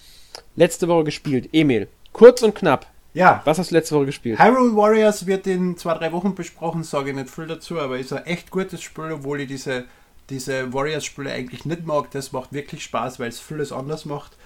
Letzte 0.55 0.87
Woche 0.87 1.05
gespielt. 1.05 1.49
Emil, 1.51 1.87
kurz 2.13 2.43
und 2.43 2.53
knapp. 2.53 2.85
Ja. 3.15 3.41
Was 3.43 3.57
hast 3.57 3.71
du 3.71 3.75
letzte 3.75 3.95
Woche 3.95 4.05
gespielt? 4.05 4.37
Hyrule 4.37 4.75
Warriors 4.75 5.25
wird 5.25 5.47
in 5.47 5.75
zwei, 5.75 5.95
drei 5.95 6.11
Wochen 6.11 6.35
besprochen, 6.35 6.83
sage 6.83 7.09
ich 7.09 7.15
nicht 7.15 7.31
viel 7.31 7.47
dazu, 7.47 7.79
aber 7.79 7.97
ist 7.97 8.13
ein 8.13 8.23
echt 8.27 8.51
gutes 8.51 8.83
Spiel, 8.83 9.13
obwohl 9.13 9.41
ich 9.41 9.47
diese 9.47 9.85
diese 10.29 10.71
Warriors-Spiele 10.71 11.31
eigentlich 11.31 11.65
nicht 11.65 11.87
mag. 11.87 12.11
Das 12.11 12.31
macht 12.33 12.53
wirklich 12.53 12.83
Spaß, 12.83 13.19
weil 13.19 13.29
es 13.29 13.39
vieles 13.39 13.71
anders 13.71 14.05
macht. 14.05 14.37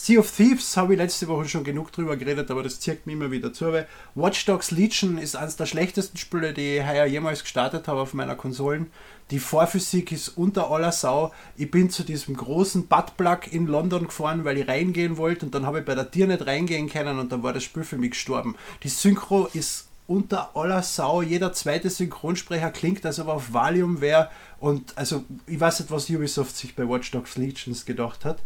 Sea 0.00 0.20
of 0.20 0.30
Thieves 0.30 0.76
habe 0.76 0.94
ich 0.94 0.98
letzte 1.00 1.26
Woche 1.26 1.48
schon 1.48 1.64
genug 1.64 1.90
drüber 1.90 2.16
geredet, 2.16 2.52
aber 2.52 2.62
das 2.62 2.78
zirkt 2.78 3.08
mich 3.08 3.16
immer 3.16 3.32
wieder 3.32 3.52
zu. 3.52 3.84
Watch 4.14 4.44
Dogs 4.46 4.70
Legion 4.70 5.18
ist 5.18 5.34
eines 5.34 5.56
der 5.56 5.66
schlechtesten 5.66 6.16
Spiele, 6.16 6.54
die 6.54 6.76
ich 6.76 6.86
heuer 6.86 7.04
jemals 7.04 7.42
gestartet 7.42 7.88
habe 7.88 8.00
auf 8.00 8.14
meiner 8.14 8.36
Konsolen. 8.36 8.92
Die 9.32 9.40
Vorphysik 9.40 10.12
ist 10.12 10.28
unter 10.28 10.70
aller 10.70 10.92
Sau. 10.92 11.32
Ich 11.56 11.68
bin 11.68 11.90
zu 11.90 12.04
diesem 12.04 12.36
großen 12.36 12.86
Buttplug 12.86 13.52
in 13.52 13.66
London 13.66 14.04
gefahren, 14.06 14.44
weil 14.44 14.58
ich 14.58 14.68
reingehen 14.68 15.16
wollte 15.16 15.46
und 15.46 15.54
dann 15.56 15.66
habe 15.66 15.80
ich 15.80 15.84
bei 15.84 15.96
der 15.96 16.08
Tier 16.08 16.28
nicht 16.28 16.46
reingehen 16.46 16.88
können 16.88 17.18
und 17.18 17.32
dann 17.32 17.42
war 17.42 17.52
das 17.52 17.64
Spiel 17.64 17.82
für 17.82 17.98
mich 17.98 18.12
gestorben. 18.12 18.54
Die 18.84 18.90
Synchro 18.90 19.48
ist 19.52 19.88
unter 20.06 20.56
aller 20.56 20.84
Sau. 20.84 21.22
Jeder 21.22 21.52
zweite 21.52 21.90
Synchronsprecher 21.90 22.70
klingt, 22.70 23.04
als 23.04 23.18
ob 23.18 23.26
er 23.26 23.34
auf 23.34 23.52
Valium 23.52 24.00
wäre. 24.00 24.30
Und 24.60 24.96
also, 24.96 25.24
ich 25.48 25.58
weiß 25.58 25.80
nicht, 25.80 25.90
was 25.90 26.08
Ubisoft 26.08 26.56
sich 26.56 26.76
bei 26.76 26.88
Watch 26.88 27.10
Dogs 27.10 27.36
Legions 27.36 27.84
gedacht 27.84 28.24
hat. 28.24 28.38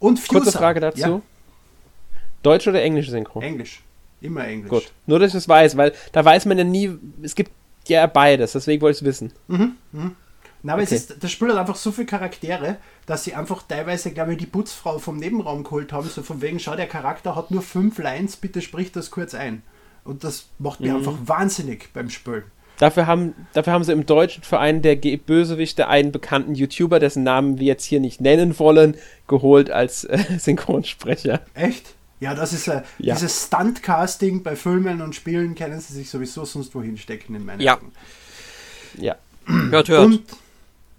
Und 0.00 0.18
Fuser. 0.18 0.40
Kurze 0.40 0.58
Frage 0.58 0.80
dazu. 0.80 1.00
Ja. 1.00 1.22
Deutsch 2.42 2.66
oder 2.66 2.82
englische 2.82 3.12
Synchro? 3.12 3.40
Englisch. 3.40 3.82
Immer 4.20 4.46
Englisch. 4.46 4.70
Gut. 4.70 4.92
Nur, 5.06 5.18
dass 5.18 5.30
ich 5.30 5.36
es 5.36 5.48
weiß, 5.48 5.76
weil 5.76 5.92
da 6.12 6.24
weiß 6.24 6.46
man 6.46 6.58
ja 6.58 6.64
nie, 6.64 6.90
es 7.22 7.34
gibt 7.34 7.52
ja 7.86 8.06
beides, 8.06 8.52
deswegen 8.52 8.82
wollte 8.82 8.96
ich 8.96 9.02
es 9.02 9.06
wissen. 9.06 9.32
Mhm, 9.48 9.76
mhm. 9.92 10.16
Na, 10.62 10.74
aber 10.74 10.82
okay. 10.82 10.94
es 10.94 11.10
ist, 11.10 11.22
das 11.22 11.30
Spiel 11.30 11.48
hat 11.48 11.56
einfach 11.56 11.76
so 11.76 11.90
viele 11.90 12.06
Charaktere, 12.06 12.76
dass 13.06 13.24
sie 13.24 13.34
einfach 13.34 13.62
teilweise, 13.62 14.10
glaube 14.12 14.32
ich, 14.32 14.38
die 14.38 14.46
Putzfrau 14.46 14.98
vom 14.98 15.16
Nebenraum 15.16 15.64
geholt 15.64 15.92
haben, 15.92 16.08
so 16.08 16.22
von 16.22 16.42
wegen, 16.42 16.60
schau, 16.60 16.76
der 16.76 16.86
Charakter 16.86 17.34
hat 17.34 17.50
nur 17.50 17.62
fünf 17.62 17.98
Lines, 17.98 18.36
bitte 18.36 18.60
sprich 18.60 18.92
das 18.92 19.10
kurz 19.10 19.34
ein. 19.34 19.62
Und 20.04 20.22
das 20.24 20.46
macht 20.58 20.80
mich 20.80 20.90
mhm. 20.90 20.96
einfach 20.96 21.16
wahnsinnig 21.24 21.92
beim 21.94 22.10
Spielen. 22.10 22.44
Dafür 22.80 23.06
haben, 23.06 23.34
dafür 23.52 23.74
haben 23.74 23.84
sie 23.84 23.92
im 23.92 24.06
deutschen 24.06 24.42
Verein 24.42 24.80
der 24.80 24.96
Bösewichte 24.96 25.88
einen 25.88 26.12
bekannten 26.12 26.54
YouTuber, 26.54 26.98
dessen 26.98 27.22
Namen 27.22 27.58
wir 27.58 27.66
jetzt 27.66 27.84
hier 27.84 28.00
nicht 28.00 28.22
nennen 28.22 28.58
wollen, 28.58 28.96
geholt 29.28 29.70
als 29.70 30.04
äh, 30.04 30.18
Synchronsprecher. 30.38 31.42
Echt? 31.52 31.94
Ja, 32.20 32.34
das 32.34 32.54
ist 32.54 32.68
äh, 32.68 32.80
ja. 32.98 33.14
dieses 33.14 33.44
Stuntcasting 33.44 34.42
bei 34.42 34.56
Filmen 34.56 35.02
und 35.02 35.14
Spielen 35.14 35.54
kennen 35.54 35.78
sie 35.78 35.92
sich 35.92 36.08
sowieso 36.08 36.46
sonst 36.46 36.74
wohin 36.74 36.96
stecken 36.96 37.34
in 37.34 37.44
meinen 37.44 37.60
ja. 37.60 37.76
Augen. 37.76 37.92
Ja. 38.96 39.16
Hört, 39.44 39.90
hört. 39.90 40.06
Und 40.06 40.22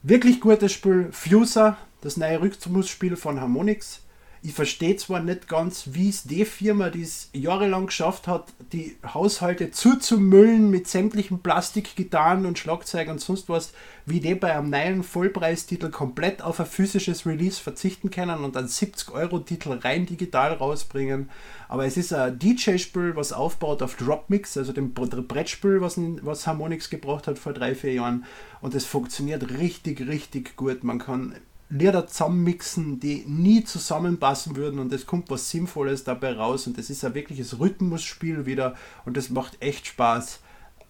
wirklich 0.03 0.39
gutes 0.39 0.71
Spiel 0.73 1.07
Fuser, 1.11 1.77
das 2.01 2.15
neue 2.15 2.41
Rückzugsspiel 2.41 3.15
von 3.15 3.41
Harmonix 3.41 4.01
ich 4.43 4.53
verstehe 4.53 4.95
zwar 4.95 5.19
nicht 5.19 5.47
ganz, 5.47 5.89
wie 5.91 6.09
es 6.09 6.23
die 6.23 6.45
Firma, 6.45 6.89
die 6.89 7.03
es 7.03 7.29
jahrelang 7.31 7.85
geschafft 7.85 8.27
hat, 8.27 8.45
die 8.73 8.97
Haushalte 9.13 9.69
zuzumüllen 9.69 10.71
mit 10.71 10.87
sämtlichen 10.87 11.43
Plastikgitarren 11.43 12.47
und 12.47 12.57
Schlagzeug 12.57 13.09
und 13.09 13.21
sonst 13.21 13.49
was, 13.49 13.71
wie 14.07 14.19
die 14.19 14.33
bei 14.33 14.57
einem 14.57 14.71
neuen 14.71 15.03
Vollpreistitel 15.03 15.91
komplett 15.91 16.41
auf 16.41 16.59
ein 16.59 16.65
physisches 16.65 17.27
Release 17.27 17.61
verzichten 17.61 18.09
können 18.09 18.43
und 18.43 18.57
einen 18.57 18.67
70-Euro-Titel 18.67 19.73
rein 19.73 20.07
digital 20.07 20.53
rausbringen. 20.53 21.29
Aber 21.69 21.85
es 21.85 21.95
ist 21.95 22.11
ein 22.11 22.39
DJ-Spiel, 22.39 23.15
was 23.15 23.33
aufbaut 23.33 23.83
auf 23.83 23.95
Dropmix, 23.95 24.57
also 24.57 24.73
dem 24.73 24.93
Brettspiel, 24.93 25.81
was, 25.81 25.99
was 26.23 26.47
Harmonix 26.47 26.89
gebracht 26.89 27.27
hat 27.27 27.37
vor 27.37 27.53
drei, 27.53 27.75
vier 27.75 27.93
Jahren. 27.93 28.25
Und 28.59 28.73
es 28.73 28.85
funktioniert 28.85 29.51
richtig, 29.51 30.07
richtig 30.07 30.55
gut. 30.55 30.83
Man 30.83 30.97
kann 30.97 31.35
Lieder 31.71 32.05
zusammenmixen, 32.05 32.99
die 32.99 33.23
nie 33.25 33.63
zusammenpassen 33.63 34.57
würden 34.57 34.79
und 34.79 34.91
es 34.91 35.05
kommt 35.05 35.29
was 35.29 35.49
Sinnvolles 35.49 36.03
dabei 36.03 36.33
raus 36.33 36.67
und 36.67 36.77
es 36.77 36.89
ist 36.89 37.05
ein 37.05 37.13
wirkliches 37.13 37.59
Rhythmusspiel 37.59 38.45
wieder 38.45 38.75
und 39.05 39.15
das 39.15 39.29
macht 39.29 39.61
echt 39.61 39.87
Spaß. 39.87 40.41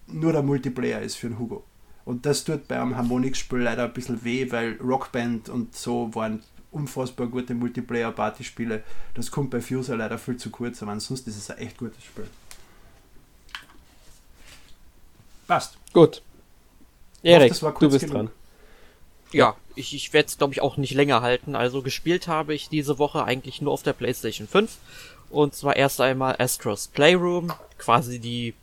Nur 0.07 0.34
der 0.34 0.41
Multiplayer 0.41 1.01
ist 1.01 1.15
für 1.15 1.29
den 1.29 1.38
Hugo. 1.38 1.63
Und 2.03 2.25
das 2.25 2.43
tut 2.43 2.67
bei 2.67 2.82
einem 2.82 2.97
Harmonix-Spiel 2.97 3.59
leider 3.59 3.84
ein 3.84 3.93
bisschen 3.93 4.23
weh, 4.25 4.51
weil 4.51 4.77
Rockband 4.82 5.49
und 5.49 5.75
so 5.75 6.13
waren 6.15 6.41
unfassbar 6.71 7.27
gute 7.27 7.53
Multiplayer-Partyspiele. 7.53 8.84
Das 9.13 9.29
kommt 9.29 9.51
bei 9.51 9.61
Fuser 9.61 9.95
leider 9.95 10.17
viel 10.17 10.38
zu 10.38 10.49
kurz, 10.49 10.82
aber 10.82 10.93
ansonsten 10.93 11.29
ist 11.29 11.38
es 11.38 11.51
ein 11.51 11.59
echt 11.59 11.77
gutes 11.77 12.03
Spiel. 12.03 12.27
Passt. 15.47 15.77
Gut. 15.93 16.23
Erik, 17.21 17.53
du 17.53 17.89
bist 17.89 17.99
genug. 17.99 18.15
dran. 18.15 18.29
Ja, 19.32 19.55
ich, 19.76 19.93
ich 19.93 20.13
werde 20.13 20.28
es, 20.28 20.38
glaube 20.38 20.53
ich, 20.53 20.61
auch 20.61 20.78
nicht 20.78 20.93
länger 20.93 21.22
halten. 21.22 21.55
Also 21.55 21.82
gespielt 21.82 22.28
habe 22.28 22.53
ich 22.53 22.69
diese 22.69 22.99
Woche 22.99 23.24
eigentlich 23.24 23.61
nur 23.61 23.74
auf 23.74 23.84
der 23.84 23.93
PlayStation 23.93 24.47
5. 24.47 24.78
Und 25.30 25.55
zwar 25.55 25.76
erst 25.76 26.01
einmal 26.01 26.36
Astros 26.39 26.88
Playroom, 26.88 27.53
quasi 27.78 28.19
die 28.19 28.53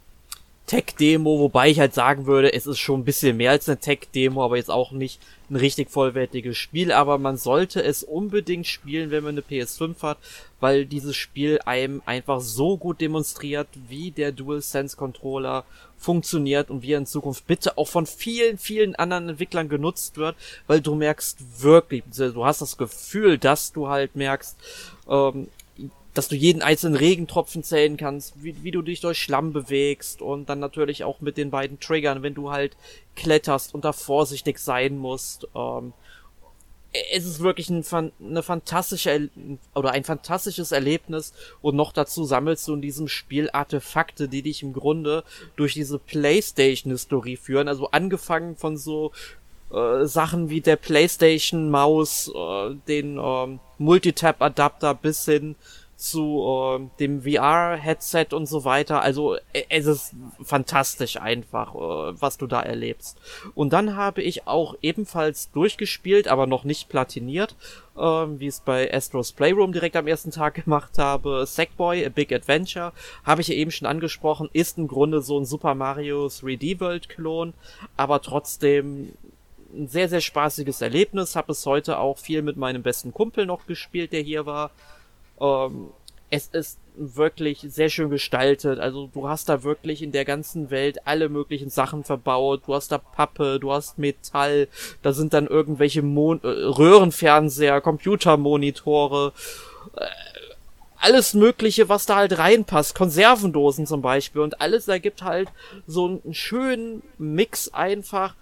Tech-Demo, 0.69 1.41
wobei 1.41 1.71
ich 1.71 1.81
halt 1.81 1.95
sagen 1.95 2.27
würde, 2.27 2.53
es 2.53 2.67
ist 2.67 2.79
schon 2.79 3.01
ein 3.01 3.05
bisschen 3.05 3.39
mehr 3.39 3.53
als 3.53 3.69
eine 3.69 3.81
Tech-Demo, 3.81 4.45
aber 4.45 4.59
jetzt 4.59 4.71
auch 4.71 4.93
nicht 4.93 5.21
ein 5.51 5.57
richtig 5.57 5.91
vollwertiges 5.91 6.59
Spiel, 6.59 6.93
aber 6.93 7.17
man 7.17 7.39
sollte 7.39 7.83
es 7.83 8.03
unbedingt 8.05 8.67
spielen, 8.67 9.11
wenn 9.11 9.25
man 9.25 9.35
eine 9.35 9.41
PS5 9.41 10.03
hat, 10.03 10.19
weil 10.61 10.85
dieses 10.85 11.17
Spiel 11.17 11.59
einem 11.65 12.03
einfach 12.05 12.41
so 12.41 12.77
gut 12.77 13.01
demonstriert, 13.01 13.67
wie 13.89 14.11
der 14.11 14.31
DualSense 14.31 14.97
Controller 14.97 15.65
funktioniert 15.97 16.71
und 16.71 16.83
wie 16.83 16.93
er 16.93 16.99
in 16.99 17.07
Zukunft 17.07 17.47
bitte 17.47 17.79
auch 17.79 17.89
von 17.89 18.07
vielen, 18.07 18.59
vielen 18.59 18.95
anderen 18.95 19.31
Entwicklern 19.31 19.71
genutzt 19.71 20.19
wird, 20.19 20.37
weil 20.67 20.83
du 20.83 20.95
merkst 20.95 21.63
wirklich, 21.63 22.05
du 22.15 22.45
hast 22.45 22.61
das 22.61 22.77
Gefühl, 22.77 23.39
dass 23.39 23.73
du 23.73 23.89
halt 23.89 24.15
merkst, 24.17 24.57
ähm, 25.09 25.49
dass 26.15 26.29
du 26.29 26.37
jeden 26.37 26.63
einzelnen 26.63 26.97
Regentropfen 26.97 27.63
zählen 27.63 27.97
kannst, 27.97 28.43
wie, 28.43 28.63
wie 28.63 28.71
du 28.71 28.83
dich 28.83 29.01
durch 29.01 29.19
Schlamm 29.19 29.53
bewegst 29.53 30.23
und 30.23 30.49
dann 30.49 30.59
natürlich 30.59 31.05
auch 31.05 31.21
mit 31.21 31.37
den 31.37 31.51
beiden 31.51 31.81
Triggern, 31.81 32.23
wenn 32.23 32.35
du 32.35 32.51
halt 32.51 32.77
kletterst 33.15 33.75
und 33.75 33.85
da 33.85 33.93
vorsichtig 33.93 34.59
sein 34.59 34.99
musst. 34.99 35.47
Ähm, 35.55 35.93
es 37.13 37.27
ist 37.27 37.41
wirklich 37.41 37.69
ein, 37.69 37.85
eine 38.21 38.43
fantastische 38.43 39.29
oder 39.75 39.91
ein 39.93 40.05
fantastisches 40.05 40.73
Erlebnis 40.73 41.35
und 41.61 41.77
noch 41.77 41.93
dazu 41.93 42.25
sammelst 42.25 42.67
du 42.67 42.75
in 42.75 42.81
diesem 42.81 43.09
Spiel 43.09 43.51
Artefakte, 43.53 44.29
die 44.29 44.43
dich 44.43 44.63
im 44.63 44.73
Grunde 44.73 45.23
durch 45.57 45.75
diese 45.75 45.99
PlayStation-Historie 45.99 47.37
führen. 47.37 47.69
Also 47.69 47.91
angefangen 47.91 48.57
von 48.57 48.79
so 48.79 49.13
äh, 49.71 50.07
Sachen 50.07 50.49
wie 50.49 50.63
der 50.63 50.77
PlayStation 50.77 51.71
Maus, 51.71 52.33
äh, 52.35 52.75
den 52.89 53.19
äh, 53.19 53.59
Multitap-Adapter 53.79 54.95
bis 54.95 55.27
hin 55.27 55.57
zu 55.99 56.79
äh, 56.79 56.99
dem 57.01 57.23
VR-Headset 57.23 58.29
und 58.31 58.47
so 58.47 58.65
weiter. 58.65 59.03
Also 59.03 59.35
e, 59.53 59.65
es 59.69 59.87
ist 59.87 60.15
fantastisch 60.41 61.21
einfach, 61.21 61.75
äh, 61.75 62.21
was 62.21 62.39
du 62.39 62.47
da 62.47 62.63
erlebst. 62.63 63.19
Und 63.57 63.73
dann 63.73 63.97
habe 63.97 64.23
ich 64.23 64.47
auch 64.47 64.77
ebenfalls 64.81 65.51
durchgespielt, 65.51 66.29
aber 66.29 66.47
noch 66.47 66.63
nicht 66.63 66.89
platiniert, 66.89 67.57
äh, 67.97 68.01
wie 68.01 68.47
es 68.47 68.61
bei 68.61 68.95
Astros 68.95 69.33
Playroom 69.33 69.73
direkt 69.73 69.97
am 69.97 70.07
ersten 70.07 70.31
Tag 70.31 70.55
gemacht 70.65 70.99
habe. 70.99 71.45
Sackboy, 71.45 72.07
A 72.07 72.11
Big 72.11 72.33
Adventure, 72.33 72.93
habe 73.25 73.41
ich 73.41 73.49
ja 73.49 73.55
eben 73.55 73.73
schon 73.73 73.89
angesprochen, 73.89 74.49
ist 74.53 74.79
im 74.79 74.87
Grunde 74.87 75.21
so 75.21 75.37
ein 75.39 75.47
Super 75.47 75.75
Mario 75.75 76.27
3D 76.27 76.79
World-Klon, 76.79 77.55
aber 77.97 78.23
trotzdem 78.23 79.15
ein 79.75 79.89
sehr, 79.89 80.09
sehr 80.09 80.21
spaßiges 80.21 80.81
Erlebnis. 80.81 81.35
Habe 81.35 81.51
es 81.51 81.67
heute 81.67 81.99
auch 81.99 82.19
viel 82.19 82.43
mit 82.43 82.57
meinem 82.57 82.85
besten 82.85 83.13
Kumpel 83.13 83.47
noch 83.47 83.67
gespielt, 83.67 84.13
der 84.13 84.23
hier 84.23 84.47
war. 84.47 84.71
Ähm, 85.41 85.91
es 86.31 86.49
ist 86.49 86.79
wirklich 86.99 87.65
sehr 87.69 87.89
schön 87.89 88.11
gestaltet. 88.11 88.79
Also 88.81 89.09
du 89.13 89.29
hast 89.29 89.49
da 89.49 89.63
wirklich 89.63 90.03
in 90.03 90.13
der 90.13 90.25
ganzen 90.25 90.71
Welt 90.71 91.07
alle 91.07 91.29
möglichen 91.29 91.71
Sachen 91.71 92.05
verbaut. 92.05 92.63
Du 92.67 92.75
hast 92.75 92.91
da 92.91 92.99
Pappe, 92.99 93.59
du 93.61 93.73
hast 93.73 93.99
Metall, 93.99 94.69
da 95.03 95.13
sind 95.13 95.33
dann 95.33 95.47
irgendwelche 95.47 96.03
Mon 96.03 96.41
äh, 96.43 96.47
Röhrenfernseher, 96.47 97.81
Computermonitore, 97.81 99.33
äh, 99.97 100.05
alles 101.01 101.35
Mögliche, 101.35 101.89
was 101.89 102.07
da 102.07 102.17
halt 102.17 102.39
reinpasst. 102.39 102.95
Konservendosen 102.95 103.87
zum 103.87 104.03
Beispiel 104.03 104.43
und 104.43 104.61
alles 104.61 104.89
ergibt 104.89 105.23
halt 105.23 105.49
so 105.87 106.07
einen 106.07 106.35
schönen 106.35 107.03
Mix 107.19 107.73
einfach, 107.73 108.35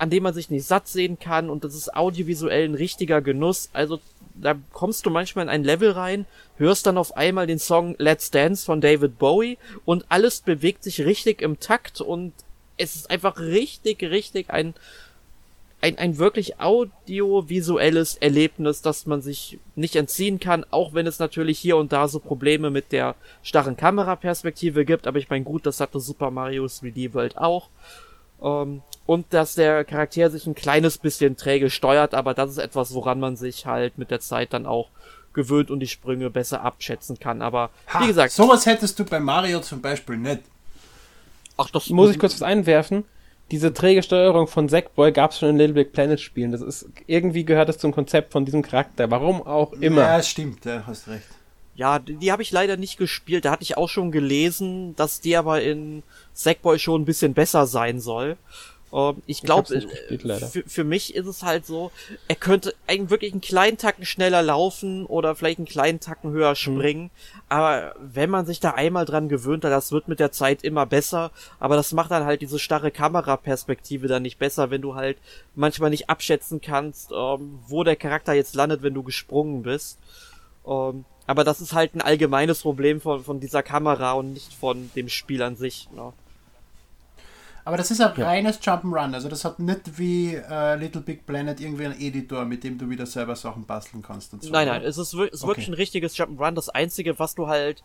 an 0.00 0.08
dem 0.08 0.22
man 0.22 0.32
sich 0.32 0.48
nicht 0.48 0.66
satt 0.66 0.88
sehen 0.88 1.18
kann 1.18 1.50
und 1.50 1.62
das 1.62 1.74
ist 1.74 1.94
audiovisuell 1.94 2.64
ein 2.64 2.74
richtiger 2.74 3.20
Genuss. 3.20 3.68
Also 3.74 4.00
da 4.34 4.54
kommst 4.72 5.04
du 5.04 5.10
manchmal 5.10 5.44
in 5.44 5.50
ein 5.50 5.62
Level 5.62 5.90
rein, 5.90 6.24
hörst 6.56 6.86
dann 6.86 6.96
auf 6.96 7.18
einmal 7.18 7.46
den 7.46 7.58
Song 7.58 7.96
Let's 7.98 8.30
Dance 8.30 8.64
von 8.64 8.80
David 8.80 9.18
Bowie 9.18 9.58
und 9.84 10.06
alles 10.08 10.40
bewegt 10.40 10.84
sich 10.84 11.02
richtig 11.04 11.42
im 11.42 11.60
Takt 11.60 12.00
und 12.00 12.32
es 12.78 12.94
ist 12.94 13.10
einfach 13.10 13.38
richtig, 13.38 14.02
richtig 14.02 14.48
ein, 14.48 14.72
ein, 15.82 15.98
ein 15.98 16.16
wirklich 16.16 16.58
audiovisuelles 16.58 18.16
Erlebnis, 18.16 18.80
das 18.80 19.04
man 19.04 19.20
sich 19.20 19.58
nicht 19.76 19.96
entziehen 19.96 20.40
kann, 20.40 20.64
auch 20.70 20.94
wenn 20.94 21.06
es 21.06 21.18
natürlich 21.18 21.58
hier 21.58 21.76
und 21.76 21.92
da 21.92 22.08
so 22.08 22.20
Probleme 22.20 22.70
mit 22.70 22.92
der 22.92 23.16
starren 23.42 23.76
Kameraperspektive 23.76 24.86
gibt, 24.86 25.06
aber 25.06 25.18
ich 25.18 25.28
meine, 25.28 25.44
gut, 25.44 25.66
das 25.66 25.78
hatte 25.78 26.00
Super 26.00 26.30
Mario 26.30 26.64
3D 26.64 27.12
World 27.12 27.36
auch. 27.36 27.68
Ähm, 28.42 28.82
und 29.06 29.26
dass 29.30 29.54
der 29.54 29.84
Charakter 29.84 30.30
sich 30.30 30.46
ein 30.46 30.54
kleines 30.54 30.98
bisschen 30.98 31.36
träge 31.36 31.68
steuert, 31.68 32.14
aber 32.14 32.32
das 32.32 32.50
ist 32.50 32.58
etwas, 32.58 32.94
woran 32.94 33.18
man 33.18 33.36
sich 33.36 33.66
halt 33.66 33.98
mit 33.98 34.10
der 34.10 34.20
Zeit 34.20 34.52
dann 34.52 34.66
auch 34.66 34.88
gewöhnt 35.32 35.70
und 35.70 35.80
die 35.80 35.88
Sprünge 35.88 36.30
besser 36.30 36.62
abschätzen 36.62 37.18
kann. 37.18 37.42
Aber 37.42 37.70
ha, 37.88 38.02
wie 38.02 38.08
gesagt. 38.08 38.32
Sowas 38.32 38.66
hättest 38.66 38.98
du 38.98 39.04
bei 39.04 39.20
Mario 39.20 39.60
zum 39.60 39.80
Beispiel 39.80 40.16
nicht. 40.16 40.42
Ach, 41.56 41.70
das 41.70 41.88
muss 41.90 42.10
ich 42.10 42.18
kurz 42.18 42.34
was 42.34 42.42
einwerfen. 42.42 43.04
diese 43.50 43.74
träge 43.74 44.02
Steuerung 44.02 44.46
von 44.46 44.68
Sackboy 44.68 45.12
gab 45.12 45.32
es 45.32 45.38
schon 45.38 45.50
in 45.50 45.58
Little 45.58 45.74
Big 45.74 45.92
Planet 45.92 46.20
Spielen. 46.20 46.52
Das 46.52 46.60
ist, 46.60 46.86
irgendwie 47.06 47.44
gehört 47.44 47.68
das 47.68 47.78
zum 47.78 47.92
Konzept 47.92 48.32
von 48.32 48.44
diesem 48.44 48.62
Charakter. 48.62 49.10
Warum 49.10 49.44
auch 49.44 49.72
immer. 49.74 50.02
Ja, 50.02 50.22
stimmt, 50.22 50.64
ja, 50.64 50.84
hast 50.86 51.08
recht. 51.08 51.26
Ja, 51.80 51.98
die, 51.98 52.16
die 52.16 52.30
habe 52.30 52.42
ich 52.42 52.52
leider 52.52 52.76
nicht 52.76 52.98
gespielt. 52.98 53.46
Da 53.46 53.52
hatte 53.52 53.62
ich 53.62 53.78
auch 53.78 53.88
schon 53.88 54.12
gelesen, 54.12 54.94
dass 54.96 55.22
die 55.22 55.34
aber 55.34 55.62
in 55.62 56.02
Sackboy 56.34 56.78
schon 56.78 57.00
ein 57.00 57.06
bisschen 57.06 57.32
besser 57.32 57.66
sein 57.66 58.00
soll. 58.00 58.36
Ähm, 58.92 59.22
ich 59.24 59.40
glaube, 59.40 59.80
für, 60.52 60.62
für 60.66 60.84
mich 60.84 61.14
ist 61.14 61.26
es 61.26 61.42
halt 61.42 61.64
so, 61.64 61.90
er 62.28 62.36
könnte 62.36 62.74
eigentlich 62.86 63.08
wirklich 63.08 63.32
einen 63.32 63.40
kleinen 63.40 63.78
Tacken 63.78 64.04
schneller 64.04 64.42
laufen 64.42 65.06
oder 65.06 65.34
vielleicht 65.34 65.56
einen 65.56 65.66
kleinen 65.66 66.00
Tacken 66.00 66.32
höher 66.32 66.50
mhm. 66.50 66.56
springen. 66.56 67.02
Mhm. 67.04 67.40
Aber 67.48 67.94
wenn 67.98 68.28
man 68.28 68.44
sich 68.44 68.60
da 68.60 68.72
einmal 68.72 69.06
dran 69.06 69.30
gewöhnt 69.30 69.64
hat, 69.64 69.72
das 69.72 69.90
wird 69.90 70.06
mit 70.06 70.20
der 70.20 70.32
Zeit 70.32 70.62
immer 70.62 70.84
besser. 70.84 71.30
Aber 71.60 71.76
das 71.76 71.94
macht 71.94 72.10
dann 72.10 72.26
halt 72.26 72.42
diese 72.42 72.58
starre 72.58 72.90
Kameraperspektive 72.90 74.06
dann 74.06 74.20
nicht 74.20 74.38
besser, 74.38 74.70
wenn 74.70 74.82
du 74.82 74.96
halt 74.96 75.16
manchmal 75.54 75.88
nicht 75.88 76.10
abschätzen 76.10 76.60
kannst, 76.60 77.10
ähm, 77.10 77.58
wo 77.66 77.84
der 77.84 77.96
Charakter 77.96 78.34
jetzt 78.34 78.54
landet, 78.54 78.82
wenn 78.82 78.92
du 78.92 79.02
gesprungen 79.02 79.62
bist. 79.62 79.98
Ähm, 80.66 81.06
aber 81.30 81.44
das 81.44 81.60
ist 81.60 81.74
halt 81.74 81.94
ein 81.94 82.00
allgemeines 82.00 82.62
Problem 82.62 83.00
von, 83.00 83.22
von 83.22 83.38
dieser 83.38 83.62
Kamera 83.62 84.14
und 84.14 84.32
nicht 84.32 84.52
von 84.52 84.90
dem 84.96 85.08
Spiel 85.08 85.44
an 85.44 85.54
sich. 85.54 85.88
Ne? 85.94 86.12
Aber 87.64 87.76
das 87.76 87.92
ist 87.92 88.00
ein 88.00 88.12
ja. 88.16 88.26
reines 88.26 88.60
Jump'n'Run. 88.60 89.14
Also 89.14 89.28
das 89.28 89.44
hat 89.44 89.60
nicht 89.60 89.96
wie 89.96 90.34
äh, 90.34 90.74
Little 90.74 91.02
Big 91.02 91.26
Planet 91.26 91.60
irgendwie 91.60 91.84
einen 91.84 92.00
Editor, 92.00 92.44
mit 92.44 92.64
dem 92.64 92.78
du 92.78 92.90
wieder 92.90 93.06
selber 93.06 93.36
Sachen 93.36 93.64
basteln 93.64 94.02
kannst. 94.02 94.32
So, 94.42 94.50
nein, 94.50 94.66
nein, 94.66 94.82
es 94.82 94.98
ist, 94.98 95.14
es 95.14 95.30
ist 95.30 95.42
okay. 95.44 95.50
wirklich 95.50 95.68
ein 95.68 95.74
richtiges 95.74 96.16
Jump'n'Run. 96.18 96.54
Das 96.54 96.68
Einzige, 96.68 97.16
was 97.20 97.36
du 97.36 97.46
halt 97.46 97.84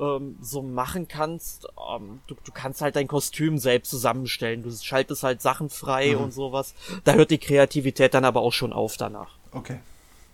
ähm, 0.00 0.38
so 0.40 0.62
machen 0.62 1.06
kannst, 1.06 1.66
ähm, 1.94 2.20
du, 2.28 2.34
du 2.42 2.50
kannst 2.50 2.80
halt 2.80 2.96
dein 2.96 3.08
Kostüm 3.08 3.58
selbst 3.58 3.90
zusammenstellen. 3.90 4.62
Du 4.62 4.70
schaltest 4.70 5.22
halt 5.22 5.42
Sachen 5.42 5.68
frei 5.68 6.14
mhm. 6.14 6.22
und 6.22 6.32
sowas. 6.32 6.72
Da 7.04 7.12
hört 7.12 7.30
die 7.30 7.36
Kreativität 7.36 8.14
dann 8.14 8.24
aber 8.24 8.40
auch 8.40 8.54
schon 8.54 8.72
auf 8.72 8.96
danach. 8.96 9.32
Okay. 9.52 9.80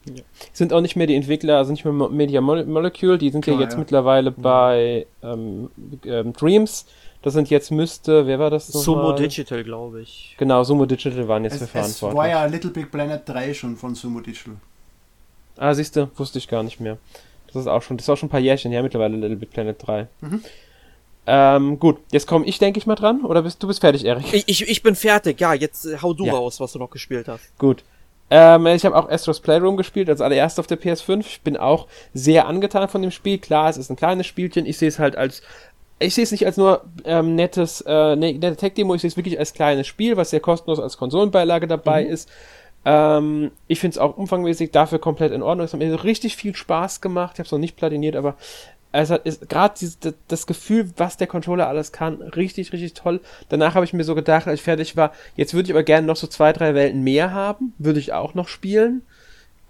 Ja. 0.04 0.22
Sind 0.52 0.72
auch 0.72 0.80
nicht 0.80 0.96
mehr 0.96 1.06
die 1.06 1.14
Entwickler, 1.14 1.64
sind 1.64 1.74
nicht 1.74 1.84
mehr 1.84 2.08
Media 2.08 2.40
Molecule, 2.40 3.18
die 3.18 3.30
sind 3.30 3.42
Klar, 3.42 3.56
ja 3.56 3.62
jetzt 3.62 3.74
ja. 3.74 3.78
mittlerweile 3.78 4.30
mhm. 4.30 4.42
bei 4.42 5.06
ähm, 5.22 5.70
ähm, 6.04 6.32
Dreams 6.32 6.86
das 7.22 7.34
sind 7.34 7.50
jetzt 7.50 7.70
müsste, 7.70 8.26
wer 8.26 8.40
war 8.40 8.50
das 8.50 8.66
Sumo? 8.66 9.12
Digital, 9.12 9.62
glaube 9.62 10.02
ich. 10.02 10.34
Genau, 10.38 10.64
Sumo 10.64 10.86
Digital 10.86 11.28
waren 11.28 11.44
jetzt 11.44 11.54
es, 11.54 11.60
für 11.60 11.66
verantwortlich. 11.68 12.10
Es 12.10 12.16
war 12.16 12.28
ja 12.28 12.44
Little 12.46 12.70
Big 12.70 12.90
Planet 12.90 13.22
3 13.24 13.54
schon 13.54 13.76
von 13.76 13.94
Sumo 13.94 14.20
Digital. 14.20 14.56
Ah, 15.56 15.72
siehst 15.72 15.94
du, 15.94 16.10
wusste 16.16 16.38
ich 16.38 16.48
gar 16.48 16.64
nicht 16.64 16.80
mehr. 16.80 16.98
Das 17.46 17.56
ist 17.56 17.68
auch 17.68 17.80
schon, 17.80 17.96
das 17.96 18.06
ist 18.06 18.10
auch 18.10 18.16
schon 18.16 18.26
ein 18.26 18.30
paar 18.30 18.40
Jährchen 18.40 18.72
her 18.72 18.82
mittlerweile, 18.82 19.16
Little 19.16 19.36
Big 19.36 19.50
Planet 19.50 19.76
3. 19.78 20.08
Mhm. 20.20 20.44
Ähm, 21.24 21.78
gut, 21.78 21.98
jetzt 22.10 22.26
komme 22.26 22.44
ich, 22.46 22.58
denke 22.58 22.78
ich 22.80 22.86
mal 22.86 22.96
dran, 22.96 23.24
oder 23.24 23.42
bist 23.42 23.62
du 23.62 23.68
bist 23.68 23.80
fertig, 23.80 24.04
Erik? 24.04 24.34
Ich, 24.34 24.48
ich, 24.48 24.68
ich 24.68 24.82
bin 24.82 24.96
fertig, 24.96 25.40
ja, 25.40 25.54
jetzt 25.54 25.86
äh, 25.86 25.98
hau 26.02 26.14
du 26.14 26.26
ja. 26.26 26.32
raus, 26.32 26.58
was 26.58 26.72
du 26.72 26.80
noch 26.80 26.90
gespielt 26.90 27.28
hast. 27.28 27.56
Gut. 27.58 27.84
Ähm, 28.34 28.64
ich 28.68 28.86
habe 28.86 28.96
auch 28.96 29.10
Astros 29.10 29.40
Playroom 29.40 29.76
gespielt, 29.76 30.08
als 30.08 30.22
allererst 30.22 30.58
auf 30.58 30.66
der 30.66 30.80
PS5. 30.80 31.20
Ich 31.20 31.42
bin 31.42 31.58
auch 31.58 31.86
sehr 32.14 32.46
angetan 32.46 32.88
von 32.88 33.02
dem 33.02 33.10
Spiel. 33.10 33.36
Klar, 33.36 33.68
es 33.68 33.76
ist 33.76 33.90
ein 33.90 33.96
kleines 33.96 34.26
Spielchen. 34.26 34.64
Ich 34.64 34.78
sehe 34.78 34.88
es 34.88 34.98
halt 34.98 35.16
als 35.16 35.42
ich 35.98 36.14
sehe 36.14 36.24
es 36.24 36.32
nicht 36.32 36.46
als 36.46 36.56
nur 36.56 36.82
ähm, 37.04 37.34
nettes, 37.34 37.82
äh, 37.82 38.16
ne, 38.16 38.32
nette 38.32 38.56
Tech-Demo, 38.56 38.94
ich 38.94 39.02
sehe 39.02 39.08
es 39.08 39.16
wirklich 39.16 39.38
als 39.38 39.52
kleines 39.52 39.86
Spiel, 39.86 40.16
was 40.16 40.30
sehr 40.30 40.40
kostenlos 40.40 40.80
als 40.80 40.96
Konsolenbeilage 40.96 41.68
dabei 41.68 42.04
mhm. 42.04 42.10
ist. 42.10 42.30
Ähm, 42.86 43.50
ich 43.68 43.78
finde 43.80 43.96
es 43.96 43.98
auch 43.98 44.16
umfangmäßig 44.16 44.70
dafür 44.70 44.98
komplett 44.98 45.30
in 45.32 45.42
Ordnung. 45.42 45.66
Es 45.66 45.74
hat 45.74 45.78
mir 45.78 46.02
richtig 46.02 46.36
viel 46.36 46.56
Spaß 46.56 47.02
gemacht. 47.02 47.34
Ich 47.34 47.38
habe 47.38 47.46
es 47.46 47.52
noch 47.52 47.58
nicht 47.58 47.76
platiniert, 47.76 48.16
aber 48.16 48.34
es 48.92 49.10
hat 49.10 49.24
gerade 49.48 49.74
das 50.28 50.46
Gefühl, 50.46 50.90
was 50.96 51.16
der 51.16 51.26
Controller 51.26 51.66
alles 51.66 51.92
kann, 51.92 52.20
richtig, 52.22 52.72
richtig 52.72 52.92
toll. 52.94 53.20
Danach 53.48 53.74
habe 53.74 53.84
ich 53.84 53.92
mir 53.92 54.04
so 54.04 54.14
gedacht, 54.14 54.46
als 54.46 54.60
ich 54.60 54.64
fertig 54.64 54.96
war, 54.96 55.12
jetzt 55.34 55.54
würde 55.54 55.66
ich 55.66 55.72
aber 55.72 55.82
gerne 55.82 56.06
noch 56.06 56.16
so 56.16 56.26
zwei, 56.26 56.52
drei 56.52 56.74
Welten 56.74 57.02
mehr 57.02 57.32
haben. 57.32 57.72
Würde 57.78 57.98
ich 57.98 58.12
auch 58.12 58.34
noch 58.34 58.48
spielen. 58.48 59.02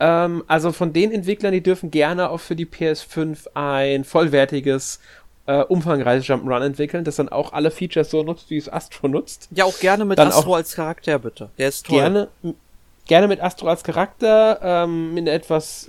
Ähm, 0.00 0.42
also 0.48 0.72
von 0.72 0.92
den 0.92 1.12
Entwicklern, 1.12 1.52
die 1.52 1.62
dürfen 1.62 1.92
gerne 1.92 2.30
auch 2.30 2.40
für 2.40 2.56
die 2.56 2.66
PS5 2.66 3.46
ein 3.54 4.04
vollwertiges 4.04 4.98
äh, 5.46 5.62
umfangreiches 5.62 6.26
Jump'n'Run 6.26 6.64
entwickeln, 6.64 7.04
das 7.04 7.16
dann 7.16 7.28
auch 7.28 7.52
alle 7.52 7.70
Features 7.70 8.10
so 8.10 8.22
nutzt, 8.22 8.50
wie 8.50 8.56
es 8.56 8.72
Astro 8.72 9.08
nutzt. 9.08 9.48
Ja, 9.52 9.64
auch 9.64 9.78
gerne 9.78 10.04
mit 10.04 10.18
dann 10.18 10.28
Astro 10.28 10.54
als 10.54 10.74
Charakter, 10.74 11.18
bitte. 11.18 11.50
Der 11.58 11.68
ist 11.68 11.86
toll. 11.86 11.98
Gerne, 11.98 12.28
gerne 13.06 13.28
mit 13.28 13.40
Astro 13.40 13.68
als 13.68 13.84
Charakter, 13.84 14.60
ähm, 14.62 15.16
in 15.16 15.26
etwas 15.26 15.88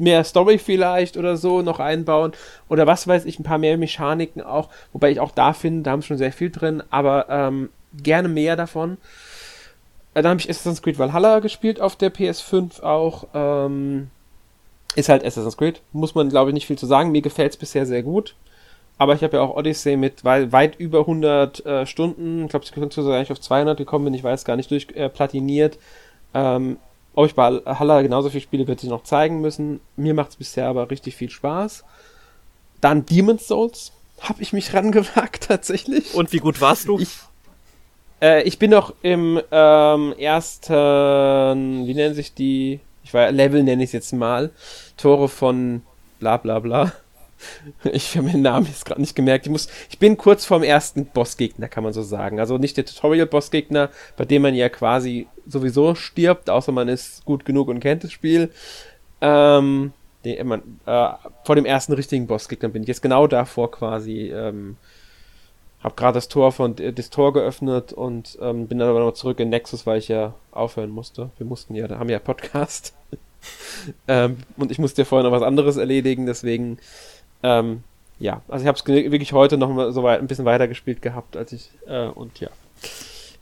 mehr 0.00 0.24
Story 0.24 0.58
vielleicht 0.58 1.16
oder 1.16 1.36
so 1.36 1.62
noch 1.62 1.78
einbauen. 1.78 2.32
Oder 2.68 2.86
was 2.86 3.06
weiß 3.06 3.24
ich, 3.24 3.38
ein 3.38 3.44
paar 3.44 3.58
mehr 3.58 3.78
Mechaniken 3.78 4.42
auch. 4.42 4.68
Wobei 4.92 5.10
ich 5.10 5.20
auch 5.20 5.30
da 5.30 5.52
finde, 5.52 5.82
da 5.82 5.92
haben 5.92 6.02
schon 6.02 6.18
sehr 6.18 6.32
viel 6.32 6.50
drin, 6.50 6.82
aber 6.90 7.26
ähm, 7.28 7.70
gerne 7.94 8.28
mehr 8.28 8.56
davon. 8.56 8.96
Äh, 10.14 10.22
dann 10.22 10.30
habe 10.30 10.40
ich 10.40 10.50
Assassin's 10.50 10.82
Creed 10.82 10.98
Valhalla 10.98 11.40
gespielt 11.40 11.80
auf 11.80 11.96
der 11.96 12.12
PS5 12.12 12.82
auch. 12.82 13.28
Ähm, 13.34 14.10
ist 14.96 15.08
halt 15.08 15.24
Assassin's 15.24 15.56
Creed. 15.56 15.80
Muss 15.92 16.14
man, 16.14 16.28
glaube 16.28 16.50
ich, 16.50 16.54
nicht 16.54 16.66
viel 16.66 16.78
zu 16.78 16.86
sagen. 16.86 17.12
Mir 17.12 17.22
gefällt 17.22 17.52
es 17.52 17.56
bisher 17.56 17.86
sehr 17.86 18.02
gut. 18.02 18.34
Aber 18.98 19.14
ich 19.14 19.22
habe 19.22 19.38
ja 19.38 19.42
auch 19.42 19.56
Odyssey 19.56 19.96
mit 19.96 20.24
weit, 20.24 20.78
über 20.78 21.00
100 21.00 21.64
äh, 21.64 21.86
Stunden, 21.86 22.44
ich 22.44 22.50
glaube, 22.50 22.66
es 22.66 22.72
könnte 22.72 23.00
sogar 23.00 23.16
eigentlich 23.16 23.32
auf 23.32 23.40
200 23.40 23.78
gekommen 23.78 24.04
bin, 24.04 24.12
ich 24.12 24.22
weiß 24.22 24.44
gar 24.44 24.56
nicht, 24.56 24.70
durchplatiniert. 24.70 25.76
Äh, 26.34 26.56
ähm, 26.56 26.76
ob 27.14 27.26
ich 27.26 27.34
bei 27.34 27.60
Halla 27.66 28.02
genauso 28.02 28.30
viel 28.30 28.40
spiele, 28.40 28.66
wird 28.66 28.80
sich 28.80 28.90
noch 28.90 29.02
zeigen 29.02 29.40
müssen. 29.40 29.80
Mir 29.96 30.14
macht 30.14 30.30
es 30.30 30.36
bisher 30.36 30.66
aber 30.66 30.90
richtig 30.90 31.16
viel 31.16 31.30
Spaß. 31.30 31.84
Dann 32.80 33.04
Demon's 33.04 33.46
Souls 33.46 33.92
habe 34.20 34.42
ich 34.42 34.52
mich 34.52 34.72
rangewagt 34.74 35.48
tatsächlich. 35.48 36.14
Und 36.14 36.32
wie 36.32 36.38
gut 36.38 36.60
warst 36.60 36.88
du? 36.88 36.98
Ich, 36.98 37.18
äh, 38.20 38.42
ich 38.42 38.58
bin 38.58 38.70
noch 38.70 38.94
im 39.02 39.40
ähm, 39.50 40.14
ersten, 40.18 41.86
wie 41.86 41.94
nennen 41.94 42.14
sich 42.14 42.34
die, 42.34 42.80
ich 43.02 43.12
war 43.12 43.30
Level 43.32 43.62
nenne 43.62 43.82
ich 43.82 43.88
es 43.88 43.92
jetzt 43.92 44.12
mal, 44.12 44.50
Tore 44.96 45.28
von 45.28 45.82
bla 46.18 46.36
bla 46.36 46.58
bla. 46.60 46.92
Ich 47.92 48.16
habe 48.16 48.26
mir 48.26 48.32
den 48.32 48.42
Namen 48.42 48.66
jetzt 48.66 48.84
gerade 48.84 49.00
nicht 49.00 49.16
gemerkt. 49.16 49.46
Ich, 49.46 49.52
muss, 49.52 49.68
ich 49.88 49.98
bin 49.98 50.16
kurz 50.16 50.44
vorm 50.44 50.62
ersten 50.62 51.06
Bossgegner, 51.06 51.68
kann 51.68 51.84
man 51.84 51.92
so 51.92 52.02
sagen. 52.02 52.40
Also 52.40 52.58
nicht 52.58 52.76
der 52.76 52.84
Tutorial-Bossgegner, 52.84 53.90
bei 54.16 54.24
dem 54.24 54.42
man 54.42 54.54
ja 54.54 54.68
quasi 54.68 55.26
sowieso 55.46 55.94
stirbt, 55.94 56.50
außer 56.50 56.72
man 56.72 56.88
ist 56.88 57.24
gut 57.24 57.44
genug 57.44 57.68
und 57.68 57.80
kennt 57.80 58.04
das 58.04 58.12
Spiel. 58.12 58.50
Ähm, 59.20 59.92
den, 60.24 60.46
man, 60.46 60.80
äh, 60.86 61.08
vor 61.44 61.56
dem 61.56 61.64
ersten 61.64 61.92
richtigen 61.92 62.26
Bossgegner 62.26 62.68
bin 62.68 62.82
ich 62.82 62.88
jetzt 62.88 63.02
genau 63.02 63.26
davor 63.26 63.70
quasi. 63.70 64.30
Ähm, 64.32 64.76
hab 65.82 65.96
gerade 65.96 66.14
das 66.14 66.28
Tor 66.28 66.52
von 66.52 66.76
äh, 66.78 66.92
das 66.92 67.10
Tor 67.10 67.32
geöffnet 67.32 67.92
und 67.92 68.38
ähm, 68.40 68.66
bin 68.66 68.78
dann 68.78 68.90
aber 68.90 69.00
noch 69.00 69.12
zurück 69.12 69.40
in 69.40 69.48
Nexus, 69.48 69.86
weil 69.86 69.98
ich 69.98 70.08
ja 70.08 70.34
aufhören 70.52 70.90
musste. 70.90 71.30
Wir 71.38 71.46
mussten 71.46 71.74
ja, 71.74 71.88
da 71.88 71.98
haben 71.98 72.08
wir 72.08 72.14
ja 72.14 72.20
Podcast. 72.20 72.94
ähm, 74.08 74.38
und 74.56 74.70
ich 74.70 74.78
musste 74.78 75.02
ja 75.02 75.06
vorher 75.06 75.28
noch 75.28 75.36
was 75.36 75.46
anderes 75.46 75.76
erledigen, 75.76 76.26
deswegen 76.26 76.78
ähm, 77.42 77.82
ja, 78.18 78.42
also 78.48 78.62
ich 78.62 78.68
habe 78.68 78.78
es 78.78 78.86
wirklich 78.86 79.32
heute 79.32 79.56
noch 79.56 79.70
mal 79.70 79.92
so 79.92 80.02
weit, 80.02 80.20
ein 80.20 80.26
bisschen 80.26 80.44
weiter 80.44 80.68
gespielt 80.68 81.00
gehabt, 81.00 81.36
als 81.36 81.52
ich 81.52 81.70
äh, 81.86 82.06
und 82.06 82.38
ja. 82.40 82.48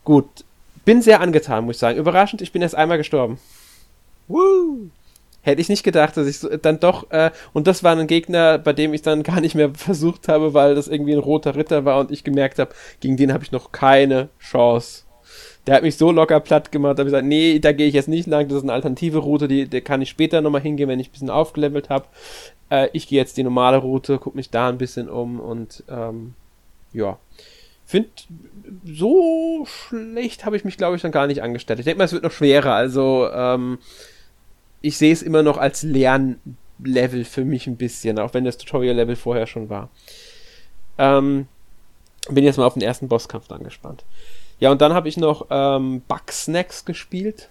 Gut, 0.03 0.25
bin 0.85 1.01
sehr 1.01 1.21
angetan, 1.21 1.65
muss 1.65 1.75
ich 1.75 1.79
sagen. 1.79 1.99
Überraschend, 1.99 2.41
ich 2.41 2.51
bin 2.51 2.61
erst 2.61 2.75
einmal 2.75 2.97
gestorben. 2.97 3.39
Woo! 4.27 4.89
Hätte 5.41 5.61
ich 5.61 5.69
nicht 5.69 5.83
gedacht, 5.83 6.17
dass 6.17 6.27
ich 6.27 6.39
so, 6.39 6.49
dann 6.57 6.79
doch, 6.79 7.11
äh, 7.11 7.31
und 7.53 7.67
das 7.67 7.83
war 7.83 7.95
ein 7.95 8.07
Gegner, 8.07 8.57
bei 8.57 8.73
dem 8.73 8.93
ich 8.93 9.01
dann 9.01 9.23
gar 9.23 9.41
nicht 9.41 9.55
mehr 9.55 9.71
versucht 9.73 10.27
habe, 10.27 10.53
weil 10.53 10.75
das 10.75 10.87
irgendwie 10.87 11.13
ein 11.13 11.19
roter 11.19 11.55
Ritter 11.55 11.85
war 11.85 11.99
und 11.99 12.11
ich 12.11 12.23
gemerkt 12.23 12.59
habe, 12.59 12.71
gegen 12.99 13.17
den 13.17 13.33
habe 13.33 13.43
ich 13.43 13.51
noch 13.51 13.71
keine 13.71 14.29
Chance. 14.39 15.03
Der 15.69 15.75
hat 15.75 15.83
mich 15.83 15.97
so 15.97 16.11
locker 16.11 16.39
platt 16.39 16.71
gemacht, 16.71 16.97
da 16.97 17.01
habe 17.01 17.09
ich 17.09 17.13
gesagt, 17.13 17.27
nee, 17.27 17.59
da 17.59 17.73
gehe 17.73 17.85
ich 17.85 17.93
jetzt 17.93 18.07
nicht 18.07 18.25
lang, 18.25 18.47
das 18.47 18.57
ist 18.57 18.63
eine 18.63 18.73
alternative 18.73 19.19
Route, 19.19 19.47
die, 19.47 19.67
die 19.67 19.81
kann 19.81 20.01
ich 20.01 20.09
später 20.09 20.41
nochmal 20.41 20.61
hingehen, 20.61 20.89
wenn 20.89 20.99
ich 20.99 21.09
ein 21.09 21.11
bisschen 21.11 21.29
aufgelevelt 21.29 21.91
habe. 21.91 22.07
Äh, 22.71 22.89
ich 22.93 23.07
gehe 23.07 23.19
jetzt 23.19 23.37
die 23.37 23.43
normale 23.43 23.77
Route, 23.77 24.17
gucke 24.17 24.35
mich 24.35 24.49
da 24.49 24.67
ein 24.67 24.79
bisschen 24.79 25.07
um 25.07 25.39
und 25.39 25.83
ähm, 25.87 26.33
ja. 26.91 27.19
Finde, 27.85 28.09
so 28.83 29.63
schlecht 29.67 30.43
habe 30.43 30.57
ich 30.57 30.65
mich, 30.65 30.75
glaube 30.75 30.95
ich, 30.95 31.03
dann 31.03 31.11
gar 31.11 31.27
nicht 31.27 31.43
angestellt. 31.43 31.77
Ich 31.77 31.85
denke 31.85 31.99
mal, 31.99 32.05
es 32.05 32.13
wird 32.13 32.23
noch 32.23 32.31
schwerer. 32.31 32.73
Also, 32.73 33.29
ähm, 33.31 33.77
ich 34.81 34.97
sehe 34.97 35.13
es 35.13 35.21
immer 35.21 35.43
noch 35.43 35.59
als 35.59 35.83
Lernlevel 35.83 37.25
für 37.25 37.45
mich 37.45 37.67
ein 37.67 37.77
bisschen, 37.77 38.17
auch 38.17 38.33
wenn 38.33 38.43
das 38.43 38.57
Tutorial-Level 38.57 39.15
vorher 39.15 39.45
schon 39.45 39.69
war. 39.69 39.91
Ähm, 40.97 41.47
bin 42.27 42.43
jetzt 42.43 42.57
mal 42.57 42.65
auf 42.65 42.73
den 42.73 42.81
ersten 42.81 43.07
Bosskampf 43.07 43.47
dann 43.47 43.63
gespannt. 43.63 44.03
Ja, 44.59 44.71
und 44.71 44.81
dann 44.81 44.93
habe 44.93 45.07
ich 45.09 45.17
noch 45.17 45.47
ähm, 45.49 46.01
Bugsnacks 46.07 46.85
gespielt 46.85 47.49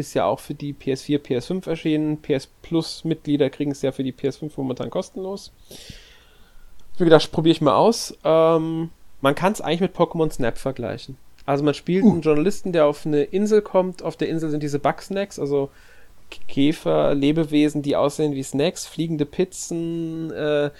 ist 0.00 0.14
ja 0.14 0.24
auch 0.24 0.40
für 0.40 0.54
die 0.54 0.74
PS4, 0.74 1.20
PS5 1.20 1.68
erschienen. 1.68 2.20
PS 2.20 2.48
Plus 2.62 3.04
Mitglieder 3.04 3.50
kriegen 3.50 3.70
es 3.70 3.82
ja 3.82 3.92
für 3.92 4.02
die 4.02 4.12
PS5 4.12 4.50
momentan 4.56 4.90
kostenlos. 4.90 5.52
Wie 6.98 7.04
gesagt, 7.04 7.30
probiere 7.30 7.52
ich 7.52 7.60
mal 7.60 7.76
aus. 7.76 8.16
Ähm, 8.24 8.90
man 9.20 9.34
kann 9.34 9.52
es 9.52 9.60
eigentlich 9.60 9.80
mit 9.80 9.96
Pokémon 9.96 10.30
Snap 10.32 10.58
vergleichen. 10.58 11.16
Also 11.46 11.62
man 11.62 11.74
spielt 11.74 12.04
uh. 12.04 12.10
einen 12.10 12.22
Journalisten, 12.22 12.72
der 12.72 12.86
auf 12.86 13.06
eine 13.06 13.22
Insel 13.22 13.62
kommt. 13.62 14.02
Auf 14.02 14.16
der 14.16 14.28
Insel 14.28 14.50
sind 14.50 14.62
diese 14.62 14.78
Bugsnacks, 14.78 15.38
also 15.38 15.70
Käfer, 16.48 17.14
Lebewesen, 17.14 17.82
die 17.82 17.96
aussehen 17.96 18.34
wie 18.34 18.42
Snacks, 18.42 18.86
fliegende 18.86 19.26
Pizzen, 19.26 20.30
äh, 20.30 20.70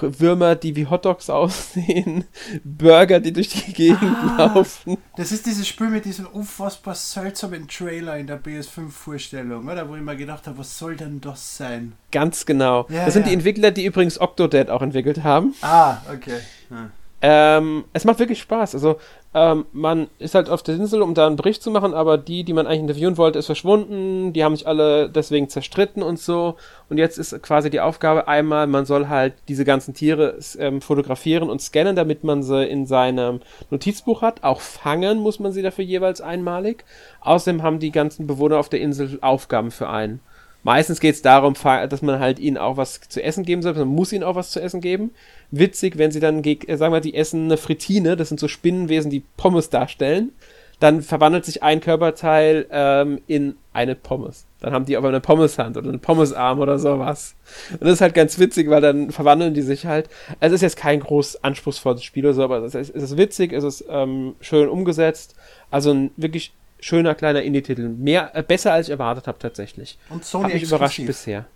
Würmer, 0.00 0.54
die 0.54 0.76
wie 0.76 0.86
Hotdogs 0.86 1.30
aussehen, 1.30 2.24
Burger, 2.64 3.20
die 3.20 3.32
durch 3.32 3.48
die 3.48 3.72
Gegend 3.72 4.02
ah, 4.02 4.52
laufen. 4.54 4.98
Das 5.16 5.32
ist 5.32 5.46
dieses 5.46 5.66
Spiel 5.66 5.88
mit 5.88 6.04
diesem 6.04 6.26
unfassbar 6.26 6.94
seltsamen 6.94 7.68
Trailer 7.68 8.16
in 8.18 8.26
der 8.26 8.42
PS5-Vorstellung, 8.42 9.68
oder? 9.68 9.88
Wo 9.88 9.96
ich 9.96 10.02
mir 10.02 10.16
gedacht 10.16 10.46
habe, 10.46 10.58
was 10.58 10.78
soll 10.78 10.96
denn 10.96 11.20
das 11.20 11.56
sein? 11.56 11.92
Ganz 12.12 12.46
genau. 12.46 12.86
Ja, 12.88 13.04
das 13.04 13.14
sind 13.14 13.22
ja. 13.22 13.28
die 13.28 13.34
Entwickler, 13.34 13.70
die 13.70 13.84
übrigens 13.84 14.20
Octodad 14.20 14.70
auch 14.70 14.82
entwickelt 14.82 15.22
haben. 15.24 15.54
Ah, 15.62 15.98
okay. 16.12 16.40
Ja. 16.70 16.90
Ähm, 17.20 17.84
es 17.92 18.04
macht 18.04 18.20
wirklich 18.20 18.38
Spaß. 18.38 18.74
Also, 18.74 18.96
ähm, 19.34 19.66
man 19.72 20.06
ist 20.18 20.34
halt 20.34 20.48
auf 20.48 20.62
der 20.62 20.76
Insel, 20.76 21.02
um 21.02 21.14
da 21.14 21.26
einen 21.26 21.36
Bericht 21.36 21.62
zu 21.62 21.70
machen, 21.70 21.92
aber 21.92 22.16
die, 22.16 22.44
die 22.44 22.52
man 22.52 22.66
eigentlich 22.66 22.80
interviewen 22.80 23.16
wollte, 23.18 23.40
ist 23.40 23.46
verschwunden. 23.46 24.32
Die 24.32 24.44
haben 24.44 24.54
sich 24.54 24.68
alle 24.68 25.10
deswegen 25.10 25.48
zerstritten 25.48 26.02
und 26.02 26.20
so. 26.20 26.54
Und 26.88 26.98
jetzt 26.98 27.18
ist 27.18 27.42
quasi 27.42 27.70
die 27.70 27.80
Aufgabe 27.80 28.28
einmal, 28.28 28.68
man 28.68 28.86
soll 28.86 29.08
halt 29.08 29.34
diese 29.48 29.64
ganzen 29.64 29.94
Tiere 29.94 30.38
ähm, 30.58 30.80
fotografieren 30.80 31.50
und 31.50 31.60
scannen, 31.60 31.96
damit 31.96 32.22
man 32.22 32.42
sie 32.42 32.64
in 32.64 32.86
seinem 32.86 33.40
Notizbuch 33.70 34.22
hat. 34.22 34.44
Auch 34.44 34.60
fangen 34.60 35.18
muss 35.18 35.40
man 35.40 35.52
sie 35.52 35.62
dafür 35.62 35.84
jeweils 35.84 36.20
einmalig. 36.20 36.84
Außerdem 37.20 37.62
haben 37.62 37.80
die 37.80 37.90
ganzen 37.90 38.28
Bewohner 38.28 38.58
auf 38.58 38.68
der 38.68 38.80
Insel 38.80 39.18
Aufgaben 39.22 39.72
für 39.72 39.88
einen. 39.88 40.20
Meistens 40.64 41.00
geht 41.00 41.14
es 41.14 41.22
darum, 41.22 41.54
dass 41.54 42.02
man 42.02 42.18
halt 42.18 42.38
ihnen 42.38 42.58
auch 42.58 42.76
was 42.76 43.00
zu 43.08 43.22
essen 43.22 43.44
geben 43.44 43.62
soll. 43.62 43.74
Man 43.74 43.88
muss 43.88 44.12
ihnen 44.12 44.24
auch 44.24 44.34
was 44.34 44.50
zu 44.50 44.60
essen 44.60 44.80
geben. 44.80 45.12
Witzig, 45.50 45.98
wenn 45.98 46.10
sie 46.10 46.20
dann, 46.20 46.42
äh, 46.42 46.76
sagen 46.76 46.92
wir, 46.92 47.00
die 47.00 47.14
essen 47.14 47.44
eine 47.44 47.56
Fritine, 47.56 48.16
das 48.16 48.28
sind 48.28 48.40
so 48.40 48.48
Spinnenwesen, 48.48 49.10
die 49.10 49.22
Pommes 49.36 49.70
darstellen. 49.70 50.32
Dann 50.80 51.02
verwandelt 51.02 51.44
sich 51.44 51.62
ein 51.62 51.80
Körperteil 51.80 52.66
ähm, 52.70 53.20
in 53.26 53.56
eine 53.72 53.94
Pommes. 53.94 54.46
Dann 54.60 54.72
haben 54.72 54.84
die 54.84 54.96
aber 54.96 55.08
eine 55.08 55.20
Pommeshand 55.20 55.76
oder 55.76 55.88
einen 55.88 56.00
Pommesarm 56.00 56.60
oder 56.60 56.78
sowas. 56.78 57.34
Und 57.72 57.82
das 57.82 57.94
ist 57.94 58.00
halt 58.00 58.14
ganz 58.14 58.38
witzig, 58.38 58.68
weil 58.70 58.80
dann 58.80 59.10
verwandeln 59.10 59.54
die 59.54 59.62
sich 59.62 59.86
halt. 59.86 60.08
Also 60.40 60.54
es 60.54 60.58
ist 60.58 60.62
jetzt 60.62 60.76
kein 60.76 61.00
groß 61.00 61.42
anspruchsvolles 61.42 62.02
Spiel 62.02 62.26
oder 62.26 62.34
so, 62.34 62.44
aber 62.44 62.62
es 62.62 62.74
ist, 62.74 62.94
es 62.94 63.02
ist 63.02 63.16
witzig, 63.16 63.52
es 63.52 63.64
ist 63.64 63.84
ähm, 63.88 64.34
schön 64.40 64.68
umgesetzt. 64.68 65.34
Also 65.70 65.92
ein 65.92 66.10
wirklich 66.16 66.52
schöner 66.80 67.14
kleiner 67.14 67.42
Indie-Titel. 67.42 67.88
Mehr, 67.88 68.34
äh, 68.34 68.42
besser 68.42 68.72
als 68.72 68.86
ich 68.86 68.92
erwartet 68.92 69.26
habe 69.26 69.38
tatsächlich. 69.38 69.98
Und 70.10 70.24
Sony 70.24 70.44
Hat 70.44 70.54
mich 70.54 70.62
überrascht 70.62 71.04
bisher. 71.04 71.46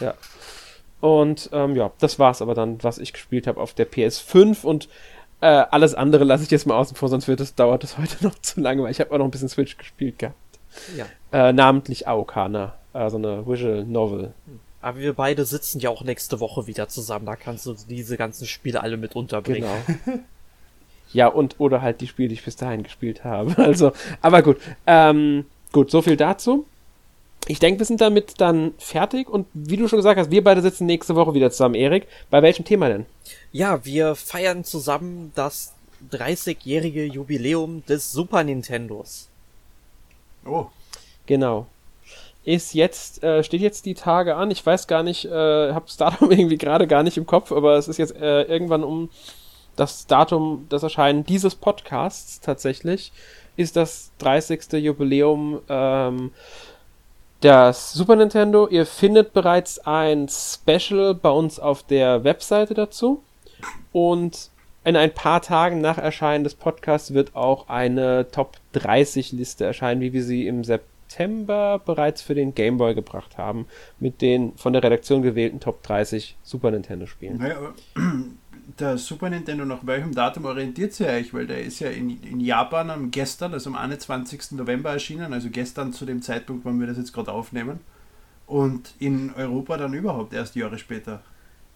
Ja. 0.00 0.14
Und 1.00 1.50
ähm, 1.52 1.76
ja, 1.76 1.92
das 2.00 2.18
war's 2.18 2.42
aber 2.42 2.54
dann, 2.54 2.82
was 2.82 2.98
ich 2.98 3.12
gespielt 3.12 3.46
habe 3.46 3.60
auf 3.60 3.72
der 3.74 3.90
PS5 3.90 4.64
und 4.64 4.88
äh, 5.40 5.46
alles 5.46 5.94
andere 5.94 6.24
lasse 6.24 6.42
ich 6.42 6.50
jetzt 6.50 6.66
mal 6.66 6.76
außen 6.76 6.96
vor, 6.96 7.08
sonst 7.08 7.28
wird 7.28 7.40
es 7.40 7.54
dauert 7.54 7.84
das 7.84 7.98
heute 7.98 8.24
noch 8.24 8.38
zu 8.40 8.60
lange, 8.60 8.82
weil 8.82 8.90
ich 8.90 9.00
habe 9.00 9.12
auch 9.12 9.18
noch 9.18 9.24
ein 9.24 9.30
bisschen 9.30 9.48
Switch 9.48 9.76
gespielt 9.76 10.18
gehabt. 10.18 10.36
Ja. 10.96 11.06
Äh, 11.32 11.52
namentlich 11.52 12.08
Aokana, 12.08 12.74
also 12.92 13.16
eine 13.16 13.46
Visual 13.46 13.84
Novel. 13.84 14.32
Aber 14.80 14.98
wir 14.98 15.12
beide 15.12 15.44
sitzen 15.44 15.80
ja 15.80 15.90
auch 15.90 16.02
nächste 16.02 16.40
Woche 16.40 16.66
wieder 16.66 16.88
zusammen, 16.88 17.26
da 17.26 17.36
kannst 17.36 17.66
du 17.66 17.74
diese 17.88 18.16
ganzen 18.16 18.46
Spiele 18.46 18.82
alle 18.82 18.96
mit 18.96 19.14
unterbringen. 19.14 19.68
Genau. 20.04 20.18
Ja, 21.12 21.28
und 21.28 21.56
oder 21.58 21.82
halt 21.82 22.00
die 22.00 22.06
Spiele, 22.06 22.28
die 22.28 22.34
ich 22.34 22.44
bis 22.44 22.56
dahin 22.56 22.82
gespielt 22.82 23.24
habe. 23.24 23.54
Also, 23.62 23.92
aber 24.22 24.42
gut. 24.42 24.58
Ähm, 24.86 25.44
gut, 25.72 25.90
so 25.90 26.02
viel 26.02 26.16
dazu. 26.16 26.66
Ich 27.46 27.60
denke, 27.60 27.78
wir 27.78 27.86
sind 27.86 28.00
damit 28.00 28.40
dann 28.40 28.74
fertig 28.78 29.28
und 29.28 29.46
wie 29.54 29.76
du 29.76 29.88
schon 29.88 29.98
gesagt 29.98 30.18
hast, 30.18 30.30
wir 30.30 30.44
beide 30.44 30.60
sitzen 30.60 30.86
nächste 30.86 31.14
Woche 31.14 31.34
wieder 31.34 31.50
zusammen, 31.50 31.74
Erik. 31.74 32.06
Bei 32.30 32.42
welchem 32.42 32.64
Thema 32.64 32.88
denn? 32.88 33.06
Ja, 33.52 33.84
wir 33.84 34.14
feiern 34.16 34.64
zusammen 34.64 35.32
das 35.34 35.72
30-jährige 36.12 37.04
Jubiläum 37.04 37.84
des 37.86 38.12
Super 38.12 38.44
Nintendos. 38.44 39.28
Oh. 40.44 40.66
Genau. 41.26 41.66
Ist 42.44 42.74
jetzt, 42.74 43.22
äh, 43.22 43.42
steht 43.44 43.60
jetzt 43.60 43.84
die 43.86 43.94
Tage 43.94 44.36
an. 44.36 44.50
Ich 44.50 44.64
weiß 44.64 44.86
gar 44.86 45.02
nicht, 45.02 45.24
äh, 45.24 45.72
hab's 45.72 45.96
Datum 45.98 46.30
irgendwie 46.30 46.58
gerade 46.58 46.86
gar 46.86 47.02
nicht 47.02 47.16
im 47.16 47.26
Kopf, 47.26 47.52
aber 47.52 47.76
es 47.76 47.88
ist 47.88 47.98
jetzt 47.98 48.16
äh, 48.16 48.42
irgendwann 48.42 48.84
um 48.84 49.10
das 49.78 50.06
Datum, 50.06 50.66
das 50.68 50.82
Erscheinen 50.82 51.24
dieses 51.24 51.54
Podcasts 51.54 52.40
tatsächlich, 52.40 53.12
ist 53.56 53.76
das 53.76 54.10
30. 54.18 54.72
Jubiläum 54.72 55.60
ähm, 55.68 56.32
das 57.40 57.92
Super 57.92 58.16
Nintendo. 58.16 58.66
Ihr 58.68 58.86
findet 58.86 59.32
bereits 59.32 59.78
ein 59.80 60.28
Special 60.28 61.14
bei 61.14 61.30
uns 61.30 61.60
auf 61.60 61.84
der 61.84 62.24
Webseite 62.24 62.74
dazu. 62.74 63.22
Und 63.92 64.50
in 64.84 64.96
ein 64.96 65.12
paar 65.12 65.42
Tagen 65.42 65.80
nach 65.80 65.98
Erscheinen 65.98 66.44
des 66.44 66.54
Podcasts 66.54 67.14
wird 67.14 67.36
auch 67.36 67.68
eine 67.68 68.30
Top 68.30 68.56
30 68.72 69.32
Liste 69.32 69.64
erscheinen, 69.64 70.00
wie 70.00 70.12
wir 70.12 70.24
sie 70.24 70.46
im 70.46 70.64
September 70.64 71.80
bereits 71.84 72.22
für 72.22 72.34
den 72.34 72.54
Game 72.54 72.78
Boy 72.78 72.94
gebracht 72.94 73.38
haben, 73.38 73.66
mit 74.00 74.22
den 74.22 74.56
von 74.56 74.72
der 74.72 74.82
Redaktion 74.82 75.22
gewählten 75.22 75.60
Top 75.60 75.82
30 75.82 76.36
Super 76.42 76.70
Nintendo 76.70 77.06
Spielen. 77.06 77.38
Naja, 77.38 77.74
der 78.78 78.98
Super 78.98 79.30
Nintendo 79.30 79.64
nach 79.64 79.86
welchem 79.86 80.14
Datum 80.14 80.44
orientiert 80.44 80.92
sich 80.92 81.06
eigentlich? 81.06 81.32
Weil 81.32 81.46
der 81.46 81.62
ist 81.62 81.80
ja 81.80 81.88
in, 81.88 82.22
in 82.22 82.40
Japan 82.40 82.90
am 82.90 83.10
gestern, 83.10 83.54
also 83.54 83.70
am 83.70 83.76
21. 83.76 84.52
November 84.52 84.90
erschienen, 84.90 85.32
also 85.32 85.48
gestern 85.50 85.92
zu 85.92 86.04
dem 86.04 86.20
Zeitpunkt, 86.20 86.64
wann 86.64 86.78
wir 86.78 86.86
das 86.86 86.98
jetzt 86.98 87.12
gerade 87.12 87.32
aufnehmen. 87.32 87.80
Und 88.46 88.94
in 88.98 89.32
Europa 89.34 89.76
dann 89.76 89.94
überhaupt 89.94 90.32
erst 90.34 90.54
Jahre 90.56 90.78
später. 90.78 91.22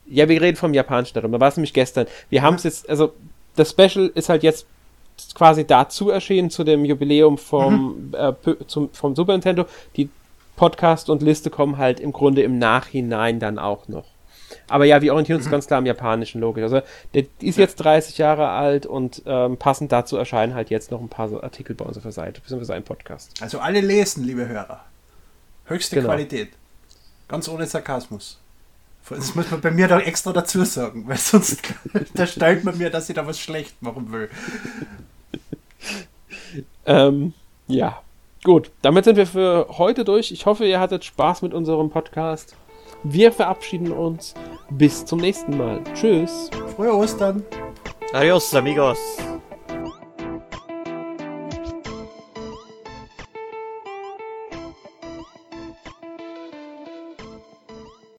Ja, 0.06 0.28
wir 0.28 0.40
reden 0.40 0.56
vom 0.56 0.74
japanischen 0.74 1.14
darum. 1.14 1.32
Da 1.32 1.40
war 1.40 1.48
es 1.48 1.56
nämlich 1.56 1.72
gestern. 1.72 2.06
Wir 2.28 2.42
haben 2.42 2.56
es 2.56 2.64
jetzt, 2.64 2.88
also 2.88 3.12
das 3.56 3.70
Special 3.70 4.10
ist 4.14 4.28
halt 4.28 4.42
jetzt 4.42 4.66
quasi 5.34 5.66
dazu 5.66 6.10
erschienen, 6.10 6.50
zu 6.50 6.64
dem 6.64 6.84
Jubiläum 6.84 7.38
vom, 7.38 8.08
mhm. 8.08 8.14
äh, 8.14 8.34
zum, 8.66 8.90
vom 8.90 9.14
Super 9.14 9.32
Nintendo. 9.32 9.66
Die 9.96 10.08
Podcast 10.56 11.08
und 11.08 11.22
Liste 11.22 11.50
kommen 11.50 11.78
halt 11.78 12.00
im 12.00 12.12
Grunde 12.12 12.42
im 12.42 12.58
Nachhinein 12.58 13.38
dann 13.38 13.58
auch 13.58 13.88
noch. 13.88 14.11
Aber 14.72 14.86
ja, 14.86 15.02
wir 15.02 15.12
orientieren 15.12 15.38
uns 15.38 15.50
ganz 15.50 15.66
klar 15.66 15.76
am 15.76 15.84
japanischen 15.84 16.40
logisch. 16.40 16.62
Also 16.62 16.80
der 17.12 17.26
ist 17.40 17.58
jetzt 17.58 17.76
30 17.76 18.16
Jahre 18.16 18.48
alt 18.48 18.86
und 18.86 19.20
ähm, 19.26 19.58
passend 19.58 19.92
dazu 19.92 20.16
erscheinen 20.16 20.54
halt 20.54 20.70
jetzt 20.70 20.90
noch 20.90 21.02
ein 21.02 21.10
paar 21.10 21.44
Artikel 21.44 21.76
bei 21.76 21.84
uns 21.84 21.98
auf 21.98 22.04
der 22.04 22.12
Seite, 22.12 22.40
beziehungsweise 22.40 22.72
ein 22.72 22.82
Podcast. 22.82 23.34
Also 23.42 23.58
alle 23.60 23.82
lesen, 23.82 24.24
liebe 24.24 24.48
Hörer. 24.48 24.82
Höchste 25.66 25.96
genau. 25.96 26.08
Qualität. 26.08 26.52
Ganz 27.28 27.50
ohne 27.50 27.66
Sarkasmus. 27.66 28.38
Das 29.10 29.34
muss 29.34 29.50
man 29.50 29.60
bei 29.60 29.70
mir 29.70 29.88
doch 29.88 30.00
extra 30.00 30.32
dazu 30.32 30.64
sagen, 30.64 31.06
weil 31.06 31.18
sonst 31.18 31.60
da 32.14 32.26
stellt 32.26 32.64
man 32.64 32.78
mir, 32.78 32.88
dass 32.88 33.10
ich 33.10 33.14
da 33.14 33.26
was 33.26 33.38
schlecht 33.38 33.82
machen 33.82 34.10
will. 34.10 34.30
ähm, 36.86 37.34
ja, 37.66 38.00
gut. 38.42 38.70
Damit 38.80 39.04
sind 39.04 39.16
wir 39.16 39.26
für 39.26 39.66
heute 39.76 40.04
durch. 40.06 40.32
Ich 40.32 40.46
hoffe, 40.46 40.64
ihr 40.64 40.80
hattet 40.80 41.04
Spaß 41.04 41.42
mit 41.42 41.52
unserem 41.52 41.90
Podcast. 41.90 42.56
Wir 43.04 43.32
verabschieden 43.32 43.92
uns. 43.92 44.34
Bis 44.70 45.04
zum 45.04 45.18
nächsten 45.20 45.56
Mal. 45.56 45.80
Tschüss. 45.94 46.50
Frohe 46.76 46.94
Ostern. 46.94 47.44
Adios, 48.12 48.54
amigos. 48.54 48.98